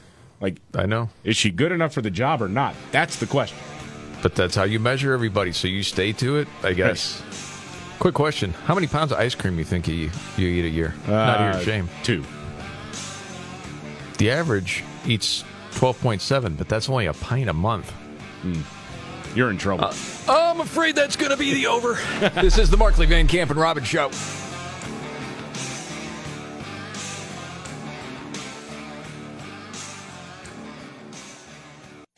Like, 0.41 0.57
I 0.73 0.87
know. 0.87 1.11
is 1.23 1.37
she 1.37 1.51
good 1.51 1.71
enough 1.71 1.93
for 1.93 2.01
the 2.01 2.09
job 2.09 2.41
or 2.41 2.49
not? 2.49 2.73
That's 2.91 3.17
the 3.17 3.27
question. 3.27 3.59
But 4.23 4.33
that's 4.35 4.55
how 4.55 4.63
you 4.63 4.79
measure 4.79 5.13
everybody. 5.13 5.51
So 5.51 5.67
you 5.67 5.83
stay 5.83 6.13
to 6.13 6.37
it, 6.37 6.47
I 6.63 6.73
guess. 6.73 7.21
Quick 7.99 8.15
question: 8.15 8.53
How 8.65 8.73
many 8.73 8.87
pounds 8.87 9.11
of 9.11 9.19
ice 9.19 9.35
cream 9.35 9.57
you 9.59 9.65
think 9.65 9.87
you 9.87 10.09
you 10.37 10.47
eat 10.47 10.65
a 10.65 10.69
year? 10.69 10.95
Not 11.07 11.39
Uh, 11.39 11.43
your 11.57 11.61
shame. 11.63 11.89
Two. 12.03 12.23
The 14.17 14.31
average 14.31 14.83
eats 15.05 15.43
twelve 15.71 15.99
point 15.99 16.21
seven, 16.21 16.55
but 16.55 16.67
that's 16.69 16.89
only 16.89 17.05
a 17.05 17.13
pint 17.13 17.49
a 17.49 17.53
month. 17.53 17.91
Hmm. 18.41 18.61
You're 19.37 19.49
in 19.49 19.57
trouble. 19.57 19.89
I'm 20.29 20.61
afraid 20.61 20.95
that's 20.95 21.15
going 21.15 21.31
to 21.31 21.37
be 21.37 21.53
the 21.53 21.67
over. 21.67 21.97
this 22.41 22.57
is 22.57 22.69
the 22.69 22.77
Markley 22.77 23.07
Van 23.07 23.27
Camp 23.27 23.49
and 23.51 23.59
Robbins 23.59 23.87
Show. 23.87 24.09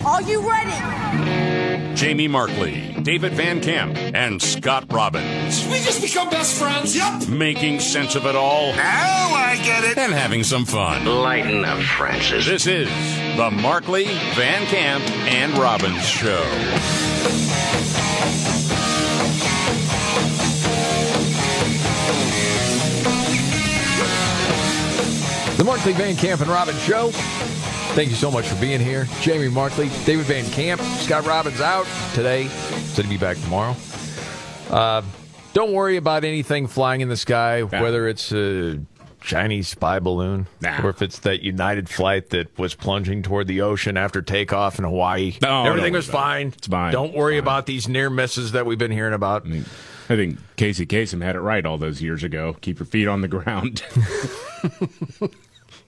Are 0.06 0.22
you 0.22 0.48
ready? 0.48 1.35
Jamie 1.96 2.28
Markley, 2.28 2.94
David 3.02 3.32
Van 3.34 3.62
Camp, 3.62 3.96
and 3.98 4.42
Scott 4.42 4.92
Robbins. 4.92 5.66
We 5.68 5.80
just 5.80 6.02
become 6.02 6.30
best 6.30 6.60
friends. 6.60 6.94
Yep. 6.96 7.30
Making 7.30 7.80
sense 7.80 8.16
of 8.16 8.26
it 8.26 8.36
all 8.36 8.74
Now 8.76 9.34
I 9.34 9.56
get 9.64 9.84
it. 9.86 9.98
and 9.98 10.12
having 10.14 10.44
some 10.44 10.66
fun. 10.66 11.06
Lighten 11.06 11.64
up, 11.64 11.80
Francis. 11.80 12.46
This 12.46 12.68
is 12.68 12.90
the 13.38 13.50
Markley, 13.50 14.06
Van 14.36 14.66
Camp, 14.68 15.04
and 15.28 15.58
Robbins 15.58 16.06
Show. 16.06 16.44
The 25.58 25.64
Markley 25.64 25.94
Van 25.94 26.16
Camp 26.18 26.42
and 26.42 26.50
Robbins 26.50 26.82
Show. 26.82 27.12
Thank 27.96 28.10
you 28.10 28.16
so 28.16 28.30
much 28.30 28.46
for 28.46 28.60
being 28.60 28.82
here. 28.82 29.08
Jamie 29.22 29.48
Markley, 29.48 29.90
David 30.06 30.26
Van 30.26 30.46
Camp, 30.52 30.82
Scott 30.82 31.26
Robbins 31.26 31.62
out 31.62 31.88
today. 32.14 32.48
So 32.48 33.02
to 33.02 33.08
be 33.08 33.18
back 33.18 33.38
tomorrow. 33.38 33.74
Uh, 34.70 35.02
don't 35.54 35.72
worry 35.72 35.96
about 35.96 36.26
anything 36.26 36.68
flying 36.68 37.00
in 37.00 37.08
the 37.08 37.16
sky, 37.16 37.64
whether 37.64 38.08
it's 38.10 38.34
a 38.34 38.82
Chinese 39.22 39.70
spy 39.70 40.00
balloon, 40.00 40.48
Nah. 40.62 40.82
or 40.86 40.90
if 40.90 41.02
it's 41.02 41.20
that 41.20 41.42
United 41.42 41.88
flight 41.88 42.32
that 42.32 42.58
was 42.60 42.76
plunging 42.76 43.24
toward 43.24 43.48
the 43.48 43.62
ocean 43.62 43.96
after 43.96 44.22
takeoff 44.22 44.78
in 44.78 44.84
Hawaii. 44.84 45.36
No, 45.42 45.64
Everything 45.64 45.94
was 45.94 46.10
about 46.10 46.18
it. 46.18 46.22
fine. 46.22 46.48
It's 46.50 46.68
fine. 46.68 46.92
Don't 46.92 47.14
worry 47.16 47.38
about 47.38 47.66
these 47.66 47.88
near 47.88 48.10
misses 48.10 48.52
that 48.52 48.66
we've 48.66 48.78
been 48.78 48.92
hearing 48.92 49.14
about. 49.14 49.48
I 49.48 50.16
think 50.18 50.38
Casey 50.58 50.86
Kasem 50.86 51.24
had 51.24 51.36
it 51.38 51.40
right 51.40 51.66
all 51.66 51.78
those 51.78 52.02
years 52.02 52.24
ago. 52.24 52.58
Keep 52.60 52.80
your 52.80 52.86
feet 52.86 53.08
on 53.08 53.22
the 53.22 53.30
ground. 53.30 53.82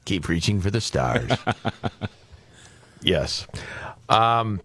Keep 0.08 0.30
reaching 0.30 0.62
for 0.62 0.72
the 0.72 0.80
stars. 0.80 1.30
yes. 3.02 3.46
Um, 4.08 4.62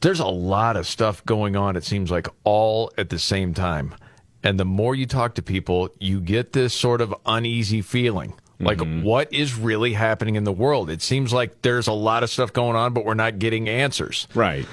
there's 0.00 0.18
a 0.18 0.26
lot 0.26 0.76
of 0.76 0.84
stuff 0.84 1.24
going 1.24 1.54
on, 1.54 1.76
it 1.76 1.84
seems 1.84 2.10
like, 2.10 2.26
all 2.42 2.90
at 2.98 3.08
the 3.08 3.20
same 3.20 3.54
time. 3.54 3.94
And 4.42 4.58
the 4.58 4.64
more 4.64 4.96
you 4.96 5.06
talk 5.06 5.36
to 5.36 5.42
people, 5.42 5.90
you 6.00 6.20
get 6.20 6.54
this 6.54 6.74
sort 6.74 7.00
of 7.00 7.14
uneasy 7.24 7.82
feeling. 7.82 8.34
Like, 8.58 8.80
what 9.04 9.32
is 9.32 9.54
really 9.56 9.92
happening 9.92 10.34
in 10.34 10.42
the 10.42 10.52
world? 10.52 10.90
It 10.90 11.02
seems 11.02 11.32
like 11.32 11.62
there's 11.62 11.86
a 11.86 11.92
lot 11.92 12.24
of 12.24 12.30
stuff 12.30 12.52
going 12.52 12.74
on, 12.74 12.92
but 12.92 13.04
we're 13.04 13.14
not 13.14 13.38
getting 13.38 13.68
answers. 13.68 14.26
right. 14.34 14.66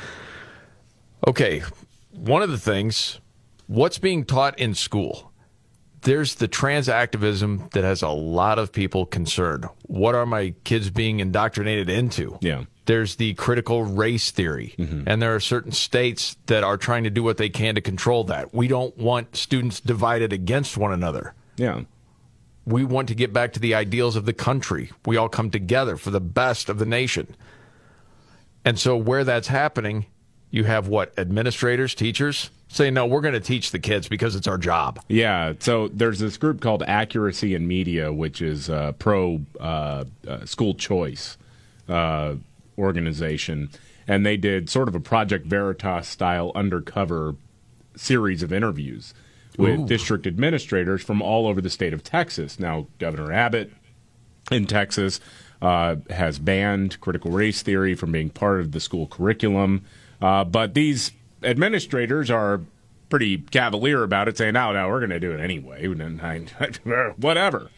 Okay, 1.28 1.62
one 2.10 2.42
of 2.42 2.50
the 2.50 2.58
things, 2.58 3.20
what's 3.68 4.00
being 4.00 4.26
taught 4.26 4.58
in 4.58 4.74
school? 4.74 5.32
There's 6.06 6.36
the 6.36 6.48
trans 6.48 6.88
activism 6.88 7.68
that 7.74 7.84
has 7.84 8.04
a 8.04 8.10
lot 8.10 8.60
of 8.60 8.72
people 8.72 9.08
concerned. 9.08 9.66
What 9.88 10.14
are 10.14 10.28
my 10.28 10.54
kids 10.64 10.92
being 10.92 11.20
indoctrinated 11.20 11.90
into? 11.90 12.38
Yeah. 12.42 12.66
There's 12.86 13.16
the 13.16 13.34
critical 13.34 13.84
race 13.84 14.30
theory, 14.30 14.76
mm-hmm. 14.78 15.04
and 15.08 15.20
there 15.20 15.34
are 15.34 15.40
certain 15.40 15.72
states 15.72 16.38
that 16.46 16.64
are 16.64 16.78
trying 16.78 17.06
to 17.06 17.10
do 17.10 17.24
what 17.24 17.38
they 17.38 17.50
can 17.50 17.74
to 17.74 17.82
control 17.82 18.24
that. 18.26 18.54
We 18.54 18.68
don't 18.68 18.96
want 18.96 19.36
students 19.36 19.80
divided 19.80 20.32
against 20.32 20.78
one 20.78 20.94
another. 20.94 21.34
Yeah. 21.58 21.82
We 22.68 22.86
want 22.86 23.08
to 23.08 23.16
get 23.16 23.34
back 23.34 23.54
to 23.54 23.60
the 23.60 23.74
ideals 23.74 24.16
of 24.16 24.26
the 24.26 24.34
country. 24.34 24.92
We 25.08 25.18
all 25.18 25.30
come 25.30 25.50
together 25.50 25.98
for 25.98 26.12
the 26.12 26.22
best 26.22 26.70
of 26.70 26.78
the 26.78 26.86
nation. 26.86 27.36
And 28.64 28.78
so, 28.78 28.96
where 28.96 29.24
that's 29.24 29.48
happening, 29.48 30.06
you 30.52 30.66
have 30.66 30.88
what? 30.88 31.18
Administrators, 31.18 31.96
teachers 31.96 32.52
say, 32.68 32.90
no, 32.92 33.06
we're 33.06 33.22
going 33.22 33.34
to 33.34 33.40
teach 33.40 33.72
the 33.72 33.80
kids 33.80 34.08
because 34.08 34.36
it's 34.36 34.48
our 34.48 34.58
job. 34.58 35.00
Yeah. 35.08 35.54
So 35.60 35.88
there's 35.90 36.20
this 36.20 36.38
group 36.38 36.62
called 36.62 36.84
Accuracy 36.84 37.56
in 37.56 37.68
Media, 37.68 38.12
which 38.12 38.42
is 38.42 38.70
a 38.70 38.96
pro 38.98 39.42
uh, 39.60 40.06
uh, 40.28 40.46
school 40.46 40.74
choice 40.74 41.38
uh, 41.88 42.36
organization. 42.78 43.70
And 44.08 44.26
they 44.26 44.38
did 44.38 44.70
sort 44.70 44.88
of 44.88 44.96
a 44.96 45.00
Project 45.00 45.46
Veritas 45.48 46.08
style 46.08 46.52
undercover 46.54 47.36
series 47.96 48.44
of 48.44 48.52
interviews 48.52 49.14
with 49.58 49.80
Ooh. 49.80 49.88
district 49.88 50.28
administrators 50.28 51.02
from 51.02 51.22
all 51.22 51.48
over 51.48 51.62
the 51.62 51.70
state 51.70 51.94
of 51.94 52.04
Texas. 52.04 52.60
Now, 52.60 52.88
Governor 53.00 53.32
Abbott 53.32 53.72
in 54.52 54.66
Texas 54.68 55.20
uh, 55.62 55.96
has 56.10 56.40
banned 56.40 57.00
critical 57.00 57.32
race 57.32 57.62
theory 57.62 57.96
from 57.96 58.12
being 58.12 58.30
part 58.30 58.60
of 58.60 58.74
the 58.74 58.80
school 58.80 59.08
curriculum. 59.08 59.84
Uh, 60.22 60.44
but 60.44 60.74
these 60.74 61.12
administrators 61.44 62.30
are 62.32 62.62
pretty 63.10 63.38
cavalier 63.38 64.04
about 64.04 64.28
it, 64.28 64.38
saying, 64.38 64.54
no, 64.54 64.72
no, 64.74 64.88
we're 64.88 65.00
going 65.00 65.10
to 65.12 65.20
do 65.20 65.32
it 65.32 65.40
anyway. 65.40 65.88
Whatever. 67.18 67.70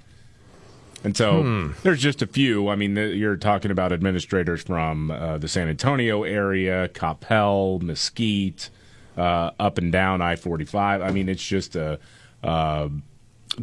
And 1.04 1.16
so 1.16 1.44
Hmm. 1.44 1.72
there's 1.84 2.02
just 2.02 2.22
a 2.22 2.28
few. 2.28 2.70
I 2.70 2.76
mean, 2.76 2.96
the, 2.96 3.16
you're 3.16 3.36
talking 3.38 3.70
about 3.72 3.92
administrators 3.92 4.64
from 4.64 5.12
uh, 5.12 5.38
the 5.38 5.48
San 5.48 5.70
Antonio 5.70 6.24
area, 6.24 6.90
Coppell, 6.90 7.82
Mesquite, 7.82 8.70
uh, 9.16 9.52
up 9.60 9.78
and 9.78 9.92
down 9.92 10.22
I 10.22 10.36
45. 10.36 11.02
I 11.02 11.12
mean, 11.12 11.30
it's 11.30 11.46
just 11.46 11.76
a. 11.76 12.00
Uh, 12.44 12.90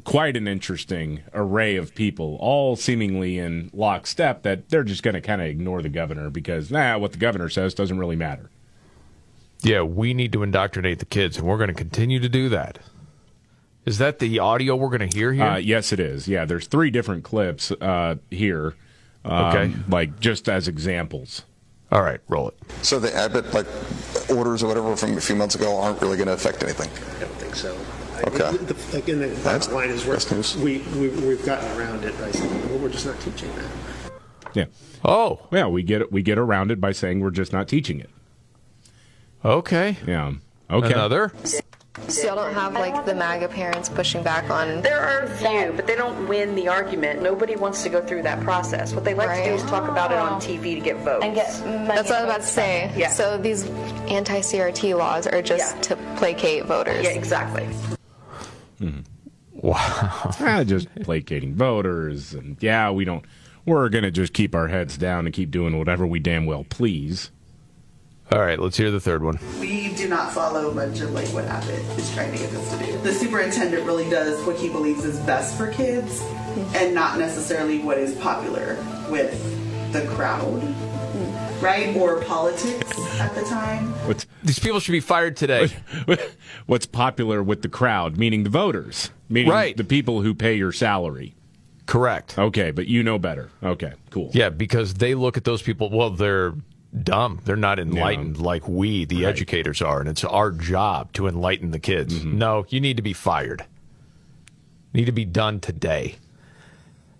quite 0.02 0.36
an 0.36 0.48
interesting 0.48 1.22
array 1.32 1.76
of 1.76 1.94
people, 1.94 2.36
all 2.40 2.74
seemingly 2.74 3.38
in 3.38 3.70
lockstep, 3.72 4.42
that 4.42 4.68
they're 4.68 4.82
just 4.82 5.04
going 5.04 5.14
to 5.14 5.20
kind 5.20 5.40
of 5.40 5.46
ignore 5.46 5.82
the 5.82 5.88
governor 5.88 6.30
because, 6.30 6.70
nah, 6.72 6.98
what 6.98 7.12
the 7.12 7.18
governor 7.18 7.48
says 7.48 7.74
doesn't 7.74 7.98
really 7.98 8.16
matter. 8.16 8.50
Yeah, 9.64 9.82
we 9.82 10.14
need 10.14 10.32
to 10.34 10.42
indoctrinate 10.42 10.98
the 10.98 11.06
kids, 11.06 11.38
and 11.38 11.46
we're 11.46 11.56
going 11.56 11.68
to 11.68 11.74
continue 11.74 12.20
to 12.20 12.28
do 12.28 12.48
that. 12.50 12.78
Is 13.86 13.98
that 13.98 14.18
the 14.18 14.38
audio 14.38 14.76
we're 14.76 14.88
going 14.96 15.08
to 15.08 15.16
hear 15.16 15.32
here? 15.32 15.42
Uh, 15.44 15.56
yes, 15.56 15.92
it 15.92 16.00
is. 16.00 16.28
Yeah, 16.28 16.44
there's 16.44 16.66
three 16.66 16.90
different 16.90 17.24
clips 17.24 17.70
uh, 17.72 18.16
here, 18.30 18.74
um, 19.24 19.44
Okay. 19.46 19.74
like 19.88 20.20
just 20.20 20.48
as 20.48 20.68
examples. 20.68 21.44
All 21.90 22.02
right, 22.02 22.20
roll 22.28 22.48
it. 22.48 22.54
So 22.82 22.98
the 22.98 23.14
Abbott 23.14 23.52
like 23.54 23.66
orders 24.30 24.62
or 24.62 24.68
whatever 24.68 24.94
from 24.96 25.16
a 25.16 25.20
few 25.20 25.36
months 25.36 25.54
ago 25.54 25.78
aren't 25.78 26.00
really 26.02 26.16
going 26.16 26.28
to 26.28 26.32
affect 26.34 26.62
anything. 26.62 26.88
I 27.16 27.20
don't 27.20 27.32
think 27.38 27.54
so. 27.54 27.76
Okay. 28.26 28.56
The, 28.64 28.74
the, 28.74 28.98
again, 28.98 29.18
the 29.20 29.26
That's- 29.28 29.66
bottom 29.66 29.74
line 29.74 29.90
is 29.90 30.04
that's 30.04 30.30
news. 30.30 30.56
we're, 30.56 30.80
we, 30.98 31.08
we, 31.10 31.26
we've 31.28 31.44
gotten 31.44 31.70
around 31.78 32.04
it 32.04 32.18
by 32.18 32.30
saying, 32.30 32.82
we're 32.82 32.88
just 32.88 33.06
not 33.06 33.20
teaching 33.20 33.50
that. 33.56 34.12
Yeah. 34.54 34.64
Oh. 35.04 35.40
Yeah, 35.52 35.66
we 35.66 35.82
get 35.82 36.00
it. 36.00 36.10
We 36.12 36.22
get 36.22 36.38
around 36.38 36.70
it 36.70 36.80
by 36.80 36.92
saying 36.92 37.20
we're 37.20 37.30
just 37.30 37.52
not 37.52 37.68
teaching 37.68 38.00
it. 38.00 38.10
Okay. 39.44 39.96
Yeah. 40.06 40.32
Okay. 40.70 40.92
Another. 40.92 41.32
So 42.08 42.26
y'all 42.26 42.36
don't 42.36 42.54
have 42.54 42.72
like 42.74 43.06
the 43.06 43.14
MAGA 43.14 43.48
parents 43.48 43.88
pushing 43.88 44.22
back 44.22 44.50
on. 44.50 44.82
There 44.82 45.00
are 45.00 45.20
a 45.20 45.30
few, 45.30 45.72
but 45.76 45.86
they 45.86 45.94
don't 45.94 46.28
win 46.28 46.54
the 46.54 46.66
argument. 46.66 47.22
Nobody 47.22 47.54
wants 47.54 47.82
to 47.84 47.88
go 47.88 48.04
through 48.04 48.22
that 48.22 48.42
process. 48.42 48.92
What 48.92 49.04
they 49.04 49.14
like 49.14 49.38
to 49.38 49.44
do 49.44 49.54
is 49.54 49.62
talk 49.64 49.88
about 49.88 50.10
it 50.10 50.18
on 50.18 50.40
TV 50.40 50.74
to 50.74 50.80
get 50.80 50.96
votes. 50.98 51.24
And 51.24 51.34
get 51.34 51.46
That's 51.86 52.10
what 52.10 52.18
I 52.18 52.24
was 52.24 52.30
about 52.30 52.40
to 52.40 52.46
say. 52.46 52.92
Yeah. 52.96 53.10
So 53.10 53.38
these 53.38 53.64
anti-CRT 54.08 54.98
laws 54.98 55.26
are 55.26 55.40
just 55.40 55.82
to 55.84 55.96
placate 56.16 56.64
voters. 56.64 57.04
Yeah, 57.04 57.10
exactly. 57.10 57.68
Wow. 59.54 60.30
Ah, 60.40 60.62
just 60.64 60.94
placating 60.96 61.54
voters, 61.54 62.34
and 62.34 62.56
yeah, 62.60 62.90
we 62.90 63.04
don't. 63.04 63.24
We're 63.64 63.88
going 63.88 64.04
to 64.04 64.10
just 64.10 64.34
keep 64.34 64.54
our 64.54 64.68
heads 64.68 64.98
down 64.98 65.24
and 65.26 65.34
keep 65.34 65.50
doing 65.50 65.78
whatever 65.78 66.06
we 66.06 66.18
damn 66.18 66.44
well 66.44 66.64
please. 66.68 67.30
All 68.32 68.40
right, 68.40 68.58
let's 68.58 68.76
hear 68.76 68.90
the 68.90 69.00
third 69.00 69.22
one. 69.22 69.38
We 69.60 69.94
do 69.94 70.08
not 70.08 70.32
follow 70.32 70.72
much 70.72 71.00
of 71.00 71.12
like 71.12 71.28
what 71.28 71.44
Abbott 71.44 71.80
is 71.98 72.12
trying 72.14 72.32
to 72.32 72.38
get 72.38 72.52
us 72.54 72.76
to 72.78 72.84
do. 72.86 72.98
The 72.98 73.12
superintendent 73.12 73.84
really 73.84 74.08
does 74.10 74.44
what 74.46 74.56
he 74.56 74.68
believes 74.68 75.04
is 75.04 75.18
best 75.20 75.56
for 75.56 75.70
kids 75.70 76.22
and 76.74 76.94
not 76.94 77.18
necessarily 77.18 77.78
what 77.80 77.98
is 77.98 78.14
popular 78.16 78.76
with 79.10 79.92
the 79.92 80.04
crowd, 80.06 80.62
right? 81.62 81.94
Or 81.96 82.22
politics 82.22 82.98
at 83.20 83.34
the 83.34 83.42
time. 83.44 83.88
What's 84.06 84.26
These 84.42 84.58
people 84.58 84.80
should 84.80 84.92
be 84.92 85.00
fired 85.00 85.36
today. 85.36 85.68
what's 86.66 86.86
popular 86.86 87.42
with 87.42 87.62
the 87.62 87.68
crowd, 87.68 88.16
meaning 88.16 88.42
the 88.44 88.50
voters, 88.50 89.10
meaning 89.28 89.52
Right. 89.52 89.76
the 89.76 89.84
people 89.84 90.22
who 90.22 90.34
pay 90.34 90.54
your 90.54 90.72
salary. 90.72 91.34
Correct. 91.86 92.38
Okay, 92.38 92.70
but 92.70 92.86
you 92.86 93.02
know 93.02 93.18
better. 93.18 93.50
Okay, 93.62 93.92
cool. 94.10 94.30
Yeah, 94.32 94.48
because 94.48 94.94
they 94.94 95.14
look 95.14 95.36
at 95.36 95.44
those 95.44 95.60
people. 95.60 95.90
Well, 95.90 96.08
they're 96.10 96.54
dumb. 97.02 97.40
They're 97.44 97.56
not 97.56 97.78
enlightened 97.78 98.38
like 98.38 98.68
we, 98.68 99.04
the 99.04 99.26
educators, 99.26 99.82
are, 99.82 100.00
and 100.00 100.08
it's 100.08 100.24
our 100.24 100.50
job 100.50 101.12
to 101.14 101.26
enlighten 101.26 101.70
the 101.70 101.78
kids. 101.78 102.14
Mm-hmm. 102.14 102.38
No, 102.38 102.66
you 102.68 102.80
need 102.80 102.96
to 102.96 103.02
be 103.02 103.12
fired. 103.12 103.64
Need 104.92 105.06
to 105.06 105.12
be 105.12 105.24
done 105.24 105.60
today. 105.60 106.16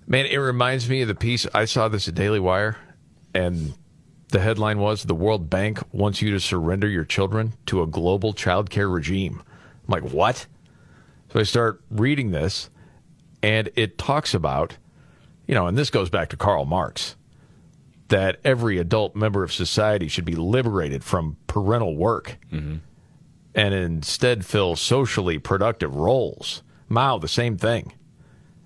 Man, 0.07 0.27
it 0.27 0.37
reminds 0.37 0.89
me 0.89 1.03
of 1.03 1.09
the 1.09 1.15
piece 1.15 1.47
I 1.55 1.65
saw 1.65 1.89
this 1.89 2.09
at 2.09 2.15
Daily 2.15 2.39
Wire, 2.39 2.77
and 3.35 3.75
the 4.29 4.41
headline 4.41 4.79
was 4.79 5.03
"The 5.03 5.15
World 5.15 5.51
Bank 5.51 5.81
wants 5.93 6.23
you 6.23 6.31
to 6.33 6.41
surrender 6.41 6.89
your 6.89 7.05
children 7.05 7.55
to 7.67 7.83
a 7.83 7.87
global 7.87 8.33
child 8.33 8.71
care 8.71 8.89
regime." 8.89 9.43
I'm 9.87 10.03
like, 10.03 10.13
what? 10.13 10.47
So 11.33 11.41
I 11.41 11.43
start 11.43 11.83
reading 11.91 12.31
this, 12.31 12.71
and 13.43 13.71
it 13.75 13.99
talks 13.99 14.35
about, 14.35 14.77
you 15.47 15.55
know, 15.55 15.67
and 15.67 15.77
this 15.77 15.91
goes 15.91 16.11
back 16.11 16.29
to 16.31 16.37
Karl 16.37 16.65
Marx 16.65 17.17
that 18.09 18.39
every 18.44 18.78
adult 18.78 19.16
member 19.16 19.43
of 19.43 19.52
society 19.52 20.09
should 20.09 20.24
be 20.24 20.35
liberated 20.35 21.02
from 21.02 21.36
parental 21.47 21.97
work 21.97 22.39
mm-hmm. 22.52 22.76
and 23.55 23.74
instead 23.74 24.44
fill 24.44 24.76
socially 24.76 25.39
productive 25.39 25.94
roles. 25.94 26.62
Mao, 26.89 27.18
the 27.18 27.28
same 27.28 27.56
thing. 27.56 27.93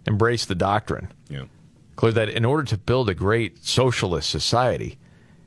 Embrace 0.07 0.45
the 0.45 0.55
doctrine. 0.55 1.13
Yeah. 1.29 1.45
Clear 1.97 2.13
that 2.13 2.29
in 2.29 2.45
order 2.45 2.65
to 2.65 2.79
build 2.79 3.09
a 3.09 3.15
great 3.15 3.65
socialist 3.65 4.31
society, 4.31 4.99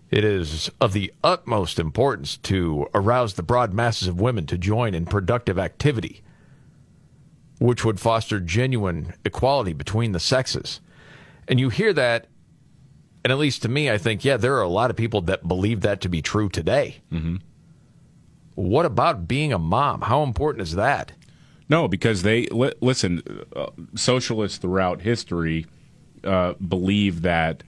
it 0.10 0.26
is 0.26 0.70
of 0.82 0.94
the 0.94 1.14
utmost 1.24 1.80
importance 1.80 2.38
to 2.38 2.88
arouse 2.94 3.34
the 3.34 3.44
broad 3.44 3.74
masses 3.74 4.08
of 4.08 4.20
women 4.20 4.46
to 4.48 4.58
join 4.58 4.94
in 4.94 5.06
productive 5.06 5.58
activity, 5.58 6.22
which 7.60 7.86
would 7.86 8.00
foster 8.00 8.40
genuine 8.40 9.14
equality 9.24 9.72
between 9.72 10.12
the 10.12 10.20
sexes. 10.20 10.82
And 11.48 11.60
you 11.60 11.70
hear 11.70 11.94
that 11.94 12.28
and 13.24 13.32
at 13.32 13.38
least 13.38 13.62
to 13.64 13.70
me, 13.70 13.90
I 13.90 13.98
think, 13.98 14.26
yeah, 14.26 14.38
there 14.38 14.56
are 14.56 14.62
a 14.62 14.70
lot 14.70 14.90
of 14.90 14.96
people 14.96 15.22
that 15.22 15.48
believe 15.48 15.82
that 15.82 16.02
to 16.02 16.10
be 16.10 16.22
true 16.22 16.50
today. 16.50 17.02
Mm-hmm. 17.12 17.38
What 18.56 18.86
about 18.86 19.28
being 19.28 19.54
a 19.54 19.60
mom? 19.60 20.02
How 20.02 20.24
important 20.24 20.64
is 20.64 20.76
that? 20.76 21.14
No, 21.70 21.88
because 21.88 22.24
they 22.24 22.48
li- 22.48 22.74
listen. 22.82 23.24
Uh, 23.56 23.68
socialists 23.96 24.58
throughout 24.58 25.02
history 25.02 25.66
uh, 26.24 26.54
believe 26.54 27.22
that, 27.22 27.64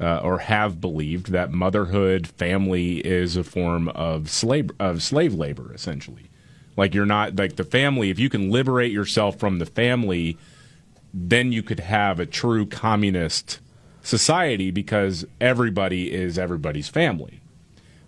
uh, 0.00 0.18
or 0.18 0.38
have 0.38 0.80
believed 0.80 1.30
that 1.30 1.52
motherhood, 1.52 2.26
family 2.26 2.98
is 2.98 3.36
a 3.36 3.44
form 3.44 3.88
of 3.88 4.28
slave 4.28 4.70
of 4.80 5.02
slave 5.02 5.34
labor, 5.34 5.72
essentially. 5.72 6.30
Like 6.76 6.94
you're 6.94 7.06
not 7.06 7.36
like 7.36 7.56
the 7.56 7.64
family. 7.64 8.10
If 8.10 8.18
you 8.18 8.28
can 8.28 8.50
liberate 8.50 8.90
yourself 8.90 9.38
from 9.38 9.58
the 9.58 9.66
family, 9.66 10.36
then 11.12 11.52
you 11.52 11.62
could 11.62 11.80
have 11.80 12.18
a 12.18 12.26
true 12.26 12.66
communist 12.66 13.60
society 14.04 14.70
because 14.70 15.24
everybody 15.40 16.12
is 16.12 16.38
everybody's 16.38 16.88
family. 16.88 17.40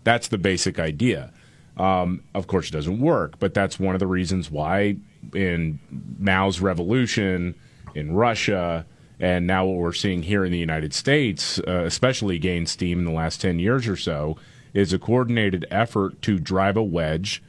That's 0.05 0.29
the 0.29 0.39
basic 0.39 0.79
idea. 0.79 1.33
Um, 1.77 2.23
of 2.35 2.47
course, 2.47 2.69
it 2.69 2.73
doesn't 2.73 3.01
work, 3.01 3.39
but 3.41 3.55
that's 3.55 3.81
one 3.81 3.97
of 3.97 3.99
the 3.99 4.07
reasons 4.07 4.51
why 4.51 4.97
in 5.35 5.81
Mao's 6.19 6.61
revolution 6.61 7.55
in 7.95 8.15
Russia, 8.15 8.87
and 9.19 9.47
now 9.47 9.65
what 9.65 9.77
we're 9.79 9.93
seeing 9.93 10.23
here 10.23 10.45
in 10.45 10.53
the 10.53 10.59
United 10.59 10.95
States, 10.95 11.59
uh, 11.67 11.85
especially 11.85 12.39
gain 12.39 12.67
steam 12.67 13.01
in 13.01 13.05
the 13.05 13.11
last 13.11 13.41
10 13.41 13.59
years 13.59 13.89
or 13.89 13.97
so, 13.97 14.37
is 14.75 14.93
a 14.93 14.99
coordinated 14.99 15.67
effort 15.71 16.21
to 16.23 16.39
drive 16.39 16.77
a 16.77 16.83
wedge 16.83 17.43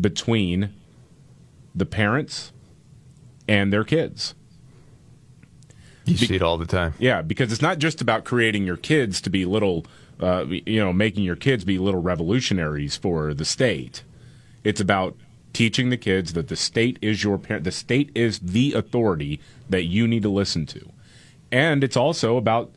between 0.00 0.72
the 1.74 1.86
parents 1.86 2.52
and 3.48 3.72
their 3.72 3.84
kids. 3.84 4.34
You 6.08 6.16
see 6.16 6.36
it 6.36 6.42
all 6.42 6.58
the 6.58 6.66
time. 6.66 6.94
Yeah, 6.98 7.22
because 7.22 7.52
it's 7.52 7.62
not 7.62 7.78
just 7.78 8.00
about 8.00 8.24
creating 8.24 8.64
your 8.64 8.76
kids 8.76 9.20
to 9.22 9.30
be 9.30 9.44
little, 9.44 9.86
uh, 10.20 10.46
you 10.46 10.80
know, 10.80 10.92
making 10.92 11.24
your 11.24 11.36
kids 11.36 11.64
be 11.64 11.78
little 11.78 12.02
revolutionaries 12.02 12.96
for 12.96 13.34
the 13.34 13.44
state. 13.44 14.02
It's 14.64 14.80
about 14.80 15.16
teaching 15.52 15.90
the 15.90 15.96
kids 15.96 16.34
that 16.34 16.48
the 16.48 16.56
state 16.56 16.98
is 17.00 17.24
your 17.24 17.38
parent, 17.38 17.64
the 17.64 17.72
state 17.72 18.10
is 18.14 18.38
the 18.38 18.72
authority 18.74 19.40
that 19.68 19.84
you 19.84 20.06
need 20.06 20.22
to 20.22 20.28
listen 20.28 20.66
to. 20.66 20.90
And 21.50 21.82
it's 21.82 21.96
also 21.96 22.36
about, 22.36 22.70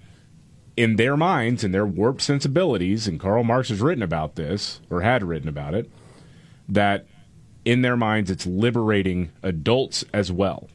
in 0.78 0.96
their 0.96 1.18
minds 1.18 1.64
and 1.64 1.74
their 1.74 1.86
warped 1.86 2.22
sensibilities, 2.22 3.08
and 3.08 3.20
Karl 3.20 3.44
Marx 3.44 3.70
has 3.70 3.82
written 3.82 4.04
about 4.04 4.36
this, 4.36 4.80
or 4.90 5.02
had 5.02 5.24
written 5.24 5.50
about 5.50 5.74
it, 5.74 5.92
that 6.70 7.06
in 7.66 7.82
their 7.82 7.98
minds 7.98 8.32
it's 8.32 8.48
liberating 8.48 9.32
adults 9.44 10.06
as 10.14 10.32
well. 10.32 10.70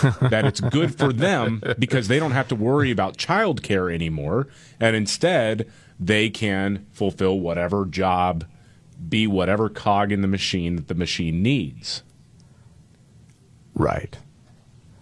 That 0.00 0.44
it's 0.44 0.60
good 0.60 0.94
for 0.94 1.12
them 1.12 1.62
because 1.78 2.08
they 2.08 2.18
don't 2.18 2.32
have 2.32 2.48
to 2.48 2.54
worry 2.54 2.90
about 2.90 3.16
childcare 3.16 3.92
anymore, 3.92 4.48
and 4.80 4.94
instead 4.94 5.70
they 5.98 6.30
can 6.30 6.86
fulfill 6.92 7.40
whatever 7.40 7.84
job, 7.84 8.44
be 9.08 9.26
whatever 9.26 9.68
cog 9.68 10.12
in 10.12 10.22
the 10.22 10.28
machine 10.28 10.76
that 10.76 10.88
the 10.88 10.94
machine 10.94 11.42
needs. 11.42 12.02
Right. 13.74 14.18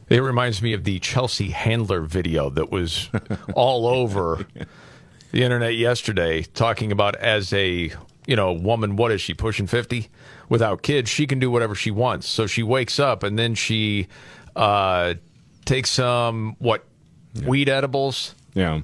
It 0.08 0.22
reminds 0.22 0.62
me 0.62 0.72
of 0.72 0.84
the 0.84 0.98
Chelsea 1.00 1.50
Handler 1.50 2.02
video 2.02 2.48
that 2.50 2.70
was 2.70 3.10
all 3.54 3.86
over 3.86 4.46
the 5.32 5.42
internet 5.42 5.74
yesterday, 5.74 6.42
talking 6.42 6.92
about 6.92 7.16
as 7.16 7.52
a 7.52 7.92
you 8.26 8.36
know 8.36 8.52
woman, 8.52 8.96
what 8.96 9.10
is 9.12 9.20
she 9.20 9.34
pushing 9.34 9.66
fifty 9.66 10.08
without 10.48 10.82
kids? 10.82 11.10
She 11.10 11.26
can 11.26 11.38
do 11.38 11.50
whatever 11.50 11.74
she 11.74 11.90
wants. 11.90 12.28
So 12.28 12.46
she 12.46 12.62
wakes 12.62 13.00
up 13.00 13.22
and 13.22 13.38
then 13.38 13.54
she 13.54 14.06
uh, 14.56 15.14
takes 15.64 15.90
some 15.90 16.56
what 16.58 16.84
weed 17.44 17.68
edibles. 17.68 18.34
Yeah. 18.54 18.80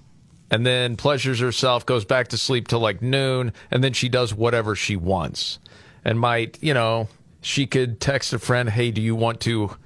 And 0.50 0.66
then 0.66 0.96
pleasures 0.96 1.40
herself, 1.40 1.86
goes 1.86 2.04
back 2.04 2.28
to 2.28 2.38
sleep 2.38 2.68
till 2.68 2.80
like 2.80 3.00
noon, 3.00 3.54
and 3.70 3.82
then 3.82 3.94
she 3.94 4.10
does 4.10 4.34
whatever 4.34 4.76
she 4.76 4.96
wants. 4.96 5.58
And 6.04 6.20
might, 6.20 6.62
you 6.62 6.74
know, 6.74 7.08
she 7.40 7.66
could 7.66 8.00
text 8.00 8.34
a 8.34 8.38
friend, 8.38 8.68
hey, 8.68 8.90
do 8.90 9.00
you 9.00 9.14
want 9.16 9.40
to 9.42 9.76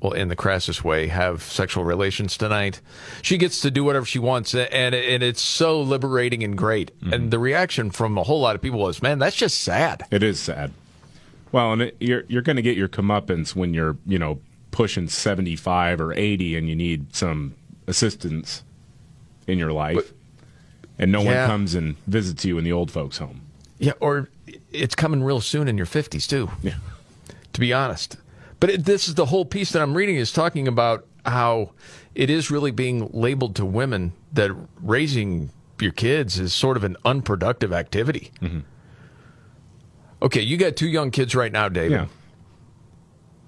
well, 0.00 0.12
in 0.12 0.28
the 0.28 0.36
crassest 0.36 0.82
way, 0.82 1.08
have 1.08 1.42
sexual 1.42 1.84
relations 1.84 2.38
tonight. 2.38 2.80
She 3.20 3.36
gets 3.36 3.60
to 3.60 3.70
do 3.70 3.84
whatever 3.84 4.06
she 4.06 4.18
wants, 4.18 4.54
and 4.54 4.94
and 4.94 5.22
it's 5.22 5.42
so 5.42 5.80
liberating 5.82 6.42
and 6.42 6.56
great. 6.56 6.98
Mm-hmm. 7.00 7.12
And 7.12 7.30
the 7.30 7.38
reaction 7.38 7.90
from 7.90 8.16
a 8.16 8.22
whole 8.22 8.40
lot 8.40 8.54
of 8.54 8.62
people 8.62 8.80
was, 8.80 9.02
"Man, 9.02 9.18
that's 9.18 9.36
just 9.36 9.60
sad." 9.60 10.04
It 10.10 10.22
is 10.22 10.40
sad. 10.40 10.72
Well, 11.52 11.74
and 11.74 11.82
it, 11.82 11.96
you're 12.00 12.24
you're 12.28 12.42
going 12.42 12.56
to 12.56 12.62
get 12.62 12.78
your 12.78 12.88
comeuppance 12.88 13.54
when 13.54 13.74
you're 13.74 13.98
you 14.06 14.18
know 14.18 14.40
pushing 14.70 15.08
seventy 15.08 15.56
five 15.56 16.00
or 16.00 16.12
eighty, 16.12 16.56
and 16.56 16.68
you 16.68 16.76
need 16.76 17.14
some 17.14 17.54
assistance 17.86 18.62
in 19.46 19.58
your 19.58 19.72
life, 19.72 19.96
but, 19.96 20.06
and 20.98 21.12
no 21.12 21.22
yeah. 21.22 21.40
one 21.42 21.48
comes 21.48 21.74
and 21.74 21.96
visits 22.06 22.44
you 22.44 22.58
in 22.58 22.64
the 22.64 22.72
old 22.72 22.90
folks' 22.90 23.18
home. 23.18 23.42
Yeah, 23.78 23.92
or 24.00 24.28
it's 24.70 24.94
coming 24.94 25.22
real 25.22 25.40
soon 25.40 25.68
in 25.68 25.76
your 25.76 25.86
fifties 25.86 26.26
too. 26.26 26.50
Yeah, 26.62 26.74
to 27.52 27.60
be 27.60 27.72
honest. 27.72 28.16
But 28.60 28.70
it, 28.70 28.84
this 28.84 29.08
is 29.08 29.14
the 29.14 29.26
whole 29.26 29.44
piece 29.44 29.72
that 29.72 29.80
I'm 29.80 29.96
reading 29.96 30.16
is 30.16 30.32
talking 30.32 30.68
about 30.68 31.06
how 31.24 31.70
it 32.14 32.28
is 32.28 32.50
really 32.50 32.70
being 32.70 33.08
labeled 33.12 33.56
to 33.56 33.64
women 33.64 34.12
that 34.32 34.50
raising 34.82 35.50
your 35.80 35.92
kids 35.92 36.38
is 36.38 36.52
sort 36.52 36.76
of 36.76 36.84
an 36.84 36.96
unproductive 37.04 37.72
activity. 37.72 38.30
Mm-hmm. 38.42 38.60
Okay, 40.22 40.42
you 40.42 40.58
got 40.58 40.76
two 40.76 40.88
young 40.88 41.10
kids 41.10 41.34
right 41.34 41.50
now, 41.50 41.70
David. 41.70 41.92
Yeah. 41.92 42.06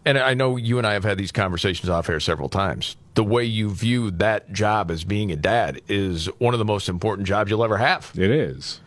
And 0.04 0.18
I 0.18 0.34
know 0.34 0.56
you 0.56 0.78
and 0.78 0.86
I 0.86 0.94
have 0.94 1.04
had 1.04 1.16
these 1.16 1.32
conversations 1.32 1.88
off 1.88 2.08
air 2.08 2.18
several 2.18 2.48
times. 2.48 2.96
The 3.14 3.22
way 3.22 3.44
you 3.44 3.70
view 3.70 4.10
that 4.12 4.52
job 4.52 4.90
as 4.90 5.04
being 5.04 5.30
a 5.30 5.36
dad 5.36 5.80
is 5.88 6.26
one 6.38 6.54
of 6.54 6.58
the 6.58 6.64
most 6.64 6.88
important 6.88 7.28
jobs 7.28 7.50
you'll 7.50 7.62
ever 7.62 7.78
have. 7.78 8.10
It 8.16 8.30
is. 8.30 8.80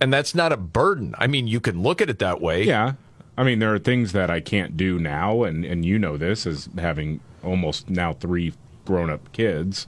And 0.00 0.12
that's 0.12 0.34
not 0.34 0.52
a 0.52 0.56
burden. 0.56 1.14
I 1.18 1.26
mean, 1.28 1.46
you 1.46 1.60
can 1.60 1.82
look 1.82 2.02
at 2.02 2.10
it 2.10 2.18
that 2.18 2.40
way. 2.40 2.64
Yeah. 2.64 2.94
I 3.36 3.44
mean, 3.44 3.58
there 3.58 3.72
are 3.74 3.78
things 3.78 4.12
that 4.12 4.30
I 4.30 4.40
can't 4.40 4.76
do 4.76 4.98
now, 4.98 5.42
and, 5.42 5.64
and 5.64 5.84
you 5.84 5.98
know 5.98 6.16
this 6.16 6.46
as 6.46 6.68
having 6.78 7.20
almost 7.42 7.90
now 7.90 8.12
three 8.12 8.52
grown 8.84 9.10
up 9.10 9.32
kids. 9.32 9.86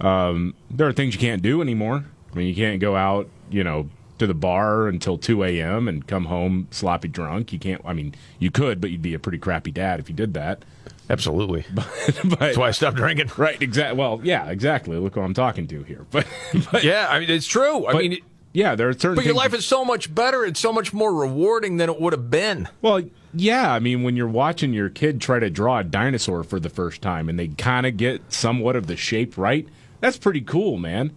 Um, 0.00 0.54
there 0.70 0.86
are 0.86 0.92
things 0.92 1.14
you 1.14 1.20
can't 1.20 1.42
do 1.42 1.60
anymore. 1.60 2.04
I 2.32 2.36
mean, 2.36 2.46
you 2.48 2.54
can't 2.54 2.80
go 2.80 2.96
out, 2.96 3.28
you 3.50 3.64
know, 3.64 3.88
to 4.24 4.28
the 4.28 4.34
bar 4.34 4.88
until 4.88 5.18
2 5.18 5.44
a.m. 5.44 5.86
and 5.86 6.06
come 6.06 6.24
home 6.24 6.66
sloppy 6.70 7.08
drunk. 7.08 7.52
You 7.52 7.58
can't, 7.58 7.82
I 7.84 7.92
mean, 7.92 8.14
you 8.38 8.50
could, 8.50 8.80
but 8.80 8.90
you'd 8.90 9.02
be 9.02 9.14
a 9.14 9.18
pretty 9.18 9.38
crappy 9.38 9.70
dad 9.70 10.00
if 10.00 10.08
you 10.08 10.14
did 10.14 10.34
that. 10.34 10.64
Absolutely. 11.10 11.66
But, 11.74 11.86
but, 12.24 12.38
That's 12.38 12.58
why 12.58 12.68
I 12.68 12.70
stopped 12.70 12.96
drinking. 12.96 13.30
Right, 13.36 13.60
exactly. 13.60 13.98
Well, 13.98 14.20
yeah, 14.22 14.48
exactly. 14.48 14.96
Look 14.96 15.14
who 15.14 15.20
I'm 15.20 15.34
talking 15.34 15.66
to 15.68 15.82
here. 15.82 16.06
But, 16.10 16.26
but 16.72 16.84
yeah, 16.84 17.08
I 17.10 17.20
mean, 17.20 17.30
it's 17.30 17.46
true. 17.46 17.86
I 17.86 17.92
but, 17.92 18.02
mean, 18.02 18.18
yeah, 18.52 18.74
there 18.74 18.88
are 18.88 18.92
certain. 18.92 19.16
But 19.16 19.24
your 19.24 19.34
life 19.34 19.52
is 19.52 19.66
so 19.66 19.84
much 19.84 20.14
better. 20.14 20.44
It's 20.44 20.60
so 20.60 20.72
much 20.72 20.92
more 20.94 21.12
rewarding 21.12 21.76
than 21.76 21.90
it 21.90 22.00
would 22.00 22.12
have 22.12 22.30
been. 22.30 22.68
Well, 22.80 23.02
yeah. 23.34 23.72
I 23.72 23.80
mean, 23.80 24.02
when 24.02 24.16
you're 24.16 24.28
watching 24.28 24.72
your 24.72 24.88
kid 24.88 25.20
try 25.20 25.40
to 25.40 25.50
draw 25.50 25.78
a 25.80 25.84
dinosaur 25.84 26.44
for 26.44 26.58
the 26.58 26.70
first 26.70 27.02
time 27.02 27.28
and 27.28 27.38
they 27.38 27.48
kind 27.48 27.84
of 27.84 27.96
get 27.96 28.32
somewhat 28.32 28.76
of 28.76 28.86
the 28.86 28.96
shape 28.96 29.36
right, 29.36 29.68
that's 30.00 30.16
pretty 30.16 30.40
cool, 30.40 30.78
man. 30.78 31.12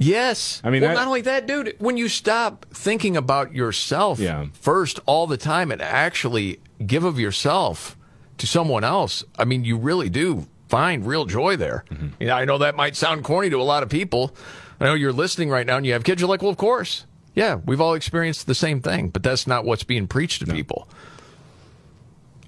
Yes. 0.00 0.62
I 0.64 0.70
mean, 0.70 0.80
well, 0.80 0.90
that, 0.90 0.94
not 0.94 1.06
only 1.08 1.20
that, 1.20 1.46
dude. 1.46 1.76
When 1.78 1.98
you 1.98 2.08
stop 2.08 2.64
thinking 2.72 3.18
about 3.18 3.54
yourself 3.54 4.18
yeah. 4.18 4.46
first 4.54 4.98
all 5.04 5.26
the 5.26 5.36
time 5.36 5.70
and 5.70 5.82
actually 5.82 6.58
give 6.84 7.04
of 7.04 7.20
yourself 7.20 7.98
to 8.38 8.46
someone 8.46 8.82
else, 8.82 9.22
I 9.38 9.44
mean, 9.44 9.62
you 9.62 9.76
really 9.76 10.08
do 10.08 10.48
find 10.70 11.06
real 11.06 11.26
joy 11.26 11.56
there. 11.56 11.84
Mm-hmm. 11.90 12.08
You 12.18 12.28
know, 12.28 12.34
I 12.34 12.46
know 12.46 12.56
that 12.58 12.76
might 12.76 12.96
sound 12.96 13.24
corny 13.24 13.50
to 13.50 13.60
a 13.60 13.62
lot 13.62 13.82
of 13.82 13.90
people. 13.90 14.34
I 14.80 14.86
know 14.86 14.94
you're 14.94 15.12
listening 15.12 15.50
right 15.50 15.66
now 15.66 15.76
and 15.76 15.84
you 15.84 15.92
have 15.92 16.02
kids. 16.02 16.22
You're 16.22 16.30
like, 16.30 16.40
well, 16.40 16.50
of 16.50 16.56
course. 16.56 17.04
Yeah, 17.34 17.56
we've 17.56 17.80
all 17.80 17.92
experienced 17.92 18.46
the 18.46 18.54
same 18.54 18.80
thing, 18.80 19.10
but 19.10 19.22
that's 19.22 19.46
not 19.46 19.66
what's 19.66 19.84
being 19.84 20.06
preached 20.08 20.40
to 20.40 20.46
no. 20.46 20.54
people. 20.54 20.88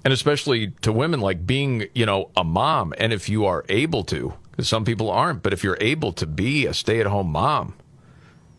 And 0.03 0.11
especially 0.11 0.71
to 0.81 0.91
women, 0.91 1.21
like 1.21 1.45
being, 1.45 1.85
you 1.93 2.07
know, 2.07 2.31
a 2.35 2.43
mom. 2.43 2.95
And 2.97 3.13
if 3.13 3.29
you 3.29 3.45
are 3.45 3.63
able 3.69 4.03
to, 4.05 4.33
because 4.53 4.69
some 4.69 4.85
people 4.85 5.09
aren't, 5.09 5.41
but 5.41 5.51
if 5.51 5.63
you're 5.63 5.77
able 5.81 6.13
to 6.13 6.27
be 6.27 6.67
a 6.67 6.73
stay 6.75 6.99
at 6.99 7.07
home 7.07 7.31
mom, 7.31 7.73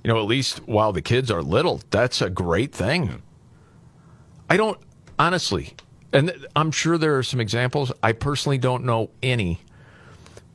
you 0.02 0.12
know, 0.12 0.18
at 0.18 0.26
least 0.26 0.58
while 0.66 0.92
the 0.92 1.00
kids 1.00 1.30
are 1.30 1.40
little, 1.40 1.80
that's 1.90 2.20
a 2.20 2.28
great 2.28 2.74
thing. 2.74 3.22
I 4.50 4.56
don't, 4.56 4.78
honestly, 5.20 5.74
and 6.12 6.34
I'm 6.56 6.72
sure 6.72 6.98
there 6.98 7.16
are 7.16 7.22
some 7.22 7.40
examples. 7.40 7.92
I 8.02 8.10
personally 8.10 8.58
don't 8.58 8.84
know 8.84 9.10
any 9.22 9.60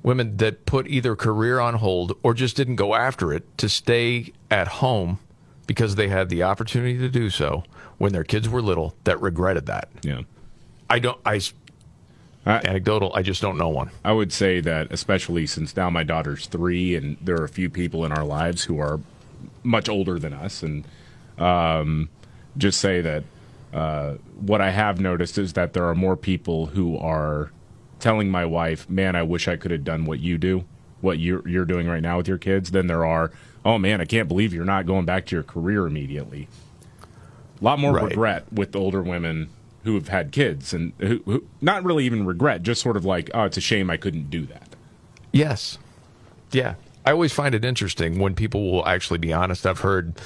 women 0.03 0.35
that 0.37 0.65
put 0.65 0.87
either 0.87 1.15
career 1.15 1.59
on 1.61 1.75
hold 1.75 2.17
or 2.21 2.33
just 2.33 2.57
didn't 2.57 2.75
go 2.75 2.93
after 2.93 3.31
it 3.31 3.57
to 3.59 3.69
stay 3.69 4.33
at 4.51 4.67
home 4.67 5.19
because 5.67 5.95
they 5.95 6.09
had 6.09 6.27
the 6.29 6.43
opportunity 6.43 6.97
to 6.97 7.09
do 7.09 7.29
so 7.29 7.63
when 7.97 8.11
their 8.11 8.23
kids 8.25 8.49
were 8.49 8.61
little 8.61 8.93
that 9.05 9.21
regretted 9.21 9.67
that. 9.67 9.89
Yeah. 10.01 10.21
I 10.89 10.99
don't 10.99 11.19
I 11.25 11.39
anecdotal, 12.45 13.11
I 13.15 13.21
just 13.21 13.41
don't 13.41 13.57
know 13.57 13.69
one. 13.69 13.91
I 14.03 14.11
would 14.11 14.31
say 14.33 14.59
that 14.61 14.91
especially 14.91 15.45
since 15.45 15.75
now 15.75 15.89
my 15.89 16.03
daughter's 16.03 16.47
3 16.47 16.95
and 16.95 17.17
there 17.21 17.39
are 17.39 17.43
a 17.45 17.49
few 17.49 17.69
people 17.69 18.05
in 18.05 18.11
our 18.11 18.23
lives 18.25 18.63
who 18.65 18.79
are 18.79 18.99
much 19.63 19.87
older 19.89 20.17
than 20.19 20.33
us 20.33 20.63
and 20.63 20.85
um, 21.37 22.09
just 22.57 22.79
say 22.81 23.01
that 23.01 23.23
uh, 23.73 24.15
what 24.39 24.61
I 24.61 24.71
have 24.71 24.99
noticed 24.99 25.37
is 25.37 25.53
that 25.53 25.73
there 25.73 25.85
are 25.85 25.95
more 25.95 26.17
people 26.17 26.67
who 26.67 26.97
are 26.97 27.51
telling 27.99 28.29
my 28.29 28.45
wife, 28.45 28.89
"Man, 28.89 29.15
I 29.15 29.23
wish 29.23 29.47
I 29.47 29.55
could 29.57 29.71
have 29.71 29.83
done 29.83 30.05
what 30.05 30.19
you 30.19 30.37
do, 30.37 30.63
what 31.01 31.19
you're 31.19 31.47
you're 31.47 31.65
doing 31.65 31.87
right 31.87 32.01
now 32.01 32.17
with 32.17 32.27
your 32.27 32.39
kids." 32.39 32.71
Than 32.71 32.87
there 32.87 33.05
are, 33.05 33.31
"Oh 33.63 33.77
man, 33.77 34.01
I 34.01 34.05
can't 34.05 34.27
believe 34.27 34.53
you're 34.53 34.65
not 34.65 34.87
going 34.87 35.05
back 35.05 35.27
to 35.27 35.35
your 35.35 35.43
career 35.43 35.85
immediately." 35.85 36.47
A 37.61 37.63
lot 37.63 37.77
more 37.79 37.93
Right. 37.93 38.05
regret 38.05 38.51
with 38.51 38.75
older 38.75 39.03
women 39.03 39.49
who 39.83 39.95
have 39.95 40.07
had 40.09 40.31
kids 40.31 40.73
and 40.73 40.93
who, 40.99 41.21
who 41.25 41.43
not 41.61 41.83
really 41.83 42.05
even 42.05 42.25
regret, 42.25 42.63
just 42.63 42.81
sort 42.81 42.97
of 42.97 43.05
like, 43.05 43.29
"Oh, 43.33 43.43
it's 43.43 43.57
a 43.57 43.61
shame 43.61 43.89
I 43.89 43.97
couldn't 43.97 44.29
do 44.29 44.45
that." 44.47 44.75
Yes. 45.31 45.77
Yeah. 46.51 46.75
I 47.05 47.11
always 47.11 47.31
find 47.31 47.55
it 47.55 47.63
interesting 47.63 48.19
when 48.19 48.35
people 48.35 48.71
will 48.71 48.85
actually 48.85 49.19
be 49.19 49.31
honest. 49.31 49.65
I've 49.65 49.79
heard 49.79 50.19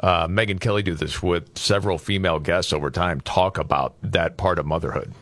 uh, 0.00 0.26
Megyn 0.26 0.60
Kelly 0.60 0.82
do 0.82 0.94
this 0.94 1.22
with 1.22 1.56
several 1.56 1.96
female 1.98 2.38
guests 2.38 2.72
over 2.72 2.90
time, 2.90 3.20
talk 3.20 3.56
about 3.58 3.94
that 4.02 4.36
part 4.36 4.58
of 4.58 4.66
motherhood. 4.66 5.12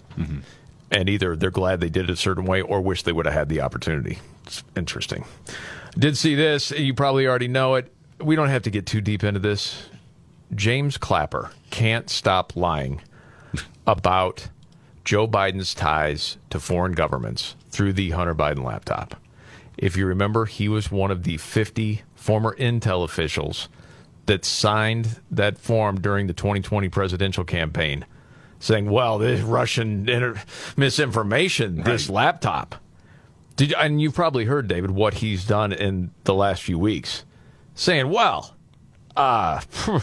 and 0.90 1.08
either 1.08 1.36
they're 1.36 1.50
glad 1.50 1.80
they 1.80 1.88
did 1.88 2.04
it 2.04 2.10
a 2.10 2.16
certain 2.16 2.44
way 2.44 2.60
or 2.62 2.80
wish 2.80 3.02
they 3.04 3.12
would 3.12 3.26
have 3.26 3.34
had 3.34 3.48
the 3.48 3.60
opportunity. 3.60 4.18
It's 4.46 4.64
interesting. 4.76 5.24
Did 5.98 6.16
see 6.16 6.34
this? 6.34 6.70
You 6.72 6.94
probably 6.94 7.26
already 7.26 7.48
know 7.48 7.74
it. 7.76 7.92
We 8.20 8.36
don't 8.36 8.48
have 8.48 8.62
to 8.62 8.70
get 8.70 8.86
too 8.86 9.00
deep 9.00 9.22
into 9.24 9.40
this. 9.40 9.88
James 10.54 10.96
Clapper 10.98 11.50
can't 11.70 12.10
stop 12.10 12.56
lying 12.56 13.00
about 13.86 14.48
Joe 15.04 15.26
Biden's 15.26 15.74
ties 15.74 16.36
to 16.50 16.60
foreign 16.60 16.92
governments 16.92 17.56
through 17.70 17.94
the 17.94 18.10
Hunter 18.10 18.34
Biden 18.34 18.64
laptop. 18.64 19.16
If 19.76 19.96
you 19.96 20.06
remember, 20.06 20.44
he 20.44 20.68
was 20.68 20.90
one 20.90 21.10
of 21.10 21.22
the 21.22 21.38
50 21.38 22.02
former 22.14 22.54
Intel 22.56 23.02
officials 23.02 23.68
that 24.26 24.44
signed 24.44 25.20
that 25.30 25.58
form 25.58 26.00
during 26.00 26.26
the 26.26 26.34
2020 26.34 26.88
presidential 26.88 27.44
campaign 27.44 28.04
saying, 28.60 28.90
well, 28.90 29.18
this 29.18 29.40
Russian 29.40 30.08
inter- 30.08 30.40
misinformation, 30.76 31.82
this 31.82 32.08
laptop. 32.10 32.76
Did, 33.56 33.72
and 33.72 34.00
you've 34.00 34.14
probably 34.14 34.44
heard, 34.44 34.68
David, 34.68 34.90
what 34.90 35.14
he's 35.14 35.44
done 35.44 35.72
in 35.72 36.12
the 36.24 36.34
last 36.34 36.62
few 36.62 36.78
weeks, 36.78 37.24
saying, 37.74 38.10
well, 38.10 38.54
uh, 39.16 39.60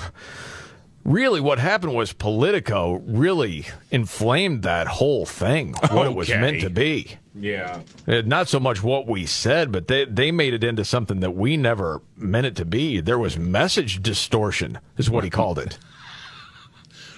really 1.07 1.41
what 1.41 1.57
happened 1.57 1.95
was 1.95 2.13
Politico 2.13 3.01
really 3.07 3.65
inflamed 3.89 4.61
that 4.63 4.85
whole 4.87 5.25
thing, 5.25 5.73
what 5.89 6.05
it 6.05 6.13
was 6.13 6.29
meant 6.29 6.61
to 6.61 6.69
be. 6.69 7.15
Yeah. 7.33 7.81
Uh, 8.07 8.21
Not 8.25 8.47
so 8.49 8.59
much 8.59 8.83
what 8.83 9.07
we 9.07 9.25
said, 9.25 9.71
but 9.71 9.87
they, 9.87 10.05
they 10.05 10.31
made 10.31 10.53
it 10.53 10.63
into 10.63 10.83
something 10.85 11.21
that 11.21 11.31
we 11.35 11.55
never 11.57 12.01
meant 12.15 12.45
it 12.45 12.55
to 12.57 12.65
be. 12.65 12.99
There 12.99 13.17
was 13.17 13.37
message 13.37 14.03
distortion, 14.03 14.79
is 14.97 15.09
what 15.09 15.23
he 15.23 15.29
called 15.31 15.57
it. 15.57 15.79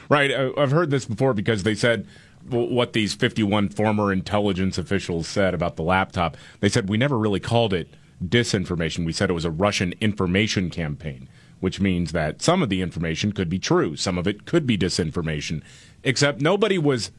Right. 0.09 0.31
I- 0.31 0.51
I've 0.59 0.71
heard 0.71 0.89
this 0.89 1.05
before 1.05 1.35
because 1.35 1.61
they 1.61 1.75
said 1.75 2.07
what 2.49 2.93
these 2.93 3.13
51 3.13 3.69
former 3.69 4.11
intelligence 4.11 4.79
officials 4.79 5.27
said 5.27 5.53
about 5.53 5.75
the 5.75 5.83
laptop. 5.83 6.35
They 6.61 6.69
said 6.69 6.89
we 6.89 6.97
never 6.97 7.15
really 7.15 7.39
called 7.39 7.73
it 7.75 7.93
disinformation. 8.25 9.05
We 9.05 9.13
said 9.13 9.29
it 9.29 9.33
was 9.33 9.45
a 9.45 9.51
Russian 9.51 9.93
information 10.01 10.71
campaign, 10.71 11.29
which 11.59 11.79
means 11.79 12.11
that 12.11 12.41
some 12.41 12.61
of 12.61 12.69
the 12.69 12.81
information 12.81 13.31
could 13.31 13.49
be 13.49 13.59
true, 13.59 13.95
some 13.95 14.17
of 14.17 14.27
it 14.27 14.45
could 14.45 14.65
be 14.65 14.77
disinformation. 14.77 15.61
Except 16.03 16.41
nobody 16.41 16.77
was 16.77 17.11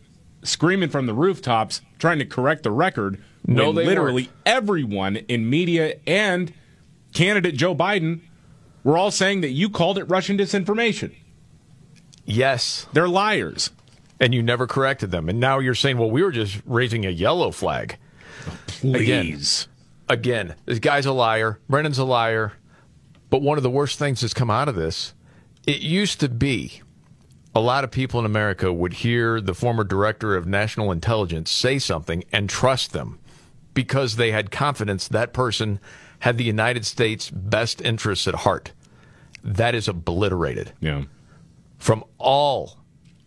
screaming 0.42 0.88
from 0.88 1.06
the 1.06 1.14
rooftops 1.14 1.82
trying 1.98 2.18
to 2.18 2.24
correct 2.24 2.62
the 2.62 2.70
record. 2.70 3.22
No, 3.46 3.70
when 3.70 3.86
literally 3.86 4.24
weren't. 4.24 4.36
everyone 4.46 5.16
in 5.16 5.48
media 5.48 5.96
and 6.06 6.52
candidate 7.12 7.56
Joe 7.56 7.74
Biden 7.74 8.20
were 8.84 8.96
all 8.96 9.10
saying 9.10 9.42
that 9.42 9.50
you 9.50 9.68
called 9.68 9.98
it 9.98 10.04
Russian 10.04 10.38
disinformation. 10.38 11.14
Yes. 12.24 12.86
They're 12.92 13.08
liars. 13.08 13.70
And 14.18 14.34
you 14.34 14.42
never 14.42 14.66
corrected 14.66 15.10
them. 15.10 15.28
And 15.28 15.40
now 15.40 15.58
you're 15.58 15.74
saying, 15.74 15.98
well, 15.98 16.10
we 16.10 16.22
were 16.22 16.32
just 16.32 16.60
raising 16.66 17.06
a 17.06 17.10
yellow 17.10 17.50
flag. 17.50 17.96
Oh, 18.46 18.56
please. 18.66 19.66
Again, 20.08 20.46
again, 20.48 20.54
this 20.66 20.78
guy's 20.78 21.06
a 21.06 21.12
liar. 21.12 21.58
Brennan's 21.68 21.98
a 21.98 22.04
liar. 22.04 22.52
But 23.30 23.42
one 23.42 23.56
of 23.56 23.62
the 23.62 23.70
worst 23.70 23.98
things 23.98 24.20
that's 24.20 24.34
come 24.34 24.50
out 24.50 24.68
of 24.68 24.74
this, 24.74 25.14
it 25.66 25.80
used 25.80 26.20
to 26.20 26.28
be 26.28 26.82
a 27.54 27.60
lot 27.60 27.84
of 27.84 27.90
people 27.90 28.20
in 28.20 28.26
America 28.26 28.72
would 28.72 28.92
hear 28.92 29.40
the 29.40 29.54
former 29.54 29.84
director 29.84 30.36
of 30.36 30.46
national 30.46 30.92
intelligence 30.92 31.50
say 31.50 31.78
something 31.78 32.24
and 32.32 32.48
trust 32.48 32.92
them 32.92 33.18
because 33.74 34.16
they 34.16 34.30
had 34.32 34.50
confidence 34.50 35.08
that 35.08 35.32
person 35.32 35.80
had 36.20 36.36
the 36.38 36.44
United 36.44 36.84
States' 36.84 37.30
best 37.30 37.80
interests 37.80 38.28
at 38.28 38.34
heart. 38.36 38.72
That 39.42 39.74
is 39.74 39.88
obliterated 39.88 40.72
Yeah. 40.80 41.04
from 41.78 42.04
all 42.18 42.78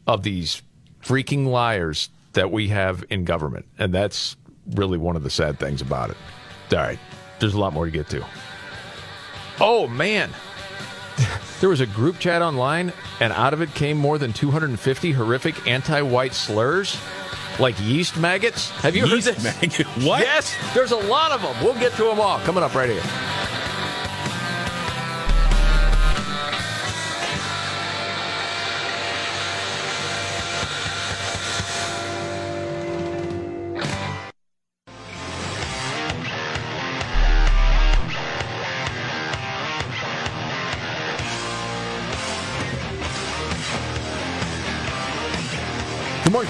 of 0.05 0.23
these 0.23 0.61
freaking 1.01 1.47
liars 1.47 2.09
that 2.33 2.51
we 2.51 2.67
have 2.69 3.03
in 3.09 3.25
government. 3.25 3.65
And 3.79 3.93
that's 3.93 4.35
really 4.75 4.97
one 4.97 5.15
of 5.15 5.23
the 5.23 5.29
sad 5.29 5.59
things 5.59 5.81
about 5.81 6.11
it. 6.11 6.17
All 6.71 6.79
right, 6.79 6.99
there's 7.39 7.53
a 7.55 7.59
lot 7.59 7.73
more 7.73 7.85
to 7.85 7.91
get 7.91 8.09
to. 8.09 8.23
Oh, 9.59 9.87
man. 9.87 10.29
There 11.59 11.69
was 11.69 11.79
a 11.79 11.85
group 11.85 12.19
chat 12.19 12.41
online, 12.41 12.91
and 13.21 13.31
out 13.31 13.53
of 13.53 13.61
it 13.61 13.73
came 13.73 13.97
more 13.97 14.17
than 14.17 14.33
250 14.33 15.11
horrific 15.11 15.65
anti 15.67 16.01
white 16.01 16.33
slurs, 16.33 16.99
like 17.59 17.75
yeast 17.79 18.17
maggots. 18.17 18.69
Have 18.81 18.95
you 18.95 19.05
Yeast 19.05 19.27
heard 19.27 19.35
this? 19.35 19.61
maggot? 19.61 19.87
What? 20.05 20.21
Yes, 20.21 20.53
there's 20.73 20.91
a 20.91 20.97
lot 20.97 21.31
of 21.31 21.41
them. 21.41 21.55
We'll 21.63 21.79
get 21.79 21.93
to 21.93 22.03
them 22.03 22.19
all 22.19 22.39
coming 22.39 22.63
up 22.63 22.75
right 22.75 22.89
here. 22.89 23.01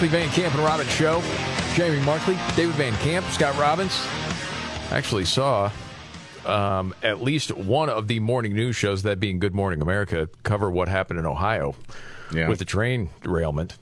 Markley 0.04 0.20
Van 0.20 0.30
Camp 0.32 0.54
and 0.56 0.64
Robbins 0.66 0.92
Show. 0.92 1.24
Jamie 1.76 2.04
Markley, 2.04 2.38
David 2.58 2.76
Van 2.76 2.94
Camp, 2.96 3.26
Scott 3.28 3.58
Robbins. 3.58 4.06
Actually 4.92 5.24
saw 5.24 5.72
um, 6.46 6.94
at 7.02 7.22
least 7.22 7.52
one 7.56 7.90
of 7.90 8.10
the 8.10 8.20
morning 8.20 8.54
news 8.54 8.76
shows, 8.76 9.04
that 9.04 9.22
being 9.22 9.40
Good 9.40 9.56
Morning 9.56 9.82
America, 9.82 10.28
cover 10.44 10.70
what 10.70 10.90
happened 10.90 11.20
in 11.20 11.26
Ohio 11.26 11.74
Yeah. 12.34 12.50
with 12.50 12.60
the 12.60 12.66
train 12.66 13.12
derailment. 13.22 13.78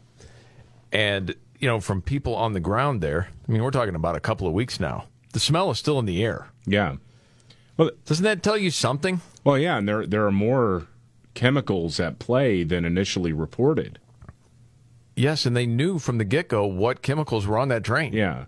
And, 0.92 1.34
you 1.58 1.68
know, 1.68 1.80
from 1.80 2.04
people 2.04 2.36
on 2.36 2.54
the 2.54 2.60
ground 2.60 3.02
there, 3.02 3.30
I 3.50 3.52
mean, 3.52 3.64
we're 3.64 3.72
talking 3.72 3.96
about 3.96 4.16
a 4.16 4.20
couple 4.20 4.46
of 4.46 4.54
weeks 4.54 4.80
now. 4.80 5.06
The 5.34 5.40
smell 5.40 5.72
is 5.72 5.80
still 5.80 5.98
in 5.98 6.06
the 6.06 6.24
air. 6.24 6.50
Yeah. 6.68 6.98
Well, 7.78 7.90
doesn't 8.06 8.24
that 8.26 8.44
tell 8.44 8.58
you 8.60 8.70
something? 8.70 9.22
Well, 9.44 9.58
yeah, 9.58 9.80
and 9.80 9.88
there 9.88 10.06
there 10.06 10.28
are 10.28 10.32
more 10.32 10.86
chemicals 11.34 12.00
at 12.00 12.20
play 12.20 12.62
than 12.64 12.86
initially 12.86 13.34
reported. 13.34 13.98
Yes, 15.22 15.46
and 15.46 15.56
they 15.56 15.68
knew 15.68 16.00
from 16.00 16.18
the 16.18 16.24
get 16.24 16.48
go 16.48 16.66
what 16.66 17.04
chemicals 17.04 17.46
were 17.46 17.60
on 17.60 17.68
that 17.68 17.84
train. 17.84 18.12
Yeah. 18.12 18.46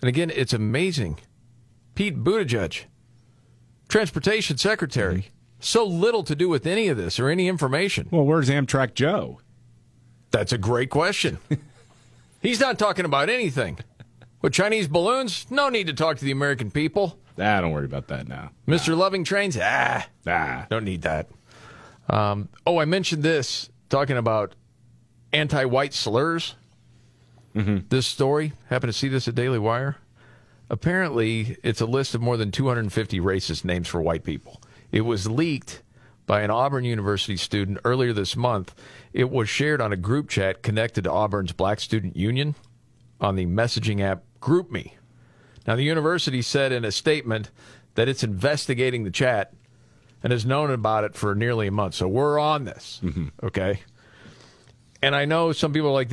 And 0.00 0.08
again, 0.08 0.30
it's 0.32 0.52
amazing. 0.52 1.18
Pete 1.96 2.22
Buttigieg, 2.22 2.84
transportation 3.88 4.58
secretary, 4.58 5.30
so 5.58 5.84
little 5.84 6.22
to 6.22 6.36
do 6.36 6.48
with 6.48 6.68
any 6.68 6.86
of 6.86 6.96
this 6.96 7.18
or 7.18 7.28
any 7.28 7.48
information. 7.48 8.06
Well, 8.12 8.24
where's 8.24 8.48
Amtrak 8.48 8.94
Joe? 8.94 9.40
That's 10.30 10.52
a 10.52 10.58
great 10.58 10.88
question. 10.88 11.38
He's 12.40 12.60
not 12.60 12.78
talking 12.78 13.04
about 13.04 13.28
anything. 13.28 13.80
With 14.40 14.52
Chinese 14.52 14.86
balloons, 14.86 15.46
no 15.50 15.68
need 15.68 15.88
to 15.88 15.94
talk 15.94 16.16
to 16.18 16.24
the 16.24 16.30
American 16.30 16.70
people. 16.70 17.18
Ah, 17.40 17.60
don't 17.60 17.72
worry 17.72 17.86
about 17.86 18.06
that 18.06 18.28
now. 18.28 18.52
Mr. 18.68 18.96
Loving 18.96 19.24
Trains, 19.24 19.58
ah, 19.60 20.06
ah, 20.28 20.66
don't 20.70 20.84
need 20.84 21.02
that. 21.02 21.28
Um, 22.08 22.50
oh, 22.64 22.78
I 22.78 22.84
mentioned 22.84 23.24
this 23.24 23.68
talking 23.88 24.16
about 24.16 24.54
anti-white 25.32 25.94
slurs. 25.94 26.54
Mm-hmm. 27.54 27.88
This 27.88 28.06
story 28.06 28.52
happened 28.68 28.92
to 28.92 28.98
see 28.98 29.08
this 29.08 29.28
at 29.28 29.34
Daily 29.34 29.58
Wire. 29.58 29.96
Apparently, 30.70 31.56
it's 31.62 31.80
a 31.80 31.86
list 31.86 32.14
of 32.14 32.22
more 32.22 32.36
than 32.36 32.50
250 32.50 33.20
racist 33.20 33.64
names 33.64 33.88
for 33.88 34.00
white 34.00 34.24
people. 34.24 34.62
It 34.90 35.02
was 35.02 35.28
leaked 35.28 35.82
by 36.26 36.42
an 36.42 36.50
Auburn 36.50 36.84
University 36.84 37.36
student 37.36 37.78
earlier 37.84 38.12
this 38.12 38.36
month. 38.36 38.74
It 39.12 39.30
was 39.30 39.48
shared 39.48 39.80
on 39.82 39.92
a 39.92 39.96
group 39.96 40.30
chat 40.30 40.62
connected 40.62 41.04
to 41.04 41.12
Auburn's 41.12 41.52
Black 41.52 41.80
Student 41.80 42.16
Union 42.16 42.54
on 43.20 43.36
the 43.36 43.44
messaging 43.46 44.00
app 44.00 44.22
GroupMe. 44.40 44.92
Now, 45.66 45.76
the 45.76 45.82
university 45.82 46.42
said 46.42 46.72
in 46.72 46.84
a 46.84 46.92
statement 46.92 47.50
that 47.94 48.08
it's 48.08 48.24
investigating 48.24 49.04
the 49.04 49.10
chat 49.10 49.52
and 50.22 50.32
has 50.32 50.46
known 50.46 50.70
about 50.70 51.04
it 51.04 51.14
for 51.14 51.34
nearly 51.34 51.66
a 51.66 51.72
month. 51.72 51.94
So 51.94 52.08
we're 52.08 52.38
on 52.38 52.64
this. 52.64 53.00
Okay. 53.42 53.80
And 55.02 55.14
I 55.16 55.24
know 55.24 55.52
some 55.52 55.72
people 55.72 55.88
are 55.88 55.92
like, 55.92 56.10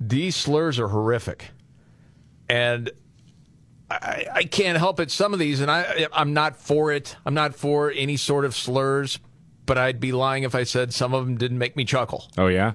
these 0.00 0.36
slurs 0.36 0.78
are 0.78 0.88
horrific. 0.88 1.50
And 2.48 2.90
I, 3.90 4.26
I 4.32 4.44
can't 4.44 4.78
help 4.78 5.00
it. 5.00 5.10
Some 5.10 5.32
of 5.32 5.38
these, 5.38 5.60
and 5.60 5.70
I, 5.70 6.06
I'm 6.12 6.32
not 6.32 6.56
for 6.56 6.92
it. 6.92 7.16
I'm 7.26 7.34
not 7.34 7.54
for 7.54 7.90
any 7.90 8.16
sort 8.16 8.44
of 8.44 8.54
slurs, 8.54 9.18
but 9.66 9.78
I'd 9.78 9.98
be 10.00 10.12
lying 10.12 10.44
if 10.44 10.54
I 10.54 10.62
said 10.64 10.94
some 10.94 11.12
of 11.14 11.26
them 11.26 11.36
didn't 11.36 11.58
make 11.58 11.76
me 11.76 11.84
chuckle. 11.84 12.30
Oh 12.38 12.46
yeah. 12.46 12.72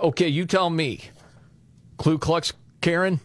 Okay, 0.00 0.28
you 0.28 0.46
tell 0.46 0.70
me. 0.70 1.00
Ku 1.96 2.18
Klux 2.18 2.52
Karen? 2.80 3.20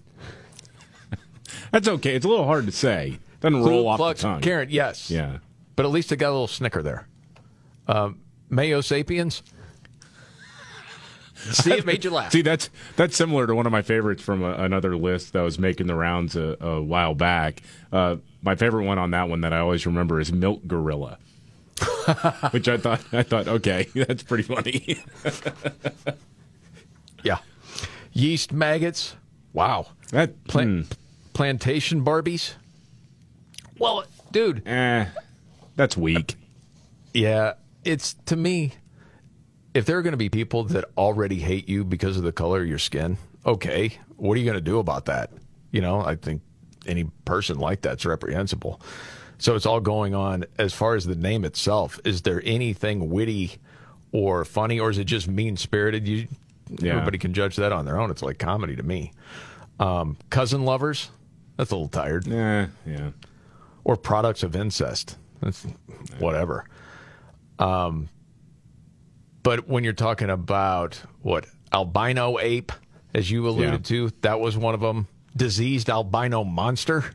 That's 1.71 1.87
okay. 1.87 2.15
It's 2.15 2.25
a 2.25 2.29
little 2.29 2.45
hard 2.45 2.65
to 2.65 2.71
say. 2.71 3.19
Doesn't 3.41 3.61
Ku 3.61 3.69
roll 3.69 3.87
off 3.87 3.97
Klux 3.97 4.21
the 4.21 4.27
tongue. 4.29 4.41
Karen, 4.41 4.69
yes. 4.71 5.11
Yeah. 5.11 5.37
But 5.75 5.85
at 5.85 5.91
least 5.91 6.11
it 6.11 6.17
got 6.17 6.29
a 6.29 6.31
little 6.31 6.47
snicker 6.47 6.81
there. 6.81 7.07
Um, 7.87 8.19
Mayo 8.49 8.81
Sapiens? 8.81 9.43
See, 11.51 11.73
it 11.73 11.85
made 11.85 12.03
you 12.03 12.11
laugh. 12.11 12.31
See, 12.31 12.41
that's 12.41 12.69
that's 12.95 13.15
similar 13.15 13.47
to 13.47 13.55
one 13.55 13.65
of 13.65 13.71
my 13.71 13.81
favorites 13.81 14.21
from 14.23 14.43
a, 14.43 14.53
another 14.53 14.95
list 14.95 15.33
that 15.33 15.41
was 15.41 15.59
making 15.59 15.87
the 15.87 15.95
rounds 15.95 16.35
a, 16.35 16.57
a 16.61 16.81
while 16.81 17.13
back. 17.13 17.61
Uh, 17.91 18.17
my 18.41 18.55
favorite 18.55 18.85
one 18.85 18.97
on 18.97 19.11
that 19.11 19.29
one 19.29 19.41
that 19.41 19.53
I 19.53 19.59
always 19.59 19.85
remember 19.85 20.19
is 20.19 20.31
Milk 20.31 20.65
Gorilla, 20.67 21.17
which 22.51 22.67
I 22.67 22.77
thought 22.77 23.01
I 23.13 23.23
thought 23.23 23.47
okay, 23.47 23.87
that's 23.95 24.23
pretty 24.23 24.43
funny. 24.43 24.99
Yeah. 27.23 27.37
Yeast 28.11 28.51
maggots. 28.51 29.15
Wow. 29.53 29.87
That 30.11 30.43
Plant, 30.45 30.95
plantation 31.33 32.03
Barbies. 32.03 32.55
Well, 33.79 34.03
dude. 34.31 34.67
Eh, 34.67 35.05
that's 35.75 35.97
weak. 35.97 36.35
Yeah, 37.13 37.53
it's 37.83 38.15
to 38.25 38.35
me. 38.35 38.73
If 39.73 39.85
there 39.85 39.97
are 39.97 40.01
going 40.01 40.11
to 40.13 40.17
be 40.17 40.29
people 40.29 40.63
that 40.65 40.85
already 40.97 41.39
hate 41.39 41.67
you 41.67 41.83
because 41.83 42.17
of 42.17 42.23
the 42.23 42.31
color 42.31 42.61
of 42.61 42.67
your 42.67 42.77
skin, 42.79 43.17
okay, 43.45 43.97
what 44.17 44.35
are 44.35 44.39
you 44.39 44.45
going 44.45 44.55
to 44.57 44.61
do 44.61 44.79
about 44.79 45.05
that? 45.05 45.31
You 45.71 45.81
know, 45.81 46.01
I 46.01 46.15
think 46.15 46.41
any 46.85 47.05
person 47.25 47.57
like 47.57 47.81
that's 47.81 48.05
reprehensible. 48.05 48.79
So 49.39 49.55
it's 49.55 49.65
all 49.65 49.79
going 49.79 50.13
on 50.13 50.45
as 50.59 50.73
far 50.73 50.95
as 50.95 51.05
the 51.05 51.15
name 51.15 51.43
itself. 51.43 51.99
Is 52.05 52.21
there 52.21 52.41
anything 52.45 53.09
witty 53.09 53.53
or 54.11 54.45
funny, 54.45 54.79
or 54.79 54.91
is 54.91 54.99
it 54.99 55.05
just 55.05 55.27
mean 55.27 55.57
spirited? 55.57 56.07
You, 56.07 56.27
Yeah. 56.79 56.91
everybody 56.93 57.17
can 57.17 57.33
judge 57.33 57.55
that 57.55 57.71
on 57.71 57.85
their 57.85 57.99
own. 57.99 58.11
It's 58.11 58.21
like 58.21 58.37
comedy 58.37 58.75
to 58.75 58.83
me. 58.83 59.11
Um, 59.79 60.17
cousin 60.29 60.65
lovers, 60.65 61.09
that's 61.57 61.71
a 61.71 61.75
little 61.75 61.87
tired. 61.89 62.27
Yeah, 62.27 62.67
yeah. 62.85 63.09
Or 63.83 63.97
products 63.97 64.43
of 64.43 64.55
incest, 64.55 65.17
that's 65.41 65.65
whatever. 66.19 66.65
Um, 67.59 68.07
but 69.43 69.67
when 69.67 69.83
you're 69.83 69.93
talking 69.93 70.29
about 70.29 71.01
what 71.21 71.45
albino 71.71 72.39
ape, 72.39 72.71
as 73.13 73.29
you 73.29 73.47
alluded 73.47 73.85
to, 73.85 74.09
that 74.21 74.39
was 74.39 74.57
one 74.57 74.73
of 74.73 74.79
them. 74.79 75.07
Diseased 75.35 75.89
albino 75.89 76.43
monster. 76.43 77.05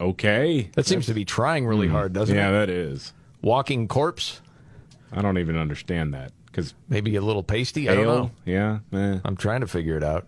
Okay. 0.00 0.70
That 0.74 0.86
seems 0.86 1.06
to 1.06 1.14
be 1.14 1.24
trying 1.24 1.66
really 1.66 1.86
Hmm. 1.86 1.92
hard, 1.92 2.12
doesn't 2.12 2.34
yeah, 2.34 2.48
it? 2.48 2.52
Yeah, 2.52 2.58
that 2.60 2.70
is. 2.70 3.12
Walking 3.42 3.86
corpse. 3.88 4.40
I 5.12 5.20
don't 5.22 5.38
even 5.38 5.56
understand 5.56 6.14
that 6.14 6.32
because 6.46 6.74
maybe 6.88 7.16
a 7.16 7.20
little 7.20 7.42
pasty. 7.42 7.88
I 7.88 7.94
don't 7.94 8.06
know. 8.06 8.30
Yeah, 8.44 8.78
eh. 8.92 9.18
I'm 9.24 9.36
trying 9.36 9.60
to 9.60 9.66
figure 9.66 9.96
it 9.96 10.04
out. 10.04 10.26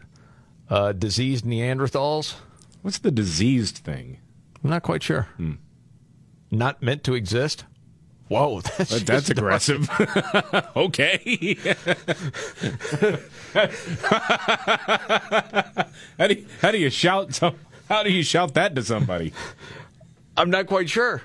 Uh, 0.69 0.93
diseased 0.93 1.45
Neanderthals. 1.45 2.35
What's 2.83 2.99
the 2.99 3.11
diseased 3.11 3.79
thing? 3.79 4.19
I'm 4.63 4.71
not 4.71 4.83
quite 4.83 5.03
sure. 5.03 5.23
Hmm. 5.37 5.53
Not 6.51 6.83
meant 6.83 7.03
to 7.05 7.15
exist. 7.15 7.65
Whoa, 8.33 8.61
that's, 8.63 8.91
That- 8.91 9.07
that's 9.07 9.31
aggressive. 9.31 9.89
okay. 10.77 11.57
how 16.19 16.27
do 16.29 16.35
you, 16.35 16.47
how 16.63 16.71
do 16.71 16.79
you 16.79 16.89
shout 16.91 17.35
some, 17.35 17.57
how 17.91 18.03
do 18.03 18.11
you 18.11 18.23
shout 18.23 18.55
that 18.55 18.75
to 18.75 18.83
somebody? 18.83 19.33
I'm 20.37 20.49
not 20.49 20.67
quite 20.67 20.89
sure. 20.89 21.21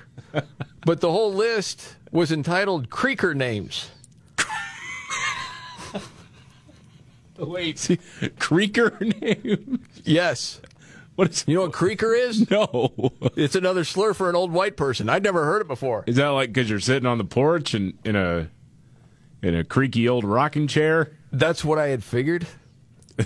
but 0.84 1.00
the 1.00 1.10
whole 1.10 1.32
list 1.32 1.96
was 2.12 2.30
entitled 2.30 2.90
Creaker 2.90 3.34
names. 3.34 3.90
Wait, 7.38 7.78
see, 7.78 7.98
Creaker 8.38 8.98
name? 9.00 9.80
Yes. 10.04 10.60
What 11.18 11.30
is 11.30 11.44
You 11.48 11.56
know 11.56 11.62
what 11.62 11.72
creaker 11.72 12.14
is? 12.14 12.48
No. 12.50 12.92
It's 13.34 13.56
another 13.56 13.82
slur 13.82 14.14
for 14.14 14.30
an 14.30 14.36
old 14.36 14.52
white 14.52 14.76
person. 14.76 15.08
I'd 15.08 15.24
never 15.24 15.44
heard 15.44 15.60
it 15.60 15.66
before. 15.66 16.04
Is 16.06 16.14
that 16.14 16.28
like 16.28 16.52
because 16.52 16.70
you're 16.70 16.78
sitting 16.78 17.06
on 17.06 17.18
the 17.18 17.24
porch 17.24 17.74
and 17.74 17.94
in 18.04 18.14
a 18.14 18.48
in 19.42 19.56
a 19.56 19.64
creaky 19.64 20.08
old 20.08 20.22
rocking 20.22 20.68
chair? 20.68 21.10
That's 21.32 21.64
what 21.64 21.76
I 21.76 21.88
had 21.88 22.04
figured. 22.04 22.46
so 23.18 23.24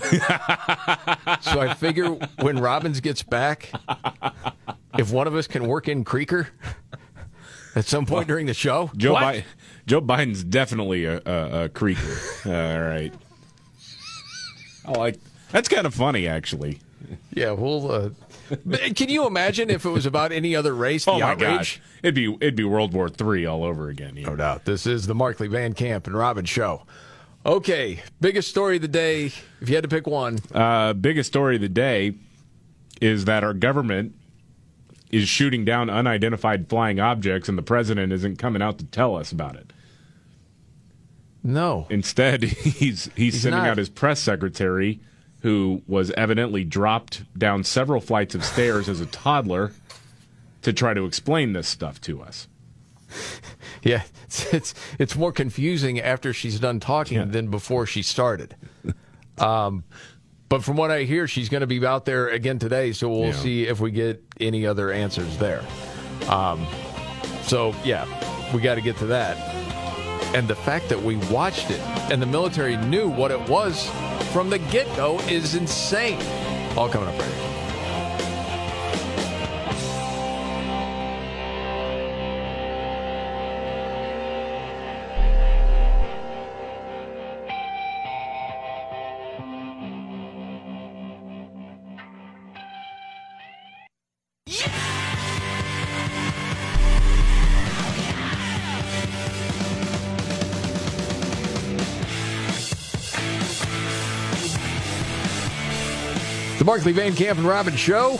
I 1.61 1.75
figure 1.77 2.09
when 2.41 2.59
Robbins 2.59 2.99
gets 2.99 3.21
back, 3.21 3.71
if 4.97 5.11
one 5.11 5.27
of 5.27 5.35
us 5.35 5.45
can 5.45 5.67
work 5.67 5.87
in 5.87 6.03
creaker 6.03 6.47
at 7.75 7.85
some 7.85 8.07
point 8.07 8.27
during 8.27 8.47
the 8.47 8.55
show, 8.55 8.89
Joe? 8.97 9.13
Biden, 9.13 9.43
Joe 9.85 10.01
Biden's 10.01 10.43
definitely 10.43 11.05
a, 11.05 11.21
a, 11.27 11.63
a 11.65 11.69
creaker. 11.69 12.17
All 12.47 12.81
right. 12.81 13.13
I 14.83 14.91
like 14.93 15.19
that's 15.51 15.69
kind 15.69 15.85
of 15.85 15.93
funny 15.93 16.27
actually. 16.27 16.79
Yeah, 17.33 17.51
well, 17.51 17.91
uh, 17.91 18.09
can 18.95 19.09
you 19.09 19.25
imagine 19.27 19.69
if 19.69 19.85
it 19.85 19.89
was 19.89 20.05
about 20.05 20.31
any 20.31 20.55
other 20.55 20.73
race? 20.73 21.05
The 21.05 21.11
Oh 21.11 21.19
my 21.19 21.31
outrage? 21.31 21.57
gosh, 21.57 21.81
it'd 22.01 22.15
be 22.15 22.31
it'd 22.41 22.55
be 22.55 22.63
World 22.63 22.93
War 22.93 23.09
Three 23.09 23.45
all 23.45 23.63
over 23.63 23.89
again. 23.89 24.15
No 24.21 24.35
doubt. 24.35 24.65
This 24.65 24.85
is 24.85 25.07
the 25.07 25.15
Markley 25.15 25.47
Van 25.47 25.73
Camp 25.73 26.07
and 26.07 26.15
Robbins 26.15 26.49
show. 26.49 26.83
Okay, 27.45 28.01
biggest 28.21 28.49
story 28.49 28.77
of 28.77 28.81
the 28.81 28.87
day. 28.87 29.25
If 29.61 29.67
you 29.69 29.75
had 29.75 29.83
to 29.83 29.89
pick 29.89 30.07
one, 30.07 30.39
Uh, 30.53 30.93
biggest 30.93 31.27
story 31.29 31.55
of 31.55 31.61
the 31.61 31.69
day 31.69 32.13
is 33.01 33.25
that 33.25 33.43
our 33.43 33.53
government 33.53 34.15
is 35.11 35.27
shooting 35.27 35.65
down 35.65 35.89
unidentified 35.89 36.69
flying 36.69 36.99
objects, 36.99 37.49
and 37.49 37.57
the 37.57 37.61
president 37.63 38.13
isn't 38.13 38.37
coming 38.37 38.61
out 38.61 38.77
to 38.79 38.85
tell 38.85 39.15
us 39.15 39.31
about 39.31 39.55
it. 39.55 39.73
No. 41.43 41.85
Instead, 41.89 42.43
he's 42.43 43.09
he's, 43.15 43.41
sending 43.41 43.59
not. 43.61 43.69
out 43.71 43.77
his 43.77 43.89
press 43.89 44.19
secretary, 44.19 45.01
who 45.43 45.81
was 45.87 46.09
evidently 46.11 46.63
dropped 46.63 47.23
down 47.37 47.63
several 47.63 48.01
flights 48.01 48.33
of 48.35 48.43
stairs 48.43 48.89
as 48.89 48.99
a 48.99 49.05
toddler, 49.05 49.71
to 50.63 50.73
try 50.73 50.93
to 50.93 51.05
explain 51.05 51.53
this 51.53 51.67
stuff 51.67 51.99
to 52.01 52.21
us. 52.21 52.47
yeah, 53.83 54.03
it's 54.25 54.53
it's, 54.53 54.73
it's 54.97 55.15
more 55.15 55.31
confusing 55.31 55.99
after 55.99 56.33
she's 56.33 56.59
done 56.59 56.79
talking 56.79 57.29
than 57.31 57.49
before 57.51 57.85
she 57.85 58.01
started. 58.01 58.55
Um, 59.37 59.83
but 60.49 60.63
from 60.63 60.77
what 60.77 60.91
I 60.91 61.03
hear, 61.03 61.27
she's 61.27 61.49
going 61.49 61.61
to 61.61 61.67
be 61.67 61.85
out 61.85 62.05
there 62.05 62.29
again 62.29 62.59
today, 62.59 62.91
so 62.93 63.09
we'll 63.09 63.27
Yeah. 63.27 63.31
see 63.33 63.63
if 63.67 63.79
we 63.79 63.91
get 63.91 64.23
any 64.39 64.65
other 64.65 64.91
answers 64.91 65.37
there. 65.37 65.63
Um, 66.29 66.65
so 67.43 67.75
yeah, 67.83 68.05
we 68.53 68.61
got 68.61 68.75
to 68.75 68.81
get 68.81 68.95
to 68.97 69.07
that. 69.07 69.35
And 70.33 70.47
the 70.47 70.55
fact 70.55 70.89
that 70.89 71.01
we 71.01 71.17
watched 71.31 71.69
it 71.69 71.79
and 72.11 72.21
the 72.21 72.25
military 72.25 72.75
knew 72.77 73.07
what 73.07 73.31
it 73.31 73.49
was 73.49 73.89
from 74.31 74.49
the 74.49 74.59
get 74.59 74.87
go 74.95 75.19
is 75.21 75.55
insane. 75.55 76.19
All 76.75 76.89
coming 76.89 77.07
up 77.07 77.19
right 77.19 77.31
here. 77.31 77.52
Markley 106.73 106.91
Van 106.91 107.13
Camp 107.13 107.37
and 107.37 107.47
Robbins 107.47 107.77
Show. 107.77 108.17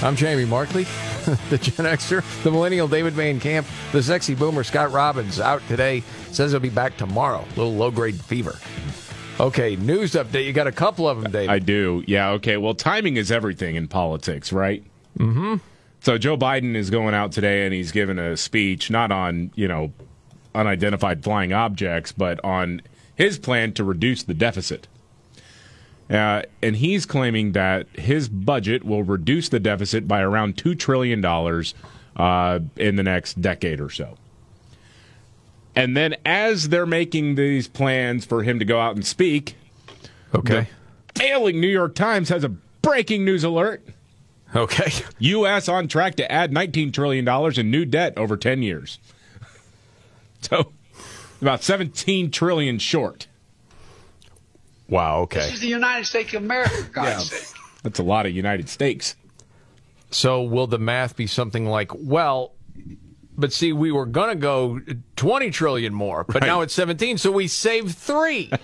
I'm 0.00 0.16
Jamie 0.16 0.46
Markley, 0.46 0.84
the 1.50 1.58
Gen 1.58 1.84
Xer, 1.84 2.24
the 2.42 2.50
Millennial 2.50 2.88
David 2.88 3.12
Van 3.12 3.38
Camp, 3.38 3.66
the 3.92 4.02
sexy 4.02 4.34
boomer 4.34 4.64
Scott 4.64 4.92
Robbins 4.92 5.38
out 5.38 5.60
today. 5.68 6.02
Says 6.32 6.52
he'll 6.52 6.60
be 6.60 6.70
back 6.70 6.96
tomorrow. 6.96 7.44
little 7.56 7.74
low 7.74 7.90
grade 7.90 8.18
fever. 8.18 8.58
Okay, 9.38 9.76
news 9.76 10.12
update. 10.12 10.46
You 10.46 10.54
got 10.54 10.68
a 10.68 10.72
couple 10.72 11.06
of 11.06 11.20
them, 11.20 11.30
David. 11.30 11.50
I 11.50 11.58
do. 11.58 12.02
Yeah. 12.06 12.30
Okay. 12.30 12.56
Well, 12.56 12.72
timing 12.72 13.18
is 13.18 13.30
everything 13.30 13.76
in 13.76 13.88
politics, 13.88 14.54
right? 14.54 14.82
Mm-hmm. 15.18 15.56
So 16.00 16.16
Joe 16.16 16.38
Biden 16.38 16.74
is 16.74 16.88
going 16.88 17.12
out 17.12 17.30
today 17.30 17.66
and 17.66 17.74
he's 17.74 17.92
giving 17.92 18.18
a 18.18 18.38
speech 18.38 18.90
not 18.90 19.12
on, 19.12 19.50
you 19.54 19.68
know, 19.68 19.92
unidentified 20.54 21.22
flying 21.22 21.52
objects, 21.52 22.10
but 22.10 22.42
on 22.42 22.80
his 23.16 23.38
plan 23.38 23.74
to 23.74 23.84
reduce 23.84 24.22
the 24.22 24.32
deficit. 24.32 24.88
Uh, 26.10 26.42
and 26.60 26.76
he's 26.76 27.06
claiming 27.06 27.52
that 27.52 27.86
his 27.94 28.28
budget 28.28 28.84
will 28.84 29.04
reduce 29.04 29.48
the 29.48 29.60
deficit 29.60 30.08
by 30.08 30.20
around 30.20 30.56
$2 30.56 30.76
trillion 30.76 31.24
uh, 32.16 32.58
in 32.76 32.96
the 32.96 33.02
next 33.02 33.40
decade 33.40 33.80
or 33.80 33.88
so. 33.88 34.16
And 35.76 35.96
then 35.96 36.16
as 36.26 36.70
they're 36.70 36.84
making 36.84 37.36
these 37.36 37.68
plans 37.68 38.24
for 38.24 38.42
him 38.42 38.58
to 38.58 38.64
go 38.64 38.80
out 38.80 38.96
and 38.96 39.06
speak, 39.06 39.54
okay. 40.34 40.66
the 41.14 41.20
failing 41.20 41.60
New 41.60 41.68
York 41.68 41.94
Times 41.94 42.28
has 42.28 42.42
a 42.42 42.48
breaking 42.48 43.24
news 43.24 43.44
alert. 43.44 43.86
Okay. 44.54 44.92
U.S. 45.20 45.68
on 45.68 45.86
track 45.86 46.16
to 46.16 46.30
add 46.30 46.50
$19 46.50 46.92
trillion 46.92 47.28
in 47.58 47.70
new 47.70 47.84
debt 47.84 48.18
over 48.18 48.36
10 48.36 48.62
years. 48.62 48.98
So 50.42 50.72
about 51.42 51.62
17 51.62 52.30
trillion 52.30 52.78
short. 52.78 53.26
Wow, 54.90 55.20
okay. 55.20 55.40
This 55.40 55.54
is 55.54 55.60
the 55.60 55.68
United 55.68 56.04
States 56.04 56.34
of 56.34 56.42
America, 56.42 56.74
for 56.74 56.90
God's 56.90 57.30
sake. 57.30 57.56
That's 57.82 57.98
a 57.98 58.02
lot 58.02 58.26
of 58.26 58.32
United 58.32 58.68
States. 58.68 59.16
So 60.10 60.42
will 60.42 60.66
the 60.66 60.78
math 60.78 61.16
be 61.16 61.26
something 61.26 61.64
like, 61.64 61.92
well, 61.94 62.52
but 63.38 63.52
see, 63.52 63.72
we 63.72 63.92
were 63.92 64.06
going 64.06 64.30
to 64.30 64.34
go 64.34 64.80
20 65.16 65.50
trillion 65.50 65.94
more, 65.94 66.24
but 66.24 66.42
now 66.42 66.60
it's 66.60 66.74
17, 66.74 67.18
so 67.18 67.30
we 67.30 67.46
saved 67.48 67.96
three. 67.96 68.50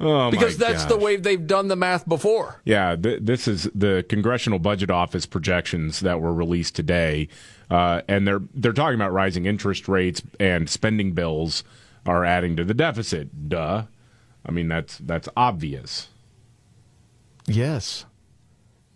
Oh, 0.00 0.30
because 0.30 0.58
my 0.58 0.66
that's 0.66 0.84
the 0.86 0.98
way 0.98 1.16
they've 1.16 1.46
done 1.46 1.68
the 1.68 1.76
math 1.76 2.06
before. 2.06 2.60
Yeah, 2.64 2.96
th- 2.96 3.20
this 3.22 3.46
is 3.46 3.70
the 3.74 4.04
Congressional 4.08 4.58
Budget 4.58 4.90
Office 4.90 5.24
projections 5.24 6.00
that 6.00 6.20
were 6.20 6.34
released 6.34 6.74
today, 6.74 7.28
uh, 7.70 8.02
and 8.08 8.26
they're 8.26 8.42
they're 8.54 8.72
talking 8.72 8.96
about 8.96 9.12
rising 9.12 9.46
interest 9.46 9.88
rates 9.88 10.20
and 10.40 10.68
spending 10.68 11.12
bills 11.12 11.62
are 12.06 12.24
adding 12.24 12.56
to 12.56 12.64
the 12.64 12.74
deficit. 12.74 13.48
Duh. 13.48 13.84
I 14.46 14.50
mean 14.50 14.68
that's 14.68 14.98
that's 14.98 15.28
obvious. 15.36 16.08
Yes. 17.46 18.04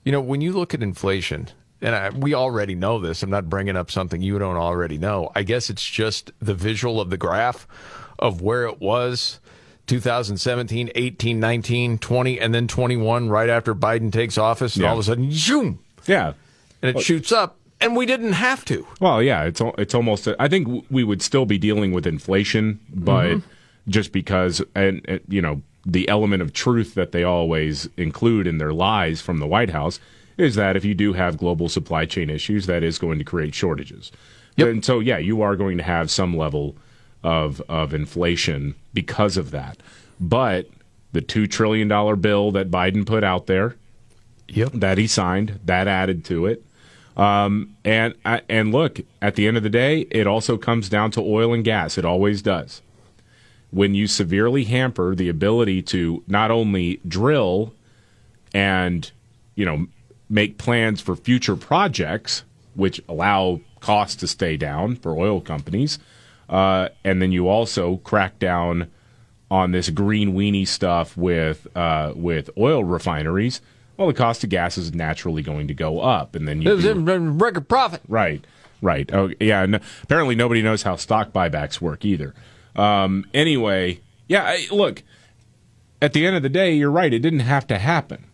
You 0.04 0.12
know, 0.12 0.20
when 0.20 0.40
you 0.40 0.52
look 0.52 0.72
at 0.74 0.82
inflation, 0.82 1.48
and 1.82 1.94
I, 1.94 2.10
we 2.10 2.34
already 2.34 2.74
know 2.74 2.98
this, 2.98 3.22
I'm 3.22 3.30
not 3.30 3.48
bringing 3.50 3.76
up 3.76 3.90
something 3.90 4.22
you 4.22 4.38
don't 4.38 4.56
already 4.56 4.96
know. 4.98 5.30
I 5.34 5.42
guess 5.42 5.68
it's 5.70 5.84
just 5.84 6.32
the 6.40 6.54
visual 6.54 7.00
of 7.00 7.10
the 7.10 7.16
graph 7.18 7.66
of 8.18 8.40
where 8.40 8.64
it 8.66 8.80
was 8.80 9.38
2017, 9.86 10.90
18, 10.94 11.38
19, 11.40 11.98
20, 11.98 12.40
and 12.40 12.54
then 12.54 12.68
21 12.68 13.28
right 13.28 13.48
after 13.50 13.74
Biden 13.74 14.10
takes 14.12 14.38
office, 14.38 14.76
and 14.76 14.82
Yeah. 14.84 14.88
all 14.90 14.94
of 14.94 15.00
a 15.00 15.04
sudden, 15.04 15.30
zoom, 15.30 15.78
Yeah. 16.06 16.32
and 16.82 16.88
it 16.90 16.94
Well- 16.96 17.04
shoots 17.04 17.32
up. 17.32 17.56
And 17.80 17.94
we 17.96 18.06
didn't 18.06 18.32
have 18.32 18.64
to. 18.66 18.86
Well, 19.00 19.22
yeah, 19.22 19.44
it's 19.44 19.60
it's 19.78 19.94
almost. 19.94 20.26
I 20.38 20.48
think 20.48 20.84
we 20.90 21.04
would 21.04 21.22
still 21.22 21.46
be 21.46 21.58
dealing 21.58 21.92
with 21.92 22.06
inflation, 22.06 22.80
but 22.92 23.28
Mhm. 23.36 23.42
just 23.88 24.12
because, 24.12 24.60
and, 24.74 25.00
and 25.06 25.20
you 25.28 25.40
know, 25.40 25.62
the 25.86 26.08
element 26.08 26.42
of 26.42 26.52
truth 26.52 26.94
that 26.94 27.12
they 27.12 27.22
always 27.22 27.88
include 27.96 28.46
in 28.46 28.58
their 28.58 28.72
lies 28.72 29.20
from 29.20 29.38
the 29.38 29.46
White 29.46 29.70
House 29.70 30.00
is 30.36 30.56
that 30.56 30.76
if 30.76 30.84
you 30.84 30.94
do 30.94 31.12
have 31.12 31.38
global 31.38 31.68
supply 31.68 32.04
chain 32.04 32.30
issues, 32.30 32.66
that 32.66 32.82
is 32.82 32.98
going 32.98 33.18
to 33.18 33.24
create 33.24 33.54
shortages. 33.54 34.10
And 34.56 34.84
so, 34.84 34.98
yeah, 34.98 35.18
you 35.18 35.40
are 35.42 35.54
going 35.54 35.76
to 35.78 35.84
have 35.84 36.10
some 36.10 36.36
level 36.36 36.76
of 37.22 37.62
of 37.68 37.94
inflation 37.94 38.74
because 38.92 39.36
of 39.36 39.52
that. 39.52 39.76
But 40.20 40.68
the 41.12 41.20
two 41.20 41.46
trillion 41.46 41.86
dollar 41.86 42.16
bill 42.16 42.50
that 42.52 42.70
Biden 42.72 43.06
put 43.06 43.22
out 43.22 43.46
there, 43.46 43.76
yep, 44.48 44.72
that 44.74 44.98
he 44.98 45.06
signed, 45.06 45.60
that 45.64 45.86
added 45.86 46.24
to 46.26 46.46
it. 46.46 46.64
Um, 47.18 47.76
and 47.84 48.14
and 48.24 48.72
look, 48.72 49.00
at 49.20 49.34
the 49.34 49.48
end 49.48 49.56
of 49.56 49.64
the 49.64 49.68
day, 49.70 50.06
it 50.10 50.26
also 50.26 50.56
comes 50.56 50.88
down 50.88 51.10
to 51.12 51.20
oil 51.20 51.52
and 51.52 51.64
gas. 51.64 51.98
It 51.98 52.04
always 52.04 52.42
does. 52.42 52.80
When 53.70 53.94
you 53.94 54.06
severely 54.06 54.64
hamper 54.64 55.14
the 55.14 55.28
ability 55.28 55.82
to 55.82 56.22
not 56.28 56.50
only 56.50 57.00
drill 57.06 57.74
and 58.54 59.10
you 59.56 59.66
know 59.66 59.86
make 60.30 60.58
plans 60.58 61.00
for 61.00 61.16
future 61.16 61.56
projects, 61.56 62.44
which 62.74 63.02
allow 63.08 63.60
costs 63.80 64.16
to 64.16 64.28
stay 64.28 64.56
down 64.56 64.94
for 64.94 65.16
oil 65.16 65.40
companies, 65.40 65.98
uh, 66.48 66.88
and 67.04 67.20
then 67.20 67.32
you 67.32 67.48
also 67.48 67.96
crack 67.98 68.38
down 68.38 68.90
on 69.50 69.72
this 69.72 69.90
green 69.90 70.34
weenie 70.34 70.68
stuff 70.68 71.16
with 71.16 71.66
uh, 71.76 72.12
with 72.14 72.48
oil 72.56 72.84
refineries. 72.84 73.60
Well, 73.98 74.06
the 74.06 74.14
cost 74.14 74.44
of 74.44 74.50
gas 74.50 74.78
is 74.78 74.94
naturally 74.94 75.42
going 75.42 75.68
to 75.68 75.74
go 75.74 76.00
up, 76.00 76.34
and 76.36 76.46
then 76.48 76.62
you 76.62 76.70
It 76.70 76.74
was 76.76 76.84
do- 76.84 76.90
in 77.10 77.36
record 77.36 77.68
profit. 77.68 78.00
Right, 78.08 78.46
right. 78.80 79.10
Oh, 79.12 79.30
yeah. 79.40 79.66
No, 79.66 79.80
apparently, 80.04 80.36
nobody 80.36 80.62
knows 80.62 80.84
how 80.84 80.96
stock 80.96 81.32
buybacks 81.32 81.80
work 81.80 82.04
either. 82.04 82.32
Um, 82.76 83.26
anyway, 83.34 84.00
yeah. 84.28 84.44
I, 84.44 84.66
look, 84.70 85.02
at 86.00 86.12
the 86.12 86.24
end 86.24 86.36
of 86.36 86.44
the 86.44 86.48
day, 86.48 86.72
you're 86.74 86.92
right. 86.92 87.12
It 87.12 87.18
didn't 87.18 87.40
have 87.40 87.66
to 87.66 87.78
happen. 87.78 88.24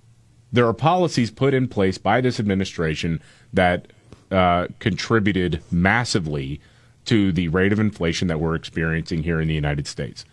There 0.52 0.66
are 0.68 0.74
policies 0.74 1.30
put 1.30 1.54
in 1.54 1.66
place 1.66 1.96
by 1.96 2.20
this 2.20 2.38
administration 2.38 3.22
that 3.52 3.86
uh, 4.30 4.68
contributed 4.80 5.62
massively 5.70 6.60
to 7.06 7.32
the 7.32 7.48
rate 7.48 7.72
of 7.72 7.80
inflation 7.80 8.28
that 8.28 8.38
we're 8.38 8.54
experiencing 8.54 9.22
here 9.22 9.40
in 9.40 9.48
the 9.48 9.54
United 9.54 9.86
States. 9.86 10.24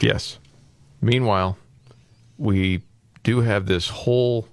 Yes. 0.00 0.38
Meanwhile, 1.00 1.56
we 2.36 2.82
do 3.28 3.40
have 3.42 3.66
this 3.66 3.88
whole 3.90 4.48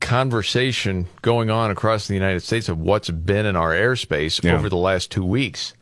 conversation 0.00 1.06
going 1.20 1.50
on 1.50 1.70
across 1.70 2.08
the 2.08 2.14
United 2.14 2.40
States 2.40 2.70
of 2.70 2.78
what's 2.80 3.10
been 3.10 3.44
in 3.44 3.54
our 3.54 3.72
airspace 3.72 4.42
Yeah. 4.42 4.54
over 4.56 4.70
the 4.70 4.78
last 4.78 5.10
two 5.10 5.22
weeks. 5.24 5.74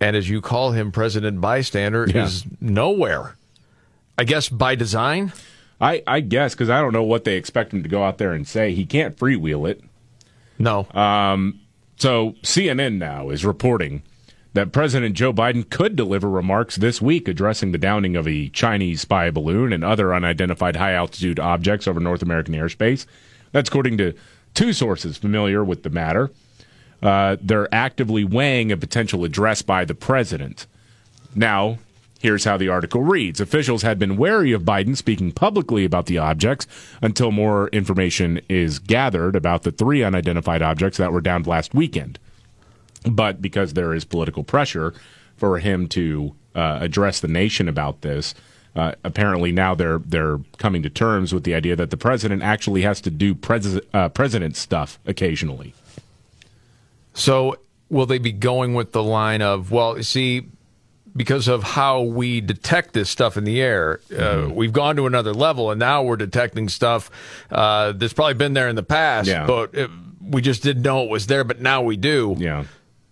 And 0.00 0.14
as 0.16 0.28
you 0.28 0.42
call 0.42 0.72
him, 0.72 0.92
President 0.92 1.40
Bystander 1.40 2.06
Yeah. 2.08 2.24
is 2.24 2.44
nowhere. 2.60 3.36
I 4.18 4.24
guess 4.24 4.50
by 4.50 4.74
design. 4.74 5.32
I, 5.80 6.02
I 6.06 6.20
guess 6.20 6.52
because 6.54 6.68
I 6.68 6.80
don't 6.82 6.92
know 6.92 7.02
what 7.02 7.24
they 7.24 7.36
expect 7.36 7.72
him 7.72 7.82
to 7.82 7.88
go 7.88 8.04
out 8.04 8.18
there 8.18 8.32
and 8.32 8.46
say. 8.46 8.74
He 8.74 8.84
can't 8.84 9.16
freewheel 9.16 9.66
it. 9.68 9.80
No. 10.58 10.86
Um, 10.92 11.58
so 11.96 12.34
CNN 12.42 12.98
now 12.98 13.30
is 13.30 13.46
reporting 13.46 14.02
that 14.54 14.72
President 14.72 15.16
Joe 15.16 15.32
Biden 15.32 15.68
could 15.68 15.96
deliver 15.96 16.30
remarks 16.30 16.76
this 16.76 17.02
week 17.02 17.28
addressing 17.28 17.72
the 17.72 17.78
downing 17.78 18.16
of 18.16 18.26
a 18.26 18.48
Chinese 18.48 19.02
spy 19.02 19.30
balloon 19.30 19.72
and 19.72 19.84
other 19.84 20.14
unidentified 20.14 20.76
high 20.76 20.92
altitude 20.92 21.40
objects 21.40 21.86
over 21.86 22.00
North 22.00 22.22
American 22.22 22.54
airspace. 22.54 23.04
That's 23.52 23.68
according 23.68 23.98
to 23.98 24.14
two 24.54 24.72
sources 24.72 25.18
familiar 25.18 25.64
with 25.64 25.82
the 25.82 25.90
matter. 25.90 26.30
Uh, 27.02 27.36
they're 27.42 27.72
actively 27.74 28.24
weighing 28.24 28.70
a 28.70 28.76
potential 28.76 29.24
address 29.24 29.60
by 29.60 29.84
the 29.84 29.94
president. 29.94 30.66
Now, 31.34 31.78
here's 32.20 32.44
how 32.44 32.56
the 32.56 32.68
article 32.68 33.02
reads 33.02 33.40
Officials 33.40 33.82
had 33.82 33.98
been 33.98 34.16
wary 34.16 34.52
of 34.52 34.62
Biden 34.62 34.96
speaking 34.96 35.32
publicly 35.32 35.84
about 35.84 36.06
the 36.06 36.18
objects 36.18 36.68
until 37.02 37.32
more 37.32 37.68
information 37.68 38.40
is 38.48 38.78
gathered 38.78 39.34
about 39.34 39.64
the 39.64 39.72
three 39.72 40.04
unidentified 40.04 40.62
objects 40.62 40.96
that 40.98 41.12
were 41.12 41.20
downed 41.20 41.48
last 41.48 41.74
weekend. 41.74 42.20
But 43.04 43.40
because 43.42 43.74
there 43.74 43.94
is 43.94 44.04
political 44.04 44.44
pressure 44.44 44.94
for 45.36 45.58
him 45.58 45.88
to 45.88 46.34
uh, 46.54 46.78
address 46.80 47.20
the 47.20 47.28
nation 47.28 47.68
about 47.68 48.00
this, 48.02 48.34
uh, 48.76 48.92
apparently 49.04 49.52
now 49.52 49.74
they're 49.74 49.98
they're 49.98 50.38
coming 50.58 50.82
to 50.82 50.90
terms 50.90 51.32
with 51.32 51.44
the 51.44 51.54
idea 51.54 51.76
that 51.76 51.90
the 51.90 51.96
president 51.96 52.42
actually 52.42 52.82
has 52.82 53.00
to 53.02 53.10
do 53.10 53.34
pres- 53.34 53.80
uh, 53.92 54.08
president 54.08 54.56
stuff 54.56 54.98
occasionally. 55.06 55.74
So 57.12 57.56
will 57.88 58.06
they 58.06 58.18
be 58.18 58.32
going 58.32 58.74
with 58.74 58.92
the 58.92 59.02
line 59.02 59.42
of, 59.42 59.70
well, 59.70 60.02
see, 60.02 60.46
because 61.16 61.46
of 61.46 61.62
how 61.62 62.02
we 62.02 62.40
detect 62.40 62.92
this 62.92 63.08
stuff 63.08 63.36
in 63.36 63.44
the 63.44 63.60
air, 63.60 64.00
uh, 64.10 64.14
Mm-hmm. 64.14 64.54
we've 64.54 64.72
gone 64.72 64.96
to 64.96 65.06
another 65.06 65.32
level, 65.32 65.70
and 65.70 65.78
now 65.78 66.02
we're 66.02 66.16
detecting 66.16 66.68
stuff 66.68 67.10
uh, 67.52 67.92
that's 67.92 68.12
probably 68.12 68.34
been 68.34 68.54
there 68.54 68.68
in 68.68 68.74
the 68.76 68.82
past, 68.82 69.28
Yeah. 69.28 69.46
but 69.46 69.74
it, 69.74 69.90
we 70.20 70.42
just 70.42 70.62
didn't 70.64 70.82
know 70.82 71.04
it 71.04 71.10
was 71.10 71.26
there, 71.28 71.44
but 71.44 71.60
now 71.60 71.82
we 71.82 71.96
do. 71.96 72.34
Yeah. 72.38 72.64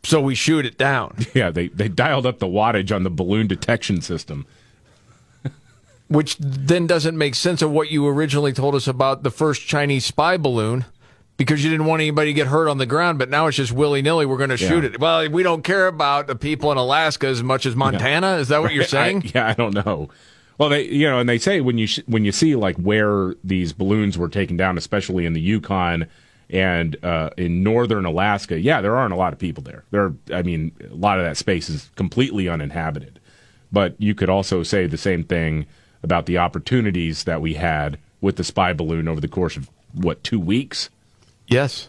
So 0.04 0.20
we 0.20 0.34
shoot 0.34 0.66
it 0.66 0.76
down. 0.78 1.16
Yeah, 1.34 1.50
they 1.50 1.68
they 1.68 1.88
dialed 1.88 2.26
up 2.26 2.38
the 2.38 2.46
wattage 2.46 2.94
on 2.94 3.02
the 3.04 3.10
balloon 3.10 3.46
detection 3.46 4.00
system. 4.00 4.46
Which 6.08 6.36
then 6.38 6.86
doesn't 6.86 7.16
make 7.16 7.34
sense 7.34 7.62
of 7.62 7.70
what 7.70 7.90
you 7.90 8.06
originally 8.06 8.52
told 8.52 8.74
us 8.74 8.86
about 8.86 9.22
the 9.22 9.30
first 9.30 9.62
Chinese 9.66 10.04
spy 10.04 10.36
balloon. 10.36 10.84
Because 11.38 11.64
you 11.64 11.70
didn't 11.70 11.86
want 11.86 12.02
anybody 12.02 12.28
to 12.30 12.34
get 12.34 12.48
hurt 12.48 12.68
on 12.68 12.76
the 12.76 12.84
ground, 12.86 13.18
but 13.18 13.30
now 13.30 13.46
it's 13.46 13.56
just 13.56 13.72
willy 13.72 14.02
nilly. 14.02 14.26
We're 14.26 14.36
going 14.36 14.50
to 14.50 14.58
Yeah. 14.58 14.68
shoot 14.68 14.84
it. 14.84 15.00
Well, 15.00 15.28
we 15.30 15.42
don't 15.42 15.64
care 15.64 15.86
about 15.86 16.26
the 16.26 16.36
people 16.36 16.70
in 16.70 16.76
Alaska 16.78 17.26
as 17.26 17.42
much 17.42 17.64
as 17.64 17.74
Montana. 17.74 18.36
Is 18.36 18.48
that 18.48 18.60
what 18.60 18.74
you're 18.74 18.84
saying? 18.98 19.22
I- 19.26 19.30
yeah, 19.34 19.48
I 19.48 19.54
don't 19.54 19.74
know. 19.74 20.10
Well, 20.58 20.68
they 20.68 20.86
you 20.86 21.08
know, 21.08 21.18
and 21.18 21.28
they 21.28 21.38
say 21.38 21.60
when 21.62 21.78
you 21.78 21.86
sh- 21.86 22.00
when 22.06 22.24
you 22.26 22.30
see 22.32 22.54
like 22.54 22.76
where 22.76 23.34
these 23.42 23.72
balloons 23.72 24.18
were 24.18 24.28
taken 24.28 24.56
down, 24.58 24.76
especially 24.76 25.24
in 25.24 25.32
the 25.32 25.40
Yukon 25.40 26.06
and 26.50 27.02
uh, 27.04 27.30
in 27.36 27.62
northern 27.62 28.04
Alaska, 28.04 28.60
yeah, 28.60 28.80
there 28.80 28.96
aren't 28.96 29.14
a 29.14 29.16
lot 29.16 29.32
of 29.32 29.38
people 29.38 29.62
there. 29.62 29.84
There, 29.90 30.12
I 30.32 30.42
mean, 30.42 30.72
a 30.90 30.94
lot 30.94 31.18
of 31.18 31.24
that 31.24 31.36
space 31.36 31.68
is 31.68 31.90
completely 31.96 32.48
uninhabited. 32.48 33.20
But 33.70 33.94
you 33.98 34.14
could 34.14 34.28
also 34.28 34.62
say 34.62 34.86
the 34.86 34.98
same 34.98 35.24
thing 35.24 35.66
about 36.02 36.26
the 36.26 36.38
opportunities 36.38 37.24
that 37.24 37.40
we 37.40 37.54
had 37.54 37.98
with 38.20 38.36
the 38.36 38.44
spy 38.44 38.72
balloon 38.72 39.08
over 39.08 39.20
the 39.20 39.28
course 39.28 39.56
of 39.56 39.70
what 39.94 40.22
two 40.22 40.40
weeks. 40.40 40.90
Yes. 41.46 41.88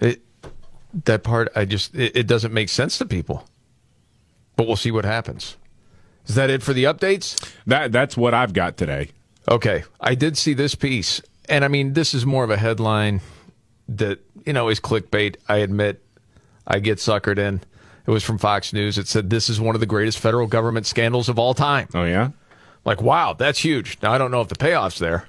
It, 0.00 0.22
that 1.04 1.22
part, 1.22 1.50
I 1.56 1.64
just, 1.64 1.94
it, 1.94 2.16
it 2.16 2.26
doesn't 2.26 2.52
make 2.52 2.68
sense 2.68 2.98
to 2.98 3.06
people. 3.06 3.46
But 4.56 4.66
we'll 4.66 4.76
see 4.76 4.90
what 4.90 5.04
happens. 5.04 5.56
Is 6.26 6.34
that 6.36 6.50
it 6.50 6.62
for 6.62 6.72
the 6.72 6.84
updates? 6.84 7.52
That 7.66 7.90
that's 7.90 8.16
what 8.16 8.34
I've 8.34 8.52
got 8.52 8.76
today. 8.76 9.10
Okay. 9.48 9.82
I 10.00 10.14
did 10.14 10.38
see 10.38 10.54
this 10.54 10.74
piece. 10.74 11.20
And 11.48 11.64
I 11.64 11.68
mean, 11.68 11.92
this 11.92 12.14
is 12.14 12.24
more 12.24 12.44
of 12.44 12.50
a 12.50 12.56
headline 12.56 13.20
that, 13.88 14.20
you 14.46 14.52
know, 14.52 14.68
is 14.68 14.80
clickbait. 14.80 15.36
I 15.48 15.58
admit 15.58 16.02
I 16.66 16.78
get 16.78 16.98
suckered 16.98 17.38
in. 17.38 17.60
It 18.06 18.10
was 18.10 18.24
from 18.24 18.38
Fox 18.38 18.72
News. 18.72 18.98
It 18.98 19.06
said 19.06 19.30
this 19.30 19.48
is 19.48 19.60
one 19.60 19.74
of 19.74 19.80
the 19.80 19.86
greatest 19.86 20.18
federal 20.18 20.46
government 20.46 20.86
scandals 20.86 21.28
of 21.28 21.38
all 21.38 21.54
time. 21.54 21.88
Oh, 21.94 22.04
yeah? 22.04 22.30
Like, 22.84 23.00
wow, 23.00 23.32
that's 23.32 23.60
huge. 23.60 23.98
Now, 24.02 24.12
I 24.12 24.18
don't 24.18 24.30
know 24.30 24.40
if 24.40 24.48
the 24.48 24.56
payoff's 24.56 24.98
there, 24.98 25.28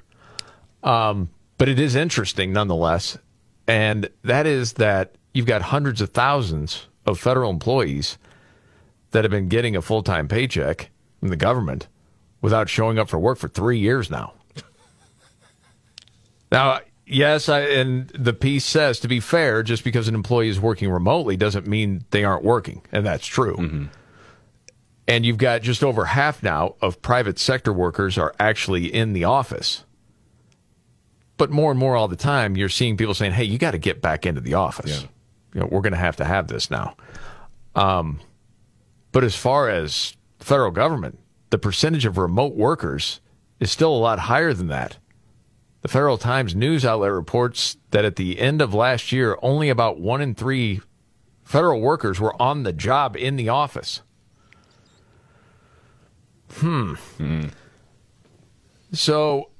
um, 0.82 1.30
but 1.56 1.68
it 1.68 1.78
is 1.78 1.94
interesting 1.94 2.52
nonetheless. 2.52 3.16
And 3.68 4.08
that 4.22 4.46
is 4.46 4.74
that 4.74 5.14
you've 5.32 5.46
got 5.46 5.62
hundreds 5.62 6.00
of 6.00 6.10
thousands 6.10 6.86
of 7.06 7.20
federal 7.20 7.50
employees 7.50 8.18
that 9.12 9.22
have 9.24 9.30
been 9.30 9.48
getting 9.48 9.76
a 9.76 9.82
full 9.82 10.02
time 10.02 10.26
paycheck 10.26 10.90
from 11.20 11.28
the 11.28 11.36
government 11.36 11.86
without 12.40 12.68
showing 12.68 12.98
up 12.98 13.08
for 13.08 13.18
work 13.18 13.38
for 13.38 13.48
three 13.48 13.78
years 13.78 14.10
now. 14.10 14.34
Now, 16.54 16.80
yes, 17.04 17.48
I, 17.48 17.60
and 17.62 18.08
the 18.10 18.32
piece 18.32 18.64
says 18.64 19.00
to 19.00 19.08
be 19.08 19.18
fair, 19.18 19.64
just 19.64 19.82
because 19.82 20.06
an 20.06 20.14
employee 20.14 20.48
is 20.48 20.60
working 20.60 20.88
remotely 20.88 21.36
doesn't 21.36 21.66
mean 21.66 22.04
they 22.12 22.22
aren't 22.24 22.44
working, 22.44 22.82
and 22.92 23.04
that's 23.04 23.26
true. 23.26 23.56
And 25.08 25.26
you've 25.26 25.36
got 25.36 25.62
just 25.62 25.82
over 25.82 26.04
half 26.04 26.42
now 26.42 26.76
of 26.80 27.02
private 27.02 27.38
sector 27.40 27.72
workers 27.72 28.16
are 28.16 28.32
actually 28.38 28.86
in 28.86 29.12
the 29.12 29.24
office. 29.24 29.84
But 31.36 31.50
more 31.50 31.72
and 31.72 31.80
more 31.80 31.96
all 31.96 32.06
the 32.06 32.16
time, 32.16 32.56
you're 32.56 32.68
seeing 32.68 32.96
people 32.96 33.14
saying, 33.14 33.32
"Hey, 33.32 33.44
you 33.44 33.58
got 33.58 33.72
to 33.72 33.78
get 33.78 34.00
back 34.00 34.24
into 34.24 34.40
the 34.40 34.54
office. 34.54 35.02
You 35.52 35.60
know, 35.60 35.66
we're 35.66 35.80
going 35.80 35.92
to 35.92 35.98
have 35.98 36.16
to 36.16 36.24
have 36.24 36.46
this 36.46 36.70
now." 36.70 36.96
Um, 37.74 38.20
but 39.10 39.24
as 39.24 39.34
far 39.34 39.68
as 39.68 40.16
federal 40.38 40.70
government, 40.70 41.18
the 41.50 41.58
percentage 41.58 42.06
of 42.06 42.16
remote 42.16 42.54
workers 42.54 43.20
is 43.58 43.72
still 43.72 43.94
a 43.94 43.98
lot 43.98 44.20
higher 44.20 44.54
than 44.54 44.68
that. 44.68 44.98
The 45.84 45.88
Federal 45.88 46.16
Times 46.16 46.56
news 46.56 46.82
outlet 46.86 47.12
reports 47.12 47.76
that 47.90 48.06
at 48.06 48.16
the 48.16 48.40
end 48.40 48.62
of 48.62 48.72
last 48.72 49.12
year, 49.12 49.36
only 49.42 49.68
about 49.68 50.00
one 50.00 50.22
in 50.22 50.34
three 50.34 50.80
federal 51.44 51.78
workers 51.82 52.18
were 52.18 52.40
on 52.40 52.62
the 52.62 52.72
job 52.72 53.18
in 53.18 53.36
the 53.36 53.50
office. 53.50 54.00
Hmm. 56.52 56.94
So, 58.92 59.50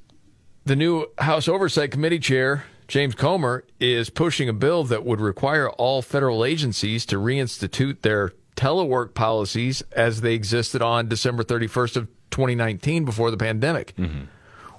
the 0.64 0.74
new 0.74 1.08
House 1.18 1.46
Oversight 1.46 1.90
Committee 1.90 2.20
chair, 2.20 2.64
James 2.88 3.14
Comer, 3.14 3.66
is 3.78 4.08
pushing 4.08 4.48
a 4.48 4.54
bill 4.54 4.82
that 4.84 5.04
would 5.04 5.20
require 5.20 5.68
all 5.68 6.00
federal 6.00 6.42
agencies 6.42 7.04
to 7.04 7.16
reinstitute 7.16 8.00
their 8.00 8.32
telework 8.56 9.12
policies 9.12 9.82
as 9.92 10.22
they 10.22 10.32
existed 10.32 10.80
on 10.80 11.06
December 11.06 11.44
31st 11.44 11.96
of 11.98 12.08
2019 12.30 13.04
before 13.04 13.30
the 13.30 13.36
pandemic, 13.36 13.94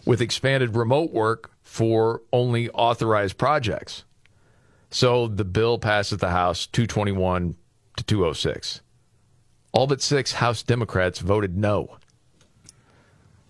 with 0.06 0.22
expanded 0.22 0.76
remote 0.76 1.11
work 1.11 1.52
for 1.64 2.22
only 2.32 2.69
authorized 2.69 3.38
projects. 3.38 4.03
So 4.90 5.27
the 5.27 5.44
bill 5.44 5.77
passes 5.77 6.19
the 6.19 6.30
House 6.30 6.68
221 6.68 7.56
to 7.98 8.03
206. 8.03 8.82
All 9.73 9.88
but 9.88 10.02
six 10.02 10.34
House 10.34 10.64
Democrats 10.64 11.19
voted 11.19 11.57
no. 11.57 11.98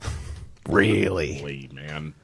really? 0.69 1.37
Holy 1.37 1.69
man. 1.71 2.15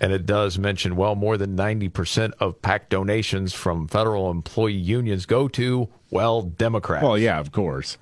And 0.00 0.12
it 0.12 0.26
does 0.26 0.58
mention 0.58 0.96
well 0.96 1.14
more 1.14 1.36
than 1.36 1.56
90% 1.56 2.32
of 2.40 2.60
PAC 2.62 2.88
donations 2.88 3.52
from 3.52 3.88
federal 3.88 4.30
employee 4.30 4.72
unions 4.72 5.26
go 5.26 5.48
to, 5.48 5.88
well, 6.10 6.42
Democrats. 6.42 7.02
Well, 7.02 7.18
yeah, 7.18 7.38
of 7.38 7.52
course. 7.52 7.98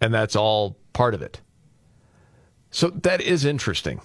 And 0.00 0.14
that's 0.14 0.36
all 0.36 0.76
part 0.92 1.14
of 1.14 1.22
it. 1.22 1.40
So 2.70 2.90
that 2.90 3.20
is 3.20 3.44
interesting. 3.44 4.00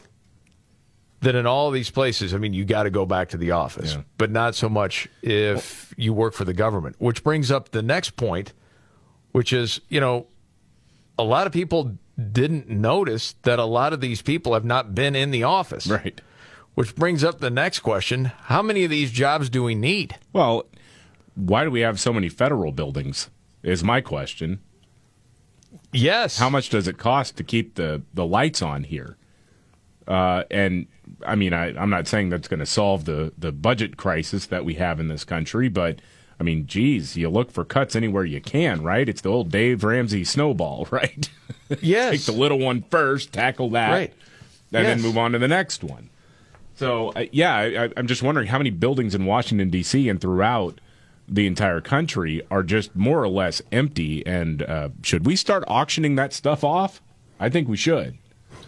That 1.25 1.33
in 1.33 1.47
all 1.47 1.71
these 1.71 1.89
places, 1.89 2.35
I 2.35 2.37
mean, 2.37 2.53
you 2.53 2.65
got 2.65 2.83
to 2.83 2.91
go 2.91 3.03
back 3.03 3.29
to 3.29 3.37
the 3.37 3.49
office, 3.49 3.97
but 4.19 4.29
not 4.29 4.53
so 4.53 4.69
much 4.69 5.09
if 5.23 5.91
you 5.97 6.13
work 6.13 6.35
for 6.35 6.45
the 6.45 6.53
government, 6.53 6.97
which 6.99 7.23
brings 7.23 7.49
up 7.49 7.69
the 7.69 7.81
next 7.81 8.11
point, 8.11 8.53
which 9.31 9.51
is, 9.51 9.81
you 9.89 9.99
know, 9.99 10.27
a 11.17 11.23
lot 11.23 11.47
of 11.47 11.53
people 11.53 11.97
didn't 12.31 12.69
notice 12.69 13.33
that 13.41 13.57
a 13.57 13.65
lot 13.65 13.91
of 13.91 14.01
these 14.01 14.21
people 14.21 14.53
have 14.53 14.65
not 14.65 14.93
been 14.93 15.15
in 15.15 15.31
the 15.31 15.41
office. 15.41 15.87
Right. 15.87 16.21
Which 16.75 16.95
brings 16.95 17.23
up 17.23 17.39
the 17.39 17.49
next 17.49 17.79
question 17.79 18.25
How 18.25 18.61
many 18.61 18.83
of 18.83 18.91
these 18.91 19.11
jobs 19.11 19.49
do 19.49 19.63
we 19.63 19.73
need? 19.73 20.15
Well, 20.31 20.65
why 21.33 21.63
do 21.63 21.71
we 21.71 21.81
have 21.81 21.99
so 21.99 22.13
many 22.13 22.29
federal 22.29 22.71
buildings? 22.71 23.31
Is 23.63 23.83
my 23.83 23.99
question. 23.99 24.59
Yes. 25.91 26.37
How 26.37 26.51
much 26.51 26.69
does 26.69 26.87
it 26.87 26.99
cost 26.99 27.35
to 27.37 27.43
keep 27.43 27.75
the, 27.75 28.03
the 28.13 28.25
lights 28.25 28.61
on 28.61 28.83
here? 28.83 29.17
Uh, 30.07 30.43
and 30.51 30.85
I 31.25 31.35
mean, 31.35 31.53
I, 31.53 31.67
I'm 31.79 31.89
not 31.89 32.07
saying 32.07 32.29
that's 32.29 32.47
going 32.47 32.59
to 32.59 32.65
solve 32.65 33.05
the, 33.05 33.31
the 33.37 33.51
budget 33.51 33.97
crisis 33.97 34.45
that 34.47 34.65
we 34.65 34.75
have 34.75 34.99
in 34.99 35.07
this 35.07 35.23
country, 35.23 35.69
but 35.69 35.99
I 36.39 36.43
mean, 36.43 36.65
geez, 36.67 37.15
you 37.15 37.29
look 37.29 37.51
for 37.51 37.63
cuts 37.63 37.95
anywhere 37.95 38.25
you 38.25 38.41
can, 38.41 38.81
right? 38.83 39.07
It's 39.07 39.21
the 39.21 39.29
old 39.29 39.51
Dave 39.51 39.83
Ramsey 39.83 40.23
snowball, 40.23 40.87
right? 40.91 41.29
Yes. 41.81 42.11
Take 42.11 42.35
the 42.35 42.39
little 42.41 42.59
one 42.59 42.83
first, 42.89 43.31
tackle 43.33 43.69
that, 43.71 43.91
Right. 43.91 44.13
and 44.73 44.85
then 44.85 45.01
move 45.01 45.17
on 45.17 45.31
to 45.33 45.39
the 45.39 45.47
next 45.47 45.83
one. 45.83 46.09
So, 46.75 47.09
uh, 47.13 47.25
yeah, 47.31 47.55
I, 47.55 47.89
I'm 47.95 48.07
just 48.07 48.21
wondering 48.21 48.47
how 48.47 48.57
many 48.57 48.69
buildings 48.69 49.15
in 49.15 49.25
Washington, 49.25 49.69
D.C. 49.69 50.09
and 50.09 50.19
throughout 50.19 50.81
the 51.27 51.47
entire 51.47 51.79
country 51.81 52.41
are 52.51 52.63
just 52.63 52.95
more 52.95 53.23
or 53.23 53.29
less 53.29 53.61
empty. 53.71 54.25
And 54.27 54.61
uh, 54.61 54.89
should 55.01 55.25
we 55.25 55.35
start 55.37 55.63
auctioning 55.67 56.15
that 56.15 56.33
stuff 56.33 56.63
off? 56.65 57.01
I 57.39 57.49
think 57.49 57.67
we 57.69 57.77
should. 57.77 58.17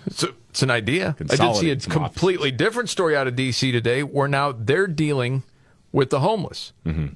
It's, 0.08 0.24
a, 0.24 0.30
it's 0.50 0.64
an 0.64 0.72
idea. 0.72 1.16
I 1.20 1.36
did 1.36 1.56
see 1.60 1.70
a 1.70 1.76
completely 1.90 2.50
different 2.52 2.90
story 2.90 3.16
out 3.16 3.28
of 3.28 3.36
D.C. 3.36 3.72
today 3.72 4.02
where 4.04 4.28
now 4.28 4.52
they're 4.52 4.88
dealing 4.88 5.44
with 5.92 6.10
the 6.10 6.22
homeless. 6.22 6.74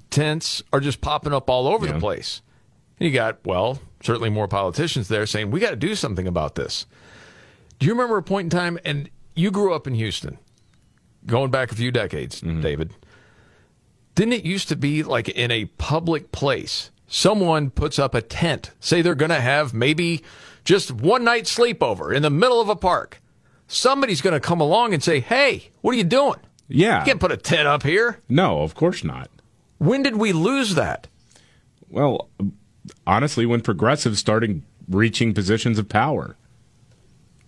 Tents 0.09 0.61
are 0.71 0.79
just 0.79 1.01
popping 1.01 1.33
up 1.33 1.49
all 1.49 1.67
over 1.67 1.85
the 1.87 1.99
place. 1.99 2.41
And 2.99 3.07
you 3.07 3.13
got, 3.13 3.39
well, 3.45 3.79
certainly 4.03 4.29
more 4.29 4.47
politicians 4.47 5.07
there 5.07 5.25
saying, 5.25 5.51
we 5.51 5.59
got 5.59 5.71
to 5.71 5.75
do 5.75 5.95
something 5.95 6.27
about 6.27 6.55
this. 6.55 6.85
Do 7.79 7.87
you 7.87 7.93
remember 7.93 8.17
a 8.17 8.23
point 8.23 8.45
in 8.45 8.49
time, 8.59 8.77
and 8.85 9.09
you 9.35 9.49
grew 9.49 9.73
up 9.73 9.87
in 9.87 9.95
Houston, 9.95 10.37
going 11.25 11.49
back 11.49 11.71
a 11.71 11.75
few 11.75 11.91
decades, 11.91 12.41
David? 12.41 12.93
Didn't 14.13 14.33
it 14.33 14.43
used 14.45 14.67
to 14.69 14.75
be 14.75 15.01
like 15.01 15.29
in 15.29 15.49
a 15.49 15.65
public 15.65 16.31
place? 16.31 16.91
Someone 17.07 17.71
puts 17.71 17.97
up 17.97 18.13
a 18.13 18.21
tent, 18.21 18.71
say 18.79 19.01
they're 19.01 19.15
going 19.15 19.29
to 19.31 19.41
have 19.41 19.73
maybe 19.73 20.21
just 20.63 20.91
one 20.91 21.23
night 21.23 21.45
sleepover 21.45 22.15
in 22.15 22.21
the 22.21 22.29
middle 22.29 22.61
of 22.61 22.69
a 22.69 22.75
park. 22.75 23.21
Somebody's 23.67 24.21
going 24.21 24.33
to 24.33 24.39
come 24.39 24.59
along 24.59 24.93
and 24.93 25.01
say, 25.01 25.19
hey, 25.19 25.69
what 25.81 25.93
are 25.93 25.97
you 25.97 26.03
doing? 26.03 26.39
Yeah. 26.67 26.99
You 26.99 27.05
can't 27.05 27.19
put 27.19 27.31
a 27.31 27.37
tent 27.37 27.67
up 27.67 27.83
here. 27.83 28.19
No, 28.29 28.61
of 28.61 28.75
course 28.75 29.03
not. 29.03 29.29
When 29.77 30.03
did 30.03 30.17
we 30.17 30.33
lose 30.33 30.75
that? 30.75 31.07
Well, 31.89 32.29
honestly, 33.07 33.45
when 33.45 33.61
progressives 33.61 34.19
started 34.19 34.61
reaching 34.87 35.33
positions 35.33 35.79
of 35.79 35.89
power. 35.89 36.35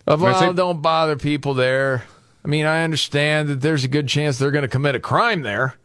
Of, 0.06 0.22
I 0.22 0.38
say- 0.40 0.46
oh, 0.48 0.52
don't 0.52 0.82
bother 0.82 1.16
people 1.16 1.54
there. 1.54 2.04
I 2.44 2.48
mean, 2.48 2.66
I 2.66 2.84
understand 2.84 3.48
that 3.48 3.60
there's 3.62 3.84
a 3.84 3.88
good 3.88 4.06
chance 4.06 4.38
they're 4.38 4.50
going 4.50 4.62
to 4.62 4.68
commit 4.68 4.94
a 4.94 5.00
crime 5.00 5.40
there, 5.42 5.76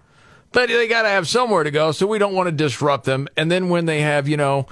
but 0.51 0.67
they 0.67 0.87
got 0.89 1.03
to 1.03 1.09
have 1.09 1.25
somewhere 1.27 1.63
to 1.63 1.71
go, 1.71 1.93
so 1.93 2.05
we 2.05 2.19
don't 2.19 2.33
want 2.33 2.47
to 2.47 2.51
disrupt 2.51 3.05
them. 3.05 3.29
And 3.37 3.49
then 3.49 3.69
when 3.69 3.85
they 3.85 4.01
have, 4.01 4.27
you 4.27 4.35
know, 4.35 4.67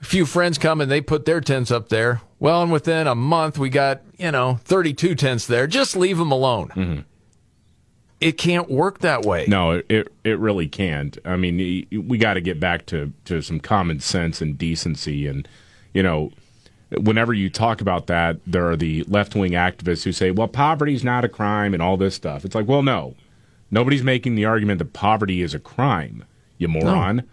a 0.00 0.04
few 0.04 0.26
friends 0.26 0.58
come 0.58 0.80
and 0.80 0.90
they 0.90 1.00
put 1.00 1.24
their 1.24 1.40
tents 1.40 1.70
up 1.70 1.88
there, 1.88 2.20
well, 2.38 2.62
and 2.62 2.70
within 2.70 3.06
a 3.06 3.14
month 3.14 3.58
we 3.58 3.68
got, 3.68 4.02
you 4.16 4.30
know, 4.30 4.60
32 4.64 5.14
tents 5.14 5.46
there. 5.46 5.66
Just 5.66 5.96
leave 5.96 6.18
them 6.18 6.30
alone. 6.30 6.68
Mm-hmm. 6.68 7.00
It 8.20 8.32
can't 8.32 8.68
work 8.68 8.98
that 9.00 9.22
way. 9.22 9.44
No, 9.46 9.82
it 9.88 10.12
it, 10.24 10.38
really 10.38 10.66
can't. 10.66 11.16
I 11.24 11.36
mean, 11.36 11.86
we 11.92 12.18
got 12.18 12.34
to 12.34 12.40
get 12.40 12.58
back 12.58 12.84
to, 12.86 13.12
to 13.26 13.42
some 13.42 13.60
common 13.60 14.00
sense 14.00 14.40
and 14.40 14.58
decency. 14.58 15.28
And, 15.28 15.46
you 15.94 16.02
know, 16.02 16.32
whenever 16.90 17.32
you 17.32 17.48
talk 17.48 17.80
about 17.80 18.08
that, 18.08 18.38
there 18.44 18.68
are 18.68 18.76
the 18.76 19.04
left 19.04 19.36
wing 19.36 19.52
activists 19.52 20.02
who 20.02 20.10
say, 20.10 20.32
well, 20.32 20.48
poverty's 20.48 21.04
not 21.04 21.24
a 21.24 21.28
crime 21.28 21.74
and 21.74 21.82
all 21.82 21.96
this 21.96 22.16
stuff. 22.16 22.44
It's 22.44 22.56
like, 22.56 22.66
well, 22.66 22.82
no. 22.82 23.14
Nobody's 23.70 24.02
making 24.02 24.34
the 24.34 24.46
argument 24.46 24.78
that 24.78 24.92
poverty 24.92 25.42
is 25.42 25.54
a 25.54 25.58
crime, 25.58 26.24
you 26.56 26.68
moron. 26.68 27.28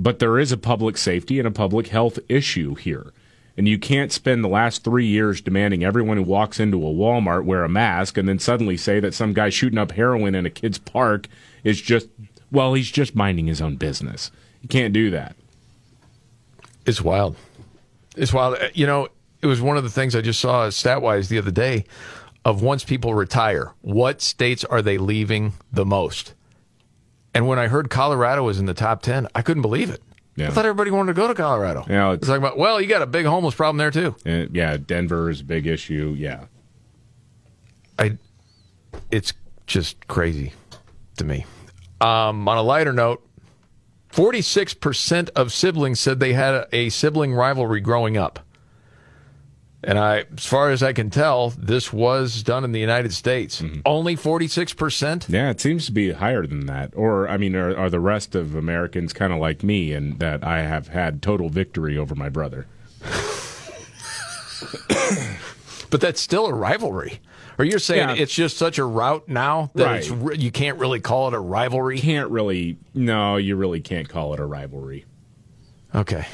But 0.00 0.20
there 0.20 0.38
is 0.38 0.52
a 0.52 0.56
public 0.56 0.96
safety 0.96 1.40
and 1.40 1.48
a 1.48 1.50
public 1.50 1.88
health 1.88 2.20
issue 2.28 2.76
here. 2.76 3.12
And 3.56 3.66
you 3.66 3.80
can't 3.80 4.12
spend 4.12 4.44
the 4.44 4.48
last 4.48 4.84
three 4.84 5.06
years 5.06 5.40
demanding 5.40 5.82
everyone 5.82 6.16
who 6.16 6.22
walks 6.22 6.60
into 6.60 6.78
a 6.86 6.92
Walmart 6.92 7.44
wear 7.44 7.64
a 7.64 7.68
mask 7.68 8.16
and 8.16 8.28
then 8.28 8.38
suddenly 8.38 8.76
say 8.76 9.00
that 9.00 9.14
some 9.14 9.32
guy 9.32 9.48
shooting 9.48 9.78
up 9.78 9.90
heroin 9.90 10.36
in 10.36 10.46
a 10.46 10.50
kid's 10.50 10.78
park 10.78 11.26
is 11.64 11.80
just, 11.80 12.06
well, 12.52 12.74
he's 12.74 12.92
just 12.92 13.16
minding 13.16 13.48
his 13.48 13.60
own 13.60 13.74
business. 13.74 14.30
You 14.62 14.68
can't 14.68 14.94
do 14.94 15.10
that. 15.10 15.34
It's 16.86 17.02
wild. 17.02 17.34
It's 18.16 18.32
wild. 18.32 18.58
Uh, 18.58 18.68
You 18.74 18.86
know, 18.86 19.08
it 19.42 19.46
was 19.46 19.60
one 19.60 19.76
of 19.76 19.82
the 19.82 19.90
things 19.90 20.14
I 20.14 20.20
just 20.20 20.40
saw 20.40 20.70
stat 20.70 21.02
wise 21.02 21.28
the 21.28 21.38
other 21.38 21.50
day 21.50 21.84
of 22.44 22.62
once 22.62 22.84
people 22.84 23.14
retire, 23.14 23.72
what 23.80 24.22
states 24.22 24.64
are 24.64 24.82
they 24.82 24.98
leaving 24.98 25.54
the 25.72 25.84
most? 25.84 26.34
And 27.34 27.46
when 27.46 27.58
I 27.58 27.68
heard 27.68 27.90
Colorado 27.90 28.42
was 28.44 28.58
in 28.58 28.66
the 28.66 28.74
top 28.74 29.02
10, 29.02 29.28
I 29.34 29.42
couldn't 29.42 29.62
believe 29.62 29.90
it. 29.90 30.02
I 30.40 30.50
thought 30.50 30.66
everybody 30.66 30.90
wanted 30.92 31.14
to 31.14 31.20
go 31.20 31.26
to 31.26 31.34
Colorado. 31.34 31.84
Yeah, 31.88 32.12
it's 32.12 32.28
like, 32.28 32.56
well, 32.56 32.80
you 32.80 32.86
got 32.86 33.02
a 33.02 33.06
big 33.06 33.26
homeless 33.26 33.56
problem 33.56 33.76
there 33.76 33.90
too. 33.90 34.14
Uh, 34.24 34.46
yeah, 34.52 34.76
Denver 34.76 35.30
is 35.30 35.40
a 35.40 35.44
big 35.44 35.66
issue. 35.66 36.14
Yeah. 36.16 36.44
I, 37.98 38.18
it's 39.10 39.32
just 39.66 40.06
crazy 40.06 40.52
to 41.16 41.24
me. 41.24 41.44
Um, 42.00 42.46
on 42.48 42.56
a 42.56 42.62
lighter 42.62 42.92
note, 42.92 43.26
46% 44.12 45.30
of 45.30 45.52
siblings 45.52 45.98
said 45.98 46.20
they 46.20 46.34
had 46.34 46.54
a, 46.54 46.68
a 46.72 46.88
sibling 46.90 47.34
rivalry 47.34 47.80
growing 47.80 48.16
up. 48.16 48.38
And 49.84 49.96
I, 49.96 50.24
as 50.36 50.44
far 50.44 50.70
as 50.70 50.82
I 50.82 50.92
can 50.92 51.08
tell, 51.08 51.50
this 51.50 51.92
was 51.92 52.42
done 52.42 52.64
in 52.64 52.72
the 52.72 52.80
United 52.80 53.12
States. 53.14 53.62
Mm-hmm. 53.62 53.80
Only 53.86 54.16
46%? 54.16 55.28
Yeah, 55.28 55.50
it 55.50 55.60
seems 55.60 55.86
to 55.86 55.92
be 55.92 56.10
higher 56.12 56.46
than 56.48 56.66
that. 56.66 56.92
Or, 56.96 57.28
I 57.28 57.36
mean, 57.36 57.54
are, 57.54 57.76
are 57.76 57.88
the 57.88 58.00
rest 58.00 58.34
of 58.34 58.56
Americans 58.56 59.12
kind 59.12 59.32
of 59.32 59.38
like 59.38 59.62
me 59.62 59.92
in 59.92 60.18
that 60.18 60.42
I 60.42 60.62
have 60.62 60.88
had 60.88 61.22
total 61.22 61.48
victory 61.48 61.96
over 61.96 62.14
my 62.16 62.28
brother? 62.28 62.66
But 65.90 66.02
that's 66.02 66.20
still 66.20 66.44
a 66.46 66.52
rivalry. 66.52 67.18
Or 67.58 67.64
you're 67.64 67.78
saying 67.78 68.10
Yeah. 68.10 68.14
it's 68.22 68.34
just 68.34 68.58
such 68.58 68.76
a 68.78 68.84
route 68.84 69.26
now 69.26 69.70
that 69.74 69.96
it's 69.96 70.10
Right. 70.10 70.32
re- 70.32 70.36
you 70.36 70.50
can't 70.50 70.78
really 70.78 71.00
call 71.00 71.28
it 71.28 71.34
a 71.34 71.38
rivalry? 71.38 71.98
Can't 71.98 72.30
really, 72.30 72.76
no, 72.92 73.36
you 73.36 73.56
really 73.56 73.80
can't 73.80 74.06
call 74.06 74.34
it 74.34 74.40
a 74.40 74.44
rivalry. 74.44 75.06
Okay. 75.94 76.26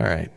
All 0.00 0.06
right. 0.06 0.30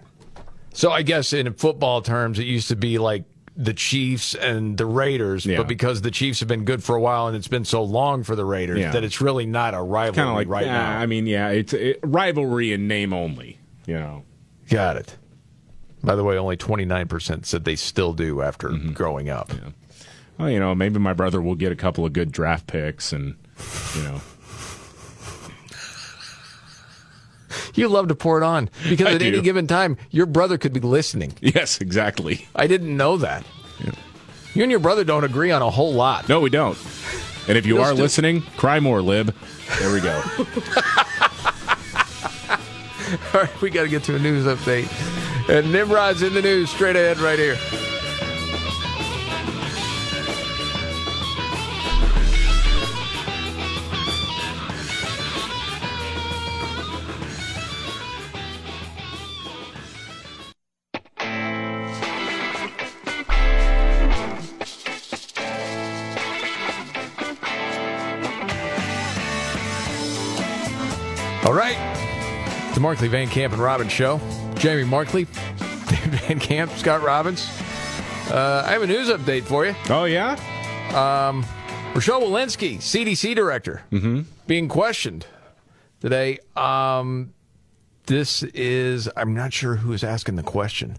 So 0.74 0.92
I 0.92 1.02
guess 1.02 1.34
in 1.34 1.52
football 1.54 2.02
terms, 2.02 2.40
it 2.40 2.44
used 2.46 2.68
to 2.70 2.76
be 2.76 2.98
like 2.98 3.24
the 3.58 3.74
Chiefs 3.74 4.36
and 4.36 4.78
the 4.78 4.86
Raiders, 4.86 5.46
Yeah. 5.46 5.58
but 5.58 5.68
because 5.68 6.02
the 6.02 6.12
Chiefs 6.12 6.40
have 6.40 6.48
been 6.48 6.64
good 6.64 6.82
for 6.84 6.96
a 6.96 7.02
while 7.02 7.28
and 7.28 7.36
it's 7.36 7.48
been 7.50 7.66
so 7.66 7.84
long 7.84 8.24
for 8.24 8.36
the 8.36 8.46
Raiders 8.46 8.80
Yeah. 8.80 8.92
that 8.92 9.04
it's 9.04 9.20
really 9.20 9.46
not 9.46 9.74
a 9.74 9.82
rivalry 9.82 10.34
like 10.34 10.48
right 10.48 10.66
yeah, 10.66 10.74
now. 10.74 10.98
I 11.00 11.06
mean, 11.08 11.26
yeah, 11.28 11.50
it's 11.50 11.74
it, 11.74 12.00
rivalry 12.04 12.72
in 12.72 12.88
name 12.88 13.12
only. 13.14 13.60
You 13.86 13.96
know. 13.96 14.24
Got 14.70 14.96
it. 14.98 15.18
By 16.02 16.16
the 16.16 16.24
way, 16.24 16.38
only 16.38 16.56
29% 16.56 17.46
said 17.46 17.66
they 17.66 17.76
still 17.76 18.14
do 18.14 18.42
after 18.42 18.70
Mm-hmm. 18.70 18.94
growing 18.94 19.30
up. 19.30 19.52
Well, 20.38 20.50
you 20.50 20.60
know, 20.60 20.74
maybe 20.74 21.00
my 21.00 21.12
brother 21.12 21.42
will 21.42 21.56
get 21.56 21.74
a 21.74 21.76
couple 21.76 22.06
of 22.06 22.14
good 22.14 22.32
draft 22.32 22.68
picks, 22.68 23.12
and 23.12 23.36
you 23.98 24.04
know, 24.04 24.22
You 27.76 27.88
love 27.88 28.08
to 28.10 28.16
pour 28.16 28.38
it 28.42 28.44
on 28.44 28.70
because 28.90 29.08
I 29.08 29.14
at 29.14 29.22
any 29.22 29.42
given 29.42 29.68
time, 29.68 29.98
your 30.12 30.26
brother 30.26 30.58
could 30.58 30.74
be 30.74 30.80
listening. 30.80 31.34
yes, 31.42 31.80
exactly. 31.82 32.48
I 32.56 32.68
didn't 32.68 32.96
know 32.96 33.18
that. 33.18 33.46
You 34.56 34.64
and 34.64 34.72
your 34.72 34.80
brother 34.80 35.04
don't 35.04 35.24
agree 35.24 35.52
on 35.52 35.62
a 35.62 35.70
whole 35.70 35.94
lot. 35.94 36.28
No, 36.28 36.40
we 36.40 36.50
don't. 36.50 36.78
And 37.48 37.58
if 37.58 37.66
you 37.66 37.76
You'll 37.76 37.84
are 37.84 37.88
still- 37.94 38.04
listening, 38.04 38.42
cry 38.58 38.80
more, 38.80 39.02
lib. 39.02 39.34
There 39.80 39.94
we 39.94 40.02
go. 40.02 40.22
All 43.34 43.42
right, 43.42 43.62
we 43.62 43.70
got 43.70 43.84
to 43.84 43.88
get 43.90 44.04
to 44.04 44.16
a 44.16 44.20
news 44.20 44.46
update. 44.46 44.88
And 45.50 45.72
Nimrod's 45.72 46.22
in 46.22 46.34
the 46.34 46.42
news 46.42 46.70
straight 46.70 46.96
ahead 46.96 47.18
right 47.20 47.40
here. 47.40 47.58
The 72.80 72.84
Markley 72.84 73.10
Van 73.10 73.28
Camp 73.28 73.52
and 73.52 73.62
Robbins 73.62 73.92
Show. 73.92 74.22
Jamie 74.56 74.86
Markley, 74.86 75.26
David 75.90 76.14
Van 76.22 76.40
Camp, 76.40 76.72
Scott 76.78 77.02
Robbins. 77.04 77.46
Uh, 78.32 78.64
I 78.66 78.72
have 78.72 78.82
a 78.82 78.88
news 78.88 79.10
update 79.10 79.44
for 79.44 79.66
you. 79.66 79.76
Oh, 79.90 80.06
yeah? 80.06 80.32
Um, 80.96 81.46
Rochelle 81.94 82.22
Walensky, 82.22 82.78
CDC 82.78 83.36
director, 83.36 83.82
Mm-hmm. 83.92 84.22
being 84.48 84.70
questioned 84.70 85.26
today. 86.00 86.40
Um, 86.56 87.34
this 88.06 88.44
is, 88.44 89.10
I'm 89.18 89.34
not 89.36 89.52
sure 89.52 89.76
who 89.76 89.92
is 89.92 90.06
asking 90.06 90.38
the 90.38 90.44
question. 90.44 90.96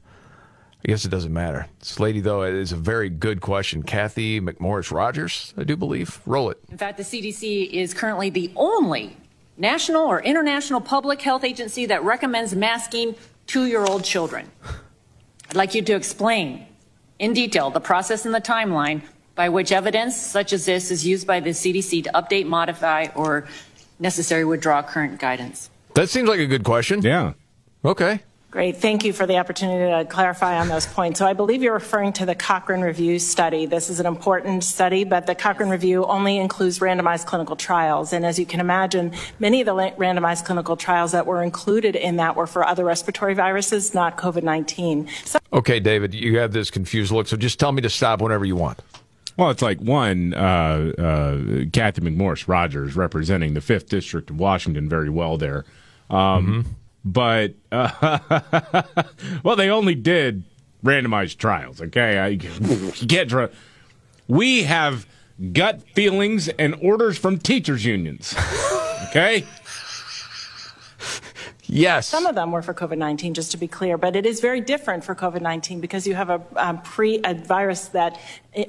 I 0.84 0.88
guess 0.88 1.06
it 1.06 1.08
doesn't 1.08 1.32
matter. 1.32 1.66
This 1.78 1.98
lady, 1.98 2.20
though, 2.20 2.42
it 2.42 2.52
is 2.56 2.72
a 2.72 2.76
very 2.76 3.08
good 3.08 3.40
question. 3.40 3.84
Cathy 3.84 4.38
McMorris 4.38 4.90
Rodgers, 4.92 5.54
I 5.56 5.64
do 5.64 5.78
believe. 5.78 6.20
Roll 6.26 6.50
it. 6.50 6.58
In 6.70 6.76
fact, 6.76 6.98
the 6.98 7.04
CDC 7.04 7.70
is 7.70 7.94
currently 7.94 8.28
the 8.28 8.52
only 8.54 9.16
national 9.60 10.06
or 10.06 10.20
international 10.22 10.80
public 10.80 11.20
health 11.20 11.44
agency 11.44 11.86
that 11.86 12.02
recommends 12.02 12.56
masking 12.56 13.14
two 13.46 13.66
year 13.66 13.84
old 13.84 14.02
children. 14.02 14.50
I'd 15.48 15.56
like 15.56 15.74
you 15.74 15.82
to 15.82 15.94
explain 15.94 16.66
in 17.18 17.34
detail 17.34 17.70
the 17.70 17.80
process 17.80 18.24
and 18.24 18.34
the 18.34 18.40
timeline 18.40 19.02
by 19.34 19.48
which 19.48 19.70
evidence 19.70 20.16
such 20.16 20.52
as 20.52 20.64
this 20.64 20.90
is 20.90 21.06
used 21.06 21.26
by 21.26 21.40
the 21.40 21.50
CDC 21.50 22.04
to 22.04 22.10
update, 22.12 22.46
modify, 22.46 23.08
or 23.14 23.46
necessary 23.98 24.44
withdraw 24.44 24.82
current 24.82 25.20
guidance. 25.20 25.70
That 25.94 26.08
seems 26.08 26.28
like 26.28 26.40
a 26.40 26.46
good 26.46 26.64
question. 26.64 27.02
Yeah. 27.02 27.34
Okay. 27.84 28.20
Great. 28.50 28.78
Thank 28.78 29.04
you 29.04 29.12
for 29.12 29.26
the 29.26 29.36
opportunity 29.38 29.92
to 29.92 30.04
clarify 30.10 30.58
on 30.58 30.66
those 30.66 30.84
points. 30.84 31.20
So 31.20 31.26
I 31.26 31.34
believe 31.34 31.62
you're 31.62 31.72
referring 31.72 32.12
to 32.14 32.26
the 32.26 32.34
Cochrane 32.34 32.80
Review 32.80 33.20
study. 33.20 33.64
This 33.64 33.88
is 33.88 34.00
an 34.00 34.06
important 34.06 34.64
study, 34.64 35.04
but 35.04 35.28
the 35.28 35.36
Cochrane 35.36 35.68
Review 35.68 36.04
only 36.04 36.36
includes 36.36 36.80
randomized 36.80 37.26
clinical 37.26 37.54
trials. 37.54 38.12
And 38.12 38.26
as 38.26 38.40
you 38.40 38.46
can 38.46 38.58
imagine, 38.58 39.12
many 39.38 39.60
of 39.60 39.66
the 39.66 39.74
randomized 39.74 40.46
clinical 40.46 40.76
trials 40.76 41.12
that 41.12 41.26
were 41.26 41.44
included 41.44 41.94
in 41.94 42.16
that 42.16 42.34
were 42.34 42.48
for 42.48 42.66
other 42.66 42.84
respiratory 42.84 43.34
viruses, 43.34 43.94
not 43.94 44.16
COVID-19. 44.16 45.08
So 45.26 45.38
Okay, 45.52 45.78
David, 45.78 46.12
you 46.12 46.38
have 46.38 46.52
this 46.52 46.72
confused 46.72 47.12
look, 47.12 47.28
so 47.28 47.36
just 47.36 47.60
tell 47.60 47.70
me 47.70 47.82
to 47.82 47.90
stop 47.90 48.20
whenever 48.20 48.44
you 48.44 48.56
want. 48.56 48.80
Well, 49.36 49.50
it's 49.50 49.62
like 49.62 49.78
one, 49.78 50.34
uh, 50.34 50.92
uh, 50.98 51.38
Cathy 51.72 52.00
McMorris 52.00 52.48
Rodgers 52.48 52.96
representing 52.96 53.54
the 53.54 53.60
5th 53.60 53.88
District 53.88 54.28
of 54.28 54.40
Washington 54.40 54.88
very 54.88 55.08
well 55.08 55.38
there. 55.38 55.64
Um, 56.10 56.64
But, 57.04 57.54
uh, 57.72 58.18
well, 59.42 59.56
they 59.56 59.70
only 59.70 59.94
did 59.94 60.44
randomized 60.84 61.38
trials, 61.38 61.80
okay? 61.80 62.18
I, 62.18 62.28
you 62.28 62.38
can't. 63.08 63.52
We 64.28 64.64
have 64.64 65.06
gut 65.52 65.82
feelings 65.94 66.48
and 66.48 66.74
orders 66.82 67.18
from 67.18 67.38
teachers' 67.38 67.84
unions, 67.84 68.34
okay? 69.08 69.44
Yes. 71.72 72.08
Some 72.08 72.26
of 72.26 72.34
them 72.34 72.50
were 72.50 72.62
for 72.62 72.74
COVID-19, 72.74 73.32
just 73.32 73.52
to 73.52 73.56
be 73.56 73.68
clear, 73.68 73.96
but 73.96 74.16
it 74.16 74.26
is 74.26 74.40
very 74.40 74.60
different 74.60 75.04
for 75.04 75.14
COVID-19 75.14 75.80
because 75.80 76.06
you 76.06 76.14
have 76.14 76.28
a 76.28 76.42
um, 76.56 76.82
pre 76.82 77.20
a 77.24 77.34
virus 77.34 77.86
that 77.88 78.18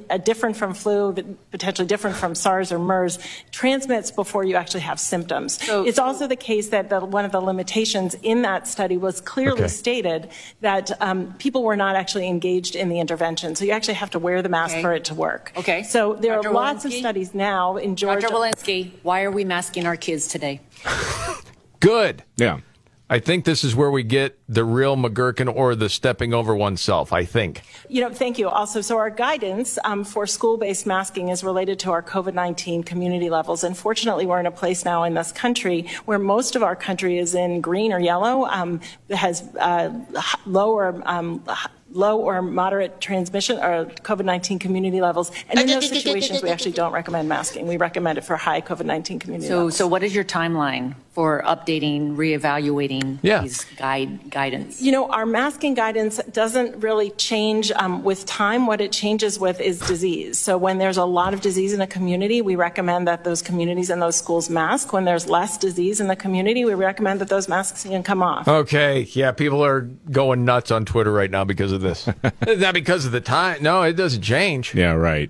uh, 0.09 0.17
different 0.17 0.55
from 0.55 0.75
flu, 0.75 1.11
potentially 1.49 1.87
different 1.87 2.15
from 2.15 2.35
SARS 2.35 2.71
or 2.71 2.77
MERS, 2.77 3.17
transmits 3.51 4.11
before 4.11 4.43
you 4.43 4.55
actually 4.55 4.81
have 4.81 4.99
symptoms. 4.99 5.59
it's 5.67 5.97
also 5.97 6.27
the 6.27 6.35
case 6.35 6.69
that 6.69 6.89
the, 6.89 6.99
one 6.99 7.25
of 7.25 7.31
the 7.31 7.41
limitations 7.41 8.13
in 8.21 8.43
that 8.43 8.67
study 8.67 8.97
was 8.97 9.19
clearly 9.21 9.61
Okay. 9.61 9.67
stated 9.67 10.29
that 10.61 10.91
um, 11.01 11.33
people 11.39 11.63
were 11.63 11.75
not 11.75 11.95
actually 11.95 12.27
engaged 12.27 12.75
in 12.75 12.89
the 12.89 12.99
intervention. 12.99 13.55
So 13.55 13.65
you 13.65 13.71
actually 13.71 13.95
have 13.95 14.11
to 14.11 14.19
wear 14.19 14.41
the 14.43 14.49
mask 14.49 14.73
Okay. 14.73 14.81
for 14.83 14.93
it 14.93 15.05
to 15.05 15.15
work. 15.15 15.51
Okay. 15.57 15.81
So 15.83 16.13
there 16.13 16.35
Dr. 16.35 16.49
are 16.49 16.53
lots 16.53 16.85
of 16.85 16.93
studies 16.93 17.33
now 17.33 17.77
in 17.77 17.95
Georgia. 17.95 18.27
Dr. 18.27 18.35
Walensky, 18.35 18.91
why 19.01 19.23
are 19.23 19.31
we 19.31 19.43
masking 19.43 19.87
our 19.87 19.97
kids 19.97 20.27
today? 20.27 20.61
Good. 21.79 22.23
Yeah. 22.37 22.59
I 23.11 23.19
think 23.19 23.43
this 23.43 23.65
is 23.65 23.75
where 23.75 23.91
we 23.91 24.03
get 24.03 24.39
the 24.47 24.63
real 24.63 24.95
McGurkin 24.95 25.53
or 25.53 25.75
the 25.75 25.89
stepping 25.89 26.33
over 26.33 26.55
oneself, 26.55 27.11
I 27.11 27.25
think. 27.25 27.61
You 27.89 27.99
know, 27.99 28.09
thank 28.09 28.39
you. 28.39 28.47
Also, 28.47 28.79
so 28.79 28.97
our 28.97 29.09
guidance 29.09 29.77
um, 29.83 30.05
for 30.05 30.25
school-based 30.25 30.85
masking 30.85 31.27
is 31.27 31.43
related 31.43 31.77
to 31.79 31.91
our 31.91 32.01
COVID-19 32.01 32.85
community 32.85 33.29
levels. 33.29 33.65
And 33.65 33.77
fortunately, 33.77 34.25
we're 34.25 34.39
in 34.39 34.45
a 34.45 34.51
place 34.51 34.85
now 34.85 35.03
in 35.03 35.13
this 35.13 35.33
country 35.33 35.89
where 36.05 36.19
most 36.19 36.55
of 36.55 36.63
our 36.63 36.73
country 36.73 37.17
is 37.17 37.35
in 37.35 37.59
green 37.59 37.91
or 37.91 37.99
yellow, 37.99 38.45
um, 38.45 38.79
has 39.09 39.43
uh, 39.59 39.91
h- 40.17 40.35
low 40.45 40.71
or 40.71 41.03
um, 41.05 41.43
low 41.93 42.19
or 42.19 42.41
moderate 42.41 42.99
transmission 43.01 43.57
or 43.57 43.85
COVID-19 43.85 44.59
community 44.59 45.01
levels. 45.01 45.31
And 45.49 45.59
in 45.59 45.67
those 45.67 45.89
situations, 45.89 46.41
we 46.41 46.49
actually 46.49 46.71
don't 46.71 46.91
recommend 46.93 47.27
masking. 47.29 47.67
We 47.67 47.77
recommend 47.77 48.17
it 48.17 48.23
for 48.23 48.35
high 48.37 48.61
COVID-19 48.61 49.19
community 49.19 49.47
So, 49.49 49.55
levels. 49.57 49.75
so 49.77 49.87
what 49.87 50.03
is 50.03 50.13
your 50.15 50.23
timeline 50.23 50.95
for 51.13 51.43
updating, 51.45 52.15
reevaluating 52.15 53.19
Yeah. 53.21 53.41
these 53.41 53.65
guide 53.77 54.29
guidance? 54.31 54.81
You 54.81 54.91
know, 54.91 55.09
our 55.09 55.25
masking 55.25 55.73
guidance 55.73 56.19
doesn't 56.31 56.77
really 56.81 57.09
change 57.11 57.71
um, 57.73 58.03
with 58.03 58.25
time. 58.25 58.65
What 58.67 58.79
it 58.81 58.91
changes 58.91 59.39
with 59.39 59.59
is 59.59 59.79
disease. 59.79 60.39
So 60.39 60.57
when 60.57 60.77
there's 60.77 60.97
a 60.97 61.05
lot 61.05 61.33
of 61.33 61.41
disease 61.41 61.73
in 61.73 61.81
a 61.81 61.87
community, 61.87 62.41
we 62.41 62.55
recommend 62.55 63.07
that 63.07 63.23
those 63.23 63.41
communities 63.41 63.89
and 63.89 64.01
those 64.01 64.15
schools 64.15 64.49
mask. 64.49 64.93
When 64.93 65.03
there's 65.05 65.27
less 65.27 65.57
disease 65.57 65.99
in 65.99 66.07
the 66.07 66.15
community, 66.15 66.63
we 66.65 66.73
recommend 66.73 67.19
that 67.21 67.27
those 67.29 67.47
masks 67.49 67.83
can 67.83 68.03
come 68.03 68.23
off. 68.23 68.47
Okay, 68.47 69.01
yeah, 69.11 69.31
people 69.31 69.63
are 69.63 69.81
going 70.11 70.45
nuts 70.45 70.71
on 70.71 70.85
Twitter 70.85 71.11
right 71.11 71.29
now 71.31 71.43
because 71.43 71.71
of 71.71 71.80
this. 71.81 72.07
Not 72.47 72.73
because 72.73 73.05
of 73.05 73.11
the 73.11 73.21
time. 73.21 73.61
No, 73.61 73.81
it 73.83 73.93
doesn't 73.93 74.21
change. 74.21 74.73
Yeah, 74.73 74.93
right. 74.93 75.29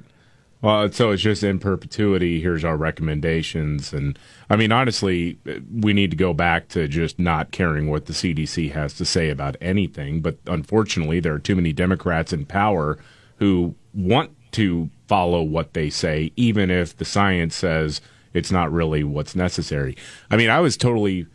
Well, 0.62 0.92
so 0.92 1.10
it's 1.10 1.24
just 1.24 1.44
in 1.44 1.58
perpetuity. 1.58 2.40
Here's 2.40 2.64
our 2.64 2.78
recommendations. 2.78 3.94
And 3.94 4.18
I 4.50 4.56
mean, 4.56 4.72
honestly, 4.72 5.40
we 5.74 5.92
need 5.94 6.12
to 6.12 6.18
go 6.18 6.34
back 6.34 6.68
to 6.70 6.88
just 6.88 7.18
not 7.18 7.52
caring 7.52 7.90
what 7.90 8.06
the 8.06 8.14
CDC 8.14 8.72
has 8.72 8.94
to 8.96 9.06
say 9.06 9.30
about 9.30 9.58
anything. 9.60 10.22
But 10.22 10.38
unfortunately, 10.46 11.20
there 11.20 11.34
are 11.34 11.40
too 11.40 11.56
many 11.56 11.74
Democrats 11.74 12.32
in 12.32 12.46
power 12.46 13.00
who 13.38 13.74
want 13.96 14.36
to 14.52 14.90
follow 15.08 15.42
what 15.42 15.74
they 15.74 15.90
say, 15.90 16.32
even 16.36 16.70
if 16.70 16.96
the 16.96 17.06
science 17.06 17.56
says 17.56 18.00
it's 18.34 18.52
not 18.52 18.72
really 18.72 19.04
what's 19.04 19.36
necessary. 19.36 19.98
I 20.30 20.38
mean, 20.38 20.50
I 20.50 20.60
was 20.60 20.78
totally 20.78 21.26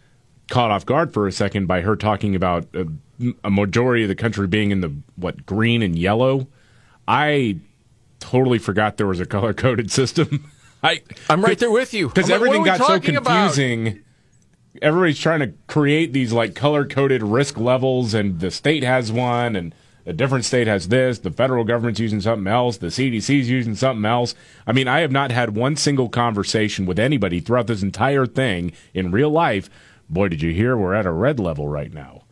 caught 0.48 0.70
off 0.70 0.86
guard 0.86 1.12
for 1.12 1.26
a 1.26 1.32
second 1.32 1.66
by 1.66 1.80
her 1.80 1.96
talking 1.96 2.34
about 2.34 2.66
a, 2.74 2.86
a 3.44 3.50
majority 3.50 4.02
of 4.02 4.08
the 4.08 4.14
country 4.14 4.46
being 4.46 4.70
in 4.70 4.80
the 4.80 4.94
what 5.16 5.46
green 5.46 5.82
and 5.82 5.98
yellow. 5.98 6.48
I 7.08 7.58
totally 8.20 8.58
forgot 8.58 8.96
there 8.96 9.06
was 9.06 9.20
a 9.20 9.26
color 9.26 9.54
coded 9.54 9.90
system. 9.90 10.50
I 10.82 11.02
I'm 11.28 11.42
right 11.42 11.58
there 11.58 11.70
with 11.70 11.94
you. 11.94 12.08
because 12.08 12.28
like, 12.28 12.34
everything 12.34 12.64
got 12.64 12.78
so 12.78 12.86
talking 12.86 13.16
about? 13.16 13.54
confusing. 13.54 14.02
Everybody's 14.82 15.18
trying 15.18 15.40
to 15.40 15.54
create 15.68 16.12
these 16.12 16.32
like 16.32 16.54
color 16.54 16.84
coded 16.86 17.22
risk 17.22 17.58
levels, 17.58 18.12
and 18.12 18.40
the 18.40 18.50
state 18.50 18.82
has 18.82 19.10
one, 19.10 19.56
and 19.56 19.74
a 20.04 20.12
different 20.12 20.44
state 20.44 20.66
has 20.66 20.88
this. 20.88 21.18
The 21.18 21.30
federal 21.30 21.64
government's 21.64 21.98
using 21.98 22.20
something 22.20 22.46
else. 22.46 22.76
The 22.76 22.88
CDC's 22.88 23.50
using 23.50 23.74
something 23.74 24.04
else. 24.04 24.34
I 24.66 24.72
mean, 24.72 24.86
I 24.86 25.00
have 25.00 25.10
not 25.10 25.32
had 25.32 25.56
one 25.56 25.76
single 25.76 26.08
conversation 26.08 26.86
with 26.86 26.98
anybody 26.98 27.40
throughout 27.40 27.66
this 27.66 27.82
entire 27.82 28.26
thing 28.26 28.72
in 28.94 29.10
real 29.10 29.30
life. 29.30 29.68
Boy, 30.08 30.28
did 30.28 30.42
you 30.42 30.52
hear 30.52 30.76
we're 30.76 30.94
at 30.94 31.06
a 31.06 31.12
red 31.12 31.40
level 31.40 31.68
right 31.68 31.92
now? 31.92 32.22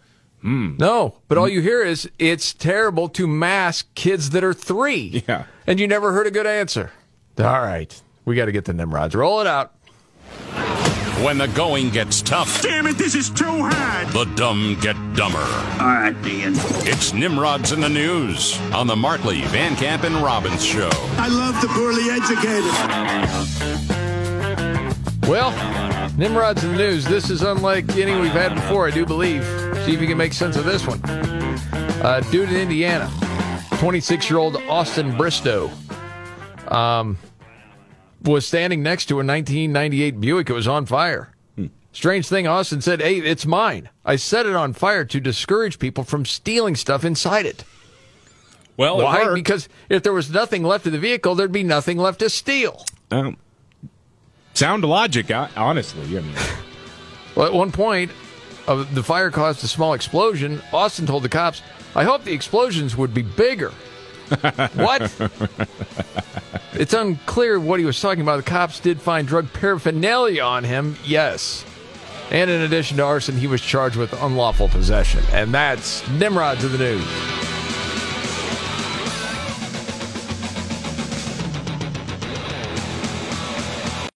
Hmm. 0.42 0.76
No, 0.78 1.16
but 1.28 1.38
all 1.38 1.48
you 1.48 1.62
hear 1.62 1.82
is 1.82 2.08
it's 2.18 2.52
terrible 2.52 3.08
to 3.10 3.26
mask 3.26 3.92
kids 3.94 4.30
that 4.30 4.44
are 4.44 4.52
three. 4.52 5.24
Yeah. 5.26 5.44
And 5.66 5.80
you 5.80 5.88
never 5.88 6.12
heard 6.12 6.26
a 6.26 6.30
good 6.30 6.46
answer. 6.46 6.92
All 7.38 7.44
right. 7.44 8.02
We 8.26 8.36
got 8.36 8.44
to 8.46 8.52
get 8.52 8.66
the 8.66 8.74
Nimrods. 8.74 9.14
Roll 9.14 9.40
it 9.40 9.46
out. 9.46 9.72
When 11.24 11.38
the 11.38 11.48
going 11.48 11.90
gets 11.90 12.20
tough. 12.20 12.60
Damn 12.60 12.86
it, 12.86 12.98
this 12.98 13.14
is 13.14 13.30
too 13.30 13.44
hard. 13.46 14.08
The 14.08 14.24
dumb 14.34 14.76
get 14.80 14.96
dumber. 15.14 15.38
All 15.38 15.86
right, 15.86 16.22
Dean. 16.22 16.52
It's 16.86 17.14
Nimrods 17.14 17.72
in 17.72 17.80
the 17.80 17.88
News 17.88 18.60
on 18.72 18.86
the 18.86 18.96
Markley, 18.96 19.40
Van 19.46 19.76
Camp, 19.76 20.02
and 20.04 20.16
Robbins 20.16 20.62
Show. 20.64 20.90
I 21.16 21.28
love 21.28 21.58
the 21.62 21.68
poorly 21.68 22.10
educated. 22.10 22.64
Well, 25.28 25.52
Nimrod's 26.16 26.62
in 26.62 26.72
the 26.72 26.78
news. 26.78 27.04
This 27.04 27.28
is 27.28 27.42
unlike 27.42 27.96
any 27.96 28.14
we've 28.20 28.30
had 28.30 28.54
before, 28.54 28.86
I 28.86 28.90
do 28.90 29.04
believe. 29.04 29.44
See 29.84 29.94
if 29.94 30.00
you 30.00 30.06
can 30.06 30.16
make 30.16 30.32
sense 30.32 30.56
of 30.56 30.64
this 30.64 30.86
one. 30.86 31.00
Uh, 31.04 32.22
dude 32.30 32.50
in 32.50 32.56
Indiana, 32.56 33.10
26 33.78 34.30
year 34.30 34.38
old 34.38 34.56
Austin 34.68 35.16
Bristow, 35.16 35.70
um, 36.68 37.18
was 38.22 38.46
standing 38.46 38.82
next 38.82 39.06
to 39.06 39.14
a 39.14 39.24
1998 39.24 40.20
Buick. 40.20 40.50
It 40.50 40.52
was 40.52 40.68
on 40.68 40.86
fire. 40.86 41.30
Strange 41.92 42.28
thing, 42.28 42.46
Austin 42.46 42.80
said, 42.80 43.00
Hey, 43.00 43.18
it's 43.18 43.46
mine. 43.46 43.88
I 44.04 44.16
set 44.16 44.46
it 44.46 44.54
on 44.54 44.72
fire 44.72 45.04
to 45.04 45.20
discourage 45.20 45.78
people 45.78 46.04
from 46.04 46.24
stealing 46.24 46.74
stuff 46.74 47.04
inside 47.04 47.46
it. 47.46 47.64
Well, 48.76 48.98
Why? 48.98 49.22
worked. 49.22 49.34
Because 49.36 49.68
if 49.88 50.02
there 50.02 50.12
was 50.12 50.30
nothing 50.30 50.64
left 50.64 50.86
of 50.86 50.92
the 50.92 50.98
vehicle, 50.98 51.34
there'd 51.34 51.52
be 51.52 51.62
nothing 51.62 51.98
left 51.98 52.18
to 52.20 52.30
steal. 52.30 52.84
Um, 53.12 53.36
sound 54.54 54.84
logic, 54.84 55.30
honestly. 55.56 56.16
I 56.16 56.20
mean, 56.20 56.34
Well, 57.34 57.46
at 57.46 57.52
one 57.52 57.72
point, 57.72 58.12
uh, 58.68 58.84
the 58.92 59.02
fire 59.02 59.30
caused 59.30 59.64
a 59.64 59.68
small 59.68 59.94
explosion. 59.94 60.62
Austin 60.72 61.06
told 61.06 61.24
the 61.24 61.28
cops, 61.28 61.62
I 61.96 62.04
hope 62.04 62.24
the 62.24 62.32
explosions 62.32 62.96
would 62.96 63.12
be 63.12 63.22
bigger. 63.22 63.70
what? 64.74 65.12
It's 66.74 66.94
unclear 66.94 67.60
what 67.60 67.78
he 67.78 67.86
was 67.86 68.00
talking 68.00 68.22
about. 68.22 68.36
The 68.36 68.50
cops 68.50 68.80
did 68.80 69.00
find 69.00 69.28
drug 69.28 69.52
paraphernalia 69.52 70.42
on 70.42 70.64
him, 70.64 70.96
yes. 71.04 71.64
And 72.30 72.50
in 72.50 72.62
addition 72.62 72.96
to 72.96 73.04
arson, 73.04 73.36
he 73.36 73.46
was 73.46 73.60
charged 73.60 73.96
with 73.96 74.12
unlawful 74.22 74.68
possession. 74.68 75.22
And 75.32 75.52
that's 75.52 76.08
Nimrod's 76.10 76.64
of 76.64 76.72
the 76.72 76.78
news. 76.78 77.63